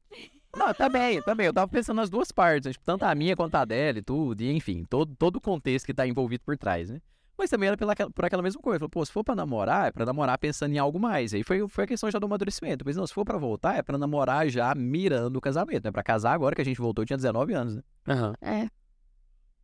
Não, 0.57 0.73
também, 0.75 1.21
também, 1.23 1.47
eu 1.47 1.53
tava 1.53 1.67
pensando 1.69 1.97
nas 1.97 2.09
duas 2.11 2.31
partes, 2.31 2.67
né? 2.67 2.73
tipo, 2.73 2.85
tanto 2.85 3.05
a 3.05 3.15
minha 3.15 3.35
quanto 3.35 3.55
a 3.57 3.65
dela 3.65 3.99
e 3.99 4.03
tudo, 4.03 4.41
e 4.41 4.53
enfim, 4.53 4.85
todo, 4.85 5.15
todo 5.17 5.37
o 5.37 5.41
contexto 5.41 5.87
que 5.87 5.95
tá 5.95 6.07
envolvido 6.07 6.45
por 6.45 6.57
trás, 6.57 6.91
né? 6.91 7.01
Mas 7.37 7.51
também 7.51 7.67
era 7.69 7.77
pela, 7.77 7.95
por 7.97 8.25
aquela 8.25 8.43
mesma 8.43 8.61
coisa. 8.63 8.79
Falou, 8.79 8.91
pô, 8.91 9.05
se 9.05 9.11
for 9.13 9.25
pra 9.25 9.35
namorar, 9.35 9.89
é 9.89 9.91
pra 9.91 10.07
namorar 10.07 10.39
pensando 10.39 10.73
em 10.73 10.79
algo 10.79 10.99
mais. 11.01 11.35
Aí 11.35 11.43
foi, 11.43 11.67
foi 11.69 11.85
a 11.85 11.87
questão 11.87 12.11
já 12.11 12.19
do 12.19 12.27
amadurecimento. 12.27 12.85
Mas 12.87 12.97
não, 12.97 13.07
se 13.07 13.13
for 13.13 13.25
pra 13.25 13.37
voltar, 13.37 13.77
é 13.77 13.83
pra 13.83 13.99
namorar 13.99 14.49
já 14.49 14.73
mirando 14.75 15.37
o 15.37 15.41
casamento. 15.41 15.85
Né? 15.85 15.91
Pra 15.91 16.03
casar 16.03 16.33
agora 16.33 16.55
que 16.55 16.61
a 16.63 16.65
gente 16.65 16.81
voltou, 16.81 17.03
eu 17.03 17.07
tinha 17.07 17.17
19 17.17 17.53
anos, 17.53 17.75
né? 17.77 17.83
Aham. 18.09 18.35
É. 18.41 18.69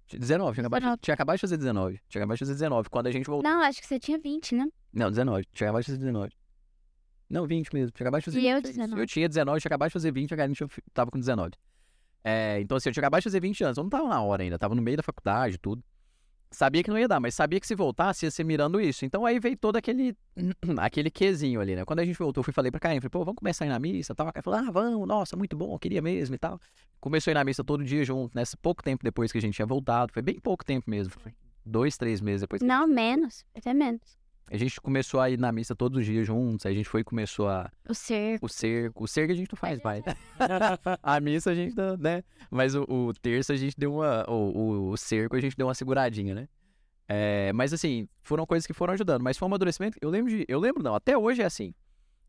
Tinha 0.06 0.18
19, 0.18 0.54
tinha 0.54 0.62
acabado, 0.62 0.80
de- 0.80 0.84
19. 0.86 1.00
tinha 1.02 1.14
acabado 1.14 1.36
de 1.36 1.40
fazer 1.42 1.56
19. 1.56 2.00
Tinha 2.08 2.20
acabado 2.22 2.36
de 2.36 2.40
fazer 2.40 2.52
19. 2.54 2.90
Quando 2.90 3.06
a 3.06 3.12
gente 3.12 3.26
voltou. 3.26 3.48
Não, 3.48 3.60
acho 3.62 3.80
que 3.80 3.86
você 3.86 4.00
tinha 4.00 4.18
20, 4.18 4.54
né? 4.56 4.66
Não, 4.92 5.08
19. 5.08 5.46
Tinha 5.52 5.68
acabado 5.68 5.82
de 5.82 5.86
fazer 5.86 5.98
19. 5.98 6.32
Não, 7.30 7.46
20 7.46 7.72
mesmo. 7.72 7.92
Tinha 7.92 8.04
acabado 8.04 8.20
de 8.20 8.24
fazer 8.24 8.40
E 8.40 8.48
eu 8.48 8.56
20. 8.56 8.66
é 8.66 8.68
isso. 8.70 8.78
19. 8.80 9.00
Eu 9.02 9.06
tinha 9.06 9.28
19, 9.28 9.60
tinha 9.60 9.68
acabado 9.68 9.88
de 9.88 9.92
fazer 9.92 10.10
20, 10.12 10.34
a 10.34 10.36
Karine 10.36 10.54
tinha- 10.56 10.68
tava 10.92 11.12
com 11.12 11.18
19. 11.20 11.52
É, 12.24 12.60
então, 12.60 12.76
assim, 12.76 12.88
eu 12.88 12.92
tinha 12.92 13.00
acabado 13.02 13.20
de 13.20 13.24
fazer 13.24 13.40
20 13.40 13.62
anos. 13.62 13.78
Eu 13.78 13.84
não 13.84 13.88
tava 13.90 14.08
na 14.08 14.20
hora 14.20 14.42
ainda, 14.42 14.58
tava 14.58 14.74
no 14.74 14.82
meio 14.82 14.96
da 14.96 15.02
faculdade, 15.04 15.56
tudo. 15.58 15.82
Sabia 16.52 16.82
que 16.82 16.90
não 16.90 16.98
ia 16.98 17.06
dar, 17.06 17.20
mas 17.20 17.34
sabia 17.34 17.60
que 17.60 17.66
se 17.66 17.76
voltasse 17.76 18.26
ia 18.26 18.30
ser 18.30 18.42
mirando 18.42 18.80
isso. 18.80 19.04
Então 19.04 19.24
aí 19.24 19.38
veio 19.38 19.56
todo 19.56 19.76
aquele 19.76 20.16
aquele 20.78 21.08
quesinho 21.10 21.60
ali, 21.60 21.76
né? 21.76 21.84
Quando 21.84 22.00
a 22.00 22.04
gente 22.04 22.18
voltou, 22.18 22.40
eu 22.40 22.44
fui 22.44 22.52
falei 22.52 22.70
pra 22.72 22.80
Karine, 22.80 23.00
falei, 23.00 23.10
pô, 23.10 23.24
vamos 23.24 23.38
começar 23.38 23.64
a 23.64 23.68
ir 23.68 23.70
na 23.70 23.78
missa, 23.78 24.14
tal. 24.14 24.26
A 24.26 24.32
Karine 24.32 24.42
falou, 24.42 24.58
ah, 24.58 24.70
vamos, 24.70 25.06
nossa, 25.06 25.36
muito 25.36 25.56
bom, 25.56 25.72
eu 25.74 25.78
queria 25.78 26.02
mesmo 26.02 26.34
e 26.34 26.38
tal. 26.38 26.60
Começou 27.00 27.30
a 27.30 27.32
ir 27.32 27.34
na 27.34 27.44
missa 27.44 27.62
todo 27.62 27.84
dia 27.84 28.04
junto, 28.04 28.36
nesse 28.36 28.56
pouco 28.56 28.82
tempo 28.82 29.04
depois 29.04 29.30
que 29.30 29.38
a 29.38 29.40
gente 29.40 29.54
tinha 29.54 29.66
voltado. 29.66 30.12
Foi 30.12 30.22
bem 30.22 30.40
pouco 30.40 30.64
tempo 30.64 30.90
mesmo. 30.90 31.12
Foi 31.12 31.32
dois, 31.64 31.96
três 31.96 32.20
meses 32.20 32.40
depois. 32.40 32.60
que 32.60 32.66
Não, 32.66 32.86
menos. 32.86 33.44
Até 33.54 33.72
menos. 33.72 34.19
A 34.50 34.56
gente 34.56 34.80
começou 34.80 35.20
a 35.20 35.30
ir 35.30 35.38
na 35.38 35.52
missa 35.52 35.76
todos 35.76 36.00
os 36.00 36.04
dias 36.04 36.26
juntos, 36.26 36.66
aí 36.66 36.72
a 36.72 36.76
gente 36.76 36.88
foi 36.88 37.02
e 37.02 37.04
começou 37.04 37.48
a. 37.48 37.70
O 37.88 37.94
cerco. 37.94 38.46
O 38.46 38.48
cerco. 38.48 39.04
O 39.04 39.06
cerco 39.06 39.32
a 39.32 39.36
gente 39.36 39.52
não 39.52 39.56
faz 39.56 39.80
mais. 39.80 40.02
a 41.00 41.20
missa 41.20 41.52
a 41.52 41.54
gente 41.54 41.74
dá, 41.74 41.96
né? 41.96 42.24
Mas 42.50 42.74
o, 42.74 42.82
o 42.82 43.14
terço 43.14 43.52
a 43.52 43.56
gente 43.56 43.76
deu 43.78 43.94
uma. 43.94 44.28
O, 44.28 44.34
o, 44.34 44.90
o 44.90 44.96
cerco 44.96 45.36
a 45.36 45.40
gente 45.40 45.56
deu 45.56 45.68
uma 45.68 45.74
seguradinha, 45.74 46.34
né? 46.34 46.48
É, 47.06 47.52
mas 47.52 47.72
assim, 47.72 48.08
foram 48.22 48.44
coisas 48.44 48.66
que 48.66 48.72
foram 48.72 48.94
ajudando. 48.94 49.22
Mas 49.22 49.38
foi 49.38 49.46
um 49.46 49.50
amadurecimento. 49.50 49.96
Eu 50.00 50.10
lembro 50.10 50.30
de. 50.30 50.44
Eu 50.48 50.58
lembro, 50.58 50.82
não, 50.82 50.96
até 50.96 51.16
hoje 51.16 51.42
é 51.42 51.44
assim. 51.44 51.72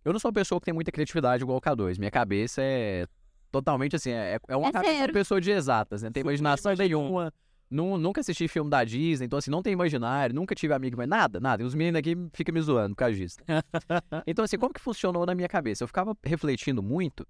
Eu 0.06 0.14
não 0.14 0.20
sou 0.20 0.30
uma 0.30 0.34
pessoa 0.34 0.60
que 0.60 0.66
tem 0.66 0.74
muita 0.74 0.92
criatividade 0.92 1.44
igual 1.44 1.58
o 1.58 1.62
K2. 1.62 1.98
Minha 1.98 2.12
cabeça 2.12 2.62
é 2.62 3.08
totalmente 3.52 3.96
assim. 3.96 4.12
É, 4.12 4.40
é 4.48 4.56
uma 4.56 4.70
É 4.70 4.72
cabeça 4.72 5.08
de 5.08 5.14
pessoa 5.14 5.42
de 5.42 5.50
exatas, 5.50 6.04
né? 6.04 6.10
Não 6.10 6.14
tem 6.14 6.22
imaginação 6.22 6.74
nenhuma. 6.76 7.34
Nu- 7.72 7.98
nunca 7.98 8.20
assisti 8.20 8.48
filme 8.50 8.70
da 8.70 8.84
Disney, 8.84 9.26
então 9.26 9.40
assim, 9.40 9.50
não 9.50 9.62
tem 9.64 9.72
imaginário, 9.72 10.36
nunca 10.36 10.54
tive 10.54 10.74
amigo, 10.74 10.98
mas 10.98 11.08
nada, 11.08 11.40
nada. 11.40 11.64
E 11.64 11.66
os 11.66 11.74
meninos 11.74 12.00
aqui 12.00 12.16
ficam 12.34 12.54
me 12.54 12.62
zoando 12.62 12.90
por 12.94 12.98
causa 13.00 13.16
disso. 13.16 13.38
então 14.28 14.44
assim, 14.44 14.58
como 14.58 14.74
que 14.74 14.82
funcionou 14.82 15.26
na 15.26 15.34
minha 15.34 15.48
cabeça? 15.48 15.84
Eu 15.84 15.88
ficava 15.88 16.16
refletindo 16.24 16.84
muito 16.84 17.26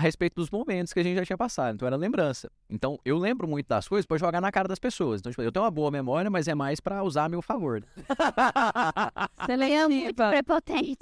a 0.00 0.02
respeito 0.02 0.36
dos 0.36 0.50
momentos 0.50 0.94
que 0.94 1.00
a 1.00 1.02
gente 1.02 1.16
já 1.16 1.26
tinha 1.26 1.36
passado. 1.36 1.74
Então 1.74 1.86
era 1.86 1.94
lembrança. 1.94 2.50
Então 2.70 2.98
eu 3.04 3.18
lembro 3.18 3.46
muito 3.46 3.68
das 3.68 3.86
coisas 3.86 4.06
pra 4.06 4.16
jogar 4.16 4.40
na 4.40 4.50
cara 4.50 4.66
das 4.66 4.78
pessoas. 4.78 5.20
Então, 5.20 5.30
tipo, 5.30 5.42
eu 5.42 5.52
tenho 5.52 5.62
uma 5.62 5.70
boa 5.70 5.90
memória, 5.90 6.30
mas 6.30 6.48
é 6.48 6.54
mais 6.54 6.80
pra 6.80 7.02
usar 7.02 7.26
a 7.26 7.28
meu 7.28 7.42
favor. 7.42 7.82
né? 9.58 9.70
É 9.70 9.86
muito 9.86 10.16
Seletiva. 10.16 10.30
prepotente. 10.30 10.98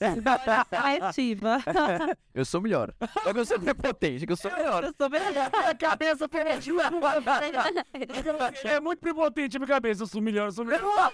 Seletiva. 0.69 1.59
Eu 2.35 2.45
sou 2.45 2.61
melhor. 2.61 2.93
Só 3.25 3.33
que 3.33 3.39
eu 3.41 3.45
sou 3.45 3.59
prepotente, 3.59 4.25
que 4.25 4.33
eu 4.33 4.37
sou 4.37 4.53
melhor. 4.53 4.85
Eu 4.85 4.95
sou 4.97 5.11
melhor. 5.11 5.51
A 5.69 5.75
cabeça 5.75 6.29
perdeu. 6.29 6.77
É 8.65 8.79
muito 8.79 9.01
prepotente 9.01 9.57
a 9.57 9.59
minha 9.61 9.67
cabeça. 9.67 10.05
Eu 10.05 10.07
sou 10.07 10.23
melhor, 10.23 10.47
eu 10.47 10.53
sou 10.53 10.65
melhor. 10.65 11.13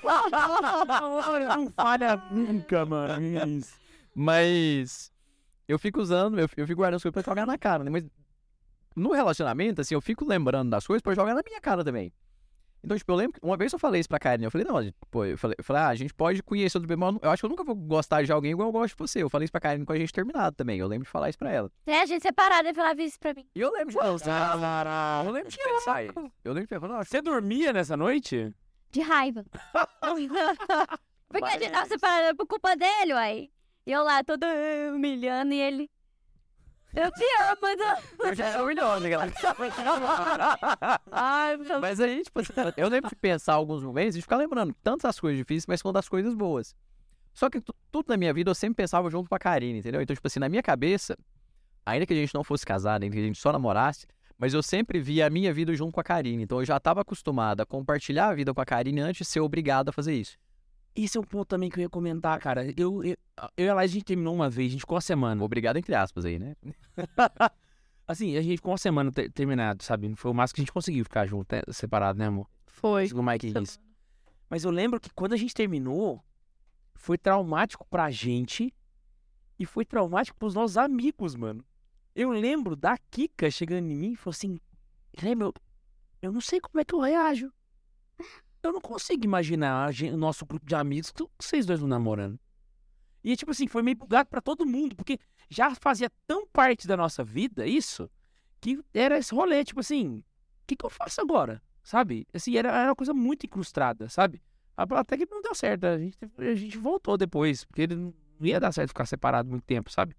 Não 1.56 1.70
falha 1.70 2.22
nunca, 2.30 2.84
mano. 2.84 3.14
É. 3.38 3.44
Mas 4.14 5.13
eu 5.68 5.78
fico 5.78 6.00
usando, 6.00 6.38
eu, 6.38 6.48
eu 6.56 6.66
fico 6.66 6.76
guardando 6.76 6.96
as 6.96 7.02
coisas 7.02 7.14
pra 7.14 7.32
jogar 7.32 7.46
na 7.46 7.58
cara, 7.58 7.84
né? 7.84 7.90
Mas 7.90 8.04
no 8.94 9.12
relacionamento, 9.12 9.80
assim, 9.80 9.94
eu 9.94 10.00
fico 10.00 10.24
lembrando 10.24 10.70
das 10.70 10.86
coisas 10.86 11.02
pra 11.02 11.14
jogar 11.14 11.34
na 11.34 11.42
minha 11.44 11.60
cara 11.60 11.82
também. 11.84 12.12
Então, 12.84 12.98
tipo, 12.98 13.10
eu 13.12 13.16
lembro 13.16 13.40
que 13.40 13.46
uma 13.46 13.56
vez 13.56 13.72
eu 13.72 13.78
falei 13.78 13.98
isso 13.98 14.08
pra 14.10 14.18
Karen, 14.18 14.44
eu 14.44 14.50
falei, 14.50 14.66
não, 14.66 14.92
pô, 15.10 15.24
eu 15.24 15.38
falei, 15.38 15.54
eu 15.56 15.64
falei, 15.64 15.82
ah, 15.82 15.88
a 15.88 15.94
gente 15.94 16.12
pode 16.12 16.42
conhecer 16.42 16.76
outro 16.76 16.86
bem, 16.86 16.98
mas 16.98 17.16
eu 17.22 17.30
acho 17.30 17.40
que 17.40 17.46
eu 17.46 17.50
nunca 17.50 17.64
vou 17.64 17.74
gostar 17.74 18.22
de 18.22 18.30
alguém 18.30 18.50
igual 18.50 18.68
eu 18.68 18.72
gosto 18.72 18.94
de 18.94 18.98
você. 18.98 19.22
Eu 19.22 19.30
falei 19.30 19.44
isso 19.44 19.52
pra 19.52 19.60
Karen 19.60 19.86
com 19.86 19.92
a 19.92 19.96
gente 19.96 20.12
terminado 20.12 20.54
também. 20.54 20.78
Eu 20.78 20.86
lembro 20.86 21.06
de 21.06 21.10
falar 21.10 21.30
isso 21.30 21.38
pra 21.38 21.50
ela. 21.50 21.72
É, 21.86 22.02
a 22.02 22.06
gente 22.06 22.20
separada, 22.20 22.68
ele 22.68 22.76
falava 22.76 23.02
isso 23.02 23.18
pra 23.18 23.32
mim. 23.32 23.48
E 23.54 23.60
eu 23.60 23.72
lembro 23.72 23.88
de 23.88 23.96
Eu 23.96 25.32
lembro 25.32 25.50
de 25.50 25.56
pensar 25.56 26.04
isso. 26.04 26.32
Eu 26.44 26.52
lembro 26.52 26.68
de 26.68 26.80
pensar, 26.80 27.04
Você 27.04 27.22
dormia 27.22 27.72
nessa 27.72 27.96
noite? 27.96 28.54
De 28.90 29.00
raiva. 29.00 29.46
Porque 31.28 31.48
a 31.48 31.58
gente 31.58 31.72
tava 31.72 31.86
separada 31.86 32.34
por 32.36 32.46
culpa 32.46 32.76
dele, 32.76 33.14
uai. 33.14 33.50
E 33.86 33.92
eu 33.92 34.02
lá, 34.02 34.22
toda 34.24 34.46
humilhando, 34.94 35.52
e 35.52 35.60
ele... 35.60 35.90
Eu 36.94 37.10
te 37.10 37.24
amo, 37.42 37.76
não. 37.76 38.28
eu 38.28 38.34
já 38.36 38.46
era 38.46 38.64
melhor, 38.64 39.00
né, 39.00 39.08
galera? 39.10 39.32
Ai, 41.10 41.56
meu 41.56 41.80
Mas 41.80 41.98
aí, 41.98 42.22
tipo, 42.22 42.40
eu 42.76 42.88
lembro 42.88 43.10
de 43.10 43.16
pensar 43.16 43.54
alguns 43.54 43.82
momentos 43.82 44.16
e 44.16 44.22
ficar 44.22 44.36
lembrando 44.36 44.72
tanto 44.82 45.02
das 45.02 45.18
coisas 45.18 45.36
difíceis, 45.36 45.66
mas 45.66 45.82
quanto 45.82 45.94
das 45.94 46.08
coisas 46.08 46.34
boas. 46.34 46.74
Só 47.34 47.50
que 47.50 47.60
tu- 47.60 47.74
tudo 47.90 48.06
na 48.08 48.16
minha 48.16 48.32
vida 48.32 48.48
eu 48.48 48.54
sempre 48.54 48.76
pensava 48.76 49.10
junto 49.10 49.28
com 49.28 49.34
a 49.34 49.38
Karine, 49.40 49.80
entendeu? 49.80 50.00
Então, 50.00 50.14
tipo 50.14 50.26
assim, 50.26 50.38
na 50.38 50.48
minha 50.48 50.62
cabeça, 50.62 51.18
ainda 51.84 52.06
que 52.06 52.12
a 52.12 52.16
gente 52.16 52.32
não 52.32 52.44
fosse 52.44 52.64
casado, 52.64 53.02
ainda 53.02 53.14
que 53.16 53.20
a 53.20 53.26
gente 53.26 53.40
só 53.40 53.52
namorasse, 53.52 54.06
mas 54.38 54.54
eu 54.54 54.62
sempre 54.62 55.00
via 55.00 55.26
a 55.26 55.30
minha 55.30 55.52
vida 55.52 55.74
junto 55.74 55.92
com 55.92 56.00
a 56.00 56.04
Karine. 56.04 56.44
Então 56.44 56.60
eu 56.60 56.64
já 56.64 56.76
estava 56.76 57.00
acostumado 57.00 57.60
a 57.60 57.66
compartilhar 57.66 58.28
a 58.28 58.34
vida 58.34 58.54
com 58.54 58.60
a 58.60 58.64
Karine 58.64 59.00
antes 59.00 59.26
de 59.26 59.32
ser 59.32 59.40
obrigado 59.40 59.88
a 59.88 59.92
fazer 59.92 60.14
isso. 60.14 60.38
Esse 60.96 61.18
é 61.18 61.20
um 61.20 61.24
ponto 61.24 61.46
também 61.48 61.68
que 61.68 61.78
eu 61.78 61.82
ia 61.82 61.88
comentar, 61.88 62.38
cara. 62.38 62.64
Eu, 62.76 63.02
eu, 63.02 63.16
eu 63.56 63.66
e 63.66 63.68
a 63.68 63.74
Laís, 63.74 63.90
a 63.90 63.94
gente 63.94 64.04
terminou 64.04 64.34
uma 64.34 64.48
vez, 64.48 64.68
a 64.68 64.72
gente 64.72 64.80
ficou 64.80 64.94
uma 64.94 65.00
semana. 65.00 65.42
Obrigado, 65.42 65.76
entre 65.76 65.94
aspas, 65.94 66.24
aí, 66.24 66.38
né? 66.38 66.54
Assim, 68.06 68.36
a 68.36 68.42
gente 68.42 68.58
ficou 68.58 68.70
uma 68.72 68.78
semana 68.78 69.10
ter- 69.10 69.30
terminado, 69.32 69.82
sabe? 69.82 70.14
Foi 70.14 70.30
o 70.30 70.34
máximo 70.34 70.56
que 70.56 70.60
a 70.60 70.64
gente 70.64 70.72
conseguiu 70.72 71.04
ficar 71.04 71.26
junto, 71.26 71.52
né? 71.54 71.62
separado, 71.70 72.18
né, 72.18 72.26
amor? 72.26 72.48
Foi. 72.66 73.08
Segundo 73.08 73.26
o 73.26 73.30
Mike 73.30 73.52
disse. 73.52 73.78
Mas 74.48 74.62
eu 74.62 74.70
lembro 74.70 75.00
que 75.00 75.10
quando 75.10 75.32
a 75.32 75.36
gente 75.36 75.54
terminou, 75.54 76.22
foi 76.94 77.16
traumático 77.18 77.86
pra 77.88 78.10
gente 78.10 78.72
e 79.58 79.64
foi 79.64 79.84
traumático 79.84 80.38
pros 80.38 80.54
nossos 80.54 80.76
amigos, 80.76 81.34
mano. 81.34 81.64
Eu 82.14 82.30
lembro 82.30 82.76
da 82.76 82.96
Kika 83.10 83.50
chegando 83.50 83.90
em 83.90 83.96
mim 83.96 84.12
e 84.12 84.16
falou 84.16 84.32
assim: 84.32 84.60
Lembra, 85.20 85.48
eu, 85.48 85.54
eu 86.22 86.32
não 86.32 86.40
sei 86.40 86.60
como 86.60 86.78
é 86.80 86.84
que 86.84 86.94
eu 86.94 87.00
reajo. 87.00 87.50
Eu 88.66 88.72
não 88.72 88.80
consigo 88.80 89.24
imaginar 89.24 89.86
a 89.86 89.92
gen- 89.92 90.12
o 90.12 90.16
nosso 90.16 90.44
grupo 90.46 90.64
de 90.66 90.74
amigos 90.74 91.12
vocês 91.40 91.66
dois 91.66 91.80
não 91.80 91.88
namorando. 91.88 92.38
E, 93.22 93.36
tipo 93.36 93.50
assim, 93.50 93.66
foi 93.66 93.82
meio 93.82 93.96
bugado 93.96 94.28
pra 94.28 94.40
todo 94.40 94.66
mundo, 94.66 94.94
porque 94.94 95.18
já 95.48 95.74
fazia 95.74 96.10
tão 96.26 96.46
parte 96.46 96.86
da 96.86 96.96
nossa 96.96 97.24
vida 97.24 97.66
isso, 97.66 98.10
que 98.60 98.78
era 98.92 99.18
esse 99.18 99.34
rolê, 99.34 99.64
tipo 99.64 99.80
assim, 99.80 100.18
o 100.18 100.24
que, 100.66 100.76
que 100.76 100.84
eu 100.84 100.90
faço 100.90 101.20
agora? 101.20 101.62
Sabe? 101.82 102.26
Assim, 102.34 102.56
era, 102.56 102.68
era 102.70 102.88
uma 102.90 102.96
coisa 102.96 103.14
muito 103.14 103.44
incrustada, 103.46 104.08
sabe? 104.08 104.42
Até 104.76 105.16
que 105.16 105.26
não 105.30 105.40
deu 105.40 105.54
certo. 105.54 105.84
A 105.84 105.98
gente, 105.98 106.18
a 106.38 106.54
gente 106.54 106.76
voltou 106.78 107.16
depois, 107.16 107.64
porque 107.64 107.82
ele 107.82 107.94
não 107.94 108.14
ia 108.40 108.58
dar 108.58 108.72
certo 108.72 108.88
ficar 108.88 109.06
separado 109.06 109.48
muito 109.48 109.64
tempo, 109.64 109.90
sabe? 109.90 110.16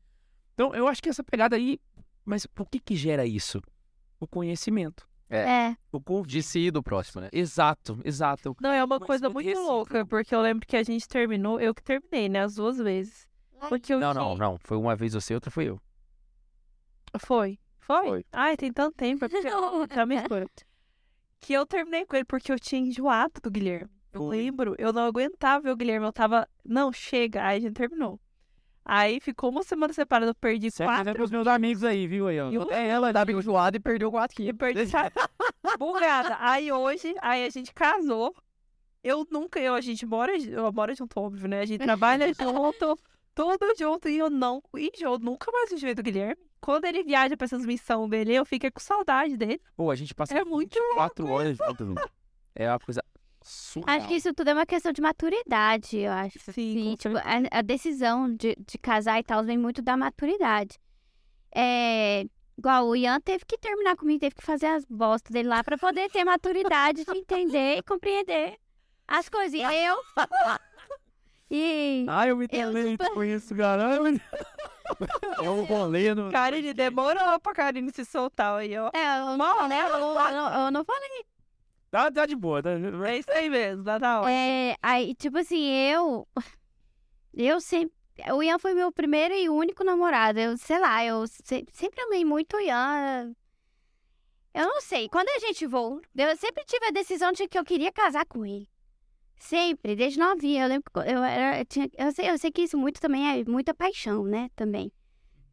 Então, 0.53 0.73
eu 0.73 0.87
acho 0.87 1.01
que 1.01 1.09
essa 1.09 1.23
pegada 1.23 1.55
aí. 1.55 1.79
Mas 2.23 2.45
por 2.45 2.67
que 2.69 2.79
que 2.79 2.95
gera 2.95 3.25
isso? 3.25 3.61
O 4.19 4.25
conhecimento. 4.27 5.07
É. 5.29 5.75
O 5.91 5.99
convite. 5.99 6.31
De 6.31 6.43
si 6.43 6.59
e 6.67 6.71
do 6.71 6.83
próximo, 6.83 7.21
né? 7.21 7.29
Exato, 7.31 7.99
exato. 8.03 8.55
Não, 8.61 8.71
é 8.71 8.83
uma 8.83 8.99
Mas 8.99 9.07
coisa 9.07 9.29
muito 9.29 9.59
louca, 9.59 10.05
porque 10.05 10.35
eu 10.35 10.41
lembro 10.41 10.67
que 10.67 10.77
a 10.77 10.83
gente 10.83 11.07
terminou, 11.07 11.59
eu 11.59 11.73
que 11.73 11.81
terminei, 11.83 12.29
né, 12.29 12.43
as 12.43 12.55
duas 12.55 12.77
vezes. 12.77 13.27
Porque 13.69 13.93
eu 13.93 13.99
Não, 13.99 14.11
tinha- 14.11 14.23
não, 14.23 14.35
não. 14.35 14.57
Foi 14.59 14.77
uma 14.77 14.95
vez 14.95 15.13
você, 15.13 15.33
outra 15.33 15.49
foi 15.49 15.65
eu. 15.69 15.81
Foi. 17.19 17.57
Foi? 17.79 18.07
Foi. 18.07 18.25
Ai, 18.31 18.57
tem 18.57 18.71
tanto 18.71 18.95
tempo, 18.95 19.25
é 19.25 19.29
porque 19.29 19.47
eu 19.47 19.87
já 19.87 20.05
me. 20.05 20.15
Que 21.39 21.53
eu 21.53 21.65
terminei 21.65 22.05
com 22.05 22.15
ele 22.15 22.25
porque 22.25 22.51
eu 22.51 22.59
tinha 22.59 22.81
enjoado 22.81 23.39
do 23.41 23.51
Guilherme. 23.51 23.89
Eu 24.11 24.27
lembro, 24.27 24.75
eu 24.77 24.93
não 24.93 25.03
aguentava 25.03 25.63
ver 25.63 25.71
o 25.71 25.75
Guilherme, 25.75 26.05
eu 26.05 26.13
tava, 26.13 26.47
não, 26.63 26.91
chega, 26.91 27.43
aí 27.45 27.57
a 27.57 27.59
gente 27.59 27.73
terminou. 27.73 28.19
Aí 28.87 29.19
ficou 29.19 29.49
uma 29.49 29.63
semana 29.63 29.91
separada, 29.93 30.29
eu 30.29 30.35
perdi 30.35 30.69
Certo 30.69 30.91
é 30.91 30.95
quatro 30.97 31.13
pros 31.15 31.31
meus 31.31 31.47
amigos 31.47 31.83
aí, 31.83 32.05
viu 32.05 32.27
aí, 32.27 32.39
ó. 32.39 32.51
E 32.51 32.57
o- 32.59 32.71
É, 32.71 32.87
ela 32.87 33.11
tava 33.11 33.31
enjoada 33.31 33.75
e 33.77 33.79
perdeu 33.79 34.11
4 34.11 34.33
e 34.35 34.45
quilos. 34.45 34.57
perdi 34.59 34.91
bugada. 35.79 36.37
Aí 36.39 36.71
hoje, 36.71 37.15
aí 37.21 37.45
a 37.45 37.49
gente 37.49 37.73
casou. 37.73 38.33
Eu 39.03 39.25
nunca, 39.31 39.59
eu, 39.59 39.73
a 39.75 39.81
gente 39.81 40.05
mora, 40.05 40.35
eu 40.37 40.71
moro 40.71 40.93
junto, 40.95 41.19
óbvio, 41.19 41.47
né? 41.47 41.61
A 41.61 41.65
gente 41.65 41.83
trabalha 41.83 42.27
junto, 42.33 42.97
tudo 43.35 43.73
junto, 43.77 44.09
e 44.09 44.17
eu 44.17 44.29
não 44.29 44.61
enjoo, 44.75 45.19
nunca 45.19 45.51
mais 45.51 45.71
enjoei 45.71 45.93
do 45.93 46.01
Guilherme. 46.03 46.37
Quando 46.61 46.85
ele 46.85 47.03
viaja 47.03 47.37
pra 47.37 47.45
essas 47.45 47.63
missões 47.65 48.09
dele, 48.09 48.33
eu 48.33 48.45
fiquei 48.45 48.71
com 48.71 48.79
saudade 48.79 49.37
dele. 49.37 49.61
Pô, 49.75 49.91
a 49.91 49.95
gente 49.95 50.15
passa 50.15 50.35
É 50.35 50.43
muito 50.43 50.79
quatro 50.95 51.27
horas 51.27 51.55
junto. 51.57 51.93
É 52.55 52.67
uma 52.69 52.79
coisa 52.79 53.03
surreal. 53.45 53.97
Acho 53.97 54.07
que 54.07 54.15
isso 54.15 54.33
tudo 54.33 54.49
é 54.49 54.53
uma 54.53 54.65
questão 54.65 54.91
de 54.91 55.01
maturidade, 55.01 55.97
eu 55.99 56.11
acho. 56.11 56.39
Sim, 56.39 56.51
Sim, 56.53 56.95
tipo, 56.97 57.17
a, 57.17 57.59
a 57.59 57.61
decisão 57.61 58.33
de, 58.35 58.55
de 58.67 58.77
casar 58.77 59.19
e 59.19 59.23
tal 59.23 59.43
vem 59.43 59.57
muito 59.57 59.81
da 59.81 59.95
maturidade. 59.95 60.77
É, 61.53 62.25
igual 62.57 62.87
o 62.87 62.95
Ian 62.95 63.19
teve 63.21 63.45
que 63.45 63.57
terminar 63.57 63.95
comigo, 63.95 64.19
teve 64.19 64.35
que 64.35 64.43
fazer 64.43 64.65
as 64.67 64.83
bostas 64.85 65.31
dele 65.31 65.47
lá 65.47 65.63
pra 65.63 65.77
poder 65.77 66.09
ter 66.09 66.23
maturidade 66.25 67.05
de 67.05 67.17
entender 67.17 67.77
e 67.77 67.83
compreender 67.83 68.57
as 69.07 69.29
coisas. 69.29 69.53
E 69.53 69.63
eu. 69.63 69.95
E. 71.49 72.05
Ai, 72.09 72.31
eu 72.31 72.37
me 72.37 72.47
delei 72.47 72.93
super- 72.93 73.13
com 73.13 73.23
isso, 73.23 73.55
cara. 73.55 74.01
Ai, 74.03 74.19
É 75.45 75.49
um 75.49 75.63
rolê 75.63 76.13
no... 76.13 76.31
Karine 76.31 76.73
demorou 76.73 77.39
pra 77.39 77.53
Karine 77.53 77.91
se 77.93 78.03
soltar 78.03 78.57
aí, 78.59 78.75
ó. 78.77 78.89
É, 78.93 79.19
eu 79.19 79.37
não, 79.37 79.67
né? 79.67 79.81
Eu, 79.81 79.87
eu 79.89 80.13
não- 80.15 80.65
eu 80.65 80.71
não 80.71 80.83
falei. 80.83 81.25
Tá, 81.95 82.11
tá 82.11 82.25
de 82.25 82.35
boa. 82.35 82.61
Tá... 82.61 82.71
É 83.07 83.17
isso 83.17 83.31
aí 83.31 83.49
mesmo, 83.49 83.85
tá 83.85 83.97
da 83.97 84.19
hora. 84.19 84.29
É, 84.29 84.75
aí, 84.81 85.15
tipo 85.15 85.37
assim, 85.37 85.65
eu. 85.65 86.27
Eu 87.33 87.61
sempre. 87.61 87.95
O 88.33 88.43
Ian 88.43 88.59
foi 88.59 88.73
meu 88.73 88.91
primeiro 88.91 89.33
e 89.33 89.47
único 89.49 89.81
namorado. 89.81 90.37
Eu, 90.37 90.57
sei 90.57 90.77
lá, 90.77 91.05
eu 91.05 91.25
se- 91.25 91.65
sempre 91.71 92.01
amei 92.01 92.25
muito 92.25 92.57
o 92.57 92.59
Ian. 92.59 93.33
Eu 94.53 94.65
não 94.67 94.81
sei. 94.81 95.07
Quando 95.07 95.29
a 95.29 95.39
gente 95.39 95.65
voou, 95.65 96.01
eu 96.17 96.35
sempre 96.35 96.65
tive 96.65 96.85
a 96.85 96.91
decisão 96.91 97.31
de 97.31 97.47
que 97.47 97.57
eu 97.57 97.63
queria 97.63 97.93
casar 97.93 98.25
com 98.25 98.45
ele. 98.45 98.67
Sempre, 99.39 99.95
desde 99.95 100.19
novinha. 100.19 100.63
Eu 100.63 100.67
lembro 100.69 100.91
que 100.91 100.99
eu 100.99 101.23
era. 101.23 101.59
Eu, 101.59 101.65
tinha, 101.65 101.89
eu, 101.97 102.11
sei, 102.11 102.29
eu 102.29 102.37
sei 102.37 102.51
que 102.51 102.63
isso 102.63 102.77
muito 102.77 102.99
também 102.99 103.39
é 103.39 103.45
muita 103.45 103.73
paixão, 103.73 104.25
né? 104.25 104.49
Também. 104.53 104.91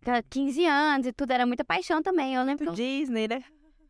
Aquela 0.01 0.21
15 0.25 0.65
anos 0.67 1.07
e 1.07 1.13
tudo, 1.13 1.31
era 1.31 1.47
muita 1.47 1.65
paixão 1.65 2.03
também. 2.03 2.35
Eu 2.35 2.43
lembro 2.43 2.65
eu 2.65 2.73
Disney, 2.73 3.29
né? 3.29 3.45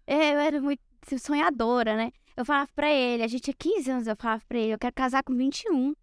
é, 0.06 0.34
eu 0.34 0.38
era 0.38 0.60
muito 0.60 0.82
sonhadora, 1.18 1.96
né? 1.96 2.12
Eu 2.36 2.44
falava 2.44 2.70
pra 2.74 2.90
ele, 2.90 3.22
a 3.22 3.26
gente 3.26 3.42
tinha 3.42 3.54
15 3.58 3.90
anos, 3.90 4.06
eu 4.06 4.16
falava 4.16 4.42
pra 4.48 4.58
ele, 4.58 4.72
eu 4.74 4.78
quero 4.78 4.94
casar 4.94 5.22
com 5.22 5.34
21. 5.36 5.94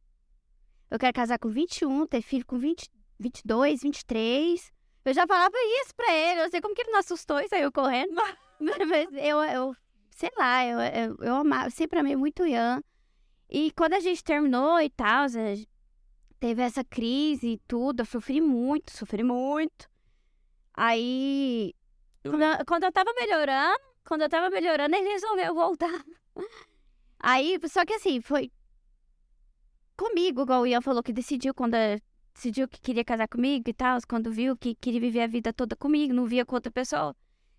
Eu 0.92 1.00
quero 1.00 1.14
casar 1.14 1.38
com 1.40 1.50
21, 1.50 2.06
ter 2.08 2.22
filho 2.22 2.46
com 2.46 2.58
20, 2.58 2.88
22, 3.20 3.82
23. 3.82 4.72
Eu 5.06 5.14
já 5.14 5.26
falava 5.26 5.56
isso 5.82 5.96
pra 5.96 6.12
ele, 6.14 6.40
eu 6.40 6.44
não 6.44 6.52
sei 6.52 6.62
como 6.62 6.76
que 6.76 6.82
ele 6.82 6.92
não 6.92 7.00
assustou 7.00 7.40
e 7.40 7.48
saiu 7.48 7.72
correndo. 7.72 8.14
Mas 8.60 9.08
eu, 9.14 9.42
eu 9.44 9.76
sei 10.12 10.30
lá, 10.38 10.66
eu, 10.66 10.80
eu, 10.80 11.16
eu, 11.22 11.36
amava, 11.36 11.68
eu 11.68 11.72
sempre 11.72 12.00
amei 12.00 12.16
muito 12.16 12.44
o 12.44 12.48
Ian. 12.48 12.84
E 13.50 13.72
quando 13.72 13.94
a 13.94 14.00
gente 14.00 14.24
terminou 14.24 14.80
e 14.82 14.90
tal, 14.90 15.26
teve 16.40 16.62
essa 16.62 16.84
crise 16.84 17.54
e 17.54 17.62
tudo, 17.68 18.02
eu 18.02 18.06
sofri 18.06 18.40
muito, 18.42 18.92
sofri 18.92 19.24
muito. 19.24 19.90
Aí, 20.74 21.74
Eu- 22.24 22.32
quando 22.32 22.44
eu, 22.44 22.66
quando 22.66 22.84
eu 22.84 22.92
tava 22.92 23.14
melhorando, 23.14 23.80
quando 24.06 24.22
eu 24.22 24.30
tava 24.30 24.50
melhorando, 24.50 24.96
ele 24.96 25.10
resolveu 25.10 25.54
voltar. 25.54 26.04
Aí, 27.20 27.60
só 27.68 27.86
que 27.86 27.94
assim, 27.94 28.22
foi 28.22 28.52
comigo, 29.98 30.44
igual 30.44 30.62
o 30.62 30.68
Ian 30.68 30.82
falou 30.82 31.04
que 31.04 31.12
decidiu 31.12 31.54
quando 31.54 31.76
decidiu 32.34 32.68
que 32.68 32.80
queria 32.80 33.04
casar 33.04 33.28
comigo 33.28 33.70
e 33.70 33.74
tal, 33.74 34.00
quando 34.08 34.32
viu 34.32 34.56
que 34.56 34.74
queria 34.76 35.02
viver 35.02 35.22
a 35.22 35.28
vida 35.28 35.52
toda 35.52 35.76
comigo, 35.76 36.14
não 36.14 36.26
via 36.26 36.46
com 36.46 36.56
outra 36.56 36.72
pessoa. 36.72 37.14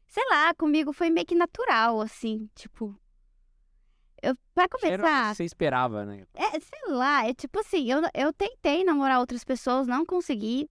Sei 0.06 0.24
lá, 0.28 0.54
comigo 0.54 0.92
foi 0.92 1.10
meio 1.10 1.26
que 1.26 1.34
natural, 1.34 2.00
assim, 2.00 2.48
tipo. 2.54 2.98
Eu, 4.22 4.34
pra 4.54 4.64
Era 4.64 4.68
começar, 4.68 5.30
que 5.30 5.36
você 5.36 5.44
esperava, 5.44 6.04
né? 6.04 6.26
é, 6.34 6.60
sei 6.60 6.88
lá, 6.88 7.26
é 7.26 7.32
tipo 7.32 7.58
assim, 7.60 7.90
eu, 7.90 8.02
eu 8.12 8.32
tentei 8.32 8.84
namorar 8.84 9.18
outras 9.18 9.44
pessoas, 9.44 9.86
não 9.86 10.04
consegui. 10.04 10.68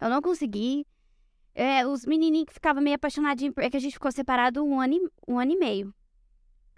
Eu 0.00 0.10
não 0.10 0.20
consegui. 0.20 0.86
É, 1.54 1.86
os 1.86 2.04
menininhos 2.04 2.46
que 2.46 2.54
ficavam 2.54 2.82
meio 2.82 2.96
apaixonadinhos, 2.96 3.54
porque 3.54 3.76
a 3.76 3.80
gente 3.80 3.94
ficou 3.94 4.12
separado 4.12 4.62
um 4.62 4.78
ano, 4.78 4.94
e, 4.94 5.08
um 5.26 5.38
ano 5.38 5.52
e 5.52 5.56
meio. 5.56 5.94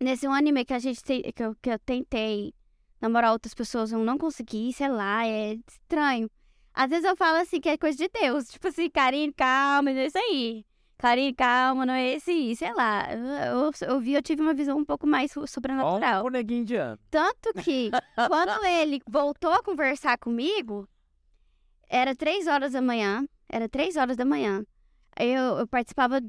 Nesse 0.01 0.29
um 0.29 0.37
e 0.37 0.53
meio 0.53 0.65
que 0.67 0.75
a 0.75 0.79
gente 0.79 1.03
te- 1.03 1.33
que, 1.33 1.43
eu, 1.43 1.57
que 1.61 1.71
eu 1.71 1.79
tentei 1.79 2.55
namorar 3.01 3.33
outras 3.33 3.55
pessoas, 3.55 3.93
eu 3.93 3.99
não 3.99 4.17
consegui, 4.19 4.73
sei 4.73 4.89
lá, 4.89 5.27
é 5.27 5.55
estranho. 5.69 6.31
Às 6.73 6.91
vezes 6.91 7.05
eu 7.05 7.17
falo 7.17 7.39
assim 7.39 7.61
que 7.61 7.69
é 7.69 7.77
coisa 7.77 7.99
de 7.99 8.09
Deus, 8.09 8.47
tipo 8.51 8.69
assim, 8.69 8.89
Karine, 8.89 9.33
calma, 9.33 9.91
não 9.93 9.99
é 10.01 10.07
isso 10.07 10.19
aí. 10.19 10.65
Karine, 10.99 11.33
calma, 11.35 11.87
não 11.87 11.95
é 11.95 12.15
esse 12.15 12.57
sei 12.57 12.73
lá. 12.75 13.07
Eu, 13.13 13.57
eu, 13.65 13.71
eu 13.89 14.01
vi, 14.01 14.15
eu 14.15 14.23
tive 14.23 14.43
uma 14.43 14.53
visão 14.55 14.77
um 14.79 14.85
pouco 14.85 15.07
mais 15.07 15.33
sobrenatural. 15.47 16.25
neguinho 16.31 16.63
indiano. 16.63 16.99
Tanto 17.11 17.53
que, 17.63 17.91
quando 18.29 18.65
ele 18.65 19.01
voltou 19.09 19.53
a 19.53 19.63
conversar 19.63 20.19
comigo, 20.19 20.89
era 21.89 22.15
três 22.17 22.47
horas 22.47 22.73
da 22.73 22.83
manhã. 22.83 23.25
Era 23.49 23.69
três 23.69 23.97
horas 23.97 24.17
da 24.17 24.25
manhã. 24.25 24.65
Eu, 25.19 25.59
eu 25.59 25.67
participava. 25.69 26.21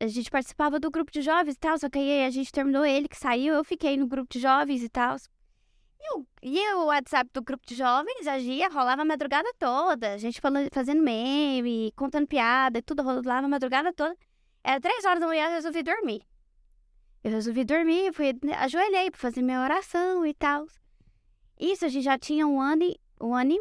A 0.00 0.06
gente 0.06 0.30
participava 0.30 0.78
do 0.78 0.90
grupo 0.90 1.10
de 1.10 1.22
jovens 1.22 1.54
e 1.54 1.58
tal, 1.58 1.76
só 1.76 1.88
que 1.88 1.98
aí 1.98 2.24
a 2.24 2.30
gente 2.30 2.52
terminou 2.52 2.84
ele 2.84 3.08
que 3.08 3.16
saiu, 3.16 3.54
eu 3.54 3.64
fiquei 3.64 3.96
no 3.96 4.06
grupo 4.06 4.32
de 4.32 4.38
jovens 4.38 4.82
e 4.82 4.88
tal. 4.88 5.16
E 6.42 6.74
o, 6.74 6.86
WhatsApp 6.86 7.30
do 7.34 7.42
grupo 7.42 7.66
de 7.66 7.74
jovens 7.74 8.26
agia, 8.26 8.68
rolava 8.68 9.02
a 9.02 9.04
madrugada 9.04 9.52
toda. 9.58 10.14
A 10.14 10.18
gente 10.18 10.40
falando, 10.40 10.68
fazendo 10.72 11.02
meme, 11.02 11.92
contando 11.96 12.26
piada, 12.26 12.78
e 12.78 12.82
tudo 12.82 13.02
rolava 13.02 13.46
a 13.46 13.48
madrugada 13.48 13.92
toda. 13.92 14.16
Era 14.62 14.80
três 14.80 15.04
horas 15.04 15.20
da 15.20 15.26
manhã, 15.26 15.46
eu 15.46 15.50
resolvi 15.52 15.82
dormir. 15.82 16.22
Eu 17.22 17.32
resolvi 17.32 17.64
dormir, 17.64 18.12
fui, 18.12 18.32
ajoelhei 18.56 19.10
pra 19.10 19.20
fazer 19.20 19.42
minha 19.42 19.60
oração 19.60 20.24
e 20.24 20.32
tal. 20.32 20.66
Isso, 21.58 21.84
a 21.84 21.88
gente 21.88 22.04
já 22.04 22.16
tinha 22.16 22.46
um 22.46 22.60
ano 22.60 22.84
e, 22.84 22.96
um 23.20 23.34
ano 23.34 23.52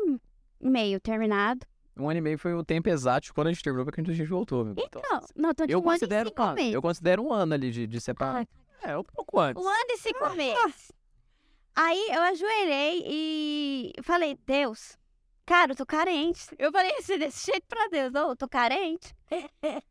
e 0.62 0.70
meio 0.70 1.00
terminado. 1.00 1.66
Um 2.00 2.10
ano 2.10 2.20
e 2.20 2.22
meio 2.22 2.38
foi 2.38 2.54
o 2.54 2.64
tempo 2.64 2.90
exato 2.90 3.34
quando 3.34 3.48
a 3.48 3.52
gente 3.52 3.64
terminou, 3.64 3.86
porque 3.86 4.02
a 4.02 4.04
gente 4.04 4.30
voltou. 4.30 4.74
Então, 4.78 5.02
não, 5.36 5.54
tô 5.54 5.66
de 5.66 5.74
eu 5.74 5.80
um 5.80 5.82
ano 5.82 5.90
e 5.90 6.00
considero, 6.00 6.32
eu 6.72 6.82
considero 6.82 7.24
um 7.24 7.34
ano 7.34 7.54
ali 7.54 7.72
de, 7.72 7.88
de 7.88 8.00
separar. 8.02 8.48
É, 8.82 8.98
um 8.98 9.04
pouco 9.04 9.40
antes. 9.40 9.64
Um 9.64 9.68
ano 9.68 9.86
e 9.90 9.98
cinco 9.98 10.30
meses. 10.36 10.92
Aí 11.76 12.10
eu 12.12 12.22
ajoelhei 12.22 13.04
e 13.06 13.94
falei, 14.02 14.38
Deus, 14.46 14.98
cara, 15.46 15.72
eu 15.72 15.76
tô 15.76 15.86
carente. 15.86 16.48
Eu 16.58 16.72
falei 16.72 16.92
assim, 16.98 17.18
desse 17.20 17.46
jeito 17.52 17.66
pra 17.68 17.88
Deus, 17.88 18.14
ô, 18.16 18.32
eu 18.32 18.36
tô 18.36 18.48
carente. 18.48 19.16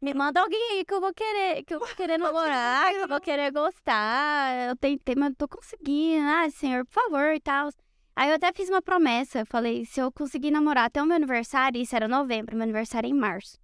Me 0.00 0.14
manda 0.14 0.40
alguém 0.40 0.72
aí 0.72 0.84
que 0.84 0.94
eu 0.94 1.00
vou 1.00 1.12
querer, 1.14 1.62
que 1.64 1.74
eu 1.74 1.78
vou 1.78 1.88
querer 1.88 2.18
namorar, 2.18 2.90
que 2.90 2.98
eu 2.98 3.09
vou 3.09 3.20
querer 3.20 3.52
gostar. 3.52 4.68
Eu 4.68 4.76
tentei, 4.76 5.14
mas 5.14 5.28
não 5.28 5.34
tô 5.34 5.48
conseguindo. 5.48 6.26
Ah, 6.26 6.50
senhor, 6.50 6.84
por 6.86 6.92
favor, 6.92 7.34
e 7.34 7.40
tal. 7.40 7.68
Aí 8.16 8.30
eu 8.30 8.36
até 8.36 8.50
fiz 8.50 8.70
uma 8.70 8.80
promessa. 8.80 9.40
Eu 9.40 9.46
falei, 9.46 9.84
se 9.84 10.00
eu 10.00 10.10
conseguir 10.10 10.50
namorar 10.50 10.86
até 10.86 11.02
o 11.02 11.06
meu 11.06 11.16
aniversário, 11.16 11.80
isso 11.80 11.94
era 11.94 12.08
novembro, 12.08 12.56
meu 12.56 12.64
aniversário 12.64 13.06
é 13.06 13.10
em 13.10 13.14
março. 13.14 13.58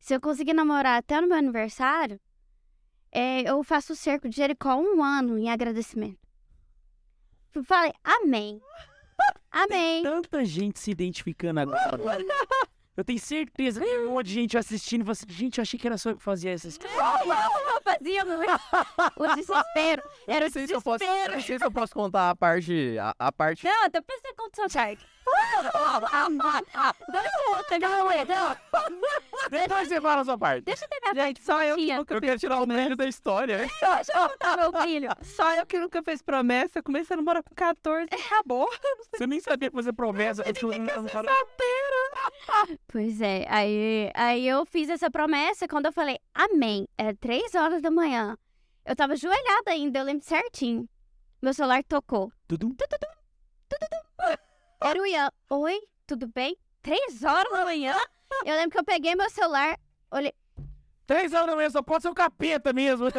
Se 0.00 0.14
eu 0.14 0.20
conseguir 0.20 0.54
namorar 0.54 0.98
até 0.98 1.20
o 1.20 1.26
meu 1.26 1.36
aniversário, 1.36 2.18
é, 3.12 3.42
eu 3.48 3.62
faço 3.62 3.92
o 3.92 3.96
cerco 3.96 4.28
de 4.28 4.36
Jericó 4.36 4.74
um 4.74 5.04
ano 5.04 5.38
em 5.38 5.50
agradecimento. 5.50 6.18
Eu 7.54 7.62
falei, 7.62 7.92
amém. 8.02 8.60
Amém. 9.52 10.02
Tanta 10.02 10.44
gente 10.44 10.80
se 10.80 10.90
identificando 10.90 11.60
agora. 11.60 11.96
Eu 12.96 13.04
tenho 13.04 13.18
certeza 13.18 13.80
que 13.80 13.86
tem 13.86 14.06
um 14.06 14.12
monte 14.12 14.26
de 14.26 14.34
gente 14.34 14.56
assistindo 14.56 15.06
e 15.06 15.10
assim, 15.10 15.26
gente, 15.28 15.58
eu 15.58 15.62
achei 15.62 15.78
que 15.78 15.86
era 15.86 15.98
só 15.98 16.10
eu 16.10 16.16
que 16.16 16.22
fazia 16.22 16.52
essas 16.52 16.78
coisas. 16.78 16.96
Eu 16.96 17.82
fazia 17.82 18.24
muito. 18.24 18.52
O 19.16 19.34
desespero. 19.34 20.02
Era 20.28 20.40
o 20.40 20.48
Não 20.48 20.50
sei, 20.50 20.66
se 20.66 20.72
eu 20.74 20.80
posso, 20.82 20.98
desespero. 21.04 21.32
não 21.34 21.40
sei 21.42 21.58
se 21.58 21.64
eu 21.64 21.70
posso 21.72 21.92
contar 21.94 22.30
a 22.30 22.36
parte. 22.36 22.96
A, 22.98 23.14
a 23.18 23.32
parte. 23.32 23.64
Não, 23.64 23.88
depois 23.88 24.20
você 24.20 24.32
conta 24.34 24.50
o 24.52 24.56
seu 24.56 24.68
você 29.94 30.00
fala 30.00 30.20
a 30.22 30.24
sua 30.24 30.38
parte. 30.38 30.64
Deixa 30.64 30.84
eu 30.84 30.88
terminar. 30.88 31.26
Gente, 31.26 31.42
só 31.42 31.62
eu 31.62 31.76
que 31.76 31.96
nunca 31.96 32.14
Eu 32.14 32.20
quero 32.20 32.38
tirar 32.38 32.62
o 32.62 32.66
mérito 32.66 32.96
da 32.96 33.06
história. 33.06 33.68
eu 33.82 34.28
contar 34.28 34.56
meu 34.56 34.72
brilho. 34.72 35.10
Só 35.22 35.54
eu 35.54 35.66
que 35.66 35.78
nunca 35.78 36.02
fez 36.02 36.22
promessa. 36.22 36.78
Eu 36.78 36.82
comecei 36.82 37.14
a 37.14 37.16
namorar 37.16 37.42
com 37.42 37.54
14 37.54 38.08
e 38.10 38.14
acabou. 38.14 38.68
Você 39.12 39.26
nem 39.26 39.40
sabia 39.40 39.70
fazer 39.70 39.92
promessa. 39.92 40.42
Pois 42.88 43.20
é, 43.20 43.46
aí, 43.48 44.10
aí 44.14 44.48
eu 44.48 44.64
fiz 44.64 44.88
essa 44.88 45.10
promessa 45.10 45.68
quando 45.68 45.86
eu 45.86 45.92
falei 45.92 46.18
amém. 46.34 46.88
Era 46.96 47.14
três 47.14 47.54
horas 47.54 47.82
da 47.82 47.90
manhã. 47.90 48.36
Eu 48.84 48.94
tava 48.94 49.14
ajoelhada 49.14 49.70
ainda, 49.70 49.98
eu 49.98 50.04
lembro 50.04 50.24
certinho. 50.24 50.88
Meu 51.40 51.54
celular 51.54 51.82
tocou. 51.84 52.32
Tudo. 52.46 52.74
Era 54.20 54.34
o 54.34 54.53
Ian. 54.84 55.30
Oi, 55.48 55.80
tudo 56.06 56.28
bem? 56.28 56.56
Três 56.82 57.24
horas 57.24 57.50
da 57.50 57.64
manhã? 57.64 57.96
Eu 58.44 58.54
lembro 58.54 58.70
que 58.72 58.78
eu 58.78 58.84
peguei 58.84 59.14
meu 59.14 59.30
celular, 59.30 59.78
olhei. 60.10 60.34
Três 61.06 61.32
horas 61.32 61.46
da 61.46 61.56
manhã 61.56 61.70
só 61.70 61.82
pode 61.82 62.02
ser 62.02 62.08
o 62.08 62.14
capeta 62.14 62.72
mesmo. 62.72 63.06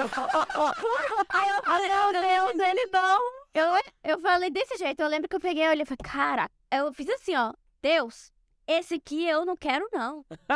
Aí 1.29 1.49
eu 1.49 1.63
falei, 1.63 1.89
meu 1.89 2.11
Deus, 2.11 2.67
ele 2.67 2.85
não. 2.87 3.19
Eu, 3.53 3.81
eu 4.03 4.19
falei 4.19 4.49
desse 4.49 4.77
jeito, 4.77 5.01
eu 5.01 5.07
lembro 5.07 5.29
que 5.29 5.35
eu 5.35 5.39
peguei, 5.39 5.67
olhei 5.67 5.83
e 5.83 5.85
falei, 5.85 5.97
cara, 6.03 6.51
eu 6.69 6.93
fiz 6.93 7.09
assim, 7.09 7.35
ó. 7.35 7.53
Deus, 7.81 8.31
esse 8.67 8.95
aqui 8.95 9.25
eu 9.25 9.45
não 9.45 9.55
quero, 9.55 9.87
não. 9.93 10.25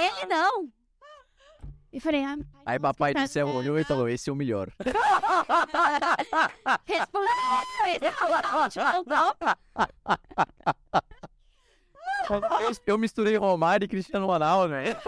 Ele 0.00 0.26
não. 0.26 0.72
E 1.94 2.00
falei, 2.00 2.24
ah, 2.24 2.36
Aí 2.66 2.76
papai 2.76 3.14
do 3.14 3.24
céu 3.28 3.46
olhou 3.46 3.78
e 3.78 3.84
falou: 3.84 4.08
esse 4.08 4.28
é 4.28 4.32
o 4.32 4.36
melhor. 4.36 4.68
Eu, 12.26 12.40
eu 12.86 12.96
misturei 12.96 13.36
Romário 13.36 13.84
e 13.84 13.88
Cristiano 13.88 14.26
Ronaldo, 14.26 14.72
né? 14.72 14.96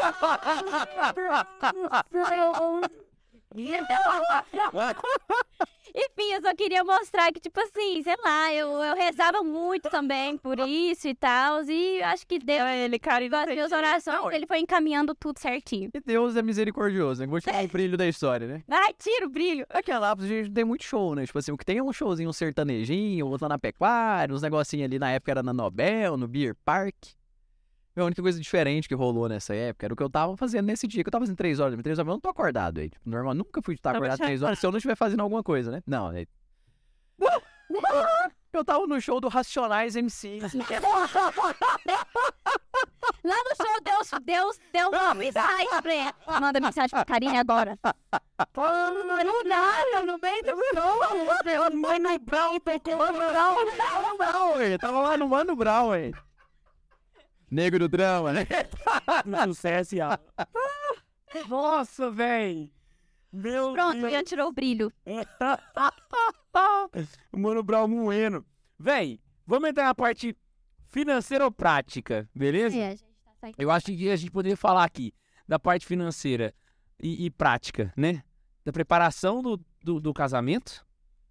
Enfim, 5.97 6.35
eu 6.35 6.43
só 6.43 6.55
queria 6.55 6.85
mostrar 6.85 7.33
que, 7.33 7.41
tipo 7.41 7.59
assim, 7.59 8.03
sei 8.03 8.17
lá, 8.23 8.53
eu, 8.53 8.69
eu 8.83 8.95
rezava 8.95 9.43
muito 9.43 9.89
também 9.89 10.37
por 10.37 10.59
isso 10.61 11.09
e 11.09 11.15
tal. 11.15 11.65
E 11.65 12.03
acho 12.03 12.27
que 12.27 12.39
Deus, 12.39 12.69
Ele, 12.69 12.99
cara, 12.99 13.25
e 13.25 13.31
com 13.31 13.37
as 13.37 13.47
minhas 13.47 13.73
orações, 13.73 14.35
ele 14.35 14.47
foi 14.47 14.59
encaminhando 14.59 15.15
tudo 15.15 15.39
certinho. 15.39 15.89
E 15.95 16.01
Deus 16.01 16.37
é 16.37 16.43
misericordioso, 16.43 17.23
né? 17.23 17.27
Vou 17.27 17.41
tirar 17.41 17.65
o 17.65 17.69
brilho 17.69 17.97
da 17.97 18.07
história, 18.07 18.47
né? 18.47 18.63
Vai, 18.69 18.93
tira 18.93 19.27
o 19.27 19.31
brilho. 19.31 19.65
Aqui 19.71 19.91
em 19.91 19.95
Anápolis 19.95 20.31
a 20.31 20.35
gente 20.35 20.51
tem 20.51 20.65
muito 20.65 20.85
show, 20.85 21.15
né? 21.15 21.25
Tipo 21.25 21.39
assim, 21.39 21.53
o 21.53 21.57
que 21.57 21.65
tem 21.65 21.79
é 21.79 21.83
um 21.83 21.93
showzinho 21.93 22.29
um 22.29 22.33
sertanejinho, 22.33 23.27
outro 23.27 23.45
lá 23.45 23.51
na 23.51 23.59
pecuária, 23.59 24.35
uns 24.35 24.43
negocinhos 24.43 24.85
ali 24.85 24.99
na 24.99 25.13
época 25.13 25.31
era 25.31 25.43
na 25.43 25.55
Nobel, 25.55 26.19
no 26.19 26.29
Beer 26.29 26.55
Park. 26.63 26.95
A 27.97 28.05
única 28.05 28.21
coisa 28.21 28.39
diferente 28.39 28.87
que 28.87 28.95
rolou 28.95 29.27
nessa 29.27 29.55
época 29.55 29.87
era 29.87 29.95
o 29.95 29.97
que 29.97 30.03
eu 30.03 30.11
tava 30.11 30.37
fazendo 30.37 30.67
nesse 30.67 30.87
dia, 30.87 31.03
que 31.03 31.09
eu 31.09 31.13
tava 31.13 31.23
fazendo 31.23 31.37
três 31.37 31.59
horas, 31.59 31.81
três 31.81 31.99
horas, 31.99 32.07
eu 32.07 32.13
não 32.13 32.21
tô 32.21 32.29
acordado 32.29 32.79
aí. 32.79 32.91
Tipo, 32.91 33.09
normal, 33.09 33.33
nunca 33.33 33.63
fui 33.63 33.75
estar 33.75 33.97
acordado 33.97 34.19
três 34.19 34.43
horas 34.43 34.59
se 34.59 34.67
eu 34.67 34.71
não 34.71 34.77
estiver 34.77 34.97
fazendo 34.97 35.21
alguma 35.21 35.43
coisa, 35.43 35.71
né? 35.71 35.83
Não, 35.87 36.09
aí... 36.09 36.29
Eu 38.53 38.65
tava 38.65 38.87
no 38.87 39.01
show 39.01 39.21
do 39.21 39.29
Racionais 39.29 39.97
MC. 39.97 40.41
Lá 43.25 43.37
no 43.37 43.57
show, 43.57 43.81
Deus, 43.83 44.11
Deus 44.25 44.59
deu 44.73 44.89
uma 44.89 45.15
mensagem 45.15 45.69
pra. 45.83 46.41
Manda 46.41 46.61
mensagem 46.61 46.91
pra 46.91 47.05
Karine 47.05 47.37
agora. 47.39 47.79
Não 47.85 49.45
dá, 49.45 50.03
no 50.07 50.19
meio 50.19 50.43
do 50.43 50.51
show. 50.75 50.99
Mano 52.97 53.19
Brown, 53.21 53.57
Mano 54.03 54.17
Brown, 54.17 54.55
velho. 54.57 54.79
Tava 54.79 55.01
lá 55.01 55.17
no 55.17 55.29
Mano 55.29 55.57
Brown, 55.57 55.91
velho. 55.91 56.17
Negro 57.51 57.81
do 57.81 57.89
drama, 57.89 58.33
né? 58.33 58.47
Sucesso 59.47 59.95
e 59.95 60.01
a... 60.01 60.19
Nossa, 61.49 62.11
véi. 62.11 62.73
Meu 63.33 63.73
Pronto, 63.73 64.01
Deus. 64.01 64.13
já 64.13 64.25
tirou 64.25 64.49
o 64.49 64.53
brilho. 64.53 64.93
Mano 67.33 67.63
Brown 67.63 67.87
moendo. 67.87 68.45
Véi, 68.79 69.21
vamos 69.47 69.69
entrar 69.69 69.85
na 69.85 69.95
parte 69.95 70.37
financeira 70.87 71.45
ou 71.45 71.53
prática, 71.53 72.29
beleza? 72.35 72.77
É, 72.77 72.87
a 72.87 72.91
gente 72.91 73.05
tá 73.25 73.31
saindo. 73.41 73.57
Eu 73.59 73.71
acho 73.71 73.87
que 73.87 74.11
a 74.11 74.17
gente 74.17 74.31
poderia 74.31 74.57
falar 74.57 74.85
aqui 74.85 75.13
da 75.47 75.59
parte 75.59 75.87
financeira 75.87 76.55
e, 77.01 77.27
e 77.27 77.31
prática, 77.31 77.93
né? 77.97 78.23
Da 78.65 78.73
preparação 78.73 79.43
do, 79.43 79.61
do, 79.83 80.01
do 80.01 80.15
casamento, 80.15 80.87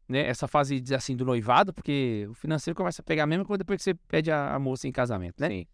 né? 0.07 0.28
Essa 0.28 0.47
fase, 0.47 0.84
assim, 0.95 1.16
do 1.16 1.26
noivado, 1.26 1.74
porque 1.74 2.28
o 2.30 2.34
financeiro 2.34 2.76
começa 2.76 3.01
a 3.01 3.05
pegar 3.05 3.26
mesmo 3.26 3.45
quando 3.45 3.59
depois 3.59 3.78
que 3.78 3.84
você 3.84 3.93
pede 3.93 4.32
a, 4.32 4.53
a 4.53 4.59
moça 4.59 4.88
em 4.88 4.91
casamento, 4.91 5.39
né? 5.39 5.49
Sim. 5.49 5.68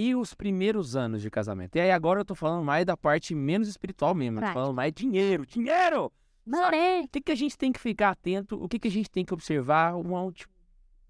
E 0.00 0.14
os 0.14 0.32
primeiros 0.32 0.96
anos 0.96 1.20
de 1.20 1.28
casamento. 1.30 1.76
E 1.76 1.80
aí 1.80 1.90
agora 1.90 2.20
eu 2.20 2.24
tô 2.24 2.34
falando 2.34 2.64
mais 2.64 2.86
da 2.86 2.96
parte 2.96 3.34
menos 3.34 3.68
espiritual 3.68 4.14
mesmo. 4.14 4.38
Eu 4.40 4.46
tô 4.46 4.52
falando 4.54 4.74
mais 4.74 4.94
dinheiro, 4.94 5.44
dinheiro! 5.44 6.10
Morei. 6.46 7.02
O 7.02 7.08
que, 7.08 7.20
que 7.20 7.30
a 7.30 7.34
gente 7.34 7.58
tem 7.58 7.70
que 7.70 7.78
ficar 7.78 8.08
atento? 8.08 8.56
O 8.64 8.66
que, 8.66 8.78
que 8.78 8.88
a 8.88 8.90
gente 8.90 9.10
tem 9.10 9.26
que 9.26 9.34
observar? 9.34 9.94
Uma, 9.96 10.32
tipo, 10.32 10.50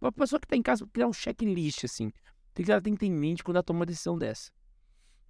uma 0.00 0.10
pessoa 0.10 0.40
que 0.40 0.48
tá 0.48 0.56
em 0.56 0.62
casa 0.62 0.84
criar 0.92 1.06
um 1.06 1.12
checklist, 1.12 1.84
assim. 1.84 2.08
O 2.08 2.12
que, 2.52 2.64
que 2.64 2.72
ela 2.72 2.80
tem 2.80 2.94
que 2.94 2.98
ter 2.98 3.06
em 3.06 3.12
mente 3.12 3.44
quando 3.44 3.58
ela 3.58 3.62
toma 3.62 3.78
uma 3.78 3.86
decisão 3.86 4.18
dessa? 4.18 4.50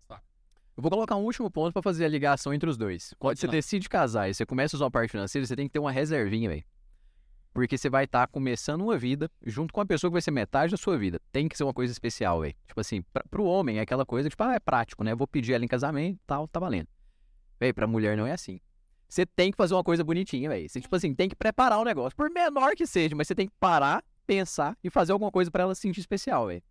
Eu 0.08 0.82
vou 0.82 0.90
colocar 0.90 1.16
um 1.16 1.24
último 1.24 1.50
ponto 1.50 1.74
pra 1.74 1.82
fazer 1.82 2.06
a 2.06 2.08
ligação 2.08 2.54
entre 2.54 2.66
os 2.66 2.78
dois. 2.78 3.12
Quando 3.18 3.36
você 3.36 3.46
decide 3.46 3.90
casar 3.90 4.30
e 4.30 4.32
você 4.32 4.46
começa 4.46 4.74
a 4.74 4.78
usar 4.78 4.86
a 4.86 4.90
parte 4.90 5.10
financeira, 5.10 5.46
você 5.46 5.54
tem 5.54 5.66
que 5.66 5.72
ter 5.74 5.78
uma 5.78 5.92
reservinha, 5.92 6.48
velho. 6.48 6.64
Porque 7.52 7.76
você 7.76 7.90
vai 7.90 8.04
estar 8.04 8.26
começando 8.28 8.82
uma 8.82 8.96
vida 8.96 9.30
junto 9.44 9.72
com 9.72 9.80
a 9.80 9.86
pessoa 9.86 10.10
que 10.10 10.14
vai 10.14 10.22
ser 10.22 10.30
metade 10.30 10.70
da 10.70 10.76
sua 10.76 10.96
vida. 10.96 11.20
Tem 11.32 11.48
que 11.48 11.56
ser 11.56 11.64
uma 11.64 11.74
coisa 11.74 11.92
especial, 11.92 12.40
velho. 12.40 12.54
Tipo 12.66 12.80
assim, 12.80 13.02
pra, 13.12 13.24
pro 13.28 13.44
homem 13.44 13.78
é 13.78 13.80
aquela 13.80 14.06
coisa, 14.06 14.28
tipo, 14.28 14.42
ah, 14.42 14.54
é 14.54 14.60
prático, 14.60 15.02
né? 15.02 15.14
Vou 15.14 15.26
pedir 15.26 15.52
ela 15.52 15.64
em 15.64 15.68
casamento 15.68 16.16
e 16.16 16.26
tal, 16.26 16.46
tá 16.46 16.60
valendo. 16.60 16.88
Véi, 17.58 17.72
pra 17.72 17.86
mulher 17.86 18.16
não 18.16 18.26
é 18.26 18.32
assim. 18.32 18.60
Você 19.08 19.26
tem 19.26 19.50
que 19.50 19.56
fazer 19.56 19.74
uma 19.74 19.82
coisa 19.82 20.04
bonitinha, 20.04 20.48
velho. 20.48 20.68
Você, 20.68 20.80
tipo 20.80 20.94
assim, 20.94 21.12
tem 21.12 21.28
que 21.28 21.34
preparar 21.34 21.80
o 21.80 21.84
negócio. 21.84 22.16
Por 22.16 22.30
menor 22.30 22.76
que 22.76 22.86
seja, 22.86 23.16
mas 23.16 23.26
você 23.26 23.34
tem 23.34 23.48
que 23.48 23.54
parar, 23.58 24.04
pensar 24.24 24.78
e 24.84 24.88
fazer 24.88 25.10
alguma 25.10 25.32
coisa 25.32 25.50
pra 25.50 25.64
ela 25.64 25.74
se 25.74 25.80
sentir 25.80 25.98
especial, 25.98 26.46
velho. 26.46 26.62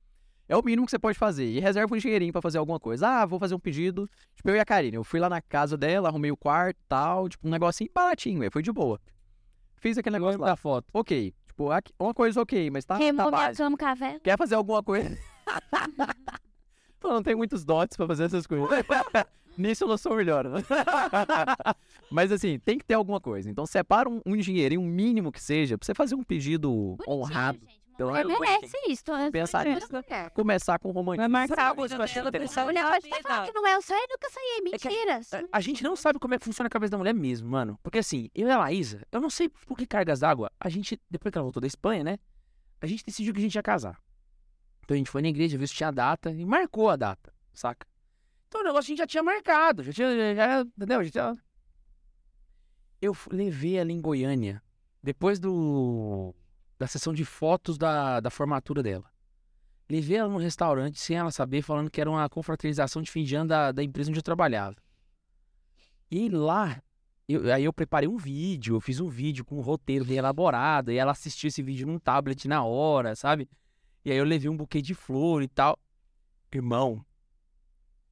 É 0.48 0.58
o 0.58 0.64
mínimo 0.64 0.86
que 0.86 0.92
você 0.92 0.98
pode 0.98 1.18
fazer. 1.18 1.46
E 1.46 1.60
reserva 1.60 1.94
um 1.94 1.98
dinheirinho 1.98 2.32
pra 2.32 2.42
fazer 2.42 2.58
alguma 2.58 2.80
coisa. 2.80 3.08
Ah, 3.08 3.26
vou 3.26 3.38
fazer 3.38 3.54
um 3.54 3.60
pedido. 3.60 4.10
Tipo, 4.34 4.50
eu 4.50 4.56
e 4.56 4.60
a 4.60 4.66
Karine. 4.66 4.96
Eu 4.96 5.04
fui 5.04 5.20
lá 5.20 5.30
na 5.30 5.42
casa 5.42 5.78
dela, 5.78 6.10
arrumei 6.10 6.32
o 6.32 6.38
quarto 6.38 6.78
e 6.78 6.86
tal. 6.88 7.30
Tipo, 7.30 7.48
um 7.48 7.52
negocinho 7.52 7.92
baratinho, 7.94 8.40
velho. 8.40 8.52
Foi 8.52 8.64
de 8.64 8.72
boa. 8.72 9.00
Fiz 9.80 9.98
aquele 9.98 10.14
negócio 10.18 10.40
da 10.40 10.56
foto. 10.56 10.88
Ok. 10.94 11.34
Tipo, 11.48 11.72
aqui- 11.72 11.94
uma 12.00 12.14
coisa 12.14 12.42
ok, 12.42 12.70
mas 12.70 12.86
tá, 12.86 12.96
tá 12.98 13.04
Remove 13.04 13.36
a 13.36 13.54
cama, 13.54 13.78
café. 13.78 14.20
Quer 14.24 14.38
fazer 14.38 14.56
alguma 14.56 14.84
coisa? 14.84 15.18
Pô, 17.00 17.10
não 17.10 17.24
tem 17.24 17.36
muitos 17.36 17.64
dots 17.64 17.96
pra 17.96 18.06
fazer 18.08 18.26
essas 18.26 18.46
coisas. 18.46 18.68
Nisso 19.58 19.84
eu 19.84 19.88
não 19.90 19.98
sou 19.98 20.16
melhor. 20.16 20.46
Mas 22.10 22.32
assim, 22.32 22.58
tem 22.60 22.78
que 22.78 22.86
ter 22.86 22.94
alguma 22.94 23.20
coisa. 23.20 23.50
Então 23.50 23.66
separa 23.66 24.08
um, 24.10 24.22
um 24.26 24.38
dinheirinho, 24.38 24.80
um 24.82 24.86
mínimo 24.86 25.32
que 25.34 25.42
seja, 25.42 25.78
pra 25.78 25.86
você 25.86 25.94
fazer 25.94 26.16
um 26.16 26.24
pedido 26.24 26.98
honrado. 27.08 27.60
Pelo 28.00 28.12
menos 28.14 28.40
merece 28.40 28.78
isso. 28.88 29.04
tô- 29.04 29.14
Pensar 29.32 29.66
nisso. 29.66 29.88
mulher. 29.92 30.30
Começar 30.32 30.80
com 30.80 30.92
romantismo. 30.92 31.22
Vai 31.22 31.28
marcar 31.28 31.56
Sabe 31.56 31.70
a 31.72 31.76
coisa 31.76 31.96
uma 31.96 32.00
coisa 32.00 32.14
que 32.14 32.20
eu 32.20 32.24
dela, 32.24 32.30
achei 32.30 32.48
pensar 32.48 32.66
Mulher 32.66 32.84
na 32.84 32.98
hoje 32.98 33.10
vai 33.10 33.22
falar 33.22 33.46
que 33.46 33.52
não 33.54 33.68
é 33.68 33.78
o 33.78 33.82
sonho, 33.82 34.00
eu 34.00 34.08
nunca 34.10 34.30
sonhei. 34.30 34.58
É 34.74 34.78
que- 34.78 34.90
Mentiras. 34.90 35.34
A- 35.34 35.44
A 35.52 35.60
gente 35.62 35.84
não 35.84 35.96
sabe 35.96 36.18
como 36.20 36.34
é 36.34 36.40
que 36.40 36.46
funciona 36.46 36.68
a 36.68 36.70
cabeça 36.70 36.92
da 36.92 36.98
mulher 36.98 37.14
mesmo, 37.14 37.50
mano. 37.50 37.78
Porque 37.84 38.00
assim, 38.00 38.30
eu 38.34 38.48
e 38.48 38.52
a 38.52 38.58
Laísa, 38.58 39.06
eu 39.12 39.20
não 39.20 39.30
sei 39.30 39.50
por 39.50 39.78
que 39.78 39.86
cargas 39.86 40.22
d'água, 40.22 40.50
a 40.60 40.70
gente, 40.70 41.00
depois 41.10 41.32
que 41.32 41.38
ela 41.38 41.44
voltou 41.44 41.60
da 41.62 41.68
Espanha, 41.68 42.04
né? 42.04 42.18
A 42.82 42.88
gente 42.88 43.04
decidiu 43.06 43.34
que 43.34 43.40
a 43.40 43.44
gente 43.44 43.56
ia 43.56 43.62
casar. 43.64 44.00
Então 44.84 44.96
a 44.96 44.98
gente 44.98 45.10
foi 45.12 45.22
na 45.22 45.28
igreja, 45.28 45.58
viu 45.58 45.68
se 45.68 45.74
tinha 45.76 45.92
data 45.92 46.32
e 46.32 46.46
marcou 46.46 46.90
a 46.90 46.96
data, 46.96 47.34
saca? 47.54 47.86
Então 48.48 48.62
o 48.62 48.64
negócio 48.64 48.88
a 48.88 48.90
gente 48.90 48.98
já 49.00 49.06
tinha 49.08 49.22
marcado, 49.22 49.84
já 49.84 49.92
tinha, 49.94 50.34
já, 50.36 50.62
entendeu? 50.62 51.04
Já 51.04 51.12
tinha... 51.12 51.38
Eu 53.02 53.16
levei 53.32 53.78
ela 53.78 53.92
em 53.92 54.02
Goiânia, 54.02 54.62
depois 55.02 55.40
do 55.40 56.34
da 56.80 56.88
sessão 56.88 57.14
de 57.14 57.26
fotos 57.26 57.78
da, 57.78 58.20
da 58.22 58.30
formatura 58.30 58.82
dela. 58.82 59.06
Levei 59.90 60.18
ela 60.18 60.30
num 60.30 60.38
restaurante 60.38 61.00
sem 61.00 61.18
ela 61.18 61.30
saber, 61.32 61.62
falando 61.62 61.92
que 61.92 62.00
era 62.00 62.10
uma 62.10 62.28
confraternização 62.30 63.02
de 63.02 63.12
fim 63.12 63.24
de 63.24 63.36
ano 63.36 63.50
da, 63.50 63.72
da 63.72 63.84
empresa 63.84 64.10
onde 64.10 64.20
eu 64.20 64.24
trabalhava. 64.24 64.78
E 66.10 66.30
lá, 66.30 66.82
eu- 67.28 67.52
aí 67.54 67.64
eu 67.66 67.74
preparei 67.74 68.08
um 68.08 68.18
vídeo, 68.18 68.76
eu 68.76 68.82
fiz 68.82 69.00
um 69.00 69.10
vídeo 69.10 69.44
com 69.44 69.58
um 69.58 69.62
roteiro 69.62 70.06
bem 70.06 70.18
elaborado, 70.18 70.92
e 70.92 70.98
ela 70.98 71.12
assistiu 71.12 71.48
esse 71.50 71.62
vídeo 71.62 71.86
num 71.86 72.00
tablet 72.00 72.48
na 72.48 72.64
hora, 72.64 73.16
sabe? 73.16 73.50
E 74.06 74.12
aí 74.12 74.18
eu 74.18 74.24
levei 74.26 74.50
um 74.50 74.56
buquê 74.56 74.82
de 74.82 74.94
flor 74.94 75.44
e 75.44 75.48
tal. 75.48 75.78
Irmão, 76.54 77.04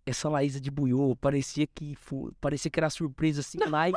essa 0.05 0.29
Laísa 0.29 0.59
de 0.59 0.69
Buiô 0.69 1.15
parecia 1.15 1.65
que 1.67 1.97
parecia 2.41 2.69
que 2.69 2.79
era 2.79 2.89
surpresa 2.89 3.41
assim 3.41 3.57
mais 3.69 3.93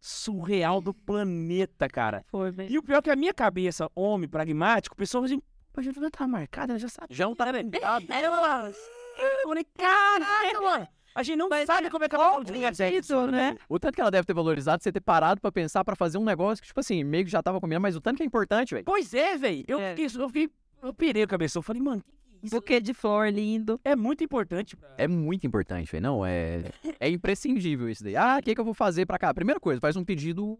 surreal 0.00 0.80
do 0.80 0.94
planeta, 0.94 1.88
cara. 1.88 2.24
Foi, 2.28 2.50
velho. 2.50 2.72
E 2.72 2.78
o 2.78 2.82
pior 2.82 2.98
é 2.98 3.02
que 3.02 3.10
a 3.10 3.16
minha 3.16 3.34
cabeça, 3.34 3.90
homem 3.94 4.28
pragmático, 4.28 4.94
o 4.94 4.98
pessoal 4.98 5.24
assim, 5.24 5.40
mas 5.76 5.84
já 5.84 5.92
não 5.96 6.10
tá 6.10 6.26
marcada, 6.26 6.72
ela 6.72 6.78
já 6.80 6.88
sabe. 6.88 7.14
Já 7.14 7.26
não 7.26 7.34
tá 7.36 7.46
marcada. 7.52 8.72
Eu 9.18 9.48
falei, 9.48 9.64
caraca, 9.76 10.60
mano. 10.60 10.88
A 11.14 11.22
gente 11.22 11.36
não 11.36 11.48
sabe 11.66 11.90
como 11.90 12.04
é 12.04 12.08
que 12.08 12.14
ela 12.14 12.40
vai 12.40 12.94
Isso, 12.94 13.26
né? 13.26 13.56
O 13.68 13.78
tanto 13.78 13.94
que 13.96 14.00
ela 14.00 14.10
deve 14.12 14.24
ter 14.24 14.32
valorizado 14.32 14.82
você 14.82 14.92
ter 14.92 15.00
parado 15.00 15.40
pra 15.40 15.50
pensar 15.50 15.84
pra 15.84 15.96
fazer 15.96 16.18
um 16.18 16.24
negócio 16.24 16.62
que, 16.62 16.68
tipo 16.68 16.78
assim, 16.78 17.02
meio 17.02 17.24
que 17.24 17.30
já 17.30 17.42
tava 17.42 17.60
comendo, 17.60 17.80
mas 17.80 17.96
o 17.96 18.00
tanto 18.00 18.18
que 18.18 18.22
é 18.22 18.26
importante, 18.26 18.74
velho. 18.74 18.84
Pois 18.84 19.12
é, 19.12 19.36
velho. 19.36 19.64
Eu, 19.66 19.80
É. 19.80 19.90
fiquei, 19.96 20.06
eu 20.22 20.28
fiquei. 20.28 20.50
Eu 20.82 20.94
pirei 20.94 21.22
a 21.24 21.26
cabeça. 21.26 21.58
Eu 21.58 21.62
falei, 21.62 21.82
mano, 21.82 22.02
que 22.02 22.10
que 22.10 22.16
é 22.18 22.19
isso 22.42 22.54
Buquê 22.56 22.80
de 22.80 22.92
flor 22.94 23.28
lindo. 23.32 23.80
é 23.84 23.94
muito 23.96 24.22
importante. 24.24 24.76
pra- 24.76 24.94
É 24.98 25.06
muito 25.08 25.46
importante, 25.46 25.90
velho. 25.90 26.02
Não, 26.02 26.24
é, 26.26 26.64
é 26.98 27.08
imprescindível 27.08 27.88
isso 27.88 28.02
daí. 28.04 28.16
Ah, 28.16 28.38
o 28.38 28.42
que, 28.42 28.54
que 28.54 28.60
eu 28.60 28.64
vou 28.64 28.74
fazer 28.74 29.06
pra 29.06 29.18
cá? 29.18 29.32
Primeira 29.34 29.60
coisa, 29.60 29.80
faz 29.80 29.96
um 29.96 30.04
pedido 30.04 30.58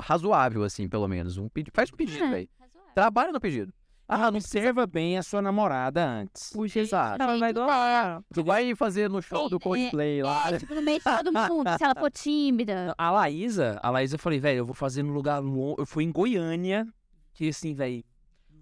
razoável, 0.00 0.62
assim, 0.64 0.88
pelo 0.88 1.06
menos. 1.08 1.36
Um 1.38 1.48
pedi... 1.48 1.70
Faz 1.72 1.90
um 1.92 1.96
pedido, 1.96 2.24
É, 2.24 2.30
velho. 2.30 2.48
Trabalha 2.94 3.32
no 3.32 3.40
pedido. 3.40 3.72
Ah, 4.08 4.30
não 4.30 4.38
Observa 4.38 4.86
bem 4.86 5.16
a 5.16 5.22
sua 5.22 5.40
namorada 5.40 6.04
antes. 6.06 6.50
Puxa, 6.52 6.80
Exato. 6.80 7.22
ela 7.22 7.38
vai 7.38 7.52
gostar. 7.52 8.22
Tu 8.34 8.44
vai 8.44 8.74
fazer 8.74 9.08
no 9.08 9.22
show 9.22 9.48
do 9.48 9.58
Coldplay 9.58 10.22
lá. 10.22 10.50
É, 10.52 10.58
tipo, 10.58 10.74
no 10.74 10.82
meio 10.82 10.98
de 10.98 11.04
todo 11.04 11.32
mundo. 11.32 11.70
Se 11.78 11.84
ela 11.84 11.94
for 11.94 12.10
tímida. 12.10 12.94
A 12.98 13.10
Laísa, 13.10 13.78
a 13.82 13.88
Laísa 13.88 14.16
eu 14.16 14.18
falei, 14.18 14.38
velho, 14.38 14.58
eu 14.58 14.66
vou 14.66 14.74
fazer 14.74 15.02
no 15.02 15.12
lugar 15.14 15.38
longe. 15.38 15.76
Eu 15.78 15.86
fui 15.86 16.04
em 16.04 16.12
Goiânia, 16.12 16.86
que 17.32 17.48
assim, 17.48 17.72
velho, 17.72 18.04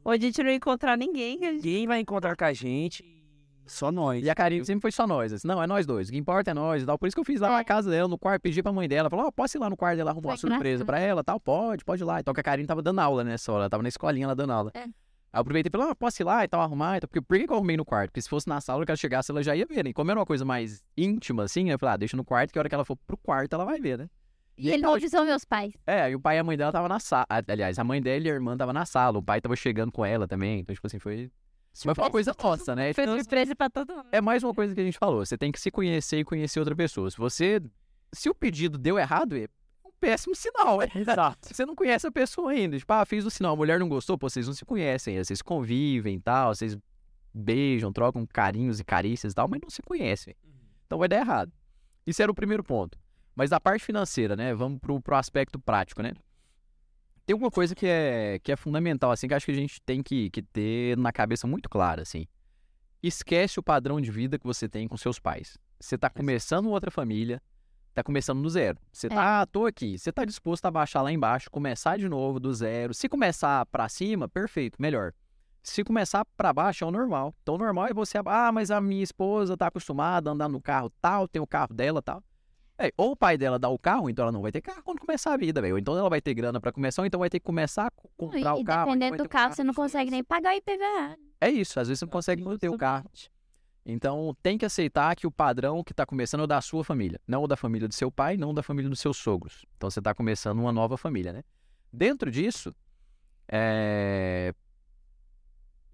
Hoje 0.05 0.19
a 0.19 0.27
gente 0.27 0.43
não 0.43 0.51
ia 0.51 0.57
encontrar 0.57 0.97
ninguém. 0.97 1.39
ninguém 1.39 1.87
vai 1.87 2.01
encontrar 2.01 2.35
com 2.35 2.45
a 2.45 2.53
gente. 2.53 3.05
Só 3.67 3.93
nós. 3.93 4.25
E 4.25 4.29
a 4.29 4.35
Karine 4.35 4.65
sempre 4.65 4.81
foi 4.83 4.91
só 4.91 5.07
nós. 5.07 5.33
Assim, 5.33 5.47
não, 5.47 5.63
é 5.63 5.67
nós 5.67 5.87
dois. 5.87 6.09
O 6.09 6.13
que 6.13 6.19
importa 6.19 6.51
é 6.51 6.55
nós 6.55 6.83
e 6.83 6.87
tal. 6.87 6.99
Por 6.99 7.07
isso 7.07 7.15
que 7.15 7.21
eu 7.21 7.25
fiz 7.25 7.41
lá 7.41 7.51
na 7.51 7.65
casa 7.65 7.89
dela, 7.89 8.09
no 8.09 8.19
quarto, 8.19 8.43
pedi 8.43 8.63
pra 8.63 8.73
mãe 8.73 8.89
dela. 8.89 9.09
Falou, 9.09 9.27
ó, 9.27 9.31
posso 9.31 9.57
ir 9.57 9.61
lá 9.61 9.71
no 9.71 9.77
quarto 9.77 9.97
dela 9.97 10.11
arrumar 10.11 10.31
uma 10.31 10.37
surpresa 10.37 10.85
pra 10.85 10.99
ela 10.99 11.23
tal? 11.23 11.39
Pode, 11.39 11.85
pode 11.85 12.03
ir 12.03 12.05
lá. 12.05 12.19
Então 12.19 12.35
que 12.35 12.41
a 12.41 12.43
Karine 12.43 12.67
tava 12.67 12.83
dando 12.83 12.99
aula 12.99 13.23
nessa 13.23 13.53
hora. 13.53 13.63
Ela 13.65 13.71
tava 13.71 13.83
na 13.83 13.89
escolinha 13.89 14.27
lá 14.27 14.35
dando 14.35 14.53
aula. 14.53 14.73
É. 14.75 14.83
Aí 15.33 15.39
eu 15.39 15.41
aproveitei 15.43 15.69
e 15.69 15.71
falei, 15.71 15.87
ó, 15.87 15.95
posso 15.95 16.21
ir 16.21 16.25
lá 16.25 16.43
e 16.45 16.49
tal, 16.49 16.61
arrumar 16.61 16.97
e 16.97 17.01
tal. 17.01 17.09
Porque 17.09 17.21
por 17.21 17.39
que 17.39 17.47
que 17.47 17.53
eu 17.53 17.57
arrumei 17.57 17.77
no 17.77 17.85
quarto? 17.85 18.11
Porque 18.11 18.21
se 18.21 18.29
fosse 18.29 18.49
na 18.49 18.61
sala, 18.61 18.85
que 18.85 18.91
ela 18.91 18.97
chegasse, 18.97 19.31
ela 19.31 19.43
já 19.43 19.55
ia 19.55 19.65
ver, 19.65 19.85
né? 19.85 19.91
E 19.91 19.93
como 19.93 20.11
era 20.11 20.19
uma 20.19 20.27
coisa 20.27 20.45
mais 20.45 20.83
íntima, 20.97 21.45
assim, 21.45 21.71
eu 21.71 21.79
falei, 21.79 21.95
ah, 21.95 21.97
deixa 21.97 22.17
no 22.17 22.25
quarto, 22.25 22.53
que 22.53 22.59
a 22.59 22.61
hora 22.61 22.69
que 22.69 22.75
ela 22.75 22.85
for 22.85 22.97
pro 23.07 23.17
quarto, 23.17 23.53
ela 23.55 23.65
vai 23.65 23.81
ver, 23.81 23.99
né? 23.99 24.09
E 24.61 24.69
ele 24.71 24.83
não 24.83 24.95
avisou 24.95 25.25
meus 25.25 25.45
pais. 25.45 25.73
É, 25.87 26.11
e 26.11 26.15
o 26.15 26.21
pai 26.21 26.37
e 26.37 26.39
a 26.39 26.45
mãe 26.45 26.57
dela 26.57 26.71
tava 26.73 26.89
na 26.89 26.99
sala. 27.01 27.27
Aliás, 27.49 27.79
a 27.79 27.85
mãe 27.85 28.01
dela 28.01 28.27
e 28.27 28.31
a 28.31 28.35
irmã 28.35 28.57
tava 28.57 28.73
na 28.73 28.85
sala. 28.85 29.19
O 29.19 29.23
pai 29.23 29.41
tava 29.41 29.57
chegando 29.57 29.91
com 29.91 30.05
ela 30.05 30.29
também. 30.29 30.61
Então, 30.61 30.75
tipo 30.75 30.87
assim, 30.87 30.99
foi. 30.99 31.31
Mas 31.85 31.95
foi 31.95 32.05
uma 32.05 32.11
coisa 32.11 32.35
nossa, 32.43 32.75
né? 32.75 32.93
Foi 32.95 33.05
Então, 33.05 33.17
surpresa 33.17 33.55
pra 33.55 33.71
todo 33.71 33.95
mundo. 33.95 34.09
é 34.11 34.21
mais 34.21 34.43
uma 34.43 34.53
coisa 34.53 34.75
que 34.75 34.81
a 34.81 34.85
gente 34.85 34.99
falou. 34.99 35.25
Você 35.25 35.39
tem 35.39 35.53
que 35.53 35.61
se 35.61 35.71
conhecer 35.71 36.19
e 36.19 36.25
conhecer 36.25 36.59
outra 36.59 36.75
pessoa. 36.75 37.11
Se 37.11 37.17
você. 37.17 37.61
Se 38.13 38.29
o 38.29 38.35
pedido 38.35 38.77
deu 38.77 38.99
errado, 38.99 39.37
é 39.37 39.47
um 39.87 39.91
péssimo 40.01 40.35
sinal. 40.35 40.83
É. 40.83 40.89
Exato. 40.95 41.49
Você 41.55 41.65
não 41.65 41.77
conhece 41.77 42.07
a 42.07 42.11
pessoa 42.11 42.51
ainda. 42.51 42.77
Tipo, 42.77 42.93
ah, 42.93 43.05
fiz 43.07 43.25
o 43.25 43.31
sinal, 43.31 43.53
a 43.53 43.57
mulher 43.57 43.79
não 43.79 43.89
gostou, 43.89 44.19
pô, 44.19 44.29
vocês 44.29 44.49
não 44.49 44.55
se 44.55 44.65
conhecem. 44.65 45.17
Vocês 45.23 45.41
convivem 45.41 46.17
e 46.17 46.21
tal, 46.21 46.53
vocês 46.55 46.77
beijam, 47.33 47.93
trocam 47.93 48.27
carinhos 48.27 48.81
e 48.81 48.85
carícias 48.85 49.33
e 49.33 49.37
tal, 49.37 49.47
mas 49.49 49.61
não 49.63 49.71
se 49.71 49.81
conhecem. 49.83 50.35
Então 50.87 50.99
vai 50.99 51.07
dar 51.09 51.19
errado. 51.19 51.53
Isso 52.05 52.21
era 52.21 52.33
o 52.33 52.35
primeiro 52.35 52.65
ponto. 52.65 52.99
Mas 53.35 53.51
da 53.51 53.61
parte 53.61 53.85
financeira, 53.85 54.37
né? 54.37 54.55
Vamos 54.55 54.79
pro, 54.81 55.01
pro 55.01 55.17
aspecto 55.17 55.59
prático, 55.59 56.03
né? 56.03 56.13
Tem 57.25 57.37
uma 57.37 57.51
coisa 57.51 57.75
que 57.75 57.87
é, 57.87 58.41
que 58.43 58.51
é 58.51 58.57
fundamental, 58.57 59.11
assim, 59.13 59.29
que 59.29 59.35
acho 59.35 59.47
que 59.47 59.53
a 59.53 59.55
gente 59.55 59.81
tem 59.83 60.03
que, 60.03 60.31
que 60.31 60.43
ter 60.43 60.97
na 60.97 61.13
cabeça 61.13 61.47
muito 61.47 61.69
clara, 61.69 62.03
assim. 62.03 62.27
Esquece 63.03 63.61
o 63.61 63.63
padrão 63.63 64.01
de 64.01 64.11
vida 64.11 64.39
que 64.39 64.47
você 64.47 64.69
tem 64.69 64.89
com 64.89 64.97
seus 64.97 65.19
pais. 65.19 65.57
Você 65.79 65.97
tá 65.97 66.11
começando 66.11 66.69
outra 66.69 66.91
família, 66.91 67.41
tá 67.95 68.03
começando 68.03 68.43
do 68.43 68.51
zero. 68.51 68.79
Você 68.93 69.09
tá, 69.09 69.41
ah, 69.41 69.47
tô 69.47 69.65
aqui. 69.65 69.97
Você 69.97 70.13
tá 70.13 70.25
disposto 70.25 70.67
a 70.67 70.71
baixar 70.71 71.03
lá 71.03 71.13
embaixo, 71.13 71.51
começar 71.51 71.97
de 71.97 72.09
novo 72.09 72.41
do 72.41 72.53
zero. 72.53 72.93
Se 72.93 73.09
começar 73.09 73.65
pra 73.67 73.89
cima, 73.89 74.29
perfeito, 74.29 74.81
melhor. 74.81 75.13
Se 75.63 75.85
começar 75.85 76.25
pra 76.37 76.53
baixo, 76.53 76.85
é 76.85 76.87
o 76.87 76.91
normal. 76.91 77.35
Então, 77.43 77.55
o 77.55 77.59
normal 77.59 77.87
é 77.87 77.95
você, 77.95 78.19
ah, 78.25 78.51
mas 78.51 78.71
a 78.71 78.81
minha 78.81 79.03
esposa 79.03 79.57
tá 79.57 79.67
acostumada 79.67 80.31
a 80.31 80.33
andar 80.33 80.49
no 80.49 80.61
carro 80.61 80.91
tal, 81.01 81.29
tem 81.29 81.41
o 81.41 81.47
carro 81.47 81.73
dela 81.73 82.03
tal. 82.03 82.23
É, 82.83 82.91
ou 82.97 83.13
o 83.13 83.17
pai 83.17 83.37
dela 83.37 83.59
dá 83.59 83.69
o 83.69 83.79
carro, 83.79 84.09
então 84.09 84.23
ela 84.23 84.33
não 84.33 84.41
vai 84.41 84.51
ter 84.51 84.63
carro 84.63 84.83
quando 84.83 84.99
começar 85.01 85.35
a 85.35 85.37
vida, 85.37 85.61
velho. 85.61 85.75
Ou 85.75 85.79
então 85.79 85.99
ela 85.99 86.09
vai 86.09 86.19
ter 86.21 86.33
grana 86.33 86.59
pra 86.59 86.73
começar, 86.73 87.03
ou 87.03 87.07
então 87.07 87.21
vai 87.21 87.29
ter 87.29 87.39
que 87.39 87.45
começar 87.45 87.89
a 87.89 87.91
co- 87.91 88.11
comprar 88.17 88.57
e 88.57 88.63
o 88.63 88.65
carro. 88.65 88.87
dependendo 88.87 89.11
vai 89.11 89.19
do 89.19 89.25
um 89.25 89.29
carro, 89.29 89.53
você 89.55 89.63
não 89.63 89.75
consegue 89.75 90.11
nem 90.11 90.25
pagar 90.25 90.55
o 90.55 90.57
IPVA. 90.57 91.19
É 91.43 91.51
isso, 91.51 91.79
às 91.79 91.89
vezes 91.89 91.99
você 91.99 92.07
não 92.07 92.11
consegue 92.11 92.43
manter 92.43 92.71
o 92.71 92.79
carro. 92.79 93.11
Então, 93.85 94.35
tem 94.43 94.57
que 94.57 94.65
aceitar 94.65 95.15
que 95.15 95.27
o 95.27 95.31
padrão 95.31 95.85
que 95.85 95.93
está 95.93 96.07
começando 96.07 96.41
é 96.41 96.45
o 96.45 96.47
da 96.47 96.61
sua 96.63 96.83
família, 96.83 97.21
não 97.27 97.43
o 97.45 97.47
da 97.47 97.57
família 97.57 97.87
do 97.87 97.95
seu 97.95 98.11
pai, 98.11 98.39
não 98.39 98.51
o 98.51 98.55
da 98.55 98.63
família 98.63 98.89
dos 98.89 99.01
seus 99.01 99.19
sogros. 99.19 99.67
Então, 99.77 99.91
você 99.91 100.01
está 100.01 100.15
começando 100.15 100.59
uma 100.59 100.73
nova 100.73 100.97
família, 100.97 101.35
né? 101.35 101.43
Dentro 101.93 102.31
disso, 102.31 102.75
é, 103.47 104.55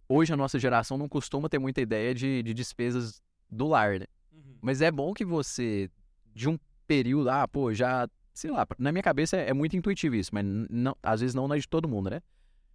hoje 0.08 0.32
a 0.32 0.36
nossa 0.36 0.58
geração 0.58 0.96
não 0.96 1.08
costuma 1.08 1.48
ter 1.48 1.58
muita 1.58 1.80
ideia 1.80 2.14
de, 2.14 2.42
de 2.42 2.54
despesas 2.54 3.20
do 3.50 3.66
lar, 3.66 3.98
né? 3.98 4.06
Mas 4.60 4.80
é 4.82 4.90
bom 4.90 5.12
que 5.14 5.24
você, 5.24 5.90
de 6.34 6.48
um 6.48 6.58
período, 6.86 7.28
ah, 7.30 7.46
pô, 7.48 7.72
já, 7.74 8.08
sei 8.32 8.50
lá, 8.50 8.66
na 8.78 8.92
minha 8.92 9.02
cabeça 9.02 9.36
é, 9.36 9.50
é 9.50 9.52
muito 9.52 9.76
intuitivo 9.76 10.14
isso, 10.14 10.30
mas 10.32 10.44
não, 10.70 10.96
às 11.02 11.20
vezes 11.20 11.34
não 11.34 11.46
na 11.48 11.56
de 11.56 11.68
todo 11.68 11.88
mundo, 11.88 12.10
né? 12.10 12.20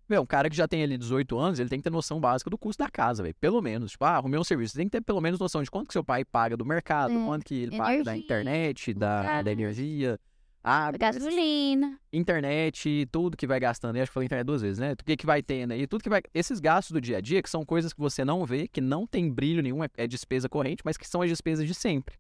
Meu, 0.09 0.23
um 0.23 0.25
cara 0.25 0.49
que 0.49 0.55
já 0.55 0.67
tem 0.67 0.83
ali 0.83 0.97
18 0.97 1.37
anos, 1.39 1.57
ele 1.59 1.69
tem 1.69 1.79
que 1.79 1.83
ter 1.83 1.89
noção 1.89 2.19
básica 2.19 2.49
do 2.49 2.57
custo 2.57 2.83
da 2.83 2.89
casa, 2.89 3.23
velho. 3.23 3.33
Pelo 3.39 3.61
menos. 3.61 3.91
Tipo, 3.91 4.03
ah, 4.03 4.17
arrumei 4.17 4.37
um 4.37 4.43
serviço. 4.43 4.73
Você 4.73 4.79
tem 4.79 4.87
que 4.87 4.91
ter 4.91 5.01
pelo 5.01 5.21
menos 5.21 5.39
noção 5.39 5.63
de 5.63 5.71
quanto 5.71 5.87
que 5.87 5.93
seu 5.93 6.03
pai 6.03 6.25
paga 6.25 6.57
do 6.57 6.65
mercado, 6.65 7.13
É. 7.13 7.25
quanto 7.25 7.45
que 7.45 7.55
ele 7.55 7.77
paga 7.77 8.03
da 8.03 8.11
Energia, 8.11 8.23
internet, 8.25 8.93
da, 8.93 9.41
da 9.41 9.51
energia, 9.53 10.19
água, 10.61 10.97
Gasolina. 10.97 11.97
internet, 12.11 13.07
tudo 13.09 13.37
que 13.37 13.47
vai 13.47 13.57
gastando. 13.57 13.95
Eu 13.95 14.03
acho 14.03 14.09
que 14.09 14.13
falei 14.13 14.25
internet 14.25 14.45
duas 14.45 14.61
vezes, 14.61 14.79
né? 14.79 14.93
O 14.93 14.97
que, 14.97 15.15
que 15.15 15.25
vai 15.25 15.41
tendo 15.41 15.71
aí, 15.71 15.87
tudo 15.87 16.03
que 16.03 16.09
vai. 16.09 16.21
Esses 16.33 16.59
gastos 16.59 16.91
do 16.91 16.99
dia 16.99 17.17
a 17.19 17.21
dia, 17.21 17.41
que 17.41 17.49
são 17.49 17.63
coisas 17.63 17.93
que 17.93 17.99
você 18.01 18.25
não 18.25 18.45
vê, 18.45 18.67
que 18.67 18.81
não 18.81 19.07
tem 19.07 19.31
brilho 19.31 19.63
nenhum, 19.63 19.81
é, 19.81 19.87
é 19.95 20.07
despesa 20.07 20.49
corrente, 20.49 20.81
mas 20.83 20.97
que 20.97 21.07
são 21.07 21.21
as 21.21 21.29
despesas 21.29 21.65
de 21.65 21.73
sempre. 21.73 22.15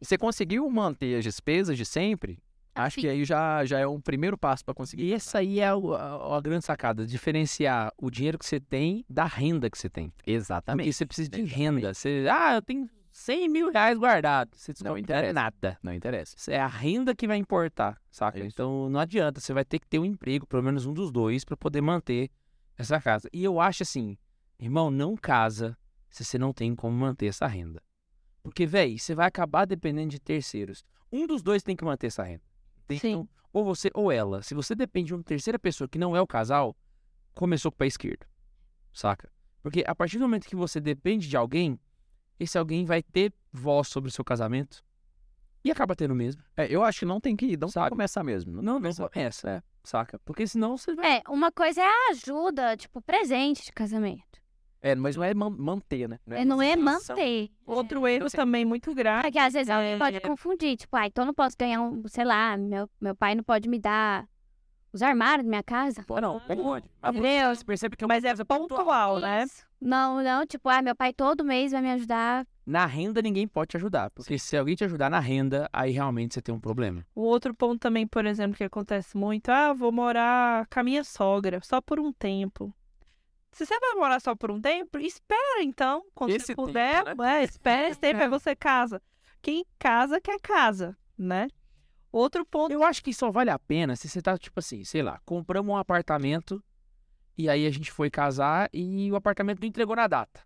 E 0.00 0.04
você 0.04 0.16
conseguiu 0.18 0.68
manter 0.70 1.16
as 1.18 1.24
despesas 1.24 1.76
de 1.76 1.84
sempre, 1.84 2.38
Acho 2.74 3.00
que 3.00 3.08
aí 3.08 3.24
já, 3.24 3.64
já 3.64 3.80
é 3.80 3.86
um 3.88 4.00
primeiro 4.00 4.38
passo 4.38 4.64
pra 4.64 4.72
conseguir. 4.72 5.06
E 5.06 5.12
essa 5.12 5.38
aí 5.38 5.58
é 5.58 5.74
o- 5.74 5.94
a, 5.94 6.36
a 6.36 6.40
grande 6.40 6.64
sacada, 6.64 7.04
diferenciar 7.04 7.92
o 7.98 8.08
dinheiro 8.08 8.38
que 8.38 8.46
você 8.46 8.60
tem 8.60 9.04
da 9.10 9.24
renda 9.24 9.68
que 9.68 9.76
você 9.76 9.90
tem. 9.90 10.10
Porque 10.10 10.30
Exatamente. 10.30 10.92
você 10.92 11.04
precisa 11.04 11.28
de 11.28 11.40
Exatamente. 11.40 11.58
renda. 11.58 11.92
Você, 11.94 12.26
ah, 12.30 12.54
eu 12.54 12.62
tenho 12.62 12.88
100 13.10 13.48
mil 13.48 13.72
reais 13.72 13.98
guardado. 13.98 14.50
Você 14.54 14.72
Não 14.84 14.96
interessa. 14.96 15.32
nada. 15.32 15.76
Não 15.82 15.92
interessa. 15.92 16.36
Isso 16.38 16.52
É 16.52 16.60
a 16.60 16.68
renda 16.68 17.16
que 17.16 17.26
vai 17.26 17.36
importar, 17.36 18.00
saca? 18.12 18.38
É. 18.38 18.46
Então 18.46 18.88
não 18.88 19.00
adianta, 19.00 19.40
você 19.40 19.52
vai 19.52 19.64
ter 19.64 19.80
que 19.80 19.88
ter 19.88 19.98
um 19.98 20.04
emprego, 20.04 20.46
pelo 20.46 20.62
menos 20.62 20.86
um 20.86 20.92
dos 20.92 21.10
dois, 21.10 21.44
pra 21.44 21.56
poder 21.56 21.80
manter 21.80 22.30
essa 22.76 23.00
casa. 23.00 23.28
E 23.32 23.42
eu 23.42 23.60
acho 23.60 23.82
assim, 23.82 24.16
irmão, 24.56 24.88
não 24.88 25.16
casa 25.16 25.76
se 26.08 26.24
você 26.24 26.38
não 26.38 26.52
tem 26.52 26.76
como 26.76 26.96
manter 26.96 27.26
essa 27.26 27.48
renda. 27.48 27.82
Porque, 28.48 28.66
véi, 28.66 28.98
você 28.98 29.14
vai 29.14 29.26
acabar 29.26 29.66
dependendo 29.66 30.08
de 30.08 30.18
terceiros. 30.18 30.82
Um 31.12 31.26
dos 31.26 31.42
dois 31.42 31.62
tem 31.62 31.76
que 31.76 31.84
manter 31.84 32.06
essa 32.06 32.22
renda. 32.22 32.42
Sim. 32.90 32.96
Então, 32.96 33.28
ou 33.52 33.64
você 33.64 33.90
ou 33.92 34.10
ela. 34.10 34.42
Se 34.42 34.54
você 34.54 34.74
depende 34.74 35.08
de 35.08 35.14
uma 35.14 35.22
terceira 35.22 35.58
pessoa 35.58 35.86
que 35.86 35.98
não 35.98 36.16
é 36.16 36.20
o 36.20 36.26
casal, 36.26 36.74
começou 37.34 37.70
com 37.70 37.76
o 37.76 37.78
pé 37.78 37.86
esquerdo. 37.86 38.26
Saca? 38.92 39.30
Porque 39.62 39.84
a 39.86 39.94
partir 39.94 40.18
do 40.18 40.22
momento 40.22 40.46
que 40.46 40.56
você 40.56 40.80
depende 40.80 41.28
de 41.28 41.36
alguém, 41.36 41.78
esse 42.40 42.56
alguém 42.56 42.84
vai 42.86 43.02
ter 43.02 43.32
voz 43.52 43.88
sobre 43.88 44.08
o 44.08 44.12
seu 44.12 44.24
casamento 44.24 44.82
e 45.62 45.70
acaba 45.70 45.94
tendo 45.94 46.14
mesmo. 46.14 46.42
É, 46.56 46.66
eu 46.74 46.82
acho 46.82 47.00
que 47.00 47.04
não 47.04 47.20
tem 47.20 47.36
que 47.36 47.46
não 47.48 47.58
tem 47.58 47.66
que 47.68 47.72
Sabe? 47.72 47.90
começar 47.90 48.24
mesmo. 48.24 48.52
Não, 48.54 48.62
não 48.62 48.74
começar. 48.74 49.08
começa, 49.10 49.50
é, 49.50 49.62
saca? 49.84 50.18
Porque 50.20 50.46
senão 50.46 50.76
você 50.76 50.94
vai. 50.94 51.18
É, 51.18 51.22
uma 51.28 51.52
coisa 51.52 51.82
é 51.82 51.84
a 51.84 52.10
ajuda, 52.12 52.76
tipo, 52.76 53.02
presente 53.02 53.64
de 53.66 53.72
casamento. 53.72 54.37
É, 54.80 54.94
mas 54.94 55.16
não 55.16 55.24
é 55.24 55.34
man- 55.34 55.50
manter, 55.50 56.08
né? 56.08 56.18
É, 56.30 56.44
não 56.44 56.62
é 56.62 56.76
manter. 56.76 57.50
Outro 57.66 58.06
erro 58.06 58.30
também 58.30 58.64
muito 58.64 58.94
grave. 58.94 59.22
Porque 59.22 59.38
às 59.38 59.52
vezes 59.52 59.68
alguém 59.68 59.94
É, 59.94 59.98
pode 59.98 60.16
é. 60.16 60.20
confundir, 60.20 60.76
tipo, 60.76 60.96
ah, 60.96 61.06
então 61.06 61.22
eu 61.22 61.26
não 61.26 61.34
posso 61.34 61.56
ganhar 61.58 61.80
um, 61.80 62.02
sei 62.06 62.24
lá, 62.24 62.56
meu, 62.56 62.88
meu 63.00 63.14
pai 63.14 63.34
não 63.34 63.42
pode 63.42 63.68
me 63.68 63.78
dar 63.78 64.26
os 64.92 65.02
armários 65.02 65.44
da 65.44 65.48
minha 65.50 65.62
casa. 65.62 66.04
Pô, 66.06 66.20
não, 66.20 66.40
pode. 66.40 66.84
Mas 67.02 67.12
Entendeu? 67.16 67.54
Você 67.54 67.64
percebe 67.64 67.96
que 67.96 68.04
é 68.04 68.06
uma 68.06 68.14
Mas 68.14 68.24
é 68.24 68.44
pontual, 68.44 69.18
né? 69.20 69.42
Isso. 69.44 69.66
Não, 69.80 70.22
não, 70.22 70.46
tipo, 70.46 70.68
ah, 70.68 70.80
meu 70.82 70.94
pai 70.94 71.12
todo 71.12 71.44
mês 71.44 71.72
vai 71.72 71.82
me 71.82 71.90
ajudar. 71.92 72.46
Na 72.66 72.84
renda 72.84 73.22
ninguém 73.22 73.46
pode 73.48 73.70
te 73.70 73.76
ajudar. 73.76 74.10
Porque 74.10 74.38
se 74.38 74.56
alguém 74.56 74.74
te 74.76 74.84
ajudar 74.84 75.08
na 75.10 75.20
renda, 75.20 75.68
aí 75.72 75.90
realmente 75.90 76.34
você 76.34 76.42
tem 76.42 76.54
um 76.54 76.60
problema. 76.60 77.04
O 77.14 77.22
outro 77.22 77.54
ponto 77.54 77.80
também, 77.80 78.06
por 78.06 78.26
exemplo, 78.26 78.56
que 78.56 78.64
acontece 78.64 79.16
muito, 79.16 79.48
ah, 79.50 79.72
vou 79.72 79.90
morar 79.90 80.66
com 80.66 80.80
a 80.80 80.82
minha 80.82 81.02
sogra, 81.02 81.60
só 81.62 81.80
por 81.80 81.98
um 81.98 82.12
tempo. 82.12 82.72
Se 83.52 83.64
você 83.66 83.78
vai 83.80 83.94
morar 83.94 84.20
só 84.20 84.34
por 84.36 84.50
um 84.50 84.60
tempo, 84.60 84.98
espera 84.98 85.62
então, 85.62 86.04
quando 86.14 86.30
Esse 86.30 86.46
você 86.46 86.54
tempo, 86.54 86.66
puder, 86.66 87.04
é, 87.26 87.44
espera 87.44 87.88
esse 87.88 87.98
tempo, 87.98 88.22
aí 88.22 88.28
você 88.28 88.54
casa. 88.54 89.02
Quem 89.42 89.64
casa, 89.78 90.20
quer 90.20 90.38
casa, 90.40 90.96
né? 91.16 91.48
Outro 92.10 92.44
ponto, 92.44 92.72
Eu 92.72 92.82
acho 92.82 93.02
que 93.02 93.12
só 93.12 93.30
vale 93.30 93.50
a 93.50 93.58
pena 93.58 93.94
se 93.94 94.08
você 94.08 94.22
tá, 94.22 94.36
tipo 94.38 94.58
assim, 94.60 94.84
sei 94.84 95.02
lá, 95.02 95.20
compramos 95.24 95.72
um 95.72 95.76
apartamento 95.76 96.62
e 97.36 97.48
aí 97.48 97.66
a 97.66 97.70
gente 97.70 97.92
foi 97.92 98.10
casar 98.10 98.68
e 98.72 99.10
o 99.12 99.16
apartamento 99.16 99.60
não 99.60 99.68
entregou 99.68 99.94
na 99.94 100.06
data. 100.06 100.40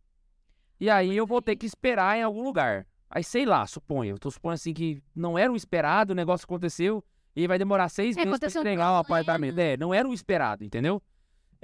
E 0.80 0.90
aí 0.90 1.16
eu 1.16 1.26
vou 1.26 1.40
ter 1.40 1.54
que 1.56 1.64
esperar 1.66 2.16
em 2.18 2.22
algum 2.22 2.42
lugar. 2.42 2.86
Aí 3.08 3.22
sei 3.22 3.44
lá, 3.46 3.64
suponho. 3.66 4.14
Eu 4.14 4.18
tô 4.18 4.30
supondo 4.30 4.54
assim 4.54 4.74
que 4.74 5.02
não 5.14 5.38
era 5.38 5.52
o 5.52 5.56
esperado, 5.56 6.12
o 6.12 6.16
negócio 6.16 6.44
aconteceu 6.44 7.04
e 7.36 7.46
vai 7.46 7.58
demorar 7.58 7.88
seis 7.88 8.16
É, 8.16 8.20
meses 8.20 8.24
pra 8.24 8.36
aconteceu 8.36 8.60
um 8.60 8.62
entregar 8.62 8.84
o 9.00 9.04
problema. 9.04 9.20
apartamento. 9.20 9.58
É, 9.58 9.76
não 9.76 9.94
era 9.94 10.08
o 10.08 10.12
esperado, 10.12 10.64
entendeu? 10.64 11.00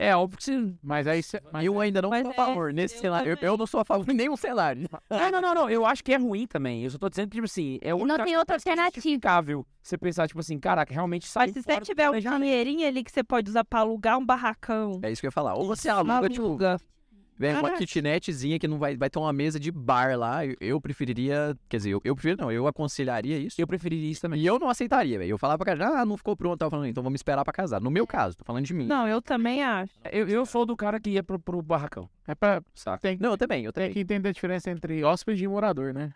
É 0.00 0.14
óbvio 0.14 0.38
que 0.38 0.44
você. 0.44 0.74
Mas 0.80 1.08
aí 1.08 1.20
você. 1.20 1.42
mas- 1.52 1.64
Eu 1.66 1.80
ainda 1.80 2.00
não 2.00 2.10
sou 2.10 2.16
a 2.16 2.30
é, 2.30 2.34
favor 2.34 2.72
nesse 2.72 2.94
eu 2.94 3.00
cenário. 3.00 3.32
Eu, 3.32 3.48
eu 3.48 3.56
não 3.56 3.66
sou 3.66 3.80
a 3.80 3.84
favor 3.84 4.06
de 4.06 4.14
nenhum 4.14 4.36
cenário. 4.36 4.88
Não, 5.10 5.30
não, 5.32 5.40
não, 5.40 5.54
não. 5.54 5.70
Eu 5.70 5.84
acho 5.84 6.04
que 6.04 6.12
é 6.12 6.16
ruim 6.16 6.46
também. 6.46 6.84
Eu 6.84 6.90
só 6.90 6.98
tô 6.98 7.08
dizendo 7.08 7.28
que, 7.28 7.34
tipo 7.34 7.46
assim, 7.46 7.78
é 7.82 7.92
o 7.92 8.06
Não 8.06 8.16
tem 8.16 8.36
outra 8.36 8.54
alternativa. 8.54 9.66
Você 9.82 9.98
pensar, 9.98 10.28
tipo 10.28 10.38
assim, 10.38 10.58
caraca, 10.60 10.92
realmente 10.94 11.26
sai 11.26 11.46
mas 11.46 11.54
se 11.54 11.62
você 11.62 11.80
tiver 11.80 12.10
um 12.10 12.18
dinheirinho 12.18 12.86
ali 12.86 13.02
que 13.02 13.10
você 13.10 13.24
pode 13.24 13.50
usar 13.50 13.64
pra 13.64 13.80
alugar 13.80 14.18
um 14.18 14.24
barracão, 14.24 15.00
É 15.02 15.10
isso 15.10 15.20
que 15.20 15.26
eu 15.26 15.28
ia 15.28 15.32
falar. 15.32 15.54
Ou 15.54 15.66
você 15.66 15.88
aluga, 15.88 16.28
tipo, 16.28 16.56
vem 17.39 17.55
uma 17.56 17.77
kitnetzinha 17.77 18.59
que 18.59 18.66
não 18.69 18.78
vai, 18.78 18.97
vai 18.97 19.09
ter 19.09 19.19
uma 19.19 19.32
mesa 19.32 19.59
de 19.60 19.70
bar 19.70 20.16
lá. 20.19 20.44
Eu, 20.44 20.56
eu 20.60 20.81
preferiria. 20.81 21.56
Quer 21.69 21.77
dizer, 21.78 21.90
eu, 21.90 22.01
eu 22.05 22.15
prefiro 22.15 22.36
não, 22.40 22.51
eu 22.52 22.66
aconselharia 22.66 23.39
isso. 23.39 23.60
Eu 23.60 23.66
preferiria 23.66 24.10
isso 24.10 24.20
também. 24.20 24.40
E 24.40 24.47
eu 24.47 24.59
não 24.59 24.69
aceitaria, 24.69 25.19
velho. 25.19 25.31
Eu 25.31 25.39
falava 25.39 25.65
pra 25.65 25.77
cara, 25.77 26.01
ah, 26.01 26.05
não 26.06 26.16
ficou 26.16 26.36
pronto. 26.36 26.59
Tava 26.59 26.70
falando, 26.70 26.86
então 26.86 27.02
vamos 27.02 27.19
esperar 27.19 27.44
pra 27.44 27.52
casar. 27.52 27.81
No 27.81 27.90
meu 27.90 28.06
caso, 28.06 28.36
tô 28.36 28.44
falando 28.44 28.65
de 28.65 28.74
mim. 28.74 28.86
Não, 28.86 29.06
eu 29.06 29.23
também 29.23 29.62
acho. 29.62 29.93
Eu, 30.10 30.28
eu 30.28 30.44
sou 30.44 30.66
do 30.66 30.77
cara 30.77 30.98
que 31.01 31.10
ia 31.10 31.23
pro, 31.23 31.39
pro 31.39 31.62
barracão, 31.62 32.09
É 32.27 32.35
pra, 32.35 32.62
saca? 32.74 32.98
tem, 33.01 33.16
Não, 33.19 33.31
eu 33.31 33.39
também, 33.39 33.65
eu 33.65 33.73
tem 33.73 33.85
também. 33.85 33.94
que 33.94 34.01
entender 34.01 34.28
a 34.28 34.32
diferença 34.32 34.70
entre 34.70 35.05
hóspede 35.05 35.44
e 35.44 35.48
morador, 35.48 35.93
né? 35.94 36.12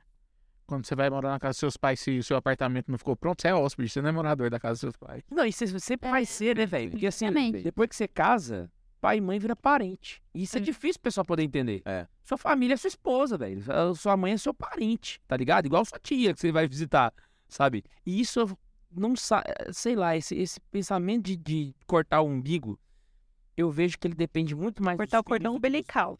Quando 0.66 0.86
você 0.86 0.94
vai 0.94 1.10
morar 1.10 1.30
na 1.30 1.38
casa 1.38 1.50
dos 1.52 1.58
seus 1.58 1.76
pais, 1.76 2.00
se 2.00 2.18
o 2.18 2.22
seu 2.24 2.36
apartamento 2.36 2.90
não 2.90 2.96
ficou 2.96 3.14
pronto, 3.14 3.42
você 3.42 3.48
é 3.48 3.54
hóspede, 3.54 3.88
você 3.90 4.00
não 4.00 4.08
é 4.08 4.12
morador 4.12 4.48
da 4.48 4.58
casa 4.58 4.72
dos 4.74 4.80
seus 4.80 4.96
pais. 4.96 5.22
Não, 5.30 5.44
e 5.44 5.52
você 5.52 5.66
sempre 5.78 6.08
vai 6.08 6.24
ser, 6.24 6.56
né, 6.56 6.64
velho? 6.64 6.90
Porque 6.92 7.06
assim, 7.06 7.26
Exatamente. 7.26 7.62
depois 7.62 7.88
que 7.90 7.96
você 7.96 8.08
casa, 8.08 8.70
pai 9.02 9.18
e 9.18 9.20
mãe 9.20 9.38
vira 9.38 9.54
parente. 9.56 10.22
E 10.32 10.44
isso 10.44 10.56
é, 10.56 10.60
É. 10.60 10.62
difícil 10.62 10.98
o 11.00 11.02
pessoal 11.02 11.24
poder 11.24 11.42
entender. 11.42 11.82
É. 11.84 12.06
Sua 12.24 12.38
família 12.38 12.74
é 12.74 12.76
sua 12.76 12.88
esposa, 12.88 13.36
velho. 13.36 13.60
Sua 13.96 14.16
mãe 14.16 14.32
é 14.32 14.36
seu 14.38 14.54
parente, 14.54 15.20
tá 15.26 15.36
ligado? 15.36 15.66
Igual 15.66 15.84
sua 15.84 15.98
tia 15.98 16.32
que 16.32 16.40
você 16.40 16.52
vai 16.52 16.68
visitar, 16.68 17.12
sabe? 17.48 17.84
E 18.06 18.20
isso 18.20 18.38
eu 18.40 18.58
não 18.94 19.16
sa- 19.16 19.42
sei 19.72 19.96
lá, 19.96 20.16
esse, 20.16 20.36
esse 20.36 20.60
pensamento 20.70 21.24
de, 21.24 21.36
de 21.36 21.74
cortar 21.86 22.20
o 22.20 22.28
umbigo, 22.28 22.78
eu 23.56 23.70
vejo 23.70 23.98
que 23.98 24.06
ele 24.06 24.14
depende 24.14 24.54
muito 24.54 24.82
mais 24.82 24.96
Cortar 24.96 25.18
o 25.20 25.24
cordão 25.24 25.56
umbilical. 25.56 26.16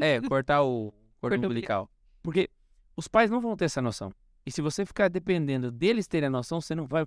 É, 0.00 0.20
cortar 0.20 0.62
o 0.62 0.92
cordão 0.92 1.38
Cordão 1.38 1.50
umbilical. 1.50 1.90
Porque 2.22 2.48
os 2.94 3.08
pais 3.08 3.30
não 3.30 3.40
vão 3.40 3.56
ter 3.56 3.64
essa 3.64 3.80
noção. 3.82 4.12
E 4.44 4.50
se 4.52 4.60
você 4.60 4.84
ficar 4.84 5.08
dependendo 5.08 5.70
deles 5.70 6.06
terem 6.06 6.26
a 6.26 6.30
noção, 6.30 6.60
você 6.60 6.74
não 6.74 6.86
vai. 6.86 7.06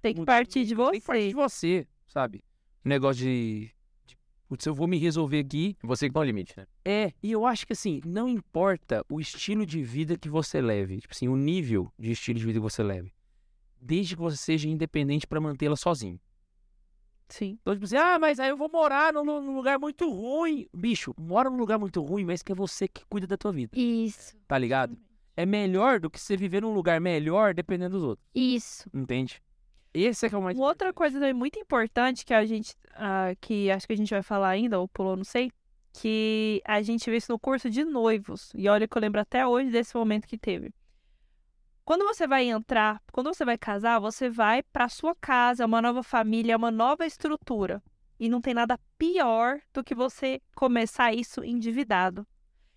Tem 0.00 0.14
que 0.14 0.24
partir 0.24 0.64
de 0.64 0.74
Tem 0.74 1.00
que 1.00 1.06
partir 1.06 1.22
você. 1.22 1.28
de 1.28 1.34
você, 1.34 1.88
sabe? 2.06 2.42
O 2.84 2.88
negócio 2.88 3.22
de. 3.24 3.70
Putz, 4.48 4.64
eu 4.66 4.74
vou 4.74 4.88
me 4.88 4.98
resolver 4.98 5.38
aqui. 5.40 5.76
Você 5.82 6.06
que 6.08 6.12
põe 6.12 6.22
o 6.22 6.26
limite, 6.26 6.54
né? 6.56 6.66
É, 6.84 7.12
e 7.22 7.30
eu 7.30 7.44
acho 7.46 7.66
que 7.66 7.72
assim, 7.74 8.00
não 8.04 8.28
importa 8.28 9.04
o 9.08 9.20
estilo 9.20 9.64
de 9.66 9.82
vida 9.82 10.16
que 10.16 10.28
você 10.28 10.60
leve, 10.60 10.98
tipo 11.00 11.12
assim, 11.14 11.28
o 11.28 11.36
nível 11.36 11.92
de 11.98 12.10
estilo 12.12 12.38
de 12.38 12.46
vida 12.46 12.58
que 12.58 12.62
você 12.62 12.82
leve. 12.82 13.12
Desde 13.80 14.16
que 14.16 14.22
você 14.22 14.36
seja 14.36 14.68
independente 14.68 15.26
pra 15.26 15.40
mantê-la 15.40 15.76
sozinho. 15.76 16.18
Sim. 17.28 17.58
Então, 17.60 17.74
tipo 17.74 17.84
assim, 17.84 17.96
ah, 17.96 18.18
mas 18.18 18.40
aí 18.40 18.48
eu 18.48 18.56
vou 18.56 18.70
morar 18.72 19.12
num, 19.12 19.22
num 19.22 19.54
lugar 19.54 19.78
muito 19.78 20.10
ruim. 20.10 20.66
Bicho, 20.74 21.14
mora 21.18 21.50
num 21.50 21.58
lugar 21.58 21.78
muito 21.78 22.02
ruim, 22.02 22.24
mas 22.24 22.42
que 22.42 22.50
é 22.50 22.54
você 22.54 22.88
que 22.88 23.04
cuida 23.06 23.26
da 23.26 23.36
tua 23.36 23.52
vida. 23.52 23.78
Isso, 23.78 24.34
Tá 24.48 24.56
ligado? 24.56 24.96
É 25.36 25.46
melhor 25.46 26.00
do 26.00 26.10
que 26.10 26.18
você 26.18 26.36
viver 26.36 26.62
num 26.62 26.74
lugar 26.74 27.00
melhor 27.00 27.54
dependendo 27.54 27.96
dos 27.96 28.02
outros. 28.02 28.26
isso. 28.34 28.88
Entende? 28.92 29.40
Esse 30.04 30.26
é 30.26 30.28
que 30.28 30.34
é 30.34 30.38
o 30.38 30.42
mais. 30.42 30.56
Uma 30.56 30.68
outra 30.68 30.92
coisa 30.92 31.18
também 31.18 31.34
muito 31.34 31.58
importante 31.58 32.24
que 32.24 32.34
a 32.34 32.44
gente, 32.44 32.74
ah, 32.94 33.34
que 33.40 33.70
acho 33.70 33.86
que 33.86 33.92
a 33.92 33.96
gente 33.96 34.10
vai 34.10 34.22
falar 34.22 34.48
ainda, 34.48 34.78
ou 34.78 34.88
pulou, 34.88 35.16
não 35.16 35.24
sei, 35.24 35.50
que 35.92 36.62
a 36.64 36.80
gente 36.82 37.08
vê 37.10 37.16
isso 37.16 37.32
no 37.32 37.38
curso 37.38 37.68
de 37.68 37.84
noivos. 37.84 38.50
E 38.54 38.68
olha 38.68 38.86
que 38.86 38.96
eu 38.96 39.00
lembro 39.00 39.20
até 39.20 39.46
hoje 39.46 39.70
desse 39.70 39.96
momento 39.96 40.26
que 40.26 40.38
teve. 40.38 40.72
Quando 41.84 42.04
você 42.04 42.26
vai 42.26 42.44
entrar, 42.44 43.02
quando 43.10 43.32
você 43.32 43.44
vai 43.44 43.56
casar, 43.56 43.98
você 43.98 44.28
vai 44.28 44.62
para 44.62 44.88
sua 44.88 45.14
casa, 45.14 45.64
uma 45.64 45.80
nova 45.80 46.02
família, 46.02 46.56
uma 46.56 46.70
nova 46.70 47.06
estrutura. 47.06 47.82
E 48.20 48.28
não 48.28 48.40
tem 48.40 48.52
nada 48.52 48.78
pior 48.98 49.60
do 49.72 49.82
que 49.82 49.94
você 49.94 50.40
começar 50.54 51.14
isso 51.14 51.42
endividado. 51.42 52.26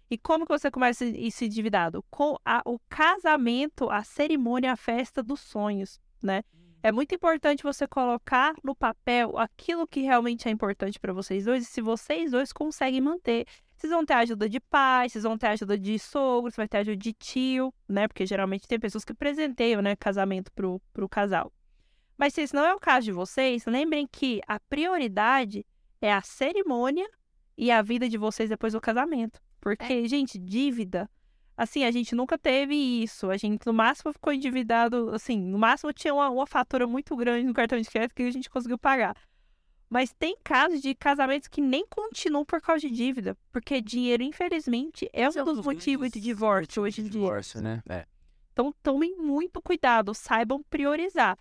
E 0.10 0.18
como 0.18 0.45
que 0.45 0.57
você 0.57 0.69
começa 0.69 1.03
isso 1.06 1.43
endividado? 1.43 2.03
Com 2.10 2.38
a- 2.45 2.61
o 2.65 2.80
casamento, 2.89 3.89
a 3.89 4.03
cerimônia, 4.03 4.72
a 4.73 4.76
festa 4.77 5.23
dos 5.23 5.39
sonhos, 5.39 5.99
né? 6.22 6.43
É 6.84 6.91
muito 6.91 7.14
importante 7.14 7.62
você 7.62 7.88
colocar 7.88 8.56
no 8.64 8.76
papel 8.76 9.38
aquilo 9.38 9.88
que 9.88 10.02
realmente 10.02 10.48
é 10.48 10.52
importante 10.52 10.99
para 10.99 11.14
vocês 11.14 11.45
dois 11.45 11.64
e 11.64 11.66
se 11.66 11.80
vocês 11.80 12.32
dois 12.32 12.52
conseguem 12.52 12.99
manter. 12.99 13.45
Vocês 13.76 13.91
vão 13.91 14.03
ter 14.03 14.14
ajuda 14.14 14.49
de 14.49 14.60
pai, 14.60 15.08
vocês 15.10 15.24
vão 15.24 15.38
ter 15.38 15.48
ajuda 15.48 15.78
de 15.78 15.98
sogro, 15.99 16.52
você 16.52 16.58
vai 16.58 16.68
ter 16.68 16.78
ajuda 16.78 16.98
de 16.98 17.14
tio, 17.14 17.74
né? 17.88 18.08
Porque 18.08 18.26
geralmente 18.26 18.68
tem 18.68 18.80
pessoas 18.80 19.06
que 19.06 19.14
presenteiam, 19.14 19.82
né, 19.82 19.95
casamento 19.95 20.52
pro, 20.53 20.82
pro 20.94 21.08
casal. 21.08 21.52
Mas 22.18 22.34
se 22.34 22.41
esse 22.41 22.53
não 22.53 22.66
é 22.66 22.74
o 22.74 22.80
caso 22.80 23.06
de 23.06 23.12
vocês, 23.12 23.66
lembrem 23.66 24.08
que 24.12 24.41
a 24.48 24.60
prioridade 24.60 25.66
é 25.99 26.12
a 26.12 26.22
cerimônia 26.22 27.08
e 27.58 27.72
a 27.72 27.82
vida 27.82 28.10
de 28.10 28.18
vocês 28.18 28.49
depois 28.49 28.74
do 28.74 28.82
casamento. 28.82 29.40
Porque, 29.60 30.08
gente, 30.08 30.40
dívida. 30.40 31.10
Assim, 31.62 31.84
a 31.84 31.92
gente 31.92 32.16
nunca 32.16 32.40
teve 32.40 32.74
isso. 32.74 33.30
A 33.30 33.38
gente, 33.38 33.68
no 33.68 33.72
máximo, 33.72 34.12
ficou 34.12 34.34
endividado. 34.34 35.12
Assim, 35.14 35.40
no 35.40 35.60
máximo, 35.60 35.94
tinha 35.94 36.12
uma, 36.12 36.28
uma 36.28 36.48
fatura 36.48 36.88
muito 36.88 37.16
grande 37.16 37.46
no 37.46 37.54
cartão 37.54 37.80
de 37.80 37.88
crédito 37.88 38.16
que 38.16 38.24
a 38.24 38.32
gente 38.32 38.50
conseguiu 38.50 38.80
pagar. 38.80 39.16
Mas 39.88 40.12
tem 40.12 40.36
casos 40.44 40.82
de 40.82 40.96
casamentos 40.96 41.48
que 41.48 41.62
nem 41.62 41.86
continuam 41.86 42.44
por 42.44 42.60
causa 42.62 42.82
de 42.82 42.90
dívida. 42.90 43.38
Porque 43.52 43.80
dinheiro, 43.80 44.24
infelizmente, 44.24 45.08
é 45.14 45.30
um 45.30 45.44
dos 45.44 45.64
motivos 45.64 46.10
de 46.10 46.20
divórcio 46.20 46.82
hoje 46.82 47.02
em 47.02 47.04
dia. 47.04 47.12
divórcio, 47.12 47.62
né? 47.62 47.84
Então, 48.52 48.74
tomem 48.82 49.16
muito 49.16 49.62
cuidado, 49.62 50.16
saibam 50.16 50.64
priorizar. 50.64 51.38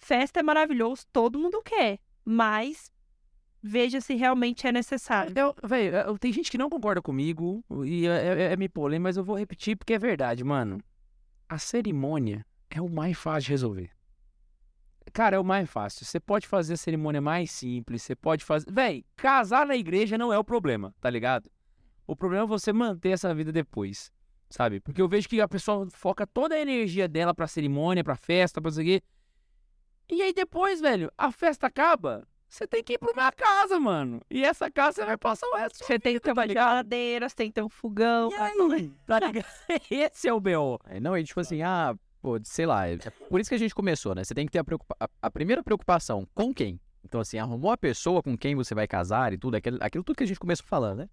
Festa 0.00 0.40
é 0.40 0.42
maravilhoso, 0.42 1.06
todo 1.12 1.38
mundo 1.38 1.62
quer, 1.62 2.00
mas 2.24 2.90
veja 3.62 4.00
se 4.00 4.14
realmente 4.14 4.66
é 4.66 4.72
necessário. 4.72 5.32
Eu, 5.36 5.54
velho, 5.62 5.96
eu- 5.96 6.18
tem 6.18 6.32
gente 6.32 6.50
que 6.50 6.58
não 6.58 6.70
concorda 6.70 7.02
comigo 7.02 7.64
e 7.84 8.06
é, 8.06 8.10
é, 8.26 8.52
é 8.52 8.56
me 8.56 8.68
polêmico, 8.68 9.04
mas 9.04 9.16
eu 9.16 9.24
vou 9.24 9.36
repetir 9.36 9.76
porque 9.76 9.94
é 9.94 9.98
verdade, 9.98 10.42
mano. 10.44 10.78
A 11.48 11.58
cerimônia 11.58 12.44
é 12.70 12.80
o 12.80 12.88
mais 12.88 13.16
fácil 13.18 13.46
de 13.46 13.50
resolver. 13.50 13.90
Cara, 15.12 15.36
é 15.36 15.38
o 15.38 15.44
mais 15.44 15.68
fácil. 15.68 16.04
Você 16.06 16.20
pode 16.20 16.46
fazer 16.46 16.74
a 16.74 16.76
cerimônia 16.76 17.20
mais 17.20 17.50
simples, 17.50 18.02
você 18.02 18.14
pode 18.14 18.44
fazer. 18.44 18.70
Véi, 18.70 19.04
casar 19.16 19.66
na 19.66 19.76
igreja 19.76 20.16
não 20.16 20.32
é 20.32 20.38
o 20.38 20.44
problema, 20.44 20.94
tá 21.00 21.10
ligado? 21.10 21.50
O 22.06 22.14
problema 22.14 22.44
é 22.44 22.46
você 22.46 22.72
manter 22.72 23.10
essa 23.10 23.34
vida 23.34 23.50
depois, 23.50 24.12
sabe? 24.48 24.78
Porque 24.80 25.02
eu 25.02 25.08
vejo 25.08 25.28
que 25.28 25.40
a 25.40 25.48
pessoa 25.48 25.88
foca 25.90 26.26
toda 26.26 26.54
a 26.54 26.60
energia 26.60 27.08
dela 27.08 27.34
pra 27.34 27.48
cerimônia, 27.48 28.04
pra 28.04 28.14
festa, 28.14 28.60
pra 28.60 28.70
isso. 28.70 28.80
E 30.12 30.22
aí 30.22 30.32
depois, 30.32 30.80
velho, 30.80 31.10
a 31.16 31.30
festa 31.32 31.66
acaba, 31.66 32.26
você 32.50 32.66
tem 32.66 32.82
que 32.82 32.94
ir 32.94 32.98
pra 32.98 33.12
uma 33.12 33.32
casa, 33.32 33.78
mano. 33.80 34.20
E 34.30 34.44
essa 34.44 34.70
casa 34.70 34.96
você 34.96 35.04
vai 35.06 35.16
passar 35.16 35.46
o 35.46 35.56
resto. 35.56 35.84
Você 35.84 35.98
tem 35.98 36.14
que 36.14 36.20
ter 36.20 36.34
tá 36.34 36.40
uma 36.40 36.46
geladeira, 36.48 37.28
você 37.28 37.34
tem 37.36 37.46
que 37.48 37.54
ter 37.54 37.62
um 37.62 37.68
fogão. 37.68 38.30
E 38.30 38.34
aí? 38.34 38.92
Tá 39.06 39.20
ligado? 39.20 39.46
Esse 39.90 40.28
é 40.28 40.32
o 40.34 40.40
B.O. 40.40 40.78
É, 40.86 40.98
Não, 41.00 41.16
e 41.16 41.24
tipo 41.24 41.40
assim, 41.40 41.62
ah, 41.62 41.94
pô, 42.20 42.38
sei 42.44 42.66
lá, 42.66 42.88
é 42.88 42.98
por 43.28 43.40
isso 43.40 43.48
que 43.48 43.54
a 43.54 43.58
gente 43.58 43.74
começou, 43.74 44.14
né? 44.14 44.24
Você 44.24 44.34
tem 44.34 44.44
que 44.46 44.52
ter 44.52 44.58
a, 44.58 44.64
preocupa- 44.64 44.96
a- 44.98 45.08
a 45.22 45.30
primeira 45.30 45.62
preocupação 45.62 46.26
com 46.34 46.52
quem? 46.52 46.80
Então, 47.04 47.20
assim, 47.20 47.38
arrumou 47.38 47.70
a 47.70 47.78
pessoa 47.78 48.22
com 48.22 48.36
quem 48.36 48.54
você 48.54 48.74
vai 48.74 48.86
casar 48.86 49.32
e 49.32 49.38
tudo, 49.38 49.54
aquilo, 49.56 49.78
aquilo 49.80 50.04
tudo 50.04 50.16
que 50.16 50.24
a 50.24 50.26
gente 50.26 50.38
começou 50.40 50.66
falando, 50.66 50.98
né? 50.98 51.08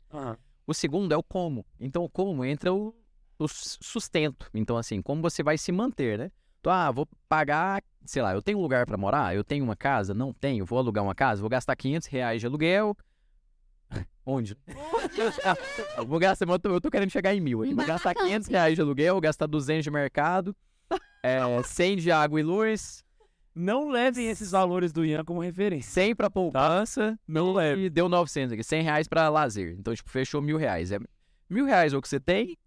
O 0.66 0.74
segundo 0.74 1.14
é 1.14 1.18
o 1.18 1.24
como. 1.24 1.66
Então, 1.80 2.04
o 2.04 2.10
como 2.10 2.44
entra 2.44 2.74
o, 2.74 2.94
o 3.40 3.48
sustento. 3.48 4.50
Então, 4.54 4.76
assim, 4.76 5.02
como 5.02 5.22
você 5.22 5.42
vai 5.44 5.58
se 5.58 5.72
manter, 5.72 6.18
né? 6.18 6.32
Ah, 6.69 6.91
vou 6.91 7.07
pagar, 7.30 7.81
sei 8.06 8.22
lá, 8.22 8.34
eu 8.34 8.41
tenho 8.41 8.57
um 8.57 8.61
lugar 8.61 8.85
pra 8.85 8.98
morar? 8.98 9.35
Eu 9.35 9.44
tenho 9.44 9.64
uma 9.64 9.76
casa? 9.76 10.14
Não 10.14 10.34
tenho. 10.34 10.65
Vou 10.65 10.80
alugar 10.80 11.03
uma 11.03 11.15
casa? 11.15 11.41
Vou 11.41 11.49
gastar 11.49 11.76
500 11.76 12.07
reais 12.07 12.41
de 12.41 12.48
aluguel. 12.48 12.95
Onde? 14.26 14.57
Eu 15.98 16.06
vou 16.06 16.19
gastar, 16.19 16.48
eu 16.48 16.60
tô, 16.60 16.69
eu 16.69 16.81
tô 16.81 16.91
querendo 16.91 17.10
chegar 17.10 17.34
em 17.34 17.39
mil. 17.39 17.60
Vou 17.60 17.85
gastar 17.85 18.14
500 18.14 18.48
reais 18.49 18.76
de 18.76 18.81
aluguel, 18.81 19.14
vou 19.15 19.22
gastar 19.22 19.48
200 19.48 19.84
de 19.84 19.91
mercado, 19.91 20.56
é, 21.23 21.39
100 21.64 21.98
de 21.98 22.11
água 22.11 22.39
e 22.39 22.44
luz, 22.44 23.03
Não 23.56 23.89
levem 23.89 24.27
esses 24.30 24.52
valores 24.52 24.91
do 24.91 25.03
Ian 25.06 25.23
como 25.23 25.39
referência. 25.41 25.89
100 25.91 26.15
pra 26.15 26.30
poupança 26.30 27.18
Não 27.27 27.53
leve. 27.53 27.85
e 27.85 27.89
deu 27.89 28.07
900 28.07 28.53
aqui. 28.53 28.64
100 28.64 28.84
reais 28.84 29.07
pra 29.07 29.30
lazer. 29.30 29.76
Então, 29.80 29.95
tipo, 29.95 30.10
fechou 30.10 30.41
mil 30.41 30.57
reais. 30.57 30.91
É 30.91 30.99
mil 31.49 31.65
reais 31.65 31.94
é 31.94 31.98
o 31.98 32.02
que 32.02 32.07
você 32.10 32.19
tem, 32.19 32.57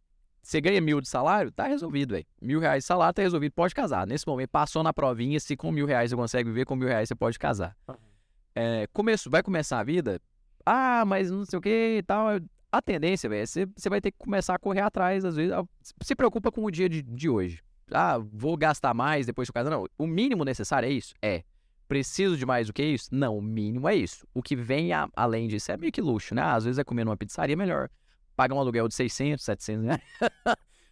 você 0.43 0.61
ganha 0.61 0.81
mil 0.81 1.01
de 1.01 1.09
salário, 1.09 1.51
tá 1.53 1.65
resolvido, 1.67 2.13
velho. 2.15 2.27
Mil 2.41 2.61
reais 2.61 2.83
de 2.85 2.87
salário, 2.87 3.15
tá 3.15 3.23
resolvido, 3.23 3.53
pode 3.53 3.75
casar. 3.75 4.07
Nesse 4.07 4.27
momento, 4.27 4.49
passou 4.51 4.83
na 4.83 4.93
provinha, 4.93 5.39
se 5.41 5.57
com 5.57 5.71
mil 5.71 5.87
reais 5.87 6.11
você 6.11 6.17
consegue 6.17 6.49
viver, 6.49 6.65
com 6.65 6.75
mil 6.77 6.89
reais 6.89 7.09
você 7.09 7.15
pode 7.15 7.39
casar. 7.39 7.77
É, 8.55 8.87
começo, 8.93 9.31
vai 9.31 9.43
começar 9.43 9.79
a 9.79 9.85
vida, 9.85 10.21
ah, 10.67 11.05
mas 11.07 11.31
não 11.31 11.45
sei 11.45 11.59
o 11.59 11.63
que 11.63 11.97
e 11.99 12.03
tal. 12.03 12.29
A 12.73 12.81
tendência, 12.83 13.29
velho, 13.29 13.43
é 13.43 13.47
você 13.47 13.67
você 13.77 13.89
vai 13.89 14.01
ter 14.01 14.11
que 14.13 14.19
começar 14.19 14.55
a 14.55 14.59
correr 14.59 14.81
atrás, 14.81 15.25
às 15.25 15.37
vezes. 15.37 15.53
Se 16.03 16.15
preocupa 16.15 16.51
com 16.53 16.65
o 16.65 16.71
dia 16.71 16.89
de, 16.89 17.03
de 17.03 17.29
hoje. 17.29 17.61
Ah, 17.93 18.19
vou 18.19 18.57
gastar 18.57 18.95
mais 18.95 19.27
depois 19.27 19.49
que 19.49 19.51
eu 19.51 19.55
casar. 19.65 19.71
Não, 19.71 19.87
o 19.99 20.07
mínimo 20.07 20.45
necessário 20.45 20.87
é 20.89 20.93
isso? 20.93 21.13
É. 21.21 21.43
Preciso 21.89 22.37
de 22.37 22.47
mais 22.47 22.69
do 22.69 22.73
que 22.73 22.85
isso? 22.85 23.09
Não, 23.11 23.37
o 23.37 23.43
mínimo 23.43 23.89
é 23.89 23.97
isso. 23.97 24.25
O 24.33 24.41
que 24.41 24.55
vem 24.55 24.93
a- 24.93 25.09
além 25.17 25.49
disso 25.49 25.73
é 25.73 25.77
meio 25.77 25.91
que 25.91 26.01
luxo, 26.01 26.33
né? 26.37 26.41
Ah, 26.43 26.55
Às 26.55 26.65
vezes 26.65 26.79
é 26.79 26.85
comer 26.85 27.05
numa 27.05 27.17
pizzaria 27.17 27.57
melhor. 27.57 27.89
Pagar 28.41 28.55
um 28.55 28.59
aluguel 28.59 28.89
de 28.89 28.95
600, 28.95 29.45
700 29.45 29.85
reais. 29.85 30.01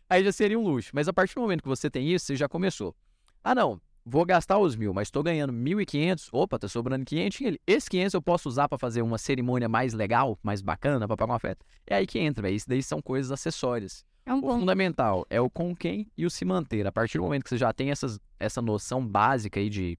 Aí 0.07 0.23
já 0.23 0.31
seria 0.31 0.59
um 0.59 0.62
luxo. 0.62 0.91
Mas 0.93 1.09
a 1.09 1.15
partir 1.15 1.35
do 1.35 1.41
momento 1.41 1.62
que 1.62 1.69
você 1.69 1.89
tem 1.89 2.07
isso, 2.07 2.27
você 2.27 2.37
já 2.37 2.47
começou. 2.47 2.95
Ah, 3.43 3.55
não. 3.55 3.81
Vou 4.05 4.27
gastar 4.27 4.59
os 4.59 4.77
mil, 4.77 4.93
mas 4.93 5.11
tô 5.11 5.23
ganhando 5.23 5.51
1.500. 5.51 6.29
Opa, 6.31 6.59
tá 6.59 6.69
sobrando 6.69 7.07
500 7.07 7.47
ali. 7.47 7.59
Esse 7.66 7.89
500 7.89 8.12
eu 8.12 8.20
posso 8.20 8.51
usar 8.51 8.69
pra 8.69 8.77
fazer 8.77 9.01
uma 9.01 9.16
cerimônia 9.16 9.66
mais 9.66 9.95
legal, 9.95 10.39
mais 10.43 10.61
bacana, 10.61 11.09
pra 11.09 11.16
pagar 11.16 11.33
uma 11.33 11.39
festa. 11.39 11.65
É 11.87 11.95
aí 11.95 12.07
que 12.07 12.19
entra, 12.19 12.43
velho. 12.43 12.55
Isso 12.55 12.69
daí 12.69 12.83
são 12.83 13.01
coisas 13.01 13.33
acessórias. 13.33 14.05
É 14.27 14.35
um 14.35 14.39
O 14.39 14.41
bom. 14.43 14.59
fundamental 14.61 15.27
é 15.31 15.41
o 15.41 15.49
com 15.49 15.75
quem 15.75 16.07
e 16.19 16.27
o 16.27 16.31
se 16.31 16.45
manter. 16.45 16.87
A 16.87 16.93
partir 16.93 17.16
do 17.16 17.25
momento 17.25 17.45
que 17.45 17.49
você 17.49 17.57
já 17.57 17.73
tem 17.73 17.91
essas, 17.91 18.20
essa 18.39 18.61
noção 18.61 19.07
básica 19.07 19.59
aí 19.59 19.70
de 19.70 19.99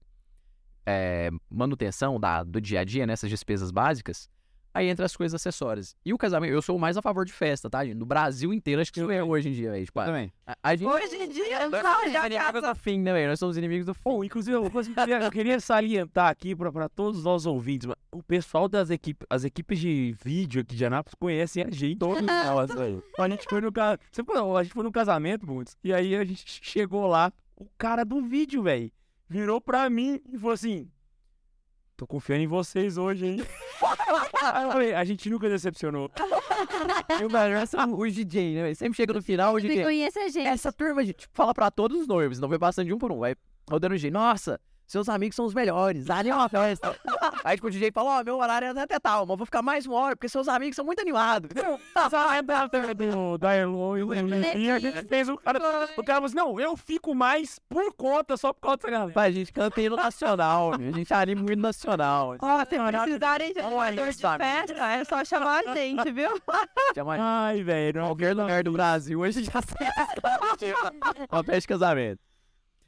é, 0.86 1.30
manutenção 1.50 2.20
da, 2.20 2.44
do 2.44 2.60
dia 2.60 2.78
a 2.78 2.84
dia, 2.84 3.08
nessas 3.08 3.28
despesas 3.28 3.72
básicas, 3.72 4.30
aí 4.72 4.88
entra 4.88 5.06
as 5.06 5.16
coisas 5.16 5.34
acessórias. 5.34 5.94
E 6.04 6.12
o 6.12 6.18
casamento, 6.18 6.52
eu 6.52 6.62
sou 6.62 6.76
o 6.76 6.80
mais 6.80 6.96
a 6.96 7.02
favor 7.02 7.24
de 7.24 7.32
festa, 7.32 7.68
tá, 7.68 7.84
gente? 7.84 7.96
No 7.96 8.06
Brasil 8.06 8.52
inteiro, 8.52 8.80
acho 8.80 8.92
que 8.92 9.00
isso 9.00 9.10
é 9.10 9.22
hoje 9.22 9.48
em 9.48 9.52
dia, 9.52 9.70
velho. 9.72 9.84
Tipo, 9.84 10.04
Também. 10.04 10.32
a, 10.46 10.56
a 10.62 10.76
gente. 10.76 10.88
Hoje 10.88 11.16
em 11.16 11.28
dia, 11.28 11.68
Nós 11.68 11.82
não, 11.82 11.94
somos 11.94 12.12
já 12.12 12.26
inimigos 12.26 12.52
casa. 12.52 12.74
do 12.74 12.74
fim, 12.78 12.98
né, 13.00 13.12
velho? 13.12 13.28
Nós 13.28 13.38
somos 13.38 13.56
inimigos 13.56 13.86
do 13.86 13.94
fim. 13.94 14.00
Bom, 14.04 14.24
inclusive, 14.24 14.56
eu 14.56 14.70
queria, 14.70 15.20
eu 15.22 15.30
queria 15.30 15.60
salientar 15.60 16.28
aqui 16.28 16.54
para 16.54 16.88
todos 16.88 17.18
os 17.18 17.24
nossos 17.24 17.46
ouvintes. 17.46 17.88
O 18.12 18.22
pessoal 18.22 18.68
das 18.68 18.90
equipes, 18.90 19.26
as 19.30 19.44
equipes 19.44 19.78
de 19.78 20.14
vídeo 20.22 20.62
aqui 20.62 20.74
de 20.74 20.84
Anápolis 20.84 21.14
conhecem 21.14 21.62
a 21.62 21.70
gente. 21.70 21.98
Todos 21.98 22.26
elas, 22.28 22.74
velho. 22.74 23.02
A 23.18 23.28
gente 23.28 23.46
foi 23.48 23.60
no 23.60 23.70
a 24.56 24.62
gente 24.62 24.72
foi 24.74 24.84
no 24.84 24.92
casamento, 24.92 25.46
Bundes, 25.46 25.76
e 25.82 25.92
aí 25.92 26.14
a 26.16 26.24
gente 26.24 26.44
chegou 26.46 27.06
lá, 27.06 27.32
o 27.56 27.66
cara 27.78 28.04
do 28.04 28.22
vídeo, 28.22 28.62
velho, 28.62 28.90
virou 29.28 29.60
pra 29.60 29.88
mim 29.88 30.20
e 30.32 30.38
falou 30.38 30.54
assim: 30.54 30.88
Tô 32.00 32.06
confiando 32.06 32.42
em 32.42 32.46
vocês 32.46 32.96
hoje, 32.96 33.26
hein? 33.26 33.36
A 34.96 35.04
gente 35.04 35.28
nunca 35.28 35.50
decepcionou. 35.50 36.10
E 37.20 37.24
o 37.26 37.30
melhor 37.30 37.66
são 37.66 37.92
os 37.98 38.14
DJ, 38.14 38.54
né? 38.54 38.74
Sempre 38.74 38.96
chega 38.96 39.12
no 39.12 39.20
final, 39.20 39.54
o 39.54 39.60
Você 39.60 39.68
DJ. 39.68 39.84
conhece 39.84 40.18
a 40.18 40.28
gente. 40.30 40.46
Essa 40.46 40.72
turma, 40.72 41.04
gente, 41.04 41.28
fala 41.34 41.52
pra 41.52 41.70
todos 41.70 42.00
os 42.00 42.08
noivos, 42.08 42.40
não 42.40 42.48
vai 42.48 42.58
passando 42.58 42.86
de 42.86 42.94
um 42.94 42.96
por 42.96 43.12
um. 43.12 43.18
Vai 43.18 43.36
rodando 43.70 43.92
o 43.92 43.98
DJ. 43.98 44.10
Nossa, 44.10 44.58
seus 44.90 45.08
amigos 45.08 45.36
são 45.36 45.44
os 45.44 45.54
melhores. 45.54 46.06
Nem 46.24 46.32
uma 46.32 46.48
festa. 46.48 46.98
Aí 47.44 47.54
tipo, 47.54 47.68
o 47.68 47.70
DJ 47.70 47.92
fala, 47.92 48.18
ó, 48.18 48.24
meu 48.24 48.38
horário 48.38 48.66
é 48.76 48.80
até 48.82 48.98
tal, 48.98 49.24
mas 49.24 49.36
vou 49.36 49.46
ficar 49.46 49.62
mais 49.62 49.86
uma 49.86 49.96
hora, 49.96 50.16
porque 50.16 50.28
seus 50.28 50.48
amigos 50.48 50.74
são 50.74 50.84
muito 50.84 51.00
animados. 51.00 51.48
do, 52.94 53.38
da 53.38 53.56
Elon 53.56 53.96
e 53.98 54.02
o 54.02 54.12
E 54.12 54.70
a 54.70 54.78
gente 54.80 55.04
fez 55.04 55.28
o 55.28 55.36
cara. 55.36 55.58
O 55.96 56.02
cara 56.04 56.14
falou 56.16 56.26
assim: 56.26 56.34
não, 56.34 56.58
eu 56.58 56.76
fico 56.76 57.14
mais 57.14 57.60
por 57.68 57.94
conta, 57.94 58.36
só 58.36 58.52
por 58.52 58.60
causa 58.60 58.78
dessa 58.78 58.90
galera. 58.90 59.12
Pai, 59.12 59.28
a 59.28 59.32
gente 59.32 59.52
canta 59.52 59.80
hino 59.80 59.94
nacional, 59.94 60.74
a 60.74 60.78
gente 60.78 61.14
anima 61.14 61.42
muito 61.42 61.60
nacional. 61.60 62.36
Ó, 62.40 62.64
se 62.64 62.76
precisarem 62.76 63.52
de 63.52 63.60
animador 63.60 64.08
de 64.08 64.14
sabe? 64.14 64.44
festa, 64.44 64.86
é 64.92 65.04
só 65.04 65.24
chamar 65.24 65.62
a 65.66 65.74
gente, 65.74 66.10
viu? 66.10 66.30
Chama 66.96 67.16
Ai, 67.16 67.62
velho. 67.62 68.00
não- 68.00 68.06
qualquer 68.08 68.34
lugar 68.34 68.64
do 68.64 68.72
Brasil, 68.72 69.20
hoje 69.20 69.44
já 69.44 69.52
Uma 71.30 71.44
festa 71.44 71.60
de 71.60 71.68
casamento. 71.68 72.20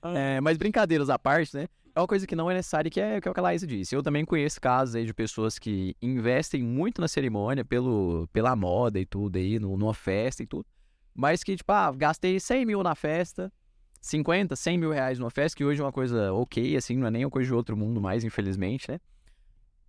É, 0.03 0.41
mas 0.41 0.59
brincadeiras 0.59 1.09
à 1.09 1.17
parte, 1.17 1.57
né? 1.57 1.69
É 1.95 2.01
uma 2.01 2.07
coisa 2.07 2.27
que 2.27 2.35
não 2.35 2.51
é 2.51 2.55
necessária, 2.55 2.91
que 2.91 3.01
é, 3.01 3.21
que 3.21 3.29
é 3.29 3.31
o 3.31 3.35
que 3.35 3.41
a 3.41 3.43
Laís 3.43 3.67
disse. 3.67 3.95
Eu 3.95 4.03
também 4.03 4.25
conheço 4.25 4.61
casos 4.61 4.95
aí 4.95 5.05
de 5.05 5.13
pessoas 5.13 5.59
que 5.59 5.95
investem 6.01 6.63
muito 6.63 7.01
na 7.01 7.09
cerimônia, 7.09 7.65
pelo, 7.65 8.27
pela 8.33 8.57
moda 8.57 8.99
e 8.99 9.05
tudo 9.05 9.37
aí, 9.37 9.59
no, 9.59 9.77
numa 9.77 9.93
festa 9.93 10.43
e 10.43 10.47
tudo. 10.47 10.67
Mas 11.15 11.45
que, 11.45 11.55
tipo, 11.55 11.71
ah, 11.71 11.93
gastei 11.93 12.41
100 12.41 12.65
mil 12.65 12.83
na 12.83 12.95
festa, 12.95 13.53
50, 14.01 14.57
100 14.57 14.79
mil 14.79 14.91
reais 14.91 15.19
numa 15.19 15.31
festa, 15.31 15.55
que 15.55 15.65
hoje 15.65 15.83
é 15.83 15.85
uma 15.85 15.93
coisa 15.93 16.33
ok, 16.33 16.77
assim, 16.77 16.97
não 16.97 17.07
é 17.07 17.11
nem 17.11 17.25
uma 17.27 17.31
coisa 17.31 17.49
de 17.49 17.55
outro 17.55 17.77
mundo 17.77 18.01
mais, 18.01 18.25
infelizmente, 18.25 18.91
né? 18.91 18.99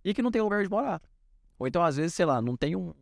E 0.04 0.12
que 0.12 0.20
não 0.20 0.30
tem 0.30 0.42
lugar 0.42 0.62
de 0.62 0.68
morar. 0.68 1.00
Ou 1.58 1.66
então, 1.66 1.82
às 1.82 1.96
vezes, 1.96 2.12
sei 2.12 2.26
lá, 2.26 2.42
não 2.42 2.54
tem 2.54 2.76
um, 2.76 2.92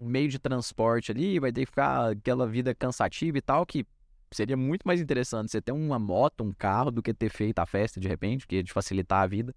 meio 0.00 0.28
de 0.28 0.38
transporte 0.38 1.10
ali, 1.10 1.38
vai 1.38 1.50
ter 1.50 1.62
que 1.62 1.66
ficar 1.66 2.10
aquela 2.10 2.46
vida 2.46 2.74
cansativa 2.74 3.38
e 3.38 3.40
tal, 3.40 3.64
que 3.64 3.86
seria 4.32 4.56
muito 4.56 4.82
mais 4.84 5.00
interessante 5.00 5.50
você 5.50 5.60
ter 5.60 5.72
uma 5.72 5.98
moto, 5.98 6.44
um 6.44 6.52
carro, 6.52 6.90
do 6.90 7.02
que 7.02 7.12
ter 7.12 7.30
feito 7.30 7.58
a 7.58 7.66
festa 7.66 8.00
de 8.00 8.08
repente, 8.08 8.46
que 8.46 8.56
ia 8.56 8.64
te 8.64 8.72
facilitar 8.72 9.22
a 9.22 9.26
vida. 9.26 9.54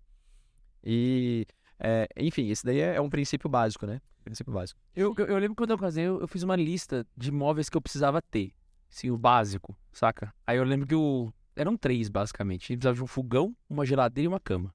E, 0.83 1.45
é, 1.79 2.07
enfim, 2.17 2.49
esse 2.49 2.65
daí 2.65 2.79
é, 2.79 2.95
é 2.95 3.01
um 3.01 3.09
princípio 3.09 3.49
básico, 3.49 3.85
né? 3.85 4.01
Princípio 4.23 4.53
básico. 4.53 4.79
Eu, 4.95 5.13
eu, 5.17 5.25
eu 5.27 5.37
lembro 5.37 5.55
quando 5.55 5.71
eu 5.71 5.77
casei, 5.77 6.05
eu, 6.05 6.19
eu 6.21 6.27
fiz 6.27 6.43
uma 6.43 6.55
lista 6.55 7.05
de 7.15 7.31
móveis 7.31 7.69
que 7.69 7.77
eu 7.77 7.81
precisava 7.81 8.21
ter. 8.21 8.53
Assim, 8.89 9.09
o 9.09 9.17
básico, 9.17 9.75
saca? 9.91 10.33
Aí 10.45 10.57
eu 10.57 10.63
lembro 10.63 10.87
que 10.87 10.95
o. 10.95 11.33
Eram 11.55 11.77
três, 11.77 12.09
basicamente. 12.09 12.63
A 12.63 12.67
gente 12.67 12.77
precisava 12.77 12.95
de 12.95 13.03
um 13.03 13.07
fogão, 13.07 13.55
uma 13.69 13.85
geladeira 13.85 14.25
e 14.25 14.27
uma 14.27 14.39
cama. 14.39 14.73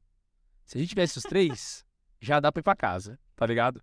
Se 0.64 0.76
a 0.76 0.80
gente 0.80 0.90
tivesse 0.90 1.18
os 1.18 1.24
três, 1.24 1.84
já 2.20 2.40
dá 2.40 2.52
pra 2.52 2.60
ir 2.60 2.62
pra 2.62 2.76
casa, 2.76 3.18
tá 3.34 3.46
ligado? 3.46 3.82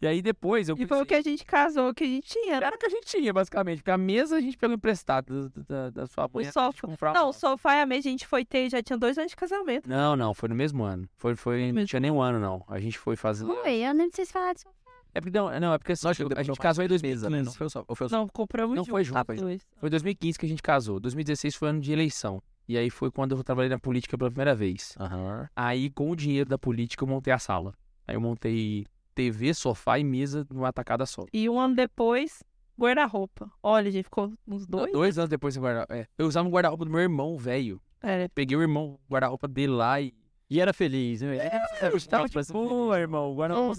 E 0.00 0.06
aí 0.06 0.22
depois 0.22 0.68
eu. 0.68 0.76
E 0.78 0.86
foi 0.86 1.02
o 1.02 1.06
que 1.06 1.14
a 1.14 1.20
gente 1.20 1.44
casou, 1.44 1.92
que 1.92 2.04
a 2.04 2.06
gente 2.06 2.28
tinha. 2.28 2.60
né? 2.60 2.66
Era 2.66 2.76
o 2.76 2.78
que 2.78 2.86
a 2.86 2.88
gente 2.88 3.06
tinha, 3.06 3.32
basicamente. 3.32 3.78
Porque 3.78 3.90
a 3.90 3.98
mesa 3.98 4.36
a 4.36 4.40
gente 4.40 4.56
pegou 4.56 4.74
emprestado 4.76 5.48
da, 5.50 5.62
da, 5.68 5.90
da 5.90 6.06
sua 6.06 6.28
mãe. 6.32 6.46
O 6.46 6.52
sofá. 6.52 6.86
comprar 6.86 7.12
Não, 7.14 7.30
o 7.30 7.32
sofá 7.32 7.76
e 7.76 7.80
a 7.82 7.86
mesa 7.86 8.08
a 8.08 8.10
gente 8.12 8.26
foi 8.26 8.44
ter, 8.44 8.70
já 8.70 8.82
tinha 8.82 8.96
dois 8.96 9.18
anos 9.18 9.30
de 9.30 9.36
casamento. 9.36 9.88
Não, 9.88 10.14
não, 10.16 10.32
foi 10.34 10.48
no 10.48 10.54
mesmo 10.54 10.84
ano. 10.84 11.08
Foi, 11.16 11.34
foi, 11.34 11.66
não 11.68 11.74
Mesmo. 11.74 11.88
tinha 11.88 12.00
nem 12.00 12.10
um 12.10 12.20
ano, 12.22 12.38
não. 12.38 12.64
A 12.68 12.78
gente 12.78 12.96
foi 12.98 13.16
fazer. 13.16 13.44
Oi, 13.44 13.74
eu 13.84 13.92
lembro 13.92 14.10
de 14.10 14.16
vocês 14.16 14.30
falarem 14.30 14.54
disso. 14.54 14.66
É 15.14 15.20
porque 15.20 15.36
não, 15.36 15.58
não 15.58 15.72
é 15.72 15.78
porque 15.78 15.92
assim, 15.92 16.06
Nós 16.06 16.20
a 16.36 16.42
gente 16.42 16.60
casou 16.60 16.84
em 16.84 16.88
2015. 16.88 17.28
né? 17.30 17.42
Não 17.42 17.52
foi 17.52 17.66
o. 17.66 17.70
Ou 17.88 17.96
foi 17.96 18.06
o 18.06 18.10
só. 18.10 18.16
Não, 18.18 18.28
compramos 18.28 18.76
Não 18.76 18.84
foi 18.84 19.02
junto. 19.02 19.24
Foi 19.24 19.36
junto. 19.36 19.46
dois. 19.46 19.62
Foi 19.80 19.90
2015 19.90 20.38
que 20.38 20.46
a 20.46 20.48
gente 20.48 20.62
casou. 20.62 21.00
2016 21.00 21.56
foi 21.56 21.70
ano 21.70 21.80
de 21.80 21.90
eleição. 21.92 22.40
E 22.68 22.76
aí 22.76 22.90
foi 22.90 23.10
quando 23.10 23.34
eu 23.34 23.42
trabalhei 23.42 23.70
na 23.70 23.78
política 23.78 24.16
pela 24.18 24.30
primeira 24.30 24.54
vez. 24.54 24.94
Aham. 25.00 25.48
Aí, 25.56 25.88
com 25.90 26.10
o 26.10 26.14
dinheiro 26.14 26.48
da 26.48 26.58
política, 26.58 27.02
eu 27.02 27.08
montei 27.08 27.32
a 27.32 27.38
sala. 27.38 27.72
Aí 28.06 28.14
eu 28.14 28.20
montei 28.20 28.86
TV, 29.18 29.52
sofá 29.52 29.98
e 29.98 30.04
mesa 30.04 30.46
numa 30.48 30.72
tacada 30.72 31.04
só. 31.04 31.24
E 31.32 31.48
um 31.50 31.58
ano 31.58 31.74
depois, 31.74 32.44
guarda-roupa. 32.78 33.50
Olha, 33.60 33.88
a 33.88 33.90
gente 33.90 34.04
ficou 34.04 34.32
uns 34.46 34.64
dois. 34.64 34.92
Dois 34.92 35.18
anos 35.18 35.28
depois 35.28 35.56
eu 35.56 35.62
guarda 35.62 35.84
é, 35.92 36.06
Eu 36.16 36.28
usava 36.28 36.46
um 36.46 36.52
guarda-roupa 36.52 36.84
do 36.84 36.90
meu 36.92 37.00
irmão, 37.00 37.36
velho. 37.36 37.82
É, 38.00 38.28
Peguei 38.28 38.56
o 38.56 38.62
irmão, 38.62 38.96
o 39.08 39.12
guarda-roupa 39.12 39.48
dele 39.48 39.72
lá 39.72 40.00
e. 40.00 40.14
E 40.48 40.60
era 40.60 40.72
feliz, 40.72 41.20
né? 41.20 41.36
Eu 41.82 41.96
estava 41.96 42.26
tipo, 42.28 42.40
pô, 42.52 42.94
irmão, 42.94 43.32
o 43.32 43.36
guarda-roupa. 43.36 43.74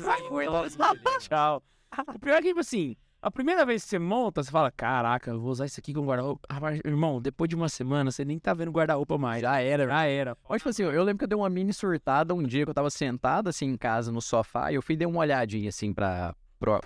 Tchau. 1.20 1.64
O 2.16 2.20
pior 2.20 2.36
é 2.36 2.42
que, 2.42 2.50
tipo 2.50 2.60
assim, 2.60 2.96
A 3.22 3.30
primeira 3.30 3.66
vez 3.66 3.84
que 3.84 3.90
você 3.90 4.00
monta, 4.00 4.42
você 4.42 4.50
fala, 4.50 4.72
caraca, 4.72 5.38
vou 5.38 5.52
usar 5.52 5.66
isso 5.66 5.78
aqui 5.78 5.94
com 5.94 6.06
guarda-roupa. 6.06 6.48
Rapaz, 6.50 6.80
irmão, 6.86 7.22
depois 7.22 7.50
de 7.50 7.56
uma 7.56 7.68
semana, 7.68 8.12
você 8.12 8.24
nem 8.24 8.40
tá 8.40 8.54
vendo 8.54 8.72
guarda-roupa 8.72 9.18
mais. 9.18 9.42
Já 9.42 9.60
era, 9.60 9.86
Já 9.86 10.06
era. 10.06 10.38
Mas, 10.48 10.60
tipo 10.60 10.70
assim, 10.70 10.84
eu 10.84 11.04
lembro 11.04 11.18
que 11.18 11.24
eu 11.26 11.28
dei 11.28 11.38
uma 11.38 11.50
mini 11.50 11.74
surtada 11.74 12.34
um 12.34 12.42
dia 12.42 12.64
que 12.64 12.70
eu 12.70 12.74
tava 12.74 12.90
sentado, 12.90 13.50
assim, 13.50 13.66
em 13.66 13.76
casa, 13.76 14.10
no 14.10 14.22
sofá, 14.22 14.72
e 14.72 14.76
eu 14.76 14.82
fui 14.82 14.96
dar 14.96 15.08
uma 15.08 15.20
olhadinha, 15.20 15.68
assim, 15.68 15.94
pra, 15.94 16.34
pro, 16.58 16.80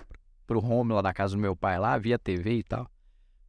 pro 0.44 0.58
home 0.58 0.92
lá 0.92 1.02
da 1.02 1.12
casa 1.12 1.36
do 1.36 1.40
meu 1.40 1.54
pai, 1.54 1.78
lá, 1.78 1.96
via 1.98 2.18
TV 2.18 2.54
e 2.54 2.62
tal. 2.64 2.90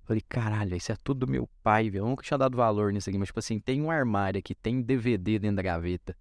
Falei, 0.04 0.22
caralho, 0.30 0.76
isso 0.76 0.92
é 0.92 0.96
tudo 1.04 1.26
do 1.26 1.32
meu 1.32 1.50
pai, 1.64 1.90
velho. 1.90 2.04
Eu 2.04 2.08
nunca 2.08 2.24
tinha 2.24 2.38
dado 2.38 2.56
valor 2.56 2.94
nisso 2.94 3.10
aqui, 3.10 3.18
mas, 3.18 3.30
tipo 3.30 3.40
assim, 3.40 3.60
tem 3.60 3.82
um 3.82 3.90
armário 3.90 4.38
aqui, 4.38 4.54
tem 4.54 4.80
DVD 4.80 5.40
dentro 5.40 5.56
da 5.56 5.64
gaveta, 5.64 6.16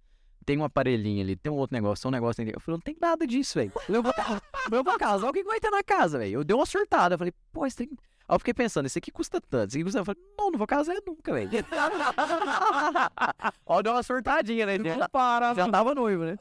tem 0.45 0.57
um 0.57 0.63
aparelhinho 0.63 1.23
ali, 1.23 1.35
tem 1.35 1.51
um 1.51 1.55
outro 1.55 1.75
negócio, 1.75 2.03
tem 2.03 2.09
um 2.09 2.11
negócio 2.11 2.43
dentro. 2.43 2.57
Eu 2.57 2.61
falei, 2.61 2.77
não 2.77 2.81
tem 2.81 2.95
nada 3.01 3.25
disso, 3.25 3.57
velho. 3.57 3.71
Eu 3.89 4.03
vou, 4.03 4.13
eu 4.71 4.83
vou 4.83 4.97
casar, 4.97 5.29
o 5.29 5.33
que 5.33 5.41
que 5.41 5.47
vai 5.47 5.59
ter 5.59 5.71
na 5.71 5.83
casa, 5.83 6.19
velho? 6.19 6.39
Eu 6.39 6.43
dei 6.43 6.55
uma 6.55 6.65
surtada, 6.65 7.15
eu 7.15 7.19
falei, 7.19 7.33
pô, 7.51 7.65
isso 7.65 7.77
tem... 7.77 7.89
Aí 8.27 8.35
eu 8.35 8.39
fiquei 8.39 8.53
pensando, 8.53 8.87
isso 8.87 8.97
aqui 8.97 9.11
custa 9.11 9.39
tanto, 9.41 9.69
isso 9.69 9.77
aqui 9.77 9.83
custa... 9.83 9.99
Eu 9.99 10.05
falei, 10.05 10.21
não, 10.37 10.51
não 10.51 10.57
vou 10.57 10.67
casar 10.67 10.95
nunca, 11.05 11.33
velho. 11.33 11.49
Ó, 13.65 13.81
deu 13.81 13.93
uma 13.93 14.03
surtadinha, 14.03 14.65
né? 14.65 14.77
Já, 14.83 15.09
Para, 15.09 15.53
já 15.53 15.69
tava 15.69 15.93
noivo, 15.93 16.25
né? 16.25 16.37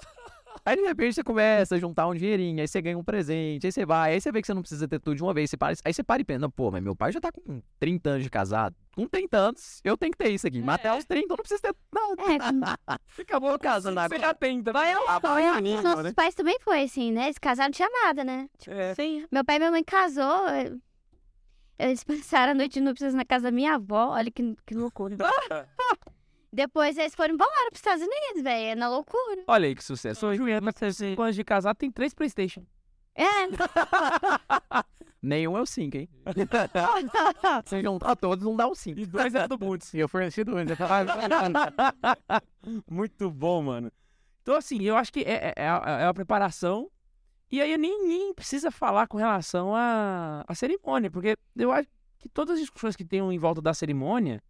Aí 0.66 0.76
de 0.76 0.82
repente 0.82 1.14
você 1.14 1.22
começa 1.22 1.74
a 1.74 1.78
juntar 1.78 2.06
um 2.06 2.14
dinheirinho, 2.14 2.58
aí 2.60 2.66
você 2.66 2.80
ganha 2.80 2.96
um 2.96 3.04
presente, 3.04 3.66
aí 3.66 3.72
você 3.72 3.84
vai, 3.84 4.14
aí 4.14 4.20
você 4.20 4.32
vê 4.32 4.40
que 4.40 4.46
você 4.46 4.54
não 4.54 4.62
precisa 4.62 4.88
ter 4.88 4.98
tudo 4.98 5.14
de 5.14 5.22
uma 5.22 5.34
vez, 5.34 5.50
você 5.50 5.56
para, 5.58 5.74
aí 5.84 5.92
você 5.92 6.02
para 6.02 6.22
e 6.22 6.24
pensa, 6.24 6.38
não, 6.38 6.50
pô, 6.50 6.70
mas 6.70 6.82
meu 6.82 6.96
pai 6.96 7.12
já 7.12 7.20
tá 7.20 7.30
com 7.30 7.60
30 7.78 8.10
anos 8.10 8.22
de 8.22 8.30
casado, 8.30 8.74
com 8.96 9.06
30 9.06 9.36
anos 9.36 9.80
eu 9.84 9.94
tenho 9.96 10.12
que 10.12 10.16
ter 10.18 10.30
isso 10.30 10.46
aqui, 10.46 10.62
mas 10.62 10.76
até 10.76 10.96
os 10.96 11.04
30 11.04 11.24
eu 11.26 11.28
não 11.36 11.36
preciso 11.36 11.60
ter 11.60 11.74
nada. 11.92 12.78
É, 12.88 12.98
Você 13.14 13.22
acabou 13.22 13.58
casando 13.58 14.00
Você 14.00 14.04
agora. 14.06 14.20
já 14.20 14.32
tenta. 14.34 14.72
Vai 14.72 14.94
lá. 14.94 15.18
Os 15.76 15.82
nossos 15.84 16.12
pais 16.14 16.34
também 16.34 16.58
foi 16.60 16.82
assim, 16.84 17.12
né? 17.12 17.24
Eles 17.24 17.38
casaram, 17.38 17.68
não 17.68 17.72
tinha 17.72 17.88
nada, 17.90 18.24
né? 18.24 18.48
É. 18.66 18.94
Sim. 18.94 19.26
Meu 19.30 19.44
pai 19.44 19.56
e 19.56 19.58
minha 19.58 19.70
mãe 19.70 19.84
casou. 19.84 20.48
eh, 20.48 20.72
Eles 21.78 22.02
passaram 22.04 22.52
a 22.52 22.54
noite 22.54 22.74
de 22.74 22.80
núpcias 22.80 23.12
na 23.12 23.24
casa 23.24 23.44
da 23.44 23.50
minha 23.50 23.74
avó. 23.74 24.12
Olha 24.12 24.30
que, 24.30 24.56
que 24.64 24.74
loucura. 24.74 25.16
Depois 26.54 26.96
eles 26.96 27.16
foram 27.16 27.34
embora 27.34 27.50
para 27.50 27.72
os 27.72 27.78
Estados 27.78 28.02
Unidos, 28.02 28.42
velho. 28.42 28.70
É 28.70 28.74
na 28.76 28.88
loucura. 28.88 29.42
Olha 29.48 29.66
aí 29.66 29.74
que 29.74 29.82
sucesso. 29.82 30.24
Ô, 30.24 30.34
Juliana, 30.34 30.72
com 31.16 31.22
anos 31.22 31.34
de 31.34 31.42
casado, 31.42 31.76
tem 31.76 31.90
três 31.90 32.14
Playstation. 32.14 32.64
É. 33.16 33.24
Nenhum 35.20 35.56
é 35.56 35.60
o 35.60 35.66
5, 35.66 35.96
hein? 35.96 36.08
Você 37.64 37.82
juntar 37.82 38.14
todos, 38.14 38.44
não 38.44 38.54
dá 38.54 38.68
o 38.68 38.74
5. 38.74 39.00
E 39.00 39.06
dois 39.06 39.34
é 39.34 39.48
do 39.48 39.58
Bundes. 39.58 39.92
E 39.94 39.98
eu 39.98 40.08
forneci 40.08 40.44
dois. 40.44 40.68
né? 40.68 40.76
Muito 42.88 43.30
bom, 43.30 43.62
mano. 43.62 43.90
Então, 44.42 44.54
assim, 44.54 44.80
eu 44.82 44.96
acho 44.96 45.12
que 45.12 45.20
é, 45.20 45.46
é, 45.46 45.54
é 45.56 45.68
a, 45.68 46.00
é 46.02 46.06
a 46.06 46.14
preparação. 46.14 46.88
E 47.50 47.60
aí, 47.60 47.76
nem, 47.76 48.06
nem 48.06 48.34
precisa 48.34 48.70
falar 48.70 49.08
com 49.08 49.16
relação 49.16 49.74
à, 49.74 50.44
à 50.46 50.54
cerimônia, 50.54 51.10
porque 51.10 51.36
eu 51.56 51.72
acho 51.72 51.88
que 52.18 52.28
todas 52.28 52.54
as 52.54 52.60
discussões 52.60 52.94
que 52.94 53.04
tenham 53.04 53.32
em 53.32 53.38
volta 53.38 53.60
da 53.60 53.74
cerimônia, 53.74 54.40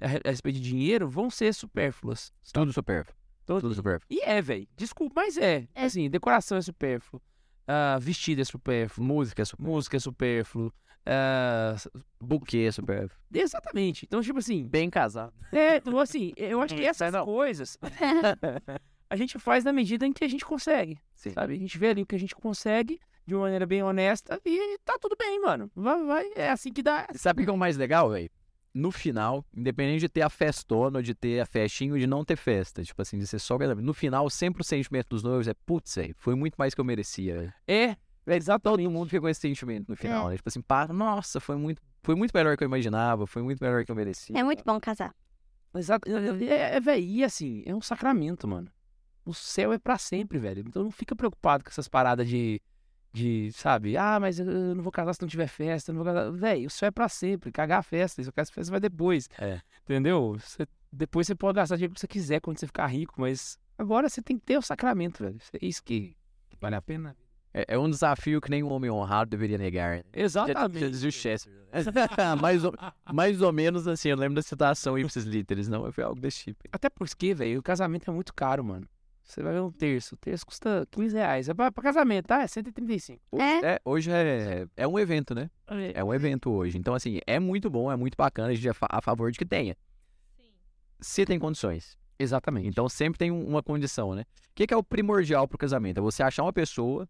a, 0.00 0.06
re- 0.06 0.20
a 0.24 0.30
respeito 0.30 0.56
de 0.60 0.68
dinheiro, 0.68 1.08
vão 1.08 1.30
ser 1.30 1.52
supérfluas. 1.54 2.32
Tudo 2.52 2.72
supérfluo. 2.72 3.16
Todo- 3.46 3.62
Tudo 3.62 3.74
supérfluo. 3.74 4.06
E 4.10 4.20
é, 4.22 4.40
velho. 4.40 4.66
Desculpa, 4.76 5.20
mas 5.22 5.36
é. 5.36 5.66
É. 5.74 5.84
Assim, 5.84 6.08
decoração 6.08 6.56
é 6.58 6.62
supérfluo. 6.62 7.20
ah, 7.66 7.98
vestido 8.00 8.40
é 8.40 8.44
supérfluo. 8.44 9.06
Música 9.06 9.42
é 9.42 9.44
supérfluo. 9.44 9.74
Música 9.74 9.96
é 9.96 10.00
supérfluo. 10.00 10.72
ah, 11.06 11.74
Buquê 12.20 12.58
é 12.68 12.72
supérfluo. 12.72 13.18
exatamente. 13.34 14.04
Então, 14.06 14.20
tipo 14.22 14.38
assim, 14.38 14.66
Bem 14.68 14.88
casado. 14.90 15.32
É, 15.52 15.76
então 15.76 15.98
assim, 15.98 16.32
eu 16.36 16.60
acho 16.60 16.74
que 16.74 16.82
Hum, 16.82 16.86
essas 16.86 17.12
não. 17.12 17.24
coisas 17.24 17.76
a 19.10 19.16
gente 19.16 19.38
faz 19.38 19.64
na 19.64 19.72
medida 19.72 20.06
em 20.06 20.12
que 20.12 20.24
a 20.24 20.28
gente 20.28 20.44
consegue, 20.44 20.98
Sim. 21.14 21.30
sabe? 21.30 21.54
A 21.54 21.58
gente 21.58 21.76
vê 21.78 21.88
ali 21.88 22.02
o 22.02 22.06
que 22.06 22.14
a 22.14 22.18
gente 22.18 22.34
consegue 22.34 23.00
de 23.26 23.34
uma 23.34 23.42
maneira 23.42 23.66
bem 23.66 23.82
honesta 23.82 24.40
e 24.44 24.78
tá 24.84 24.96
tudo 25.00 25.16
bem, 25.18 25.40
mano. 25.40 25.70
Vai, 25.74 26.04
vai, 26.04 26.30
é 26.36 26.50
assim 26.50 26.72
que 26.72 26.82
dá. 26.82 27.06
Sabe 27.14 27.42
o 27.42 27.44
que 27.44 27.50
é 27.50 27.52
o 27.52 27.56
mais 27.58 27.76
legal, 27.76 28.10
velho? 28.10 28.30
No 28.72 28.92
final, 28.92 29.44
independente 29.52 30.00
de 30.00 30.08
ter 30.08 30.22
a 30.22 30.30
festona, 30.30 30.98
ou 30.98 31.02
de 31.02 31.14
ter 31.14 31.40
a 31.40 31.46
festinha, 31.46 31.92
ou 31.92 31.98
de 31.98 32.06
não 32.06 32.24
ter 32.24 32.36
festa, 32.36 32.84
tipo 32.84 33.02
assim, 33.02 33.18
de 33.18 33.26
ser 33.26 33.40
só. 33.40 33.58
No 33.58 33.92
final, 33.92 34.30
sempre 34.30 34.62
o 34.62 34.64
sentimento 34.64 35.08
dos 35.08 35.22
noivos 35.22 35.48
é, 35.48 35.54
putz, 35.54 35.96
foi 36.16 36.34
muito 36.36 36.54
mais 36.56 36.74
que 36.74 36.80
eu 36.80 36.84
merecia, 36.84 37.34
velho. 37.34 37.52
É, 37.66 37.96
Velho, 38.30 38.44
todo 38.60 38.78
mundo 38.90 39.08
fica 39.08 39.20
com 39.20 39.28
esse 39.28 39.40
sentimento 39.40 39.88
no 39.88 39.96
final, 39.96 40.28
né? 40.28 40.36
Tipo 40.36 40.48
assim, 40.48 40.60
pá, 40.60 40.86
nossa, 40.88 41.40
foi 41.40 41.56
muito, 41.56 41.82
foi 42.02 42.14
muito 42.14 42.32
melhor 42.32 42.56
que 42.56 42.62
eu 42.62 42.66
imaginava, 42.66 43.26
foi 43.26 43.42
muito 43.42 43.58
melhor 43.60 43.84
que 43.84 43.90
eu 43.90 43.96
merecia. 43.96 44.38
É 44.38 44.44
muito 44.44 44.62
bom 44.64 44.78
casar. 44.78 45.14
exato. 45.74 46.08
É, 46.08 46.76
é, 46.76 46.80
velho, 46.80 47.02
e 47.02 47.24
assim, 47.24 47.62
é 47.66 47.74
um 47.74 47.80
sacramento, 47.80 48.46
mano. 48.46 48.70
O 49.24 49.34
céu 49.34 49.72
é 49.72 49.78
pra 49.78 49.98
sempre, 49.98 50.38
velho. 50.38 50.62
Então 50.66 50.84
não 50.84 50.90
fica 50.90 51.16
preocupado 51.16 51.64
com 51.64 51.70
essas 51.70 51.88
paradas 51.88 52.28
de, 52.28 52.60
de 53.12 53.50
sabe? 53.52 53.96
Ah, 53.96 54.18
mas 54.20 54.38
eu 54.38 54.44
não 54.46 54.82
vou 54.82 54.92
casar 54.92 55.14
se 55.14 55.20
não 55.22 55.28
tiver 55.28 55.46
festa. 55.48 55.92
Não 55.92 56.02
vou 56.02 56.12
casar. 56.12 56.30
Velho, 56.32 56.66
o 56.66 56.70
céu 56.70 56.88
é 56.88 56.90
pra 56.90 57.08
sempre. 57.08 57.50
Cagar 57.50 57.80
a 57.80 57.82
festa. 57.82 58.20
Isso, 58.20 58.30
a 58.30 58.44
festa 58.44 58.70
vai 58.70 58.80
depois. 58.80 59.28
É. 59.38 59.60
Entendeu? 59.84 60.36
Você- 60.38 60.66
depois 60.92 61.26
você 61.26 61.34
pode 61.34 61.56
gastar 61.56 61.76
dinheiro 61.76 61.94
que 61.94 62.00
você 62.00 62.08
quiser 62.08 62.40
quando 62.40 62.58
você 62.58 62.66
ficar 62.66 62.86
rico, 62.86 63.14
mas 63.20 63.58
agora 63.78 64.08
você 64.08 64.20
tem 64.20 64.38
que 64.38 64.44
ter 64.44 64.58
o 64.58 64.62
sacramento, 64.62 65.22
velho. 65.24 65.38
É 65.54 65.64
isso 65.66 65.82
que 65.82 66.16
vale 66.60 66.74
a 66.76 66.82
pena. 66.82 67.16
É, 67.52 67.74
é 67.74 67.78
um 67.78 67.90
desafio 67.90 68.40
que 68.40 68.48
nem 68.50 68.62
um 68.62 68.70
homem 68.72 68.90
honrado 68.90 69.28
deveria 69.30 69.58
negar. 69.58 69.96
né? 69.98 70.02
Já, 70.14 70.22
Exatamente. 70.22 70.78
já 70.80 70.88
dizia 70.88 71.08
o 71.08 71.12
Chester. 71.12 71.52
né? 71.52 71.60
mais, 72.40 72.64
ou, 72.64 72.72
mais 73.12 73.42
ou 73.42 73.52
menos 73.52 73.88
assim, 73.88 74.08
eu 74.10 74.16
lembro 74.16 74.36
da 74.36 74.42
citação 74.42 74.96
ipsis 74.96 75.24
literis, 75.24 75.68
não? 75.68 75.90
Foi 75.92 76.04
algo 76.04 76.20
desse 76.20 76.44
tipo. 76.44 76.60
Até 76.70 76.88
porque, 76.88 77.34
velho, 77.34 77.58
o 77.58 77.62
casamento 77.62 78.08
é 78.08 78.14
muito 78.14 78.32
caro, 78.32 78.64
mano. 78.64 78.86
Você 79.30 79.42
vai 79.42 79.52
ver 79.52 79.60
um 79.60 79.70
terço. 79.70 80.14
O 80.14 80.18
terço 80.18 80.44
custa 80.44 80.86
15 80.90 81.16
reais. 81.16 81.48
É 81.48 81.54
pra, 81.54 81.70
pra 81.70 81.82
casamento, 81.82 82.26
tá? 82.26 82.42
É 82.42 82.46
135. 82.46 83.20
É. 83.38 83.74
É, 83.74 83.80
hoje 83.84 84.10
é, 84.10 84.66
é 84.76 84.88
um 84.88 84.98
evento, 84.98 85.34
né? 85.34 85.48
É 85.94 86.02
um 86.02 86.12
evento 86.12 86.50
hoje. 86.50 86.76
Então, 86.76 86.94
assim, 86.94 87.20
é 87.26 87.38
muito 87.38 87.70
bom, 87.70 87.90
é 87.92 87.96
muito 87.96 88.16
bacana, 88.16 88.48
a 88.48 88.54
gente 88.54 88.68
é 88.68 88.72
fa- 88.72 88.88
a 88.90 89.00
favor 89.00 89.30
de 89.30 89.38
que 89.38 89.46
tenha. 89.46 89.76
Se 91.00 91.24
tem 91.24 91.38
condições. 91.38 91.96
Exatamente. 92.18 92.68
Então, 92.68 92.88
sempre 92.88 93.18
tem 93.18 93.30
um- 93.30 93.46
uma 93.46 93.62
condição, 93.62 94.14
né? 94.14 94.22
O 94.22 94.54
que, 94.54 94.66
que 94.66 94.74
é 94.74 94.76
o 94.76 94.82
primordial 94.82 95.48
pro 95.48 95.56
casamento? 95.56 95.98
É 95.98 96.00
você 96.02 96.22
achar 96.22 96.42
uma 96.42 96.52
pessoa, 96.52 97.08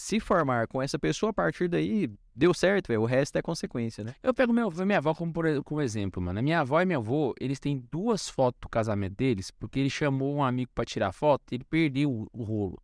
se 0.00 0.18
formar 0.18 0.66
com 0.66 0.80
essa 0.80 0.98
pessoa, 0.98 1.30
a 1.30 1.32
partir 1.32 1.68
daí, 1.68 2.10
deu 2.34 2.54
certo, 2.54 2.88
velho. 2.88 3.02
O 3.02 3.06
resto 3.06 3.36
é 3.36 3.42
consequência, 3.42 4.02
né? 4.02 4.14
Eu 4.22 4.32
pego 4.32 4.52
meu, 4.52 4.70
minha 4.70 4.98
avó 4.98 5.14
como, 5.14 5.32
por, 5.32 5.44
como 5.62 5.80
exemplo, 5.80 6.22
mano. 6.22 6.38
A 6.38 6.42
minha 6.42 6.60
avó 6.60 6.80
e 6.80 6.86
meu 6.86 7.00
avô, 7.00 7.34
eles 7.38 7.60
têm 7.60 7.84
duas 7.90 8.28
fotos 8.28 8.58
do 8.62 8.68
casamento 8.68 9.14
deles, 9.14 9.50
porque 9.50 9.78
ele 9.78 9.90
chamou 9.90 10.34
um 10.34 10.42
amigo 10.42 10.70
pra 10.74 10.84
tirar 10.84 11.12
foto 11.12 11.52
e 11.52 11.56
ele 11.56 11.64
perdeu 11.64 12.10
o, 12.10 12.28
o 12.32 12.42
rolo. 12.42 12.82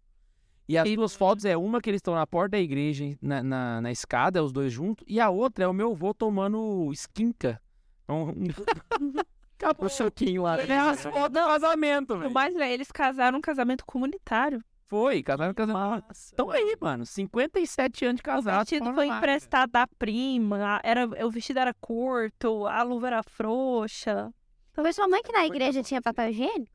E 0.69 0.77
as 0.77 0.93
duas 0.95 1.15
fotos 1.15 1.45
é 1.45 1.57
uma 1.57 1.81
que 1.81 1.89
eles 1.89 2.01
estão 2.01 2.15
na 2.15 2.27
porta 2.27 2.51
da 2.51 2.61
igreja, 2.61 3.17
na, 3.23 3.43
na, 3.43 3.81
na 3.81 3.91
escada, 3.93 4.43
os 4.43 4.53
dois 4.53 4.73
juntos, 4.73 5.05
e 5.09 5.21
a 5.21 5.31
outra 5.31 5.65
é 5.65 5.69
o 5.69 5.73
meu 5.73 5.93
avô 5.93 6.13
tomando 6.13 6.91
skinka. 6.93 7.61
Um, 8.09 8.31
um... 9.01 9.27
Acabou. 9.59 9.87
O 9.87 9.91
choquinho 9.91 10.43
lá. 10.43 10.61
É 10.61 10.79
as 10.79 11.03
fotos 11.03 11.31
do 11.31 11.47
casamento, 11.47 12.15
O 12.15 12.19
velho. 12.19 12.31
mais 12.31 12.53
legal, 12.53 12.69
eles 12.69 12.93
casaram 12.93 13.39
um 13.39 13.41
casamento 13.41 13.87
comunitário. 13.87 14.63
Foi, 14.89 15.23
casaram 15.23 15.53
casamento. 15.53 16.05
Então 16.33 16.51
aí, 16.51 16.77
mano, 16.81 17.05
57 17.05 18.05
anos 18.05 18.17
de 18.17 18.23
O 18.23 18.25
casado. 18.25 18.61
vestido 18.61 18.85
fora 18.85 18.95
foi 18.95 19.07
máquina. 19.07 19.19
emprestado 19.33 19.71
da 19.73 19.87
prima, 19.87 20.81
era, 20.85 21.07
o 21.27 21.31
vestido 21.31 21.59
era 21.59 21.75
curto, 21.75 22.67
a 22.67 22.83
luva 22.83 23.09
era 23.09 23.23
frouxa. 23.23 24.33
Foi 24.73 24.93
sua 24.93 25.09
mãe 25.09 25.23
que 25.23 25.33
na 25.33 25.45
igreja 25.45 25.83
tinha 25.83 26.01
papel 26.01 26.31
higiênico? 26.31 26.71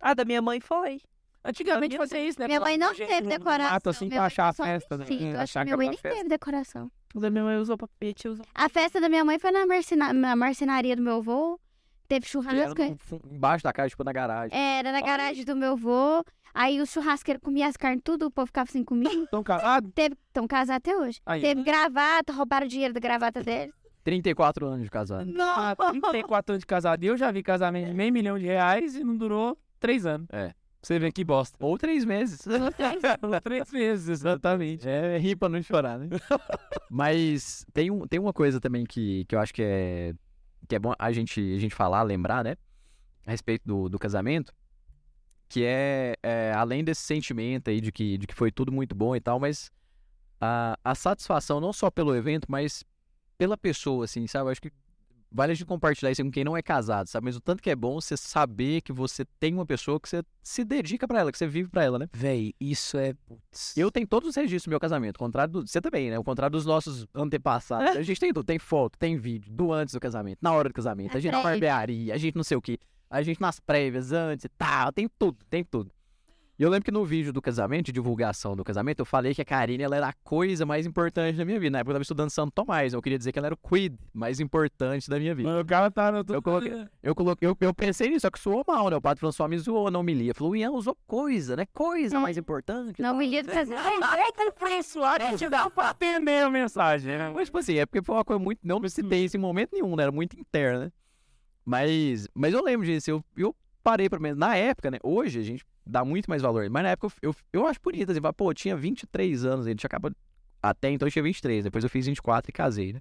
A 0.00 0.14
da 0.14 0.24
minha 0.24 0.40
mãe 0.40 0.60
foi. 0.60 1.00
Antigamente 1.44 1.96
fazia 1.96 2.24
isso, 2.26 2.40
né? 2.40 2.46
Minha 2.46 2.60
mãe 2.60 2.76
não 2.76 2.94
teve 2.94 3.22
decoração. 3.28 3.72
Mato, 3.72 3.90
assim, 3.90 4.06
minha 4.06 4.18
pra 4.18 4.26
achar 4.26 4.48
a 4.48 4.52
festa, 4.52 4.96
né? 4.96 5.04
vestido. 5.04 5.36
Achar 5.36 5.64
minha 5.64 5.76
mãe 5.76 5.88
nem 5.90 5.98
teve 5.98 6.28
decoração. 6.28 6.90
A 7.14 7.20
da 7.20 7.30
minha 7.30 7.44
mãe 7.44 7.56
usou 7.58 7.76
papete, 7.76 8.28
usou. 8.28 8.44
A 8.54 8.68
festa 8.68 9.00
da 9.00 9.08
minha 9.08 9.24
mãe 9.24 9.38
foi 9.38 9.50
na, 9.50 9.64
marcena... 9.66 10.12
na 10.12 10.34
marcenaria 10.34 10.96
do 10.96 11.02
meu 11.02 11.16
avô. 11.16 11.60
Teve 12.08 12.24
Era 12.24 12.30
churrasco. 12.30 12.82
no 12.84 12.96
fu- 12.98 13.20
embaixo 13.30 13.64
da 13.64 13.72
casa, 13.72 13.88
tipo, 13.90 14.04
na 14.04 14.12
garagem. 14.12 14.56
Era 14.58 14.92
na 14.92 15.00
garagem 15.00 15.44
do 15.44 15.56
meu 15.56 15.72
avô. 15.72 16.24
Aí 16.54 16.80
o 16.80 16.86
churrasqueiro 16.86 17.38
comia 17.40 17.66
as 17.66 17.76
carnes, 17.76 18.00
tudo, 18.02 18.26
o 18.26 18.30
povo 18.30 18.46
ficava 18.46 18.70
sem 18.70 18.82
comida. 18.82 19.12
Estão 19.12 19.42
casados? 19.42 19.90
Estão 19.96 20.46
casados 20.46 20.76
até 20.76 20.96
hoje. 20.96 21.20
Aí. 21.26 21.40
Teve 21.42 21.62
gravata, 21.62 22.32
roubaram 22.32 22.66
o 22.66 22.68
dinheiro 22.68 22.94
da 22.94 23.00
gravata 23.00 23.42
dele. 23.42 23.72
34 24.04 24.66
anos 24.66 24.84
de 24.84 24.90
casado. 24.90 25.28
Ah, 25.38 25.74
34 26.00 26.52
anos 26.52 26.60
de 26.60 26.66
casado. 26.66 27.02
E 27.04 27.08
eu 27.08 27.16
já 27.16 27.30
vi 27.30 27.42
casamento 27.42 27.88
de 27.88 27.94
meio 27.94 28.12
milhão 28.12 28.38
de 28.38 28.46
reais 28.46 28.94
e 28.94 29.02
não 29.04 29.16
durou 29.16 29.58
três 29.80 30.06
anos. 30.06 30.28
É. 30.32 30.52
Você 30.80 30.98
vê 31.00 31.10
que 31.10 31.24
bosta. 31.24 31.58
Ou 31.60 31.76
três 31.76 32.04
meses. 32.04 32.38
três 33.42 33.70
vezes, 33.70 34.08
exatamente. 34.08 34.88
É, 34.88 35.18
rir 35.18 35.34
pra 35.36 35.48
não 35.48 35.60
chorar, 35.60 35.98
né? 35.98 36.08
Mas 36.90 37.66
tem, 37.72 37.90
um, 37.90 38.06
tem 38.06 38.20
uma 38.20 38.32
coisa 38.32 38.60
também 38.60 38.84
que, 38.84 39.24
que 39.26 39.34
eu 39.34 39.40
acho 39.40 39.52
que 39.52 39.62
é, 39.62 40.14
que 40.68 40.74
é 40.74 40.78
bom 40.78 40.92
a 40.98 41.12
gente, 41.12 41.40
a 41.54 41.58
gente 41.58 41.74
falar, 41.74 42.02
lembrar, 42.02 42.44
né? 42.44 42.56
A 43.26 43.30
respeito 43.30 43.62
do, 43.66 43.88
do 43.88 43.98
casamento. 43.98 44.52
Que 45.48 45.64
é, 45.64 46.16
é, 46.22 46.52
além 46.54 46.82
desse 46.82 47.02
sentimento 47.02 47.70
aí 47.70 47.80
de 47.80 47.92
que, 47.92 48.18
de 48.18 48.26
que 48.26 48.34
foi 48.34 48.50
tudo 48.50 48.72
muito 48.72 48.94
bom 48.94 49.14
e 49.14 49.20
tal, 49.20 49.38
mas 49.38 49.70
a, 50.40 50.78
a 50.84 50.94
satisfação 50.94 51.60
não 51.60 51.72
só 51.72 51.90
pelo 51.90 52.14
evento, 52.14 52.46
mas 52.50 52.84
pela 53.38 53.56
pessoa, 53.56 54.04
assim, 54.04 54.26
sabe? 54.26 54.46
Eu 54.46 54.52
acho 54.52 54.62
que 54.62 54.72
vale 55.30 55.52
a 55.52 55.54
gente 55.54 55.66
compartilhar 55.66 56.10
isso 56.10 56.22
com 56.22 56.30
quem 56.30 56.44
não 56.44 56.56
é 56.56 56.62
casado, 56.62 57.08
sabe? 57.08 57.24
Mas 57.26 57.36
o 57.36 57.40
tanto 57.40 57.62
que 57.62 57.70
é 57.70 57.76
bom 57.76 58.00
você 58.00 58.16
saber 58.16 58.80
que 58.80 58.92
você 58.92 59.24
tem 59.38 59.54
uma 59.54 59.66
pessoa 59.66 60.00
que 60.00 60.08
você 60.08 60.22
se 60.42 60.64
dedica 60.64 61.06
pra 61.06 61.20
ela, 61.20 61.32
que 61.32 61.38
você 61.38 61.46
vive 61.46 61.68
pra 61.68 61.84
ela, 61.84 61.98
né? 61.98 62.08
Véi, 62.12 62.54
isso 62.60 62.96
é. 62.96 63.14
Putz. 63.26 63.76
Eu 63.76 63.90
tenho 63.90 64.06
todos 64.06 64.30
os 64.30 64.36
registros 64.36 64.64
do 64.64 64.70
meu 64.70 64.80
casamento, 64.80 65.16
ao 65.16 65.26
contrário 65.26 65.52
do. 65.52 65.66
Você 65.66 65.80
também, 65.80 66.10
né? 66.10 66.16
Ao 66.16 66.24
contrário 66.24 66.52
dos 66.52 66.66
nossos 66.66 67.06
antepassados. 67.14 67.96
A 67.96 68.02
gente 68.02 68.20
tem 68.20 68.32
tudo, 68.32 68.46
tem 68.46 68.58
foto, 68.58 68.98
tem 68.98 69.16
vídeo, 69.16 69.52
do 69.52 69.72
antes 69.72 69.94
do 69.94 70.00
casamento, 70.00 70.38
na 70.42 70.52
hora 70.52 70.68
do 70.68 70.74
casamento, 70.74 71.16
a 71.16 71.20
gente 71.20 71.32
na 71.32 71.42
barbearia, 71.42 72.14
a 72.14 72.18
gente 72.18 72.36
não 72.36 72.44
sei 72.44 72.56
o 72.56 72.62
quê, 72.62 72.78
a 73.10 73.22
gente 73.22 73.40
nas 73.40 73.58
prévias, 73.60 74.12
antes 74.12 74.44
e 74.44 74.48
tal, 74.48 74.92
tem 74.92 75.08
tudo, 75.18 75.38
tem 75.48 75.64
tudo. 75.64 75.90
E 76.58 76.62
eu 76.62 76.70
lembro 76.70 76.86
que 76.86 76.90
no 76.90 77.04
vídeo 77.04 77.34
do 77.34 77.42
casamento, 77.42 77.86
de 77.86 77.92
divulgação 77.92 78.56
do 78.56 78.64
casamento, 78.64 79.00
eu 79.00 79.04
falei 79.04 79.34
que 79.34 79.42
a 79.42 79.44
Karine 79.44 79.82
ela 79.82 79.94
era 79.94 80.08
a 80.08 80.12
coisa 80.24 80.64
mais 80.64 80.86
importante 80.86 81.36
da 81.36 81.44
minha 81.44 81.60
vida. 81.60 81.72
Na 81.72 81.78
época 81.80 81.90
eu 81.90 81.94
tava 81.96 82.02
estudando 82.02 82.30
Santo 82.30 82.50
Tomás, 82.50 82.94
eu 82.94 83.02
queria 83.02 83.18
dizer 83.18 83.30
que 83.30 83.38
ela 83.38 83.48
era 83.48 83.54
o 83.54 83.58
quid 83.58 83.94
mais 84.14 84.40
importante 84.40 85.10
da 85.10 85.18
minha 85.18 85.34
vida. 85.34 85.50
Mano, 85.50 85.60
o 85.60 85.66
cara 85.66 85.90
tá 85.90 86.10
no. 86.10 86.24
Eu 86.32 86.40
coloquei- 86.40 86.86
Eu, 87.02 87.14
coloquei, 87.14 87.46
eu, 87.46 87.54
eu 87.60 87.74
pensei 87.74 88.08
nisso, 88.08 88.22
só 88.22 88.30
que 88.30 88.38
soou 88.38 88.64
mal, 88.66 88.88
né? 88.88 88.96
O 88.96 89.02
padre 89.02 89.20
François 89.20 89.50
me 89.50 89.58
zoou 89.58 89.90
na 89.90 89.98
homilia. 89.98 90.32
Falou, 90.34 90.56
Ian 90.56 90.70
usou 90.70 90.96
coisa, 91.06 91.56
né? 91.56 91.66
Coisa 91.74 92.16
É. 92.16 92.20
mais 92.20 92.38
importante. 92.38 93.02
Não 93.02 93.14
me 93.14 93.26
lido 93.26 93.50
fazer. 93.52 93.74
Influenciar, 94.48 95.18
dá 95.50 95.68
pra 95.68 95.90
entender 95.90 96.42
a 96.42 96.48
mensagem, 96.50 97.18
né? 97.18 97.30
Mas, 97.34 97.48
tipo 97.48 97.58
assim, 97.58 97.74
é 97.76 97.84
porque 97.84 98.02
foi 98.02 98.14
uma 98.16 98.24
coisa 98.24 98.42
muito. 98.42 98.60
Não 98.64 98.80
me 98.80 98.88
citei 98.88 99.24
isso 99.26 99.36
em 99.36 99.40
momento 99.40 99.70
nenhum, 99.74 99.94
né? 99.94 100.04
Era 100.04 100.12
muito 100.12 100.38
interna, 100.40 100.86
né? 100.86 100.92
Mas, 101.64 102.28
mas 102.34 102.54
eu 102.54 102.62
lembro 102.64 102.86
disso. 102.86 103.10
Eu, 103.10 103.24
eu 103.36 103.54
parei 103.86 104.08
pra 104.10 104.18
pensar. 104.18 104.34
Na 104.34 104.56
época, 104.56 104.90
né? 104.90 104.98
Hoje 105.00 105.38
a 105.38 105.42
gente 105.42 105.64
dá 105.86 106.04
muito 106.04 106.28
mais 106.28 106.42
valor. 106.42 106.68
Mas 106.68 106.82
na 106.82 106.88
época 106.90 107.14
eu, 107.22 107.30
eu, 107.30 107.36
eu 107.60 107.66
acho 107.68 107.78
bonito. 107.80 108.10
Assim, 108.10 108.20
pô, 108.36 108.50
eu 108.50 108.54
tinha 108.54 108.76
23 108.76 109.44
anos. 109.44 109.66
A 109.66 109.70
gente 109.70 109.86
acaba. 109.86 110.12
Até 110.60 110.90
então 110.90 111.06
eu 111.06 111.12
tinha 111.12 111.22
23. 111.22 111.62
Depois 111.62 111.84
eu 111.84 111.90
fiz 111.90 112.06
24 112.06 112.50
e 112.50 112.52
casei, 112.52 112.92
né? 112.94 113.00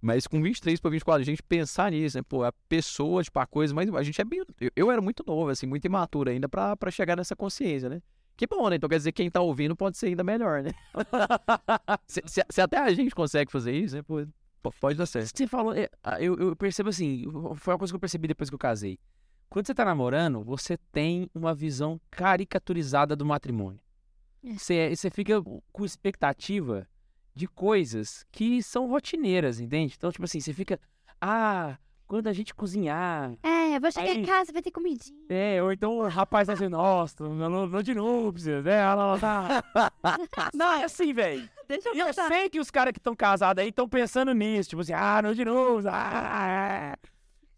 Mas 0.00 0.26
com 0.26 0.40
23 0.42 0.80
pra 0.80 0.90
24, 0.90 1.20
a 1.22 1.24
gente 1.24 1.42
pensar 1.42 1.90
nisso, 1.90 2.16
né? 2.16 2.22
Pô, 2.26 2.42
a 2.42 2.52
pessoa, 2.68 3.22
tipo, 3.22 3.38
a 3.38 3.46
coisa 3.46 3.74
mais. 3.74 3.92
A 3.94 4.02
gente 4.02 4.18
é 4.20 4.24
bem. 4.24 4.42
Eu, 4.60 4.70
eu 4.74 4.90
era 4.90 5.02
muito 5.02 5.22
novo, 5.26 5.50
assim, 5.50 5.66
muito 5.66 5.84
imaturo 5.84 6.30
ainda 6.30 6.48
pra, 6.48 6.74
pra 6.76 6.90
chegar 6.90 7.16
nessa 7.16 7.36
consciência, 7.36 7.88
né? 7.90 8.00
Que 8.36 8.46
bom, 8.46 8.68
né? 8.70 8.76
Então 8.76 8.88
quer 8.88 8.96
dizer 8.96 9.12
que 9.12 9.22
quem 9.22 9.30
tá 9.30 9.40
ouvindo 9.40 9.76
pode 9.76 9.96
ser 9.98 10.06
ainda 10.06 10.24
melhor, 10.24 10.62
né? 10.62 10.70
se, 12.08 12.22
se- 12.26 12.44
se 12.48 12.60
até 12.60 12.78
a 12.78 12.92
gente 12.92 13.14
consegue 13.14 13.50
fazer 13.50 13.72
isso, 13.72 13.94
né? 13.96 14.02
Pô, 14.02 14.26
Pode 14.80 14.96
dar 14.96 15.04
certo. 15.06 15.30
Você 15.36 15.46
falou, 15.46 15.74
é, 15.74 15.88
eu, 16.20 16.34
eu 16.36 16.56
percebo 16.56 16.88
assim, 16.88 17.24
foi 17.56 17.74
uma 17.74 17.78
coisa 17.78 17.92
que 17.92 17.96
eu 17.96 18.00
percebi 18.00 18.26
depois 18.26 18.48
que 18.48 18.54
eu 18.54 18.58
casei. 18.58 18.98
Quando 19.54 19.68
você 19.68 19.74
tá 19.74 19.84
namorando, 19.84 20.42
você 20.42 20.76
tem 20.90 21.30
uma 21.32 21.54
visão 21.54 22.00
caricaturizada 22.10 23.14
do 23.14 23.24
matrimônio. 23.24 23.78
É. 24.44 24.54
Você, 24.54 24.96
você 24.96 25.08
fica 25.10 25.40
com 25.72 25.84
expectativa 25.84 26.88
de 27.32 27.46
coisas 27.46 28.26
que 28.32 28.60
são 28.64 28.88
rotineiras, 28.88 29.60
entende? 29.60 29.94
Então, 29.96 30.10
tipo 30.10 30.24
assim, 30.24 30.40
você 30.40 30.52
fica, 30.52 30.80
ah, 31.20 31.78
quando 32.04 32.26
a 32.26 32.32
gente 32.32 32.52
cozinhar, 32.52 33.32
É, 33.44 33.76
eu 33.76 33.80
vou 33.80 33.92
chegar 33.92 34.12
em 34.12 34.18
Aí- 34.22 34.26
casa, 34.26 34.52
vai 34.52 34.60
ter 34.60 34.72
comidinha. 34.72 35.16
é, 35.28 35.62
ou 35.62 35.70
então 35.72 35.98
o 35.98 36.08
rapaz 36.08 36.48
vai 36.48 36.56
dizer, 36.56 36.68
nossa, 36.68 37.22
não, 37.22 37.68
não 37.68 37.80
de 37.80 37.94
núpcias, 37.94 38.64
né? 38.64 38.80
Ela 38.80 39.16
tá... 39.20 39.62
Não, 40.52 40.72
é 40.72 40.82
assim, 40.84 41.12
velho. 41.12 41.48
Deixa 41.68 41.90
eu 41.90 41.94
E 41.94 42.00
eu 42.00 42.12
sei 42.12 42.50
que 42.50 42.58
os 42.58 42.72
caras 42.72 42.92
que 42.92 42.98
estão 42.98 43.14
casados 43.14 43.62
aí 43.62 43.68
estão 43.68 43.88
pensando 43.88 44.34
nisso, 44.34 44.70
tipo 44.70 44.82
assim, 44.82 44.94
ah, 44.94 45.22
não 45.22 45.32
de 45.32 45.44
núpcias, 45.44 45.94
ah, 45.94 46.48
é. 46.48 46.94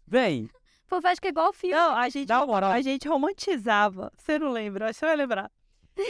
Vem, 0.05 0.47
Pô, 0.87 0.99
acho 1.03 1.21
que 1.21 1.27
é 1.27 1.31
igual 1.31 1.49
o 1.49 1.53
filme. 1.53 1.75
Não, 1.75 1.95
a 1.95 2.09
gente, 2.09 2.27
dá 2.27 2.39
uma 2.39 2.47
moral. 2.47 2.71
a 2.71 2.81
gente 2.81 3.07
romantizava. 3.07 4.11
Você 4.17 4.39
não 4.39 4.51
lembra? 4.51 4.85
Acho 4.85 4.93
que 4.93 4.99
você 4.99 5.05
vai 5.05 5.15
lembrar. 5.15 5.51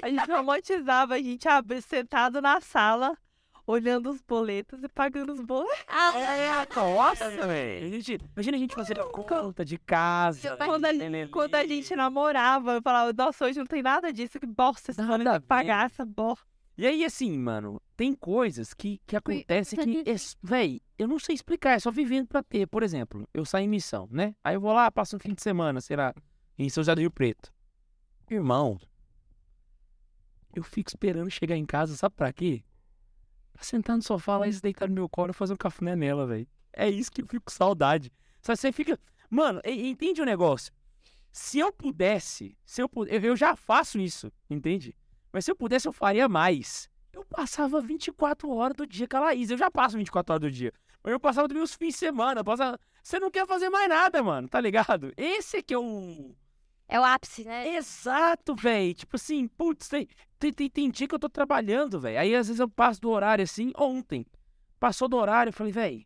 A 0.04 0.10
gente 0.10 0.30
romantizava, 0.32 1.16
a 1.16 1.18
gente 1.18 1.48
abre, 1.48 1.82
sentado 1.82 2.42
na 2.42 2.60
sala, 2.60 3.18
olhando 3.66 4.10
os 4.10 4.22
boletos 4.22 4.84
e 4.84 4.88
pagando 4.90 5.32
os 5.34 5.40
boletos. 5.42 5.78
Ah, 5.88 6.12
É, 6.20 6.76
nossa, 6.76 7.30
velho. 7.48 7.88
Imagina 8.36 8.58
a 8.58 8.60
gente 8.60 8.76
fazendo 8.76 9.06
conta 9.10 9.64
de 9.66 9.78
casa. 9.78 10.56
Quando 10.58 10.86
a, 10.86 10.92
lelê. 10.92 11.28
quando 11.28 11.56
a 11.56 11.66
gente 11.66 11.96
namorava, 11.96 12.74
eu 12.76 12.82
falava, 12.82 13.14
nossa, 13.14 13.46
hoje 13.46 13.60
não 13.60 13.66
tem 13.66 13.82
nada 13.82 14.12
disso, 14.12 14.40
que 14.40 14.46
bosta, 14.46 14.94
Nada 14.98 15.36
a 15.36 15.40
que 15.40 15.48
pagar 15.48 15.86
essa 15.86 16.06
bosta. 16.06 16.46
E 16.78 16.86
aí, 16.86 17.04
assim, 17.04 17.36
mano, 17.38 17.82
tem 17.96 18.14
coisas 18.14 18.74
que, 18.74 19.02
que 19.08 19.16
acontecem 19.16 19.80
que, 19.80 20.04
es- 20.06 20.38
véi, 20.44 20.80
eu 20.98 21.08
não 21.08 21.20
sei 21.20 21.36
explicar, 21.36 21.72
é 21.72 21.80
só 21.80 21.92
vivendo 21.92 22.28
pra 22.28 22.42
ter. 22.44 22.68
Por 22.68 22.84
exemplo, 22.84 23.28
eu 23.34 23.46
saio 23.46 23.66
em 23.66 23.70
missão, 23.70 24.08
né? 24.12 24.36
Aí 24.44 24.56
eu 24.56 24.62
vou 24.62 24.74
lá, 24.74 24.92
passo 24.92 25.16
um 25.16 25.20
fim 25.20 25.34
de 25.34 25.42
semana, 25.42 25.80
será, 25.82 26.14
em 26.58 26.70
São 26.70 26.82
José 26.82 26.96
do 26.96 27.02
Rio 27.02 27.12
Preto. 27.12 27.52
Irmão, 28.30 28.80
eu 30.56 30.64
fico 30.64 30.90
esperando 30.90 31.30
chegar 31.30 31.56
em 31.56 31.66
casa, 31.66 31.96
sabe 31.96 32.16
pra 32.16 32.34
quê? 32.34 32.64
Pra 33.54 33.64
sentar 33.64 33.96
no 33.96 34.02
sofá 34.02 34.38
lá 34.38 34.48
e 34.48 34.54
se 34.54 34.62
deitar 34.62 34.88
no 34.88 34.96
meu 34.96 35.08
colo 35.10 35.32
e 35.32 35.34
fazer 35.34 35.54
um 35.54 35.58
cafuné 35.58 35.96
nela, 35.96 36.26
velho. 36.26 36.48
É 36.74 36.90
isso 36.90 37.12
que 37.12 37.22
eu 37.22 37.28
fico 37.28 37.46
com 37.46 37.52
saudade. 37.52 38.12
Sabe, 38.42 38.58
você 38.58 38.72
fica... 38.72 39.00
Mano, 39.30 39.62
entende 39.66 40.22
o 40.22 40.26
negócio? 40.26 40.72
Se 41.32 41.60
eu 41.60 41.72
pudesse, 41.72 42.58
se 42.66 42.82
eu, 42.82 42.90
pu- 42.90 43.06
eu, 43.06 43.20
eu 43.22 43.36
já 43.36 43.56
faço 43.56 44.00
isso, 44.00 44.32
entende? 44.50 44.96
Mas 45.32 45.46
se 45.46 45.52
eu 45.52 45.56
pudesse, 45.56 45.88
eu 45.88 45.94
faria 45.94 46.28
mais. 46.28 46.90
Eu 47.14 47.26
passava 47.26 47.82
24 47.82 48.50
horas 48.50 48.76
do 48.78 48.88
dia 48.88 49.08
com 49.08 49.18
a 49.18 49.22
Laís. 49.22 49.50
Eu 49.50 49.58
já 49.58 49.70
passo 49.70 49.98
24 49.98 50.34
horas 50.34 50.42
do 50.42 50.52
dia. 50.52 50.72
Mas 51.04 51.14
eu 51.14 51.20
passava 51.20 51.48
também 51.48 51.64
os 51.64 51.74
fins 51.76 51.94
de 51.94 52.00
semana. 52.00 52.44
Passava... 52.44 52.80
Você 53.04 53.20
não 53.20 53.32
quer 53.32 53.48
fazer 53.48 53.70
mais 53.70 53.88
nada, 53.88 54.22
mano, 54.22 54.50
tá 54.50 54.60
ligado? 54.60 55.14
Esse 55.16 55.64
que 55.64 55.74
é 55.74 55.78
o. 55.78 56.36
é 56.88 57.00
o 57.00 57.04
ápice, 57.04 57.46
né? 57.46 57.76
Exato, 57.76 58.56
velho. 58.56 58.94
Tipo 58.94 59.16
assim, 59.16 59.48
putz, 59.48 59.88
tem, 59.88 60.08
tem, 60.38 60.52
tem, 60.52 60.70
tem 60.70 60.92
dia 60.92 61.08
que 61.08 61.16
eu 61.16 61.20
tô 61.20 61.30
trabalhando, 61.30 62.00
velho. 62.00 62.20
Aí 62.20 62.36
às 62.36 62.48
vezes 62.48 62.60
eu 62.60 62.70
passo 62.70 63.00
do 63.00 63.10
horário 63.10 63.44
assim. 63.44 63.72
Ontem, 63.78 64.26
passou 64.80 65.08
do 65.08 65.18
horário, 65.18 65.50
eu 65.50 65.54
falei, 65.54 65.72
velho. 65.72 66.06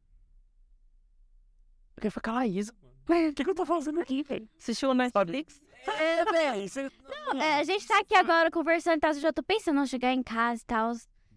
Eu 1.97 2.01
quero 2.01 2.11
ficar 2.11 2.31
com 2.31 2.37
a 2.37 2.41
Laís, 2.41 2.71
mano. 2.71 2.81
O 3.31 3.33
que, 3.33 3.43
que 3.43 3.49
eu 3.49 3.55
tô 3.55 3.65
fazendo 3.65 3.99
aqui, 3.99 4.23
velho? 4.23 4.47
Assistiu 4.57 4.91
o 4.91 4.93
Netflix? 4.93 5.59
É, 5.87 6.23
velho. 6.23 6.69
Você... 6.69 6.91
É, 7.35 7.55
a 7.55 7.63
gente 7.63 7.87
tá 7.87 7.99
aqui 7.99 8.15
agora 8.15 8.51
conversando 8.51 8.97
e 8.97 8.99
tal. 8.99 9.11
Eu 9.11 9.19
já 9.19 9.33
tô 9.33 9.43
pensando 9.43 9.81
em 9.81 9.85
chegar 9.87 10.13
em 10.13 10.23
casa 10.23 10.61
e 10.61 10.65
tal. 10.65 10.91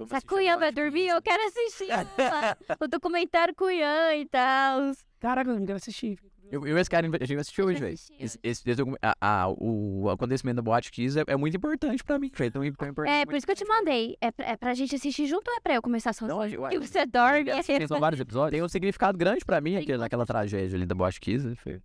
Se 0.08 0.16
a 0.16 0.20
Cunhã 0.22 0.58
vai 0.58 0.72
dormir, 0.72 1.06
eu 1.08 1.22
quero 1.22 1.42
assistir 1.46 1.88
o- 2.80 2.88
documentário 2.88 3.54
Cunhã 3.54 4.14
e 4.14 4.26
tal. 4.26 4.92
Caraca, 5.20 5.50
eu 5.50 5.58
não 5.58 5.64
quero 5.66 5.76
assistir. 5.76 6.18
Eu, 6.50 6.66
eu 6.66 6.76
e 6.76 6.80
esse 6.80 6.90
cara, 6.90 7.06
a 7.06 7.10
gente 7.10 7.34
vai 7.34 7.40
assistir 7.40 7.62
hoje, 7.62 7.80
velho. 7.80 7.94
Esse, 7.94 8.38
esse, 8.42 8.62
a- 9.02 9.16
a- 9.20 9.48
o 9.48 10.10
acontecimento 10.10 10.56
da 10.56 10.62
Boate 10.62 10.92
Kiss 10.92 11.18
é, 11.18 11.24
é 11.26 11.36
muito 11.36 11.56
importante 11.56 12.04
pra 12.04 12.18
mim, 12.18 12.30
velho. 12.32 12.50
Tão, 12.52 12.62
tão 12.72 12.88
importante. 12.88 13.14
É, 13.14 13.24
por 13.24 13.34
isso 13.34 13.46
que 13.46 13.52
eu 13.52 13.56
te 13.56 13.64
mandei. 13.64 14.16
É 14.20 14.30
pra, 14.30 14.46
é 14.46 14.56
pra 14.56 14.74
gente 14.74 14.94
assistir 14.94 15.26
junto 15.26 15.48
ou 15.50 15.56
é 15.56 15.60
pra 15.60 15.74
eu 15.74 15.82
começar 15.82 16.12
sozinho? 16.12 16.36
Não, 16.38 16.46
eu- 16.46 16.70
E 16.70 16.78
você 16.78 17.06
dorme. 17.06 17.50
São 17.88 17.98
vários 18.00 18.20
episódios. 18.20 18.50
Tem 18.52 18.62
um 18.62 18.68
significado 18.68 19.16
grande 19.16 19.44
pra 19.44 19.60
mim 19.60 19.76
aquele, 19.76 19.98
naquela 19.98 20.26
tragédia 20.26 20.76
ali 20.76 20.84
da 20.86 20.94
Boate 20.94 21.18
Kiss. 21.20 21.46
né, 21.46 21.54
foi- 21.56 21.80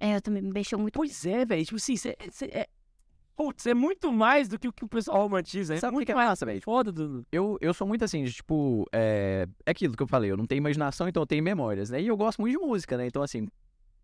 É, 0.00 0.16
eu 0.16 0.20
também 0.20 0.42
me 0.42 0.50
mexeu 0.52 0.78
muito. 0.78 0.94
Pois 0.94 1.24
é, 1.24 1.44
velho. 1.44 1.64
Tipo 1.64 1.76
assim, 1.76 1.96
cê, 1.96 2.16
cê- 2.30 2.46
é. 2.52 2.66
Putz, 3.36 3.66
é 3.66 3.74
muito 3.74 4.12
mais 4.12 4.48
do 4.48 4.58
que 4.58 4.68
o 4.68 4.72
que 4.72 4.84
o 4.84 4.88
pessoal 4.88 5.22
romantiza. 5.22 5.74
É 5.74 5.78
Sabe 5.78 5.92
o 5.92 5.94
muito 5.94 6.06
que 6.06 6.12
é 6.12 6.14
mais 6.14 6.28
massa, 6.28 6.46
velho? 6.46 6.60
foda 6.62 6.92
do. 6.92 7.26
Eu, 7.32 7.58
eu 7.60 7.74
sou 7.74 7.86
muito 7.86 8.04
assim, 8.04 8.22
de, 8.22 8.32
tipo, 8.32 8.86
é, 8.92 9.48
é 9.66 9.70
aquilo 9.70 9.96
que 9.96 10.02
eu 10.02 10.06
falei, 10.06 10.30
eu 10.30 10.36
não 10.36 10.46
tenho 10.46 10.58
imaginação, 10.58 11.08
então 11.08 11.22
eu 11.22 11.26
tenho 11.26 11.42
memórias, 11.42 11.90
né? 11.90 12.00
E 12.00 12.06
eu 12.06 12.16
gosto 12.16 12.40
muito 12.40 12.58
de 12.58 12.64
música, 12.64 12.96
né? 12.96 13.06
Então, 13.06 13.22
assim, 13.22 13.48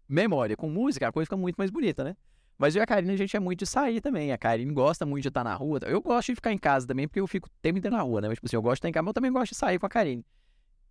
memória 0.09 0.57
com 0.57 0.69
música, 0.69 1.07
a 1.07 1.12
coisa 1.12 1.27
fica 1.27 1.36
muito 1.36 1.57
mais 1.57 1.70
bonita, 1.70 2.02
né? 2.02 2.16
Mas 2.59 2.74
eu 2.77 2.81
e 2.81 2.82
a 2.82 2.86
Karine, 2.86 3.12
a 3.12 3.16
gente 3.16 3.35
é 3.35 3.40
muito 3.40 3.61
de 3.61 3.66
sair 3.66 4.01
também. 4.01 4.32
A 4.32 4.36
Karine 4.36 4.73
gosta 4.73 5.07
muito 5.07 5.23
de 5.23 5.28
estar 5.28 5.43
na 5.43 5.55
rua. 5.55 5.78
Eu 5.85 6.02
gosto 6.02 6.27
de 6.28 6.35
ficar 6.35 6.52
em 6.52 6.59
casa 6.59 6.86
também, 6.86 7.09
porque 7.09 7.20
eu 7.20 7.27
fico 7.27 7.48
o 7.48 7.51
tempo 7.62 7.78
inteiro 7.78 7.97
na 7.97 8.02
rua, 8.02 8.20
né? 8.20 8.28
Mas, 8.28 8.36
tipo 8.36 8.47
assim, 8.47 8.57
eu 8.57 8.61
gosto 8.62 8.74
de 8.74 8.78
estar 8.81 8.89
em 8.90 8.93
casa, 8.93 9.02
mas 9.05 9.09
eu 9.11 9.15
também 9.15 9.32
gosto 9.32 9.52
de 9.52 9.57
sair 9.57 9.78
com 9.78 9.86
a 9.86 9.89
Karine. 9.89 10.23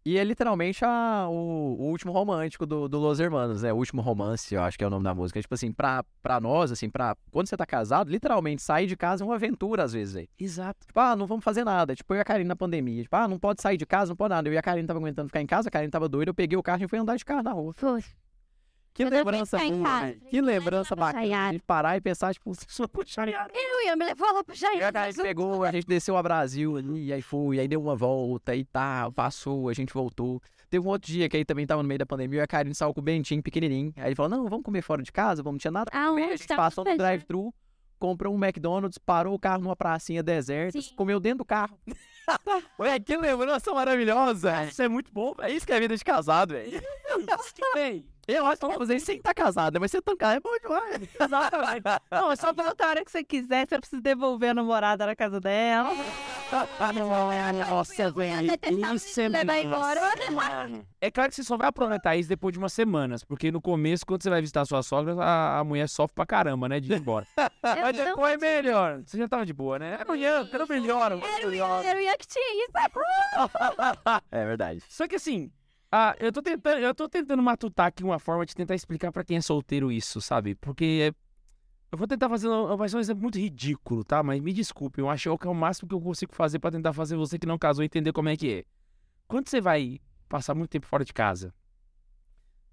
E 0.06 0.18
é 0.18 0.24
literalmente 0.24 0.84
a, 0.86 1.28
o, 1.30 1.76
o 1.80 1.84
último 1.90 2.12
romântico 2.12 2.66
do, 2.66 2.88
do 2.88 2.98
Los 2.98 3.20
Hermanos, 3.20 3.62
né? 3.62 3.74
O 3.74 3.76
último 3.76 4.02
romance, 4.02 4.54
eu 4.56 4.62
acho 4.62 4.78
que 4.78 4.84
é 4.84 4.88
o 4.88 4.90
nome 4.90 5.04
da 5.04 5.14
música. 5.14 5.42
Tipo 5.42 5.54
assim, 5.54 5.72
pra, 5.72 6.04
pra 6.22 6.40
nós, 6.40 6.72
assim, 6.72 6.90
pra 6.90 7.16
quando 7.32 7.48
você 7.48 7.58
tá 7.58 7.66
casado, 7.66 8.10
literalmente, 8.10 8.62
sair 8.62 8.88
de 8.88 8.96
casa 8.96 9.24
é 9.24 9.26
uma 9.26 9.36
aventura 9.36 9.84
às 9.84 9.94
vezes, 9.94 10.14
velho. 10.14 10.30
Exato. 10.40 10.88
Tipo, 10.88 11.00
ah, 11.00 11.16
não 11.16 11.28
vamos 11.28 11.44
fazer 11.44 11.64
nada. 11.64 11.96
Tipo, 11.96 12.14
eu 12.14 12.18
e 12.18 12.22
a 12.22 12.26
Karine 12.26 12.48
na 12.48 12.56
pandemia. 12.56 13.04
Tipo, 13.04 13.16
ah, 13.16 13.28
não 13.28 13.38
pode 13.38 13.62
sair 13.62 13.78
de 13.78 13.86
casa, 13.86 14.10
não 14.10 14.16
pode 14.16 14.30
nada. 14.30 14.48
Eu 14.48 14.54
e 14.54 14.58
a 14.58 14.62
Karine 14.62 14.88
tava 14.88 15.00
aguentando 15.00 15.28
ficar 15.28 15.42
em 15.42 15.48
casa, 15.48 15.68
a 15.68 15.72
Karine 15.72 15.92
tava 15.92 16.08
doida, 16.08 16.30
eu 16.30 16.36
peguei 16.36 16.58
o 16.58 16.64
carro 16.64 16.84
e 16.84 16.88
fui 16.88 16.98
andar 16.98 17.18
de 17.18 17.26
carro 17.26 17.44
na 17.44 17.52
rua. 17.52 17.74
Foi. 17.76 18.04
Que 18.94 19.04
Eu 19.04 19.10
lembrança 19.10 19.58
boa, 19.58 19.84
casa. 19.84 20.14
Que 20.30 20.42
lembrança 20.42 20.96
bacana. 20.96 21.52
Gente 21.52 21.64
parar 21.64 21.98
e 21.98 22.02
pensar, 22.02 22.34
tipo, 22.34 22.52
sua 22.68 22.88
puxariada. 22.88 23.52
Eu 23.54 23.86
ia 23.86 23.96
me 23.96 24.06
levar 24.06 24.32
lá 24.32 24.44
pro 24.44 24.56
Jair. 24.56 24.80
E 24.80 24.84
a 24.84 24.92
Karine 24.92 25.22
pegou, 25.22 25.64
a 25.64 25.72
gente 25.72 25.88
desceu 25.88 26.18
a 26.18 26.24
Brasil 26.24 26.78
ali, 26.78 27.14
aí 27.14 27.22
foi, 27.22 27.60
aí 27.60 27.68
deu 27.68 27.82
uma 27.82 27.96
volta 27.96 28.56
e 28.56 28.66
tal, 28.66 29.12
passou, 29.12 29.70
a 29.70 29.74
gente 29.74 29.94
voltou. 29.94 30.42
Teve 30.70 30.86
um 30.86 30.90
outro 30.90 31.12
dia 31.12 31.28
que 31.28 31.38
aí 31.38 31.46
também 31.46 31.66
tava 31.66 31.82
no 31.82 31.88
meio 31.88 31.98
da 31.98 32.06
pandemia, 32.06 32.40
e 32.40 32.42
a 32.42 32.48
Karine 32.48 32.76
saiu 32.76 32.94
com 32.94 33.00
o 33.00 33.04
Bentinho 33.04 33.42
pequenininho. 33.42 33.94
Aí 33.98 34.10
ele 34.10 34.16
falou, 34.16 34.30
não, 34.30 34.48
vamos 34.48 34.64
comer 34.64 34.82
fora 34.82 35.02
de 35.02 35.12
casa, 35.12 35.42
vamos, 35.42 35.56
não 35.56 35.60
tinha 35.60 35.72
nada 35.72 35.92
Aonde? 35.94 36.24
A 36.24 36.36
gente 36.36 36.48
Tava 36.48 36.62
passou 36.62 36.84
no 36.84 36.96
drive-thru, 36.96 37.54
comprou 37.98 38.34
um 38.34 38.44
McDonald's, 38.44 38.98
parou 38.98 39.34
o 39.34 39.40
carro 39.40 39.64
numa 39.64 39.76
pracinha 39.76 40.22
deserta, 40.22 40.80
Sim. 40.80 40.94
comeu 40.96 41.20
dentro 41.20 41.40
do 41.40 41.46
carro. 41.46 41.78
Ué, 42.80 43.00
que 43.00 43.18
lembrança 43.18 43.74
maravilhosa. 43.74 44.66
Isso 44.66 44.82
é 44.82 44.88
muito 44.88 45.12
bom, 45.12 45.36
É 45.40 45.52
isso 45.52 45.66
que 45.66 45.74
é 45.74 45.80
vida 45.80 45.96
de 45.96 46.04
casado, 46.04 46.54
velho. 46.54 46.82
Véi, 47.74 48.06
Eu 48.34 48.46
acho 48.46 48.60
que 48.60 48.66
eu 48.66 48.70
vou 48.70 48.78
fazer 48.80 48.96
isso 48.96 49.06
sem 49.06 49.18
estar 49.18 49.34
casado, 49.34 49.74
né? 49.74 49.80
Mas 49.80 49.92
você 49.92 50.02
tancar 50.02 50.38
é 50.38 50.40
bom 50.40 50.50
demais. 50.62 51.02
Exatamente. 51.20 51.84
Não, 52.12 52.32
é 52.32 52.36
só 52.36 52.54
pra 52.54 52.74
a 52.80 52.88
hora 52.88 53.04
que 53.06 53.12
você 53.12 53.24
quiser, 53.24 53.68
você 53.68 53.78
precisa 53.80 54.02
devolver 54.02 54.52
a 54.52 54.54
namorada 54.54 55.06
na 55.06 55.16
casa 55.16 55.40
dela. 55.40 55.90
Nossa, 57.70 58.12
velho. 58.12 58.52
Isso 58.96 59.22
é 59.22 59.30
Levar 59.30 59.58
embora. 59.60 60.00
É 61.02 61.12
claro 61.12 61.30
que 61.30 61.36
você 61.36 61.44
só 61.44 61.58
vai 61.58 61.68
aproveitar 61.68 62.16
isso 62.16 62.28
depois 62.30 62.54
de 62.54 62.60
umas 62.60 62.74
semanas, 62.74 63.24
porque 63.24 63.52
no 63.52 63.62
começo, 63.62 64.06
quando 64.06 64.24
você 64.24 64.30
vai 64.30 64.42
visitar 64.42 64.66
sua 64.66 64.82
sogra, 64.82 65.16
a, 65.22 65.60
a 65.60 65.64
mulher 65.64 65.88
sofre 65.88 66.16
pra 66.16 66.26
caramba, 66.26 66.68
né? 66.68 66.80
De 66.80 66.92
ir 66.92 66.98
embora. 66.98 67.26
Mas 67.62 67.96
depois 67.96 68.34
é 68.34 68.38
melhor. 68.62 69.02
Você 69.06 69.18
já 69.18 69.28
tava 69.28 69.46
de 69.46 69.54
boa, 69.54 69.78
né? 69.80 70.00
Amanhã, 70.02 70.46
quero 70.46 70.68
melhor. 70.68 71.12
Era 71.12 71.48
o 71.48 71.54
Ian- 71.54 71.84
era 71.84 72.00
o 72.00 72.02
Ian 72.02 72.16
que 72.18 72.28
tinha 72.28 72.64
isso. 72.66 72.72
É 74.32 74.46
verdade. 74.46 74.82
Só 74.90 75.08
que 75.08 75.16
assim, 75.16 75.52
ah, 75.92 76.16
eu 76.20 76.32
tô 76.32 76.42
tentando, 76.42 76.80
eu 76.80 76.94
tô 76.94 77.10
tentando 77.10 77.42
matutar 77.42 77.88
aqui 77.88 78.04
uma 78.04 78.20
forma 78.20 78.46
de 78.46 78.56
tentar 78.56 78.76
explicar 78.76 79.12
pra 79.12 79.24
quem 79.24 79.38
é 79.38 79.42
solteiro 79.42 79.92
isso, 79.92 80.22
sabe? 80.22 80.56
Porque 80.56 81.12
é- 81.12 81.16
eu 81.92 81.98
vou 81.98 82.08
tentar 82.08 82.30
fazer, 82.30 82.48
um- 82.48 82.76
vai 82.78 82.88
ser 82.90 82.98
um 82.98 83.00
exemplo 83.00 83.24
muito 83.24 83.40
ridículo, 83.40 84.04
tá? 84.04 84.22
Mas 84.22 84.40
me 84.42 84.54
desculpe, 84.54 85.02
eu 85.02 85.10
acho 85.10 85.36
que 85.38 85.48
é 85.48 85.50
o 85.50 85.56
máximo 85.56 85.90
que 85.90 85.96
eu 85.96 86.02
consigo 86.02 86.36
fazer 86.36 86.60
pra 86.60 86.72
tentar 86.72 86.94
fazer 86.94 87.16
você 87.16 87.40
que 87.40 87.48
não 87.48 87.58
casou 87.58 87.84
entender 87.84 88.12
como 88.14 88.30
é 88.30 88.38
que 88.38 88.54
é. 88.54 88.66
Quando 89.28 89.48
você 89.48 89.60
vai 89.60 90.00
passar 90.28 90.54
muito 90.54 90.70
tempo 90.70 90.86
fora 90.86 91.04
de 91.04 91.14
casa, 91.14 91.54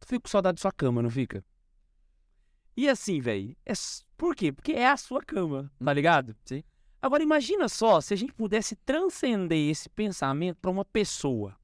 tu 0.01 0.07
fica 0.07 0.21
com 0.21 0.29
saudade 0.29 0.57
da 0.57 0.61
sua 0.61 0.73
cama, 0.73 1.01
não 1.03 1.11
fica? 1.11 1.45
E 2.77 2.89
assim, 2.89 3.21
velho, 3.21 3.57
é 3.65 3.73
por 4.17 4.35
quê? 4.37 4.53
Porque 4.53 4.73
é 4.73 4.87
a 4.89 4.97
sua 4.97 5.23
cama, 5.23 5.71
tá 5.83 5.93
ligado? 5.93 6.37
Sim. 6.45 6.63
Agora 7.01 7.23
imagina 7.23 7.69
só 7.69 8.01
se 8.01 8.13
a 8.13 8.17
gente 8.17 8.35
pudesse 8.35 8.77
transcender 8.77 9.71
esse 9.71 9.89
pensamento 9.89 10.59
pra 10.61 10.71
uma 10.71 10.85
pessoa, 10.85 11.57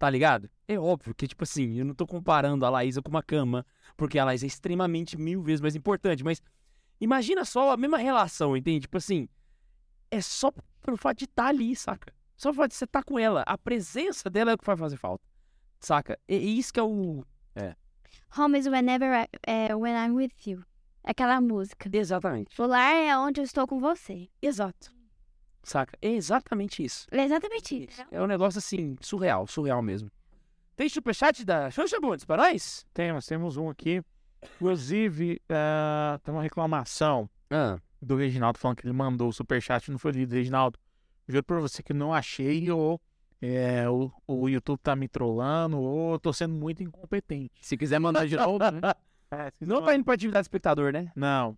tá 0.00 0.08
ligado? 0.08 0.48
É 0.66 0.78
óbvio 0.78 1.14
que, 1.14 1.28
tipo 1.28 1.44
assim, 1.44 1.74
eu 1.78 1.84
não 1.84 1.94
tô 1.94 2.06
comparando 2.06 2.64
a 2.64 2.70
Laísa 2.70 3.02
com 3.02 3.10
uma 3.10 3.22
cama, 3.22 3.66
porque 3.98 4.18
a 4.18 4.24
Laísa 4.24 4.46
é 4.46 4.48
extremamente 4.48 5.14
mil 5.18 5.42
vezes 5.42 5.60
mais 5.60 5.76
importante, 5.76 6.24
mas 6.24 6.40
imagina 6.98 7.44
só 7.44 7.72
a 7.72 7.76
mesma 7.76 7.98
relação, 7.98 8.56
entende? 8.56 8.80
Tipo 8.80 8.96
assim, 8.96 9.28
é 10.10 10.22
só 10.22 10.50
pelo 10.80 10.96
fato 10.96 11.18
de 11.18 11.26
estar 11.26 11.48
ali, 11.48 11.76
saca? 11.76 12.14
Só 12.34 12.48
pelo 12.48 12.62
fato 12.62 12.70
de 12.70 12.76
você 12.76 12.86
estar 12.86 13.04
com 13.04 13.18
ela, 13.18 13.42
a 13.46 13.58
presença 13.58 14.30
dela 14.30 14.52
é 14.52 14.54
o 14.54 14.58
que 14.58 14.64
vai 14.64 14.74
fazer 14.74 14.96
falta, 14.96 15.22
saca? 15.78 16.18
É, 16.26 16.34
é 16.34 16.38
isso 16.38 16.72
que 16.72 16.80
é 16.80 16.82
o... 16.82 17.22
Home 18.38 18.58
is 18.58 18.66
whenever 18.66 19.12
I, 19.12 19.28
é, 19.46 19.74
when 19.74 19.94
I'm 19.94 20.14
with 20.14 20.32
you. 20.46 20.64
Aquela 21.04 21.42
música. 21.42 21.90
Exatamente. 21.92 22.58
O 22.60 22.66
lar 22.66 22.94
é 22.94 23.18
onde 23.18 23.40
eu 23.40 23.44
estou 23.44 23.66
com 23.66 23.78
você. 23.78 24.30
Exato. 24.40 24.92
Saca? 25.62 25.96
É 26.00 26.08
exatamente 26.08 26.82
isso. 26.84 27.06
É 27.10 27.24
exatamente 27.24 27.84
isso. 27.88 28.02
É 28.10 28.20
um 28.20 28.26
negócio 28.26 28.58
assim, 28.58 28.96
surreal, 29.00 29.46
surreal 29.46 29.82
mesmo. 29.82 30.10
Tem 30.76 30.88
superchat 30.88 31.44
da 31.44 31.70
Xuxa 31.70 32.00
Bundes 32.00 32.24
pra 32.24 32.36
nós? 32.38 32.86
Temos, 32.94 33.26
temos 33.26 33.56
um 33.56 33.68
aqui. 33.68 34.02
Inclusive, 34.56 35.40
ah, 35.50 36.18
tem 36.24 36.32
uma 36.32 36.42
reclamação 36.42 37.28
Ah, 37.50 37.78
do 38.00 38.16
Reginaldo 38.16 38.58
falando 38.58 38.78
que 38.78 38.86
ele 38.86 38.94
mandou 38.94 39.28
o 39.28 39.32
superchat, 39.32 39.90
não 39.90 39.98
foi 39.98 40.12
lido, 40.12 40.34
Reginaldo. 40.34 40.78
Juro 41.28 41.44
pra 41.44 41.60
você 41.60 41.82
que 41.82 41.92
não 41.92 42.14
achei, 42.14 42.70
ou 42.70 43.00
é, 43.42 43.88
o, 43.88 44.10
o 44.26 44.48
YouTube 44.48 44.78
tá 44.82 44.96
me 44.96 45.08
trollando, 45.08 45.78
ou 45.78 46.12
eu 46.14 46.18
tô 46.18 46.32
sendo 46.32 46.54
muito 46.54 46.82
incompetente. 46.82 47.52
Se 47.60 47.76
quiser 47.76 47.98
mandar 47.98 48.26
de 48.26 48.36
novo, 48.36 48.58
né? 48.58 48.80
É, 49.32 49.52
não 49.60 49.80
vai 49.80 49.94
indo 49.94 50.04
pra 50.04 50.14
atividade 50.14 50.42
espectador, 50.46 50.92
né? 50.92 51.12
Não. 51.14 51.56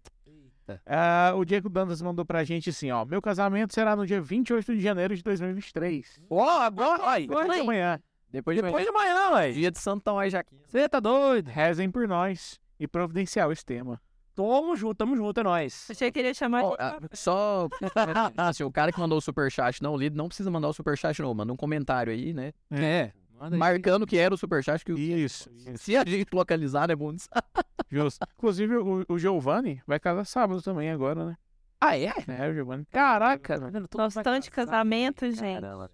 Ah, 0.86 1.32
o 1.36 1.44
Diego 1.44 1.68
Dantas 1.68 2.00
mandou 2.02 2.24
pra 2.24 2.44
gente 2.44 2.70
assim, 2.70 2.90
ó. 2.90 3.04
Meu 3.04 3.20
casamento 3.20 3.74
será 3.74 3.96
no 3.96 4.06
dia 4.06 4.20
28 4.20 4.74
de 4.74 4.80
janeiro 4.80 5.16
de 5.16 5.22
2023. 5.22 6.20
Ó, 6.30 6.48
agora, 6.60 7.10
aí. 7.10 7.26
Depois 7.26 7.52
de 7.52 7.60
amanhã. 7.60 8.00
Depois 8.30 8.56
de 8.56 8.62
Depois 8.62 8.84
de 8.84 8.90
amanhã, 8.90 9.30
ué. 9.32 9.52
Dia 9.52 9.70
de 9.70 9.78
Santão 9.78 10.18
aí, 10.18 10.30
Jaquinha. 10.30 10.62
Você 10.66 10.88
tá 10.88 11.00
doido? 11.00 11.48
Rezem 11.48 11.90
por 11.90 12.08
nós 12.08 12.58
e 12.80 12.88
providenciar 12.88 13.50
esse 13.50 13.64
tema. 13.64 14.00
Tamo 14.34 14.74
junto, 14.74 14.94
tamo 14.94 15.14
junto, 15.14 15.38
é 15.40 15.42
nóis. 15.42 15.88
Achei 15.90 16.10
que 16.10 16.18
queria 16.18 16.32
chamar 16.32 16.64
Ó, 16.64 16.70
de... 16.70 16.76
ah, 16.78 16.98
só. 17.12 17.68
assim, 18.38 18.64
o 18.64 18.72
cara 18.72 18.90
que 18.90 18.98
mandou 18.98 19.18
o 19.18 19.20
superchat 19.20 19.82
não 19.82 19.94
lido, 19.94 20.16
não 20.16 20.28
precisa 20.28 20.50
mandar 20.50 20.68
o 20.68 20.72
superchat, 20.72 21.20
não. 21.20 21.34
Manda 21.34 21.52
um 21.52 21.56
comentário 21.56 22.10
aí, 22.10 22.32
né? 22.32 22.52
É. 22.70 23.12
Aí. 23.14 23.21
Marcando 23.50 24.06
que 24.06 24.16
era 24.18 24.34
o 24.34 24.38
superchat. 24.38 24.84
Que 24.84 24.92
o- 24.92 24.98
Isso. 24.98 25.50
Se 25.76 25.96
a 25.96 26.04
gente 26.04 26.28
localizar, 26.32 26.88
né, 26.88 26.94
Bundes? 26.94 27.28
Justo. 27.90 28.26
Inclusive, 28.36 28.76
o, 28.76 29.04
o 29.08 29.18
Giovanni 29.18 29.82
vai 29.86 29.98
casar 30.00 30.24
sábado 30.24 30.62
também 30.62 30.90
agora, 30.90 31.24
né? 31.26 31.36
Ah, 31.80 31.98
é? 31.98 32.12
É, 32.28 32.48
o 32.48 32.54
Giovanni. 32.54 32.84
Caraca, 32.90 33.54
tá 33.58 33.64
mundo 33.64 33.88
vai 33.90 34.06
Bastante 34.06 34.50
casar. 34.50 34.70
casamento, 34.70 35.28
gente. 35.30 35.60
Caramba. 35.60 35.90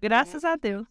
Graças 0.00 0.44
a 0.44 0.56
Deus. 0.56 0.86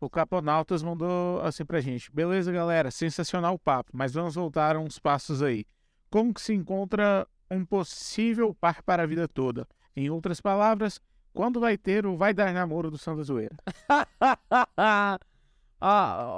O 0.00 0.10
Caponautas 0.10 0.82
mandou 0.82 1.40
assim 1.40 1.64
pra 1.64 1.80
gente. 1.80 2.12
Beleza, 2.12 2.52
galera, 2.52 2.90
sensacional 2.90 3.54
o 3.54 3.58
papo, 3.58 3.90
mas 3.94 4.12
vamos 4.12 4.34
voltar 4.34 4.76
uns 4.76 4.98
passos 4.98 5.42
aí. 5.42 5.64
Como 6.10 6.32
que 6.34 6.40
se 6.40 6.52
encontra 6.54 7.26
um 7.50 7.64
possível 7.64 8.54
par 8.54 8.82
para 8.82 9.02
a 9.04 9.06
vida 9.06 9.26
toda? 9.26 9.66
Em 9.96 10.10
outras 10.10 10.40
palavras, 10.40 11.00
quando 11.36 11.60
vai 11.60 11.76
ter 11.76 12.06
o 12.06 12.16
vai 12.16 12.32
dar 12.32 12.52
namoro 12.52 12.90
do 12.90 12.96
Santa 12.96 13.22
Zoeira? 13.22 13.54
ah, 14.78 15.18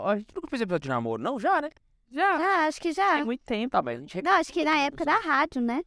a 0.04 0.16
gente 0.16 0.34
nunca 0.34 0.48
fez 0.48 0.60
episódio 0.60 0.82
de 0.82 0.88
namoro, 0.88 1.22
não? 1.22 1.38
Já, 1.38 1.62
né? 1.62 1.70
Já. 2.10 2.36
Ah, 2.36 2.66
acho 2.66 2.80
que 2.80 2.92
já. 2.92 3.14
Tem 3.14 3.24
muito 3.24 3.44
tempo. 3.44 3.70
Tá, 3.70 3.80
mas 3.80 3.96
a 3.96 4.00
gente 4.00 4.20
Não, 4.20 4.32
acho 4.32 4.52
que 4.52 4.64
na 4.64 4.76
época 4.78 5.04
da 5.04 5.16
rádio, 5.16 5.62
né? 5.62 5.84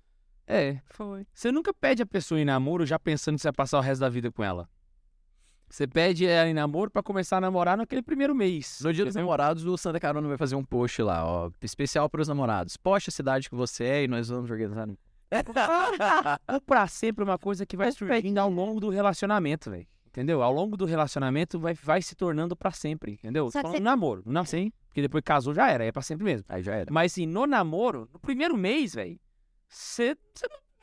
É. 0.47 0.79
Foi. 0.85 1.27
Você 1.33 1.51
nunca 1.51 1.73
pede 1.73 2.01
a 2.01 2.05
pessoa 2.05 2.39
em 2.39 2.45
namoro 2.45 2.85
já 2.85 2.97
pensando 2.97 3.35
que 3.35 3.41
você 3.41 3.49
vai 3.49 3.53
passar 3.53 3.79
o 3.79 3.81
resto 3.81 3.99
da 3.99 4.09
vida 4.09 4.31
com 4.31 4.43
ela. 4.43 4.69
Você 5.69 5.85
pede 5.87 6.25
ela 6.25 6.49
em 6.49 6.53
namoro 6.53 6.89
pra 6.89 7.03
começar 7.03 7.37
a 7.37 7.41
namorar 7.41 7.77
naquele 7.77 8.01
primeiro 8.01 8.33
mês. 8.33 8.79
No 8.81 8.93
dia 8.93 9.05
dos 9.05 9.15
namorados, 9.15 9.65
o 9.65 9.77
Santa 9.77 9.99
Carona 9.99 10.27
vai 10.27 10.37
fazer 10.37 10.55
um 10.55 10.63
post 10.63 11.01
lá, 11.01 11.25
ó. 11.25 11.49
Especial 11.61 12.09
para 12.09 12.21
os 12.21 12.27
namorados. 12.29 12.77
Poste 12.77 13.09
a 13.09 13.11
cidade 13.11 13.49
que 13.49 13.55
você 13.55 13.83
é 13.83 14.03
e 14.03 14.07
nós 14.07 14.29
vamos 14.29 14.49
organizar. 14.49 14.87
O 16.57 16.61
pra 16.61 16.87
sempre 16.87 17.23
é 17.23 17.25
uma 17.25 17.37
coisa 17.37 17.65
que 17.65 17.77
vai 17.77 17.91
surgindo 17.91 18.37
ao 18.37 18.49
longo 18.49 18.79
do 18.79 18.89
relacionamento, 18.89 19.69
velho. 19.71 19.87
Entendeu? 20.07 20.43
Ao 20.43 20.51
longo 20.51 20.75
do 20.75 20.83
relacionamento 20.85 21.57
vai, 21.57 21.73
vai 21.73 22.01
se 22.01 22.15
tornando 22.15 22.53
pra 22.55 22.71
sempre, 22.71 23.13
entendeu? 23.13 23.49
Só 23.49 23.61
Falando 23.61 23.77
você- 23.77 23.83
namoro, 23.83 24.21
não 24.25 24.43
sei. 24.43 24.73
Porque 24.89 25.01
depois 25.01 25.23
casou 25.23 25.53
já 25.53 25.69
era, 25.69 25.85
é 25.85 25.91
pra 25.91 26.01
sempre 26.01 26.25
mesmo. 26.25 26.45
Aí 26.49 26.61
já 26.61 26.75
era. 26.75 26.91
Mas 26.91 27.13
assim, 27.13 27.25
no 27.25 27.47
namoro, 27.47 28.09
no 28.11 28.19
primeiro 28.19 28.57
mês, 28.57 28.93
velho, 28.93 29.17
você 29.69 30.17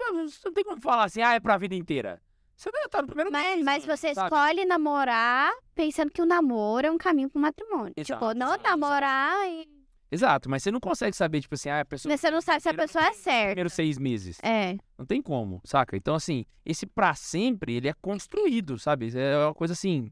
não, 0.01 0.53
tem 0.55 0.65
como 0.65 0.81
falar 0.81 1.05
assim, 1.05 1.21
ah, 1.21 1.35
é 1.35 1.41
pra 1.41 1.59
vida 1.59 1.75
inteira. 1.75 2.19
Você 2.57 2.71
vai 2.73 2.85
estar 2.87 3.03
no 3.03 3.07
primeiro 3.07 3.31
Mas, 3.31 3.45
mês. 3.57 3.65
mas 3.65 3.85
você 3.85 4.15
sabe? 4.15 4.35
escolhe 4.35 4.65
namorar 4.65 5.53
pensando 5.75 6.11
que 6.11 6.23
o 6.23 6.27
namoro 6.27 6.87
é 6.87 6.91
um 6.91 6.97
caminho 6.99 7.29
pro 7.29 7.39
matrimônio. 7.41 7.93
Exato, 7.97 8.25
tipo, 8.29 8.35
não 8.39 8.49
exato, 8.55 8.65
namorar 8.65 9.47
e. 9.47 9.78
Exato, 10.11 10.49
mas 10.49 10.63
você 10.63 10.71
não 10.71 10.81
consegue 10.81 11.15
saber, 11.15 11.41
tipo 11.43 11.55
assim, 11.55 11.69
ah, 11.69 11.81
a 11.81 11.85
pessoa. 11.85 12.11
Mas 12.11 12.21
você 12.21 12.31
não 12.31 12.41
sabe 12.41 12.61
se 12.63 12.69
a 12.69 12.73
Primeiro- 12.73 12.93
pessoa 12.93 13.11
é 13.11 13.13
certa. 13.13 13.47
Primeiros 13.49 13.73
seis 13.75 13.99
meses. 13.99 14.39
É. 14.43 14.77
Não 14.97 15.05
tem 15.05 15.21
como, 15.21 15.61
saca? 15.65 15.97
Então, 15.97 16.15
assim, 16.15 16.47
esse 16.65 16.87
pra 16.87 17.15
sempre, 17.15 17.75
ele 17.75 17.89
é 17.89 17.93
construído, 18.01 18.79
sabe? 18.79 19.11
É 19.19 19.37
uma 19.45 19.55
coisa 19.55 19.75
assim, 19.75 20.11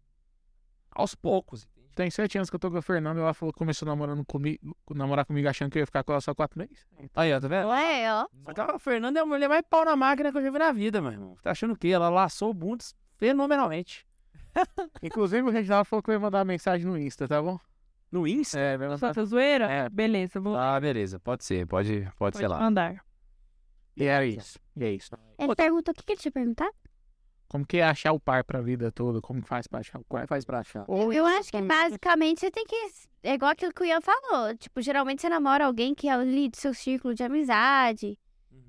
aos 0.91 1.15
poucos. 1.15 1.67
Tem 1.95 2.11
sete 2.11 2.37
anos 2.37 2.51
que 2.51 2.57
eu 2.57 2.61
tô 2.61 2.71
com 2.71 2.77
a 2.77 2.83
Fernanda 2.83 3.19
e 3.19 3.23
ela 3.23 3.33
falou 3.33 3.55
que 3.55 3.59
começou 3.59 3.87
namorando 3.89 4.23
comigo, 4.27 4.77
namorar 4.95 5.25
comigo 5.25 5.49
achando 5.49 5.71
que 5.71 5.79
eu 5.79 5.81
ia 5.81 5.87
ficar 5.87 6.05
com 6.05 6.13
ela 6.13 6.21
só 6.21 6.35
quatro 6.35 6.59
meses. 6.59 6.85
Aí, 7.15 7.33
ó, 7.33 7.41
tá 7.41 7.49
vendo? 7.49 7.69
Ué, 7.69 8.13
ó. 8.13 8.27
Então, 8.51 8.67
a 8.69 8.79
Fernanda 8.79 9.19
é 9.19 9.23
a 9.23 9.27
mulher 9.27 9.49
mais 9.49 9.63
pau 9.63 9.83
na 9.83 9.97
máquina 9.97 10.31
que 10.31 10.37
eu 10.37 10.43
já 10.43 10.51
vi 10.51 10.59
na 10.59 10.73
vida, 10.73 11.01
meu 11.01 11.11
irmão. 11.13 11.37
Tá 11.43 11.53
achando 11.53 11.73
o 11.73 11.77
quê? 11.77 11.89
Ela 11.89 12.11
laçou 12.11 12.51
o 12.51 12.55
bundes 12.55 12.95
fenomenalmente. 13.17 14.07
Inclusive, 15.03 15.41
o 15.49 15.51
Reginaldo 15.51 15.87
falou 15.89 16.03
que 16.03 16.11
vai 16.11 16.19
mandar 16.19 16.39
uma 16.41 16.45
mensagem 16.45 16.87
no 16.87 16.99
Insta, 16.99 17.27
tá 17.27 17.41
bom? 17.41 17.59
No 18.17 18.27
Insta? 18.27 18.59
É, 18.59 18.79
vai 18.79 18.89
mandar. 18.89 18.99
Santa 18.99 19.25
zoeira? 19.27 19.67
É. 19.71 19.89
Beleza, 19.91 20.41
vou 20.41 20.57
Ah, 20.57 20.81
beleza. 20.81 21.21
Pode 21.21 21.45
ser, 21.45 21.67
pode, 21.67 22.01
pode, 22.01 22.15
pode 22.17 22.37
ser 22.39 22.49
lá. 22.49 22.59
mandar. 22.59 23.05
E 23.95 24.05
era 24.05 24.25
isso. 24.25 24.59
E 24.75 24.85
é 24.85 24.93
isso. 24.93 25.11
Ele 25.39 25.55
perguntou 25.55 25.93
o 25.93 25.95
que, 25.95 26.03
que 26.03 26.13
ele 26.13 26.21
tinha 26.21 26.33
perguntado? 26.33 26.73
Como 27.47 27.67
que 27.67 27.77
é 27.77 27.85
achar 27.85 28.13
o 28.13 28.19
par 28.19 28.43
pra 28.43 28.63
vida 28.63 28.91
toda? 28.91 29.21
Como 29.21 29.43
que 29.43 29.49
faz 29.49 29.67
pra 29.67 29.81
achar 29.81 30.01
o 30.01 30.05
par? 30.05 30.27
faz 30.27 30.47
pra 30.47 30.61
achar? 30.61 30.85
Ou 30.89 31.13
Eu 31.13 31.27
acho 31.27 31.51
que 31.53 31.61
basicamente 31.61 32.41
você 32.41 32.51
tem 32.51 32.65
que. 32.65 32.75
É 33.23 33.35
igual 33.35 33.51
aquilo 33.51 33.73
que 33.73 33.83
o 33.83 33.85
Ian 33.85 34.01
falou. 34.01 34.57
Tipo, 34.57 34.81
geralmente 34.81 35.21
você 35.21 35.29
namora 35.29 35.67
alguém 35.67 35.95
que 35.95 36.09
é 36.09 36.13
ali 36.13 36.49
do 36.49 36.57
seu 36.57 36.73
círculo 36.73 37.15
de 37.15 37.23
amizade 37.23 38.19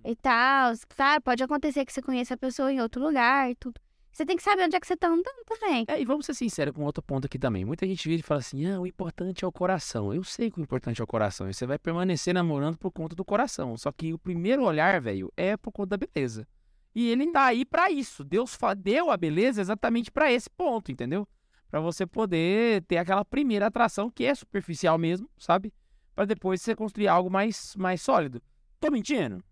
e 0.03 0.15
tal. 0.18 0.74
Claro, 0.90 1.22
pode 1.22 1.41
acontecer 1.41 1.86
que 1.86 1.94
você 1.94 2.02
conheça 2.02 2.34
a 2.34 2.38
pessoa 2.38 2.72
em 2.72 2.82
outro 2.82 3.02
lugar 3.02 3.49
e 3.49 3.56
tudo. 3.56 3.80
Você 4.18 4.26
tem 4.26 4.35
que 4.35 4.41
saber 4.41 4.64
onde 4.64 4.76
é 4.76 4.80
que 4.80 4.88
você 4.88 4.98
tá 4.98 5.10
andando 5.10 5.45
também. 5.45 5.85
É, 5.88 6.02
e 6.02 6.03
vamos 6.03 6.26
ser 6.26 6.34
sinceros 6.34 6.73
com 6.73 6.84
outro 6.84 7.03
ponto 7.03 7.26
aqui 7.26 7.38
também. 7.38 7.64
Muita 7.64 7.85
gente 7.85 8.10
vira 8.10 8.19
e 8.19 8.23
fala 8.23 8.39
assim: 8.39 8.65
ah, 8.65 8.80
o 8.80 8.88
importante 8.88 9.45
é 9.45 9.48
o 9.48 9.52
coração. 9.52 10.11
Eu 10.11 10.23
sei 10.23 10.49
que 10.49 10.60
o 10.60 10.64
importante 10.64 10.99
é 10.99 11.03
o 11.03 11.06
coração. 11.06 11.48
E 11.48 11.53
você 11.53 11.68
vai 11.68 11.77
permanecer 11.77 12.34
namorando 12.34 12.80
por 12.80 12.89
conta 12.89 13.15
do 13.15 13.23
coração. 13.23 13.77
Só 13.77 13.91
que 13.91 14.11
o 14.14 14.18
primeiro 14.18 14.64
olhar, 14.64 14.99
velho, 14.99 15.31
é 15.38 15.56
por 15.56 15.72
conta 15.72 15.95
da 15.95 16.07
beleza. 16.07 16.48
E 16.95 17.11
ele 17.11 17.31
tá 17.31 17.45
aí 17.45 17.64
pra 17.64 17.91
isso. 17.91 18.23
Deus 18.23 18.57
deu 18.80 19.11
a 19.11 19.18
beleza 19.18 19.61
exatamente 19.61 20.10
pra 20.10 20.31
esse 20.31 20.49
ponto, 20.49 20.91
entendeu? 20.91 21.27
Pra 21.69 21.80
você 21.80 22.03
poder 22.03 22.81
ter 22.85 22.98
aquela 22.98 23.23
primeira 23.23 23.68
atração 23.68 24.10
que 24.10 24.26
é 24.26 24.34
superficial 24.34 24.98
mesmo, 24.98 25.30
sabe? 25.38 25.72
Pra 26.15 26.26
depois 26.26 26.60
você 26.64 26.76
construir 26.76 27.07
algo 27.07 27.30
mais, 27.30 27.76
mais 27.76 28.02
sólido. 28.02 28.41
Tô 28.80 28.89
mentindo? 28.89 29.44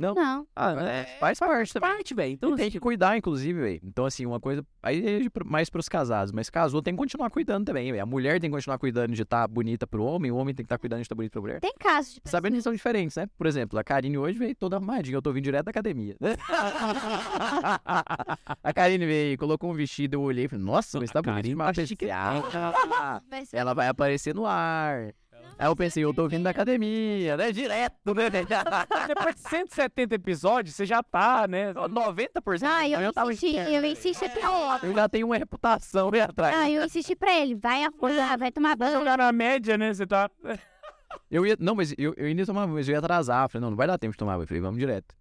Não. 0.00 0.46
Ah, 0.56 0.72
é, 0.82 1.04
Faz 1.18 1.38
parte 1.38 1.72
também. 1.72 1.90
parte, 1.90 2.14
velho. 2.14 2.32
Então, 2.32 2.50
E 2.50 2.56
tem 2.56 2.64
assim, 2.64 2.72
que 2.72 2.80
cuidar, 2.80 3.16
inclusive, 3.16 3.60
velho. 3.60 3.80
Então, 3.84 4.06
assim, 4.06 4.24
uma 4.24 4.40
coisa. 4.40 4.64
Aí 4.82 5.26
é 5.26 5.44
mais 5.44 5.68
pros 5.68 5.88
casados. 5.88 6.32
Mas 6.32 6.48
casou 6.48 6.80
tem 6.80 6.94
que 6.94 6.98
continuar 6.98 7.28
cuidando 7.30 7.66
também, 7.66 7.90
velho. 7.90 8.02
A 8.02 8.06
mulher 8.06 8.40
tem 8.40 8.50
que 8.50 8.56
continuar 8.56 8.78
cuidando 8.78 9.12
de 9.12 9.22
estar 9.22 9.46
bonita 9.46 9.86
pro 9.86 10.02
homem, 10.02 10.30
o 10.30 10.36
homem 10.36 10.54
tem 10.54 10.64
que 10.64 10.66
estar 10.66 10.78
cuidando 10.78 11.00
de 11.00 11.02
estar 11.02 11.14
bonito 11.14 11.32
pra 11.32 11.40
mulher. 11.42 11.60
Tem 11.60 11.74
casos 11.78 12.14
de 12.14 12.20
Sabendo 12.24 12.56
que 12.56 12.62
são 12.62 12.72
diferentes, 12.72 13.16
né? 13.16 13.26
Por 13.36 13.46
exemplo, 13.46 13.78
a 13.78 13.84
Karine 13.84 14.16
hoje 14.16 14.38
veio 14.38 14.54
toda 14.54 14.76
arrumadinha. 14.76 15.16
Eu 15.16 15.22
tô 15.22 15.32
vindo 15.32 15.44
direto 15.44 15.66
da 15.66 15.70
academia. 15.70 16.16
a 18.62 18.72
Karine 18.72 19.04
veio, 19.06 19.38
colocou 19.38 19.70
um 19.70 19.74
vestido, 19.74 20.14
eu 20.14 20.22
olhei 20.22 20.46
e 20.46 20.48
falei, 20.48 20.64
nossa, 20.64 20.98
mas 20.98 21.10
tá 21.10 21.20
bonito. 21.20 21.58
tá 21.58 21.86
chique. 21.86 22.06
Ela 23.52 23.74
vai 23.74 23.88
aparecer 23.88 24.34
no 24.34 24.46
ar. 24.46 25.12
Aí 25.58 25.66
eu 25.66 25.76
pensei, 25.76 26.02
eu 26.02 26.14
tô 26.14 26.26
vindo 26.26 26.44
da 26.44 26.50
academia, 26.50 27.36
né? 27.36 27.52
Direto, 27.52 28.14
né? 28.14 28.30
Depois 29.08 29.34
de 29.34 29.40
170 29.48 30.14
episódios, 30.14 30.74
você 30.74 30.86
já 30.86 31.02
tá, 31.02 31.46
né? 31.46 31.74
90%. 31.74 32.62
Ah, 32.64 32.84
eu, 32.84 32.92
Então 32.92 33.02
eu 33.02 33.12
tava 33.12 33.32
insisti, 33.32 33.56
eu 33.56 33.84
insisti 33.84 34.28
pra 34.28 34.78
ele. 34.78 34.86
Eu 34.86 34.94
já 34.94 35.08
tenho 35.08 35.26
uma 35.26 35.36
reputação 35.36 36.10
aí 36.12 36.20
atrás. 36.20 36.56
Ah, 36.56 36.70
eu 36.70 36.84
insisti 36.84 37.14
pra 37.14 37.32
ele. 37.38 37.54
Vai 37.54 37.84
acordar, 37.84 38.38
vai 38.38 38.50
tomar 38.50 38.76
banho. 38.76 38.98
Jogar 38.98 39.18
na 39.18 39.30
média, 39.32 39.76
né? 39.76 39.92
Você 39.92 40.06
tá. 40.06 40.30
Eu 41.28 41.44
ia, 41.44 41.56
não, 41.58 41.74
mas 41.74 41.92
eu, 41.98 42.14
eu 42.16 42.28
ia 42.28 42.46
tomar 42.46 42.62
banho, 42.66 42.74
mas 42.76 42.88
eu 42.88 42.92
ia 42.92 42.98
atrasar. 43.00 43.48
Falei, 43.48 43.62
não, 43.62 43.70
não 43.70 43.76
vai 43.76 43.86
dar 43.86 43.98
tempo 43.98 44.12
de 44.12 44.18
tomar 44.18 44.36
banho. 44.36 44.46
Falei, 44.46 44.60
vamos 44.60 44.78
direto. 44.78 45.12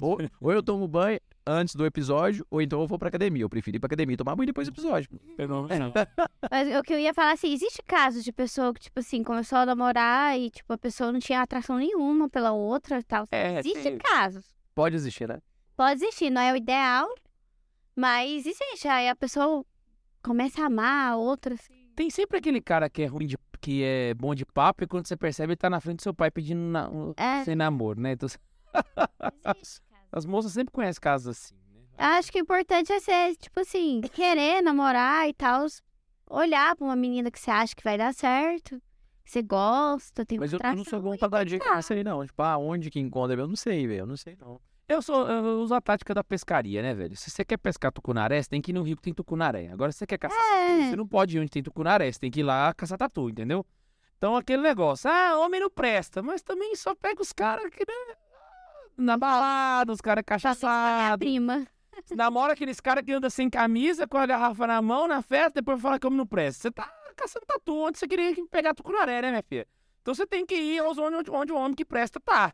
Ou, 0.00 0.18
ou 0.40 0.52
eu 0.52 0.62
tomo 0.62 0.88
banho 0.88 1.20
antes 1.46 1.74
do 1.74 1.84
episódio, 1.84 2.46
ou 2.50 2.62
então 2.62 2.80
eu 2.80 2.86
vou 2.86 2.98
pra 2.98 3.08
academia. 3.08 3.42
Eu 3.42 3.50
prefiro 3.50 3.76
ir 3.76 3.80
pra 3.80 3.86
academia 3.86 4.14
e 4.14 4.16
tomar 4.16 4.34
banho 4.34 4.46
depois 4.46 4.66
do 4.66 4.72
episódio. 4.72 5.10
Fenomenal. 5.36 5.92
Mas 6.50 6.74
o 6.76 6.82
que 6.82 6.94
eu 6.94 6.98
ia 6.98 7.12
falar 7.12 7.32
assim, 7.32 7.52
existe 7.52 7.82
casos 7.82 8.24
de 8.24 8.32
pessoa 8.32 8.72
que, 8.72 8.80
tipo 8.80 8.98
assim, 9.00 9.22
começou 9.22 9.58
a 9.58 9.66
namorar 9.66 10.38
e, 10.38 10.50
tipo, 10.50 10.72
a 10.72 10.78
pessoa 10.78 11.12
não 11.12 11.20
tinha 11.20 11.42
atração 11.42 11.76
nenhuma 11.76 12.28
pela 12.28 12.52
outra 12.52 12.98
e 12.98 13.02
tal. 13.02 13.26
É, 13.30 13.58
existe 13.58 13.82
tem- 13.82 13.98
casos. 13.98 14.46
Pode 14.74 14.96
existir, 14.96 15.28
né? 15.28 15.38
Pode 15.76 16.02
existir, 16.02 16.30
não 16.30 16.40
é 16.40 16.52
o 16.52 16.56
ideal, 16.56 17.08
mas 17.96 18.46
existe. 18.46 18.88
Aí 18.88 19.08
a 19.08 19.16
pessoa 19.16 19.64
começa 20.22 20.62
a 20.62 20.66
amar 20.66 21.12
a 21.12 21.16
outra, 21.16 21.54
assim. 21.54 21.74
Tem 21.94 22.10
sempre 22.10 22.38
aquele 22.38 22.60
cara 22.60 22.88
que 22.88 23.02
é 23.02 23.06
ruim 23.06 23.26
de. 23.26 23.36
que 23.60 23.82
é 23.84 24.14
bom 24.14 24.34
de 24.34 24.44
papo 24.44 24.82
e 24.84 24.86
quando 24.86 25.06
você 25.06 25.16
percebe, 25.16 25.52
ele 25.52 25.56
tá 25.56 25.70
na 25.70 25.80
frente 25.80 25.98
do 25.98 26.02
seu 26.02 26.12
pai 26.14 26.30
pedindo 26.30 26.60
na... 26.60 26.90
É, 27.16 27.44
sem 27.44 27.54
namoro, 27.54 28.00
né? 28.00 28.12
Então. 28.12 28.28
As 30.12 30.24
moças 30.24 30.52
sempre 30.52 30.72
conhecem 30.72 31.00
casos 31.00 31.28
assim, 31.28 31.54
né? 31.72 31.82
Acho 31.96 32.30
que 32.32 32.38
o 32.38 32.42
importante 32.42 32.92
é 32.92 33.00
ser, 33.00 33.36
tipo 33.36 33.60
assim, 33.60 34.00
querer 34.12 34.62
namorar 34.62 35.28
e 35.28 35.34
tal. 35.34 35.66
Olhar 36.28 36.74
pra 36.74 36.84
uma 36.84 36.96
menina 36.96 37.30
que 37.30 37.38
você 37.38 37.50
acha 37.50 37.74
que 37.74 37.84
vai 37.84 37.98
dar 37.98 38.12
certo, 38.14 38.80
que 39.24 39.30
você 39.30 39.42
gosta, 39.42 40.24
tem 40.24 40.38
Mas 40.38 40.52
eu, 40.52 40.58
não 40.74 40.84
sou 40.84 41.00
bom 41.00 41.16
pra 41.16 41.28
dar 41.28 41.44
dica 41.44 41.74
nessa 41.74 41.94
aí, 41.94 42.02
não. 42.02 42.24
Tipo, 42.26 42.42
ah, 42.42 42.56
onde 42.58 42.90
que 42.90 42.98
encontra? 42.98 43.38
Eu 43.40 43.46
não 43.46 43.56
sei, 43.56 43.86
velho. 43.86 44.00
Eu 44.00 44.06
não 44.06 44.16
sei, 44.16 44.36
não. 44.40 44.60
Eu 44.86 45.00
sou, 45.00 45.26
eu 45.28 45.60
uso 45.60 45.74
a 45.74 45.80
tática 45.80 46.12
da 46.12 46.22
pescaria, 46.22 46.82
né, 46.82 46.92
velho? 46.94 47.16
Se 47.16 47.30
você 47.30 47.42
quer 47.44 47.56
pescar 47.56 47.90
tucunaré, 47.90 48.42
você 48.42 48.50
tem 48.50 48.60
que 48.60 48.70
ir 48.70 48.74
no 48.74 48.82
rio 48.82 48.96
que 48.96 49.02
tem 49.02 49.14
tucunaré. 49.14 49.68
Agora, 49.68 49.90
se 49.92 49.98
você 49.98 50.06
quer 50.06 50.18
caçar 50.18 50.38
tatu, 50.38 50.54
É. 50.54 50.90
você 50.90 50.96
não 50.96 51.06
pode 51.06 51.36
ir 51.36 51.40
onde 51.40 51.50
tem 51.50 51.62
tucunaré, 51.62 52.10
você 52.12 52.18
tem 52.18 52.30
que 52.30 52.40
ir 52.40 52.42
lá 52.42 52.72
caçar 52.74 52.98
tatu, 52.98 53.30
entendeu? 53.30 53.64
Então, 54.18 54.36
aquele 54.36 54.62
negócio, 54.62 55.08
ah, 55.10 55.38
homem 55.38 55.60
não 55.60 55.70
presta, 55.70 56.22
mas 56.22 56.42
também 56.42 56.74
só 56.76 56.94
pega 56.94 57.20
os 57.22 57.32
caras 57.32 57.70
que, 57.70 57.80
né, 57.80 58.14
na 58.96 59.16
balada, 59.16 59.92
os 59.92 60.00
caras 60.00 60.24
cachaçados, 60.26 61.18
prima. 61.18 61.66
namora 62.16 62.52
aqueles 62.52 62.80
caras 62.80 63.04
que 63.04 63.12
andam 63.12 63.30
sem 63.30 63.48
camisa, 63.50 64.06
com 64.06 64.16
a 64.18 64.26
garrafa 64.26 64.66
na 64.66 64.80
mão, 64.82 65.06
na 65.08 65.22
festa, 65.22 65.60
depois 65.60 65.80
fala 65.80 65.98
que 65.98 66.06
homem 66.06 66.18
não 66.18 66.26
presta. 66.26 66.62
Você 66.62 66.70
tá 66.70 66.92
caçando 67.16 67.46
tatu 67.46 67.74
onde 67.76 67.98
você 67.98 68.06
queria 68.08 68.34
pegar 68.50 68.74
tucunaré, 68.74 69.22
né, 69.22 69.30
minha 69.30 69.42
filha? 69.42 69.66
Então, 70.02 70.14
você 70.14 70.26
tem 70.26 70.44
que 70.44 70.54
ir 70.54 70.80
aos 70.80 70.98
onde, 70.98 71.30
onde 71.30 71.52
o 71.52 71.56
homem 71.56 71.74
que 71.74 71.84
presta 71.84 72.20
tá. 72.20 72.52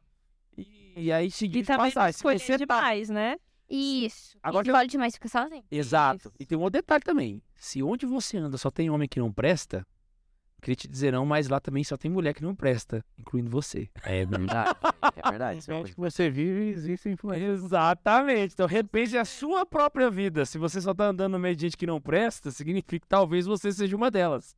E, 0.57 0.93
e 0.97 1.12
aí, 1.12 1.31
seguir 1.31 1.61
E 1.61 1.65
também 1.65 1.91
passar. 1.91 2.12
Se 2.12 2.19
escolher 2.19 2.39
você 2.39 2.59
tá 2.67 2.77
demais, 2.81 3.09
né? 3.09 3.37
Isso. 3.69 4.37
Agora- 4.43 4.67
Escolhe 4.67 4.89
demais 4.89 5.15
fica 5.15 5.29
sozinho. 5.29 5.65
Exato. 5.71 6.29
Isso. 6.29 6.33
E 6.41 6.47
tem 6.47 6.59
um 6.59 6.61
outro 6.62 6.81
detalhe 6.81 7.03
também. 7.03 7.43
Se 7.57 7.83
onde 7.83 8.05
você 8.07 8.37
anda 8.37 8.59
só 8.59 8.71
tem 8.71 8.91
homem 8.91 9.09
que 9.09 9.19
não 9.21 9.33
presta, 9.33 9.87
queria 10.61 10.77
te 10.77 10.89
dizer 10.89 11.12
não, 11.12 11.24
mas 11.24 11.49
lá 11.49 11.59
também 11.59 11.82
só 11.82 11.97
tem 11.97 12.11
mulher 12.11 12.35
que 12.35 12.43
não 12.43 12.55
presta, 12.55 13.05
incluindo 13.19 13.51
você. 13.51 13.89
É 14.05 14.24
verdade. 14.24 14.70
é 15.16 15.31
verdade. 15.31 15.73
é 15.73 15.82
que 15.85 15.97
você 15.97 16.31
vive, 16.31 16.70
existe 16.70 17.09
influência. 17.09 17.47
Exatamente. 17.47 18.55
Então 18.55 18.66
repense 18.66 19.16
a 19.16 19.24
sua 19.24 19.65
própria 19.65 20.11
vida. 20.11 20.45
Se 20.45 20.59
você 20.59 20.81
só 20.81 20.95
tá 20.95 21.07
andando 21.07 21.32
no 21.32 21.39
meio 21.39 21.57
de 21.57 21.62
gente 21.62 21.77
que 21.77 21.87
não 21.87 22.01
presta, 22.01 22.51
significa 22.51 23.01
que 23.01 23.09
talvez 23.09 23.47
você 23.47 23.73
seja 23.73 23.97
uma 23.97 24.11
delas. 24.11 24.57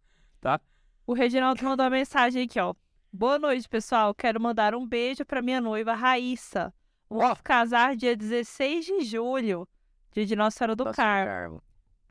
O 1.07 1.15
Reginaldo 1.15 1.63
mandou 1.65 1.85
uma 1.85 1.91
mensagem 1.91 2.45
aqui, 2.45 2.59
ó. 2.61 2.75
Boa 3.13 3.39
noite, 3.39 3.69
pessoal. 3.69 4.15
Quero 4.15 4.41
mandar 4.41 4.75
um 4.75 4.87
beijo 4.87 5.25
pra 5.25 5.43
minha 5.43 5.61
noiva, 5.61 5.95
Raíssa. 5.95 6.73
Vamos 7.11 7.41
casar 7.43 7.95
dia 7.95 8.17
16 8.17 8.87
de 8.87 9.03
julho, 9.03 9.69
dia 10.13 10.25
de 10.25 10.35
Nossa 10.35 10.59
Senhora 10.59 10.75
do 10.75 10.85
Nossa, 10.85 10.97
Carmo. 10.97 11.31
Carmo. 11.31 11.63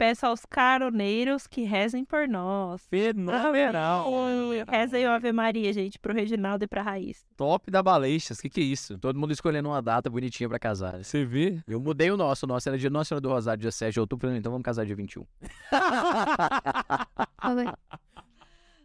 Peço 0.01 0.25
aos 0.25 0.47
caroneiros 0.47 1.45
que 1.45 1.61
rezem 1.61 2.03
por 2.03 2.27
nós. 2.27 2.87
Fenomenal. 2.87 4.11
Rezem 4.67 5.05
o 5.05 5.11
Ave 5.11 5.31
Maria, 5.31 5.71
gente, 5.71 5.99
pro 5.99 6.11
Reginaldo 6.11 6.65
e 6.65 6.67
pra 6.67 6.81
Raíssa. 6.81 7.23
Top 7.37 7.69
da 7.69 7.83
Baleixas. 7.83 8.39
O 8.39 8.41
que, 8.41 8.49
que 8.49 8.61
é 8.61 8.63
isso? 8.63 8.97
Todo 8.97 9.19
mundo 9.19 9.31
escolhendo 9.31 9.69
uma 9.69 9.79
data 9.79 10.09
bonitinha 10.09 10.49
pra 10.49 10.57
casar. 10.57 11.03
Você 11.03 11.23
vê? 11.23 11.61
Eu 11.67 11.79
mudei 11.79 12.09
o 12.09 12.17
nosso. 12.17 12.47
O 12.47 12.49
nosso 12.49 12.67
era 12.67 12.79
dia 12.79 12.89
Nossa 12.89 13.09
Senhora 13.09 13.21
do 13.21 13.29
Rosário, 13.29 13.61
dia 13.61 13.71
7 13.71 13.93
de 13.93 13.99
outubro. 13.99 14.27
Falei, 14.27 14.39
então 14.39 14.51
vamos 14.51 14.65
casar 14.65 14.87
dia 14.87 14.95
21. 14.95 15.23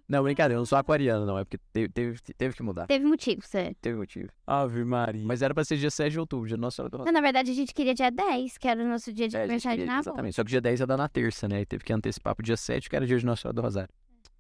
Não, 0.09 0.23
brincadeira, 0.23 0.55
eu 0.55 0.59
não 0.59 0.67
sou 0.67 0.79
aquariano, 0.79 1.27
não. 1.27 1.37
É 1.39 1.45
porque 1.45 1.59
teve, 1.73 1.89
teve, 1.89 2.19
teve 2.39 2.55
que 2.55 2.63
mudar. 2.63 2.87
Teve 2.87 3.05
motivo, 3.05 3.43
sério. 3.45 3.77
Teve 3.81 3.97
motivo. 3.99 4.29
Ave 4.47 4.85
Maria. 4.85 5.25
Mas 5.25 5.43
era 5.43 5.53
pra 5.53 5.65
ser 5.65 5.77
dia 5.79 5.91
7 5.91 6.13
de 6.13 6.21
outubro, 6.21 6.47
dia 6.47 6.57
Nossa 6.57 6.77
Senhora 6.77 6.91
do 6.91 6.99
Não, 6.99 7.05
Rosário. 7.05 7.15
na 7.15 7.21
verdade, 7.21 7.51
a 7.51 7.55
gente 7.55 7.75
queria 7.75 7.93
dia 7.95 8.11
10, 8.11 8.57
que 8.59 8.69
era 8.69 8.81
o 8.83 8.87
nosso 8.89 9.13
dia 9.13 9.27
de 9.29 9.37
É, 9.37 9.47
de 9.47 9.67
namoro. 9.85 10.01
Exatamente. 10.01 10.37
Só 10.37 10.45
que 10.45 10.51
dia 10.51 10.61
10 10.61 10.81
ia 10.81 10.87
dar 10.87 10.97
na 10.97 11.09
terça, 11.09 11.49
né? 11.49 11.61
E 11.63 11.67
teve 11.67 11.83
que 11.83 11.93
antecipar 11.93 12.37
pro 12.37 12.45
dia 12.45 12.57
7, 12.57 12.89
que 12.89 12.95
era 12.95 13.05
dia 13.05 13.19
de 13.19 13.27
Nossa 13.27 13.43
Senhora 13.43 13.55
do 13.57 13.63
Rosário. 13.63 13.91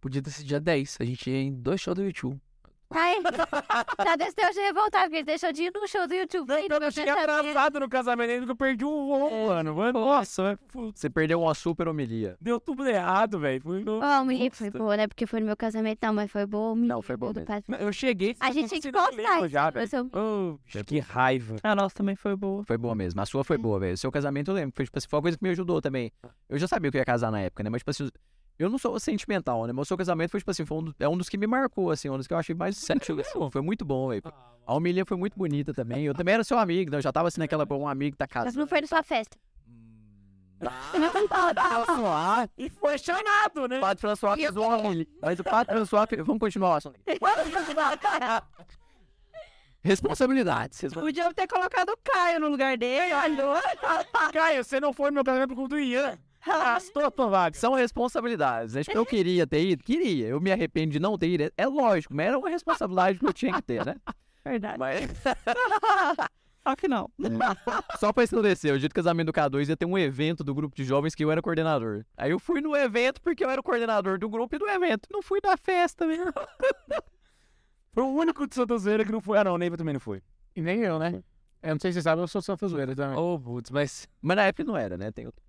Podia 0.01 0.22
ter 0.22 0.30
sido 0.30 0.47
dia 0.47 0.60
10. 0.60 0.98
A 1.01 1.05
gente 1.05 1.28
ia 1.30 1.36
em 1.43 1.52
dois 1.52 1.80
shows 1.80 1.97
do 1.97 2.05
YouTube. 2.05 2.40
Ai, 2.97 3.16
já 4.05 4.16
deixou 4.16 4.51
de 4.52 4.60
revoltar, 4.60 5.02
porque 5.02 5.16
ele 5.16 5.24
deixou 5.24 5.52
de 5.52 5.62
ir 5.64 5.73
no 5.74 5.86
show 5.86 6.06
do 6.06 6.14
YouTube. 6.14 6.48
Não, 6.48 6.59
então 6.59 6.78
eu 6.78 6.90
cheguei 6.90 7.12
atrasado 7.12 7.81
no 7.81 7.89
casamento 7.89 8.31
ainda 8.31 8.47
que 8.47 8.52
eu 8.52 8.56
perdi 8.56 8.85
um 8.85 9.06
voo, 9.06 9.48
mano. 9.48 9.74
Mano, 9.77 10.01
Nossa, 10.01 10.52
é, 10.74 10.81
Você 10.94 11.10
perdeu 11.10 11.40
uma 11.43 11.55
super 11.55 11.89
homilia. 11.89 12.36
deu 12.40 12.59
tudo 12.60 12.86
errado, 12.86 13.39
velho. 13.39 13.60
Foi- 13.62 13.82
eu- 13.86 14.01
Oh, 14.02 14.23
o 14.23 14.24
menino 14.24 14.55
foi 14.55 14.70
boa, 14.70 14.97
né? 14.97 15.06
Porque 15.06 15.27
foi 15.27 15.40
no 15.40 15.47
meu 15.47 15.56
casamento, 15.56 15.98
não, 16.02 16.14
mas 16.14 16.31
foi 16.31 16.47
boa. 16.47 16.74
Não, 16.74 17.02
foi 17.02 17.16
boa. 17.16 17.32
Eu 17.78 17.93
cheguei. 17.93 18.35
A 18.40 18.51
gente 18.51 18.68
tinha 18.68 18.81
que 18.81 18.93
postar 18.93 19.48
já, 19.48 19.66
no 19.66 19.73
velho. 19.73 20.10
Ô, 20.14 20.59
que 20.85 20.98
raiva. 20.98 21.56
A 21.62 21.74
nossa 21.74 21.94
também 21.94 22.16
foi 22.16 22.35
boa. 22.36 22.64
Foi 22.64 22.78
boa 22.78 22.94
mesmo. 22.94 23.20
A 23.20 23.27
sua 23.27 23.44
foi 23.44 23.59
boa, 23.59 23.78
velho. 23.78 23.94
O 23.94 23.98
seu 23.98 24.10
casamento 24.10 24.51
eu 24.51 24.55
lembro. 24.55 24.73
Foi, 24.74 24.85
tipo, 24.85 24.97
assim, 24.98 25.09
foi 25.09 25.16
uma 25.18 25.23
coisa 25.23 25.36
que 25.36 25.44
me 25.44 25.51
ajudou 25.51 25.81
também. 25.82 26.10
Eu 26.48 26.59
já 26.59 26.66
sabia 26.66 26.90
que 26.90 26.97
eu 26.97 27.01
ia 27.01 27.05
casar 27.05 27.31
na 27.31 27.40
época, 27.40 27.62
né? 27.62 27.70
Mas, 27.70 27.81
tipo 27.81 27.90
assim, 27.90 28.09
eu 28.58 28.70
não 28.70 28.78
sou 28.78 28.98
sentimental, 28.98 29.66
né? 29.66 29.72
Mas 29.72 29.82
o 29.82 29.84
seu 29.86 29.96
casamento 29.96 30.30
foi, 30.30 30.40
tipo 30.40 30.50
assim, 30.50 30.64
foi 30.64 30.78
um, 30.78 30.92
é 30.98 31.08
um 31.08 31.16
dos 31.16 31.28
que 31.28 31.36
me 31.36 31.46
marcou, 31.46 31.90
assim, 31.90 32.08
um 32.08 32.16
dos 32.16 32.26
que 32.26 32.32
eu 32.34 32.38
achei 32.38 32.54
mais 32.54 32.76
sério. 32.76 33.02
assim. 33.20 33.50
Foi 33.50 33.60
muito 33.62 33.84
bom, 33.84 34.08
velho. 34.08 34.22
A 34.66 34.74
homilia 34.74 35.04
foi 35.04 35.16
muito 35.16 35.36
bonita 35.38 35.72
também. 35.72 36.04
Eu 36.04 36.14
também 36.14 36.34
era 36.34 36.42
seu 36.44 36.58
amigo, 36.58 36.90
né? 36.90 36.96
Eu 36.96 37.02
já 37.02 37.12
tava 37.12 37.28
assim 37.28 37.40
naquela, 37.40 37.66
um 37.70 37.86
amigo 37.86 38.16
tá 38.16 38.26
Mas 38.34 38.56
não 38.56 38.66
foi 38.66 38.80
na 38.80 38.86
sua 38.86 39.02
festa. 39.02 39.36
E 42.56 42.70
foi 42.70 42.98
chamado, 42.98 43.68
né? 43.68 43.76
O 43.76 43.80
Padre 43.80 44.00
François 44.00 44.36
fez 44.36 44.56
uma. 44.56 44.78
Mas 45.20 45.38
o 45.38 45.44
Padre 45.44 45.74
François... 45.74 46.08
fez- 46.08 46.24
Vamos 46.24 46.40
continuar 46.40 46.70
o 46.70 46.74
assunto. 46.74 46.98
Responsabilidades. 49.84 50.80
Respo- 50.80 51.00
Podia 51.00 51.32
ter 51.32 51.46
colocado 51.46 51.90
o 51.90 51.96
Caio 52.02 52.40
no 52.40 52.48
lugar 52.48 52.76
dele, 52.76 53.12
olha. 53.12 53.62
Caio, 54.32 54.64
você 54.64 54.80
não 54.80 54.92
foi 54.92 55.10
no 55.10 55.14
meu 55.14 55.24
casamento 55.24 55.50
por 55.50 55.56
conta 55.56 55.76
do 55.76 55.78
Ian. 55.78 56.18
Arrastou 56.48 57.05
a 57.05 57.10
tua 57.10 57.28
vaga. 57.28 57.56
São 57.56 57.74
responsabilidades. 57.74 58.74
né? 58.74 58.82
Tipo, 58.82 58.98
eu 58.98 59.06
queria 59.06 59.47
ter 59.47 59.64
ido? 59.64 59.82
Queria. 59.85 60.28
Eu 60.28 60.40
me 60.40 60.52
arrependo 60.52 60.93
de 60.93 61.01
não 61.01 61.16
ter 61.18 61.28
ido. 61.28 61.52
É 61.56 61.66
lógico, 61.66 62.14
mas 62.14 62.27
era 62.27 62.39
uma 62.39 62.48
responsabilidade 62.48 63.18
que 63.18 63.27
eu 63.27 63.32
tinha 63.32 63.52
que 63.55 63.62
ter, 63.62 63.85
né? 63.85 63.97
Verdade. 64.44 64.78
Mas... 64.78 65.10
Só 66.66 66.74
que 66.74 66.89
não. 66.89 67.09
Só 68.01 68.12
pra 68.12 68.24
esclarecer, 68.24 68.74
o 68.74 68.78
dia 68.78 68.89
do 68.89 68.94
casamento 68.94 69.27
do 69.27 69.32
K2 69.32 69.68
ia 69.68 69.77
ter 69.77 69.86
um 69.86 69.97
evento 69.97 70.43
do 70.43 70.52
grupo 70.52 70.74
de 70.74 70.82
jovens 70.82 71.14
que 71.14 71.24
eu 71.24 71.31
era 71.31 71.40
coordenador. 71.40 72.05
Aí 72.16 72.32
eu 72.32 72.40
fui 72.40 72.60
no 72.60 72.74
evento 72.74 73.20
porque 73.20 73.44
eu 73.44 73.51
era 73.51 73.60
o 73.60 73.62
coordenador 73.62 74.18
do 74.18 74.28
grupo 74.28 74.56
e 74.56 74.59
do 74.59 74.66
evento. 74.68 75.09
Não 75.12 75.23
fui 75.23 75.39
na 75.44 75.56
festa 75.56 76.05
mesmo. 76.06 76.32
Foi 77.94 78.02
o 78.02 78.09
único 78.09 78.47
de 78.47 78.55
Santa 78.55 78.77
Zoeira 78.77 79.05
que 79.06 79.12
não 79.12 79.23
foi. 79.23 79.39
Ah, 79.39 79.44
não, 79.44 79.55
o 79.55 79.59
Neiva 79.59 79.74
também 79.74 79.94
não 79.94 80.01
foi. 80.01 80.20
E 80.55 80.60
nem 80.60 80.81
eu, 80.81 80.98
né? 80.98 81.23
Eu 81.62 81.70
não 81.70 81.81
sei 81.81 81.93
se 81.93 81.94
você 81.94 82.02
sabe, 82.02 82.20
eu 82.20 82.28
sou 82.28 82.43
Santa 82.43 82.68
Zoeira 82.68 82.94
também. 82.94 83.16
Ô, 83.16 83.40
putz, 83.40 83.70
mas. 83.70 84.06
Mas 84.20 84.36
na 84.36 84.43
época 84.43 84.64
não 84.64 84.77
era, 84.77 84.98
né? 84.98 85.10
Tem 85.10 85.24
outro. 85.24 85.43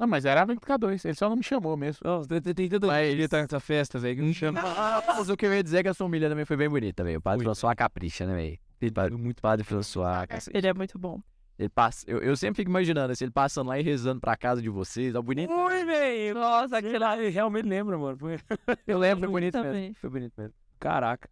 Não, 0.00 0.06
mas 0.06 0.24
era 0.24 0.40
amigo 0.40 0.58
do 0.62 0.66
K2, 0.66 1.04
ele 1.04 1.14
só 1.14 1.28
não 1.28 1.36
me 1.36 1.42
chamou 1.42 1.76
mesmo. 1.76 2.08
Ô, 2.10 2.26
tem, 2.26 2.40
tem, 2.40 2.54
tem 2.54 2.68
tanto 2.70 2.86
Mas- 2.86 3.14
dia 3.14 3.28
tá 3.28 3.42
nessa 3.42 3.60
festa, 3.60 3.98
velho, 3.98 4.16
que 4.16 4.22
não 4.22 4.32
chama. 4.32 4.62
Mas 5.06 5.28
o 5.28 5.36
que 5.36 5.44
eu 5.44 5.52
ia 5.52 5.62
dizer 5.62 5.80
é 5.80 5.82
que 5.82 5.88
a 5.90 5.94
sua 5.94 6.06
humilha 6.06 6.26
também 6.26 6.46
foi 6.46 6.56
bem 6.56 6.70
bonita, 6.70 7.04
velho. 7.04 7.18
O 7.18 7.20
Padre 7.20 7.44
Muito. 7.44 7.54
François 7.54 7.76
capricha, 7.76 8.24
né, 8.24 8.58
velho? 8.80 9.18
Muito 9.18 9.42
Padre 9.42 9.62
François, 9.62 10.26
cacete. 10.26 10.56
Ele 10.56 10.66
é 10.66 10.72
muito 10.72 10.98
bom. 10.98 11.20
Ele 11.58 11.68
passa... 11.68 12.06
eu, 12.08 12.18
eu 12.20 12.34
sempre 12.34 12.62
fico 12.62 12.70
imaginando, 12.70 13.12
assim, 13.12 13.24
ele 13.24 13.30
passando 13.30 13.68
lá 13.68 13.78
e 13.78 13.82
rezando 13.82 14.18
pra 14.22 14.34
casa 14.38 14.62
de 14.62 14.70
vocês. 14.70 15.14
É 15.14 15.20
bonito. 15.20 15.50
Foi, 15.52 15.84
velho. 15.84 16.34
Nossa, 16.34 16.80
Sei 16.80 16.98
lá, 16.98 17.18
eu 17.18 17.30
realmente 17.30 17.68
lembro, 17.68 18.00
mano. 18.00 18.16
Foi... 18.16 18.38
Eu 18.86 18.98
lembro, 18.98 19.24
foi 19.24 19.28
bonito 19.28 19.52
também. 19.52 19.72
mesmo. 19.82 19.96
Foi 19.96 20.08
bonito 20.08 20.32
mesmo. 20.38 20.54
Caraca. 20.78 21.28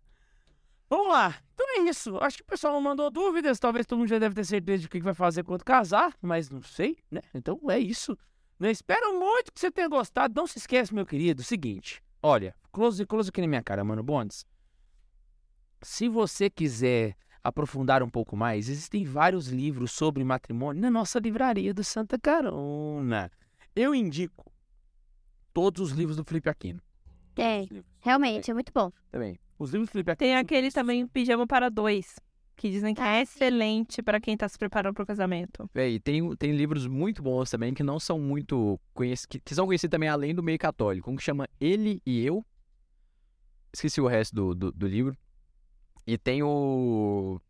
Vamos 0.91 1.09
lá. 1.09 1.35
Então 1.55 1.67
é 1.79 1.89
isso. 1.89 2.19
Acho 2.19 2.37
que 2.37 2.43
o 2.43 2.47
pessoal 2.47 2.75
não 2.75 2.83
mandou 2.83 3.11
dúvidas. 3.11 3.59
Talvez 3.59 3.87
todo 3.87 3.99
mundo 3.99 4.09
já 4.09 4.19
deve 4.19 4.35
ter 4.35 4.45
certeza 4.45 4.81
de 4.83 4.87
o 4.87 4.91
que 4.91 4.99
que 4.99 5.05
vai 5.05 5.15
fazer 5.15 5.43
quando 5.43 5.65
casar, 5.65 6.13
mas 6.21 6.51
não 6.51 6.61
sei, 6.63 6.99
né? 7.11 7.23
Então 7.35 7.59
é 7.71 7.79
isso. 7.79 8.15
Né? 8.59 8.71
Espero 8.71 9.19
muito 9.19 9.53
que 9.53 9.61
você 9.61 9.71
tenha 9.71 9.89
gostado. 9.89 10.35
Não 10.35 10.47
se 10.47 10.59
esquece, 10.59 10.93
meu 10.95 11.07
querido, 11.07 11.43
seguinte. 11.43 12.03
Olha, 12.23 12.55
close, 12.73 13.05
close 13.07 13.29
aqui 13.31 13.41
na 13.41 13.47
minha 13.47 13.63
cara, 13.63 13.85
mano. 13.85 14.03
Bondes. 14.03 14.45
Se 15.83 16.09
você 16.09 16.51
quiser 16.51 17.17
aprofundar 17.43 18.03
um 18.03 18.11
pouco 18.11 18.37
mais, 18.37 18.69
existem 18.69 19.05
vários 19.05 19.47
livros 19.49 19.93
sobre 19.93 20.25
matrimônio 20.25 20.83
na 20.83 20.91
nossa 20.91 21.19
livraria 21.21 21.73
do 21.73 21.85
Santa 21.85 22.19
Carona. 22.19 23.31
Eu 23.77 23.95
indico 23.95 24.51
todos 25.55 25.81
os 25.81 25.97
livros 25.97 26.17
do 26.17 26.25
Felipe 26.25 26.49
Aquino. 26.49 26.83
Tem, 27.35 27.63
Os 27.63 27.71
livros. 27.71 27.93
realmente, 28.01 28.51
é 28.51 28.55
muito 28.55 28.73
bom. 28.73 28.91
Também. 29.13 29.39
Os 29.57 29.71
livros 29.71 29.89
do 29.89 29.93
Felipe 29.93 30.11
Aquino. 30.11 30.29
Tem 30.31 30.37
aquele 30.37 30.73
também, 30.73 31.07
Pijama 31.07 31.47
para 31.47 31.69
Dois, 31.71 32.17
que 32.59 32.69
dizem 32.69 32.93
que 32.93 33.01
é 33.01 33.23
excelente 33.23 34.03
para 34.03 34.21
quem 34.21 34.37
tá 34.37 34.49
se 34.49 34.59
preparando 34.59 34.95
pro 34.95 35.07
casamento. 35.07 35.71
Véi, 35.73 36.01
tem, 36.01 36.35
tem 36.37 36.51
livros 36.53 36.87
muito 36.89 37.23
bons 37.23 37.49
também 37.49 37.73
que 37.73 37.85
não 37.85 38.01
são 38.01 38.19
muito 38.19 38.79
conhecidos, 38.93 39.27
que, 39.27 39.41
que 39.41 39.55
são 39.55 39.65
conhecidos 39.65 39.93
também 39.93 40.09
além 40.09 40.35
do 40.35 40.43
meio 40.43 40.59
católico. 40.59 41.11
Um 41.11 41.17
que 41.17 41.23
chama 41.23 41.49
Ele 41.61 42.03
e 42.05 42.23
Eu. 42.25 42.45
Esqueci 43.73 44.01
o 44.01 44.09
resto 44.09 44.35
do, 44.35 44.55
do, 44.55 44.73
do 44.73 44.87
livro. 44.89 45.17
E 46.05 46.19
tem 46.19 46.43
o 46.43 47.41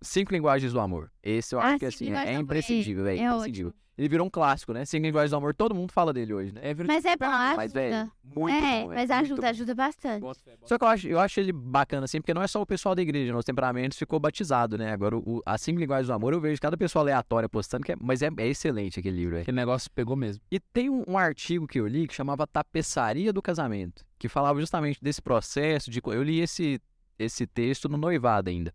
Cinco 0.00 0.32
Linguagens 0.32 0.72
do 0.72 0.80
Amor. 0.80 1.10
Esse 1.22 1.54
eu 1.54 1.60
acho 1.60 1.74
Ah, 1.74 1.78
que 1.78 1.86
assim, 1.86 2.12
é 2.12 2.34
imprescindível, 2.34 3.04
velho. 3.04 3.20
é 3.20 3.24
imprescindível. 3.24 3.74
Ele 3.96 4.08
virou 4.08 4.24
um 4.28 4.30
clássico, 4.30 4.72
né? 4.72 4.84
Cinco 4.84 5.06
Linguagens 5.06 5.32
do 5.32 5.36
Amor, 5.36 5.52
todo 5.52 5.74
mundo 5.74 5.90
fala 5.92 6.12
dele 6.12 6.32
hoje, 6.32 6.52
né? 6.52 6.60
É, 6.62 6.72
Mas 6.84 7.04
é 7.04 7.16
bom, 7.16 7.26
Mas, 7.26 7.58
ajuda. 7.58 7.80
velho, 7.80 8.12
muito 8.36 8.54
é, 8.54 8.60
bom. 8.82 8.88
mas 8.90 8.96
muito 8.98 9.12
ajuda, 9.12 9.42
bom. 9.42 9.48
ajuda 9.48 9.74
bastante. 9.74 10.26
Só 10.66 10.78
que 10.78 10.84
eu 10.84 10.88
acho, 10.88 11.08
eu 11.08 11.18
acho 11.18 11.40
ele 11.40 11.50
bacana, 11.50 12.04
assim, 12.04 12.20
porque 12.20 12.32
não 12.32 12.40
é 12.40 12.46
só 12.46 12.62
o 12.62 12.66
pessoal 12.66 12.94
da 12.94 13.02
igreja, 13.02 13.32
nos 13.32 13.44
temperamentos 13.44 13.98
ficou 13.98 14.20
batizado, 14.20 14.78
né? 14.78 14.92
Agora, 14.92 15.16
o, 15.16 15.42
as 15.44 15.60
cinco 15.62 15.80
linguagens 15.80 16.06
do 16.06 16.12
amor, 16.12 16.32
eu 16.32 16.40
vejo 16.40 16.60
cada 16.60 16.76
pessoa 16.76 17.02
aleatória 17.02 17.48
postando, 17.48 17.82
que 17.84 17.90
é, 17.90 17.96
mas 18.00 18.22
é, 18.22 18.28
é 18.38 18.46
excelente 18.46 19.00
aquele 19.00 19.16
livro, 19.16 19.32
velho. 19.32 19.42
Aquele 19.42 19.56
negócio 19.56 19.90
pegou 19.92 20.14
mesmo. 20.14 20.40
E 20.48 20.60
tem 20.60 20.88
um, 20.88 21.02
um 21.08 21.18
artigo 21.18 21.66
que 21.66 21.80
eu 21.80 21.86
li 21.88 22.06
que 22.06 22.14
chamava 22.14 22.46
Tapeçaria 22.46 23.32
do 23.32 23.42
Casamento, 23.42 24.04
que 24.16 24.28
falava 24.28 24.60
justamente 24.60 25.02
desse 25.02 25.20
processo 25.20 25.90
de. 25.90 26.00
Eu 26.04 26.22
li 26.22 26.38
esse, 26.38 26.80
esse 27.18 27.48
texto 27.48 27.88
no 27.88 27.98
noivado 27.98 28.48
ainda. 28.48 28.72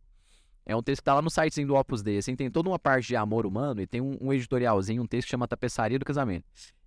É 0.66 0.76
um 0.76 0.82
texto 0.82 1.02
que 1.02 1.06
tá 1.06 1.14
lá 1.14 1.22
no 1.22 1.30
sitezinho 1.30 1.68
do 1.68 1.76
Opus 1.76 2.02
Dei, 2.02 2.18
assim, 2.18 2.36
tem 2.36 2.50
toda 2.50 2.70
uma 2.70 2.80
parte 2.80 3.08
de 3.08 3.16
amor 3.16 3.46
humano 3.46 3.82
e 3.82 3.88
tem 3.88 4.00
um, 4.00 4.18
um 4.22 4.32
editorialzinho, 4.32 5.04
um 5.04 5.08
texto 5.08 5.26
que 5.26 5.32
chama 5.32 5.48
Tapeçaria 5.48 6.00
do 6.00 6.06
Casamento. 6.06 6.46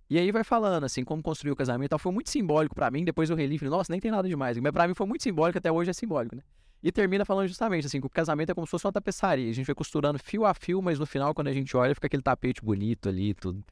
E 0.09 0.17
aí 0.17 0.31
vai 0.31 0.43
falando, 0.43 0.85
assim, 0.85 1.03
como 1.03 1.21
construir 1.21 1.51
o 1.51 1.55
casamento 1.55 1.87
e 1.87 1.89
tal. 1.89 1.99
Foi 1.99 2.11
muito 2.11 2.29
simbólico 2.29 2.73
pra 2.73 2.89
mim, 2.89 3.03
depois 3.03 3.29
eu 3.29 3.35
reli 3.35 3.59
nossa, 3.63 3.91
nem 3.91 3.99
tem 3.99 4.09
nada 4.09 4.27
demais. 4.27 4.57
Mas 4.57 4.71
pra 4.71 4.87
mim 4.87 4.93
foi 4.93 5.05
muito 5.05 5.21
simbólico, 5.21 5.57
até 5.57 5.71
hoje 5.71 5.89
é 5.89 5.93
simbólico, 5.93 6.35
né? 6.35 6.41
E 6.81 6.91
termina 6.91 7.25
falando 7.25 7.47
justamente, 7.47 7.87
assim, 7.87 7.99
que 7.99 8.07
o 8.07 8.09
casamento 8.09 8.51
é 8.51 8.55
como 8.55 8.65
se 8.65 8.71
fosse 8.71 8.85
uma 8.85 8.93
tapeçaria. 8.93 9.49
A 9.49 9.53
gente 9.53 9.65
vai 9.65 9.75
costurando 9.75 10.17
fio 10.17 10.45
a 10.45 10.53
fio, 10.53 10.81
mas 10.81 10.97
no 10.97 11.05
final, 11.05 11.33
quando 11.33 11.47
a 11.47 11.53
gente 11.53 11.75
olha, 11.75 11.93
fica 11.93 12.07
aquele 12.07 12.21
tapete 12.23 12.63
bonito 12.63 13.09
ali 13.09 13.31
e 13.31 13.33
tudo. 13.33 13.63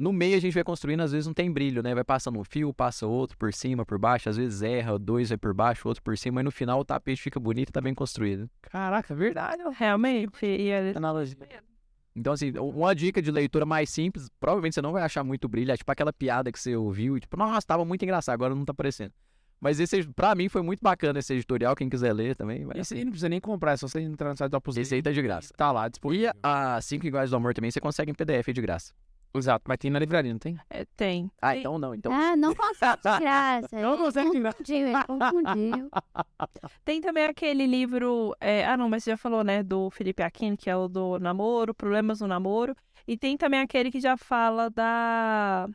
No 0.00 0.12
meio 0.14 0.34
a 0.36 0.40
gente 0.40 0.54
vai 0.54 0.64
construindo, 0.64 1.00
às 1.00 1.12
vezes 1.12 1.26
não 1.26 1.34
tem 1.34 1.52
brilho, 1.52 1.82
né? 1.82 1.94
Vai 1.94 2.02
passando 2.04 2.38
um 2.38 2.44
fio, 2.44 2.72
passa 2.72 3.06
outro 3.06 3.36
por 3.36 3.52
cima, 3.52 3.84
por 3.84 3.98
baixo, 3.98 4.30
às 4.30 4.36
vezes 4.38 4.62
erra, 4.62 4.98
dois 4.98 5.28
vai 5.28 5.36
por 5.36 5.52
baixo, 5.52 5.86
outro 5.86 6.02
por 6.02 6.16
cima, 6.16 6.36
mas 6.36 6.44
no 6.46 6.50
final 6.50 6.80
o 6.80 6.84
tapete 6.84 7.20
fica 7.20 7.38
bonito 7.38 7.68
e 7.68 7.72
tá 7.72 7.82
bem 7.82 7.92
construído. 7.94 8.48
Caraca, 8.62 9.14
verdade. 9.14 9.62
Realmente. 9.76 10.46
E 10.46 10.70
é- 10.70 10.92
Analogia. 10.96 11.36
Então, 12.16 12.32
assim, 12.32 12.50
uma 12.58 12.94
dica 12.94 13.20
de 13.20 13.30
leitura 13.30 13.66
mais 13.66 13.90
simples, 13.90 14.28
provavelmente 14.40 14.74
você 14.74 14.82
não 14.82 14.92
vai 14.92 15.02
achar 15.02 15.22
muito 15.22 15.46
brilho, 15.48 15.70
é 15.70 15.76
tipo 15.76 15.92
aquela 15.92 16.12
piada 16.12 16.50
que 16.50 16.58
você 16.58 16.74
ouviu 16.74 17.16
e 17.16 17.20
tipo, 17.20 17.36
nossa, 17.36 17.66
tava 17.66 17.84
muito 17.84 18.02
engraçado, 18.02 18.34
agora 18.34 18.54
não 18.54 18.64
tá 18.64 18.72
aparecendo. 18.72 19.12
Mas 19.60 19.78
esse, 19.78 20.02
pra 20.14 20.34
mim, 20.34 20.48
foi 20.48 20.62
muito 20.62 20.80
bacana 20.80 21.18
esse 21.18 21.34
editorial, 21.34 21.76
quem 21.76 21.90
quiser 21.90 22.14
ler 22.14 22.34
também. 22.34 22.64
Vai 22.64 22.80
Esse 22.80 22.94
aí 22.94 23.04
não 23.04 23.10
precisa 23.10 23.28
nem 23.28 23.38
comprar, 23.38 23.72
é 23.72 23.76
só 23.76 23.86
você 23.86 24.00
entrar 24.00 24.30
no 24.30 24.36
site 24.36 24.50
do 24.50 24.56
Opus 24.56 24.74
Dei. 24.76 24.82
Esse 24.82 24.94
aí 24.94 25.02
tá 25.02 25.12
de 25.12 25.20
graça. 25.20 25.52
Tá 25.54 25.70
lá 25.70 25.86
E 25.86 25.90
disponível. 25.90 26.32
a 26.42 26.80
Cinco 26.80 27.06
Iguais 27.06 27.28
do 27.28 27.36
Amor 27.36 27.52
também 27.52 27.70
você 27.70 27.78
consegue 27.78 28.10
em 28.10 28.14
PDF 28.14 28.48
de 28.54 28.62
graça. 28.62 28.94
Exato, 29.32 29.64
mas 29.68 29.78
tem 29.78 29.90
na 29.90 29.98
livraria, 30.00 30.32
não 30.32 30.38
tem? 30.40 30.58
é, 30.68 30.84
tem. 30.96 31.30
Ah, 31.40 31.56
então 31.56 31.78
não, 31.78 31.94
então. 31.94 32.12
Ah, 32.12 32.36
não 32.36 32.54
consegue 32.54 32.96
de 33.02 33.18
graça. 33.20 33.80
Não 33.80 33.96
consegue 33.96 34.40
graça. 34.40 34.56
Confundiu, 34.58 34.88
ele 34.88 35.04
confundiu. 35.04 35.90
Tem 36.84 37.00
também 37.00 37.24
aquele 37.24 37.66
livro. 37.66 38.34
é, 38.40 38.66
ah, 38.66 38.76
não, 38.76 38.88
mas 38.88 39.04
você 39.04 39.10
já 39.12 39.16
falou, 39.16 39.44
né? 39.44 39.62
Do 39.62 39.88
Felipe 39.90 40.22
Aquino, 40.22 40.56
que 40.56 40.68
é 40.68 40.76
o 40.76 40.88
do 40.88 41.18
namoro, 41.20 41.72
problemas 41.72 42.20
no 42.20 42.26
namoro. 42.26 42.74
E 43.06 43.16
tem 43.16 43.36
também 43.36 43.60
aquele 43.60 43.90
que 43.90 44.00
já 44.00 44.16
fala 44.16 44.68
da 44.68 45.68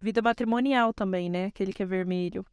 vida 0.00 0.22
matrimonial 0.22 0.92
também, 0.94 1.28
né? 1.28 1.46
Aquele 1.46 1.72
que 1.72 1.82
é 1.82 1.86
vermelho. 1.86 2.44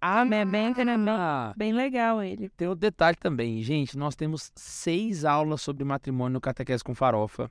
Ah, 0.00 0.22
É 0.22 0.24
bem, 0.24 0.72
bem, 0.72 0.74
ah, 1.08 1.52
bem 1.56 1.72
legal 1.74 2.22
ele. 2.22 2.48
Tem 2.50 2.66
outro 2.66 2.80
detalhe 2.80 3.16
também, 3.18 3.62
gente. 3.62 3.98
Nós 3.98 4.16
temos 4.16 4.50
seis 4.56 5.26
aulas 5.26 5.60
sobre 5.60 5.84
matrimônio 5.84 6.34
no 6.34 6.40
Catequese 6.40 6.82
com 6.82 6.94
Farofa. 6.94 7.50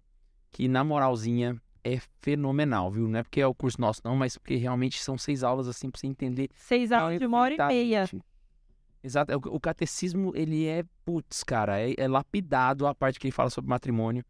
Que, 0.51 0.67
na 0.67 0.84
moralzinha, 0.84 1.61
é 1.84 1.99
fenomenal, 2.21 2.91
viu? 2.91 3.07
Não 3.07 3.19
é 3.19 3.23
porque 3.23 3.39
é 3.41 3.47
o 3.47 3.53
curso 3.53 3.80
nosso, 3.80 4.01
não, 4.03 4.15
mas 4.15 4.38
porque 4.38 4.55
realmente 4.55 5.01
são 5.01 5.17
seis 5.17 5.43
aulas, 5.43 5.67
assim, 5.67 5.89
pra 5.89 5.99
você 5.99 6.07
entender. 6.07 6.49
Seis 6.55 6.91
aulas 6.91 7.19
de 7.19 7.26
uma 7.26 7.39
hora 7.39 7.53
e 7.53 7.67
meia. 7.67 8.09
Exato. 9.03 9.31
é, 9.31 9.35
O 9.38 9.39
o 9.55 9.59
catecismo, 9.59 10.31
ele 10.35 10.65
é, 10.65 10.84
putz, 11.05 11.43
cara, 11.43 11.80
é, 11.80 11.93
é 11.97 12.07
lapidado 12.07 12.85
a 12.88 12.93
parte 12.93 13.19
que 13.19 13.27
ele 13.27 13.31
fala 13.31 13.49
sobre 13.49 13.69
matrimônio. 13.69 14.23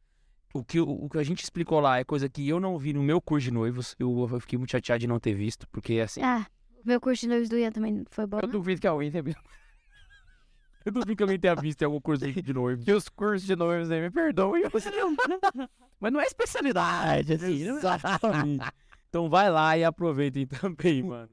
O 0.54 0.64
que, 0.64 0.80
o, 0.80 0.90
o 0.90 1.10
que 1.10 1.18
a 1.18 1.24
gente 1.24 1.44
explicou 1.44 1.80
lá 1.80 2.00
é 2.00 2.04
coisa 2.04 2.28
que 2.28 2.48
eu 2.48 2.60
não 2.60 2.78
vi 2.78 2.92
no 2.94 3.04
meu 3.04 3.22
curso 3.22 3.46
de 3.46 3.52
noivos. 3.52 3.96
Eu, 4.00 4.28
eu 4.32 4.40
fiquei 4.40 4.58
muito 4.58 4.72
chateado 4.72 5.00
de 5.00 5.08
não 5.08 5.20
ter 5.20 5.34
visto, 5.34 5.68
porque, 5.70 6.00
assim, 6.00 6.22
Ah, 6.24 6.46
o 6.84 6.88
meu 6.88 7.00
curso 7.00 7.22
de 7.22 7.28
noivos 7.28 7.50
do 7.50 7.58
Ian 7.58 7.72
também 7.72 8.04
foi 8.10 8.26
bom. 8.26 8.40
Eu 8.42 8.48
duvido 8.48 8.82
que 8.82 8.88
alguém 8.88 9.12
tenha 9.12 9.24
eu 10.86 10.92
duvido 10.92 11.16
que 11.16 11.24
alguém 11.24 11.40
tenha 11.40 11.56
visto 11.56 11.82
em 11.82 11.86
algum 11.86 12.02
curso 12.02 12.26
de 12.26 12.42
de 12.42 12.54
noivos. 12.54 12.84
que 12.86 12.92
os 12.92 13.10
cursos 13.10 13.46
de 13.48 13.56
noivos 13.56 13.90
aí 13.92 14.02
me 14.02 14.10
perdoem. 14.12 14.64
Mas 16.00 16.12
não 16.14 16.20
é 16.22 16.26
especialidade, 16.26 17.34
assim. 17.34 17.66
não 17.66 17.76
é- 17.76 17.78
Exatamente. 17.80 18.66
então 19.10 19.30
vai 19.30 19.50
lá 19.50 19.78
e 19.78 19.84
aproveitem 19.84 20.46
também, 20.48 21.04
mano. 21.04 21.30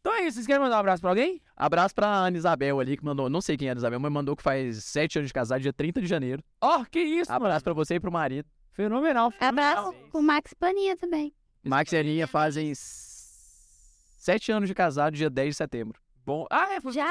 Então 0.00 0.12
é 0.14 0.22
isso. 0.22 0.36
Vocês 0.36 0.46
querem 0.46 0.62
mandar 0.62 0.76
um 0.76 0.80
abraço 0.80 1.00
pra 1.02 1.10
alguém? 1.10 1.42
Abraço 1.56 1.94
pra 1.94 2.06
Ana 2.08 2.36
Isabel 2.36 2.80
ali, 2.80 2.96
que 2.96 3.04
mandou, 3.04 3.28
não 3.28 3.40
sei 3.40 3.56
quem 3.56 3.66
é 3.68 3.70
a 3.70 3.72
Ana 3.72 3.80
Isabel, 3.80 4.00
mas 4.00 4.12
mandou 4.12 4.34
que 4.36 4.42
faz 4.42 4.82
sete 4.84 5.18
anos 5.18 5.28
de 5.28 5.34
casado, 5.34 5.60
dia 5.60 5.72
30 5.72 6.00
de 6.00 6.06
janeiro. 6.06 6.42
Ó, 6.60 6.84
que 6.84 7.00
isso, 7.00 7.30
Abraço 7.32 7.52
mano. 7.54 7.62
pra 7.64 7.72
você 7.74 7.96
e 7.96 8.00
pro 8.00 8.10
marido. 8.12 8.48
Fenomenal. 8.72 9.32
Abraço 9.40 9.92
com 10.10 10.18
o 10.20 10.22
Max 10.22 10.54
Paninha 10.54 10.96
também. 10.96 11.34
Max 11.64 11.92
e 11.92 11.96
Aninha 11.96 12.26
fazem 12.28 12.72
sete 12.74 14.52
anos 14.52 14.68
de 14.68 14.74
casado, 14.74 15.14
dia 15.14 15.28
10 15.28 15.48
de 15.50 15.54
setembro. 15.56 16.00
Bom. 16.24 16.46
Ah, 16.50 16.74
é. 16.74 16.80
foi- 16.80 16.92
Já? 16.92 17.08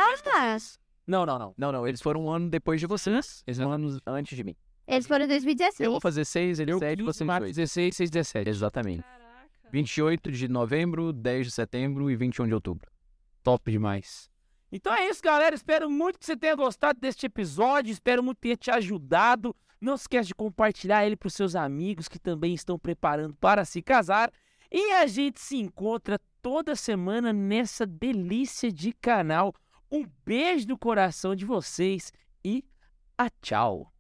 Não, 1.06 1.26
não, 1.26 1.38
não. 1.38 1.54
Não, 1.58 1.72
não, 1.72 1.88
eles 1.88 2.02
foram 2.02 2.26
um 2.26 2.30
ano 2.32 2.50
depois 2.50 2.80
de 2.80 2.88
vocês, 2.88 3.44
um 3.48 3.52
Exato. 3.52 3.70
ano 3.70 4.00
antes 4.06 4.36
de 4.36 4.44
mim. 4.44 4.56
Eles 4.88 5.06
foram 5.06 5.26
em 5.26 5.28
2016. 5.28 5.86
Eu 5.86 5.92
vou 5.92 6.00
fazer 6.00 6.24
seis, 6.24 6.60
ele 6.60 6.72
Eu 6.72 6.80
7, 6.80 6.98
15, 6.98 7.06
você 7.06 7.24
Marcos 7.26 7.50
8. 7.50 7.56
16, 7.56 7.96
6, 7.96 8.10
17. 8.10 8.50
Exatamente. 8.50 9.04
Caraca. 9.04 9.28
28 9.72 10.32
de 10.32 10.48
novembro, 10.48 11.12
10 11.12 11.48
de 11.48 11.52
setembro 11.52 12.10
e 12.10 12.16
21 12.16 12.48
de 12.48 12.54
outubro. 12.54 12.90
Top 13.44 13.70
demais. 13.70 14.30
Então 14.72 14.94
é 14.94 15.10
isso, 15.10 15.22
galera. 15.22 15.54
Espero 15.56 15.90
muito 15.90 16.18
que 16.20 16.26
você 16.26 16.38
tenha 16.38 16.56
gostado 16.56 17.00
deste 17.00 17.26
episódio. 17.26 17.92
Espero 17.92 18.24
muito 18.24 18.38
ter 18.38 18.56
te 18.56 18.72
ajudado. 18.72 19.56
Não 19.80 19.98
se 19.98 20.04
esquece 20.04 20.30
de 20.30 20.36
compartilhar 20.36 21.06
ele 21.06 21.16
para 21.16 21.28
os 21.28 21.34
seus 21.34 21.56
amigos 21.56 22.08
que 22.08 22.18
também 22.20 22.54
estão 22.54 22.80
preparando 22.80 23.36
para 23.36 23.66
se 23.66 23.82
casar. 23.82 24.32
E 24.72 24.94
a 24.94 25.06
gente 25.06 25.40
se 25.40 25.58
encontra 25.58 26.20
toda 26.42 26.76
semana 26.76 27.32
nessa 27.32 27.86
delícia 27.86 28.72
de 28.72 28.94
canal. 28.94 29.54
Um 29.92 30.06
beijo 30.26 30.68
no 30.68 30.78
coração 30.78 31.36
de 31.36 31.46
vocês 31.46 32.12
e 32.44 32.64
a 33.18 33.30
tchau. 33.30 33.92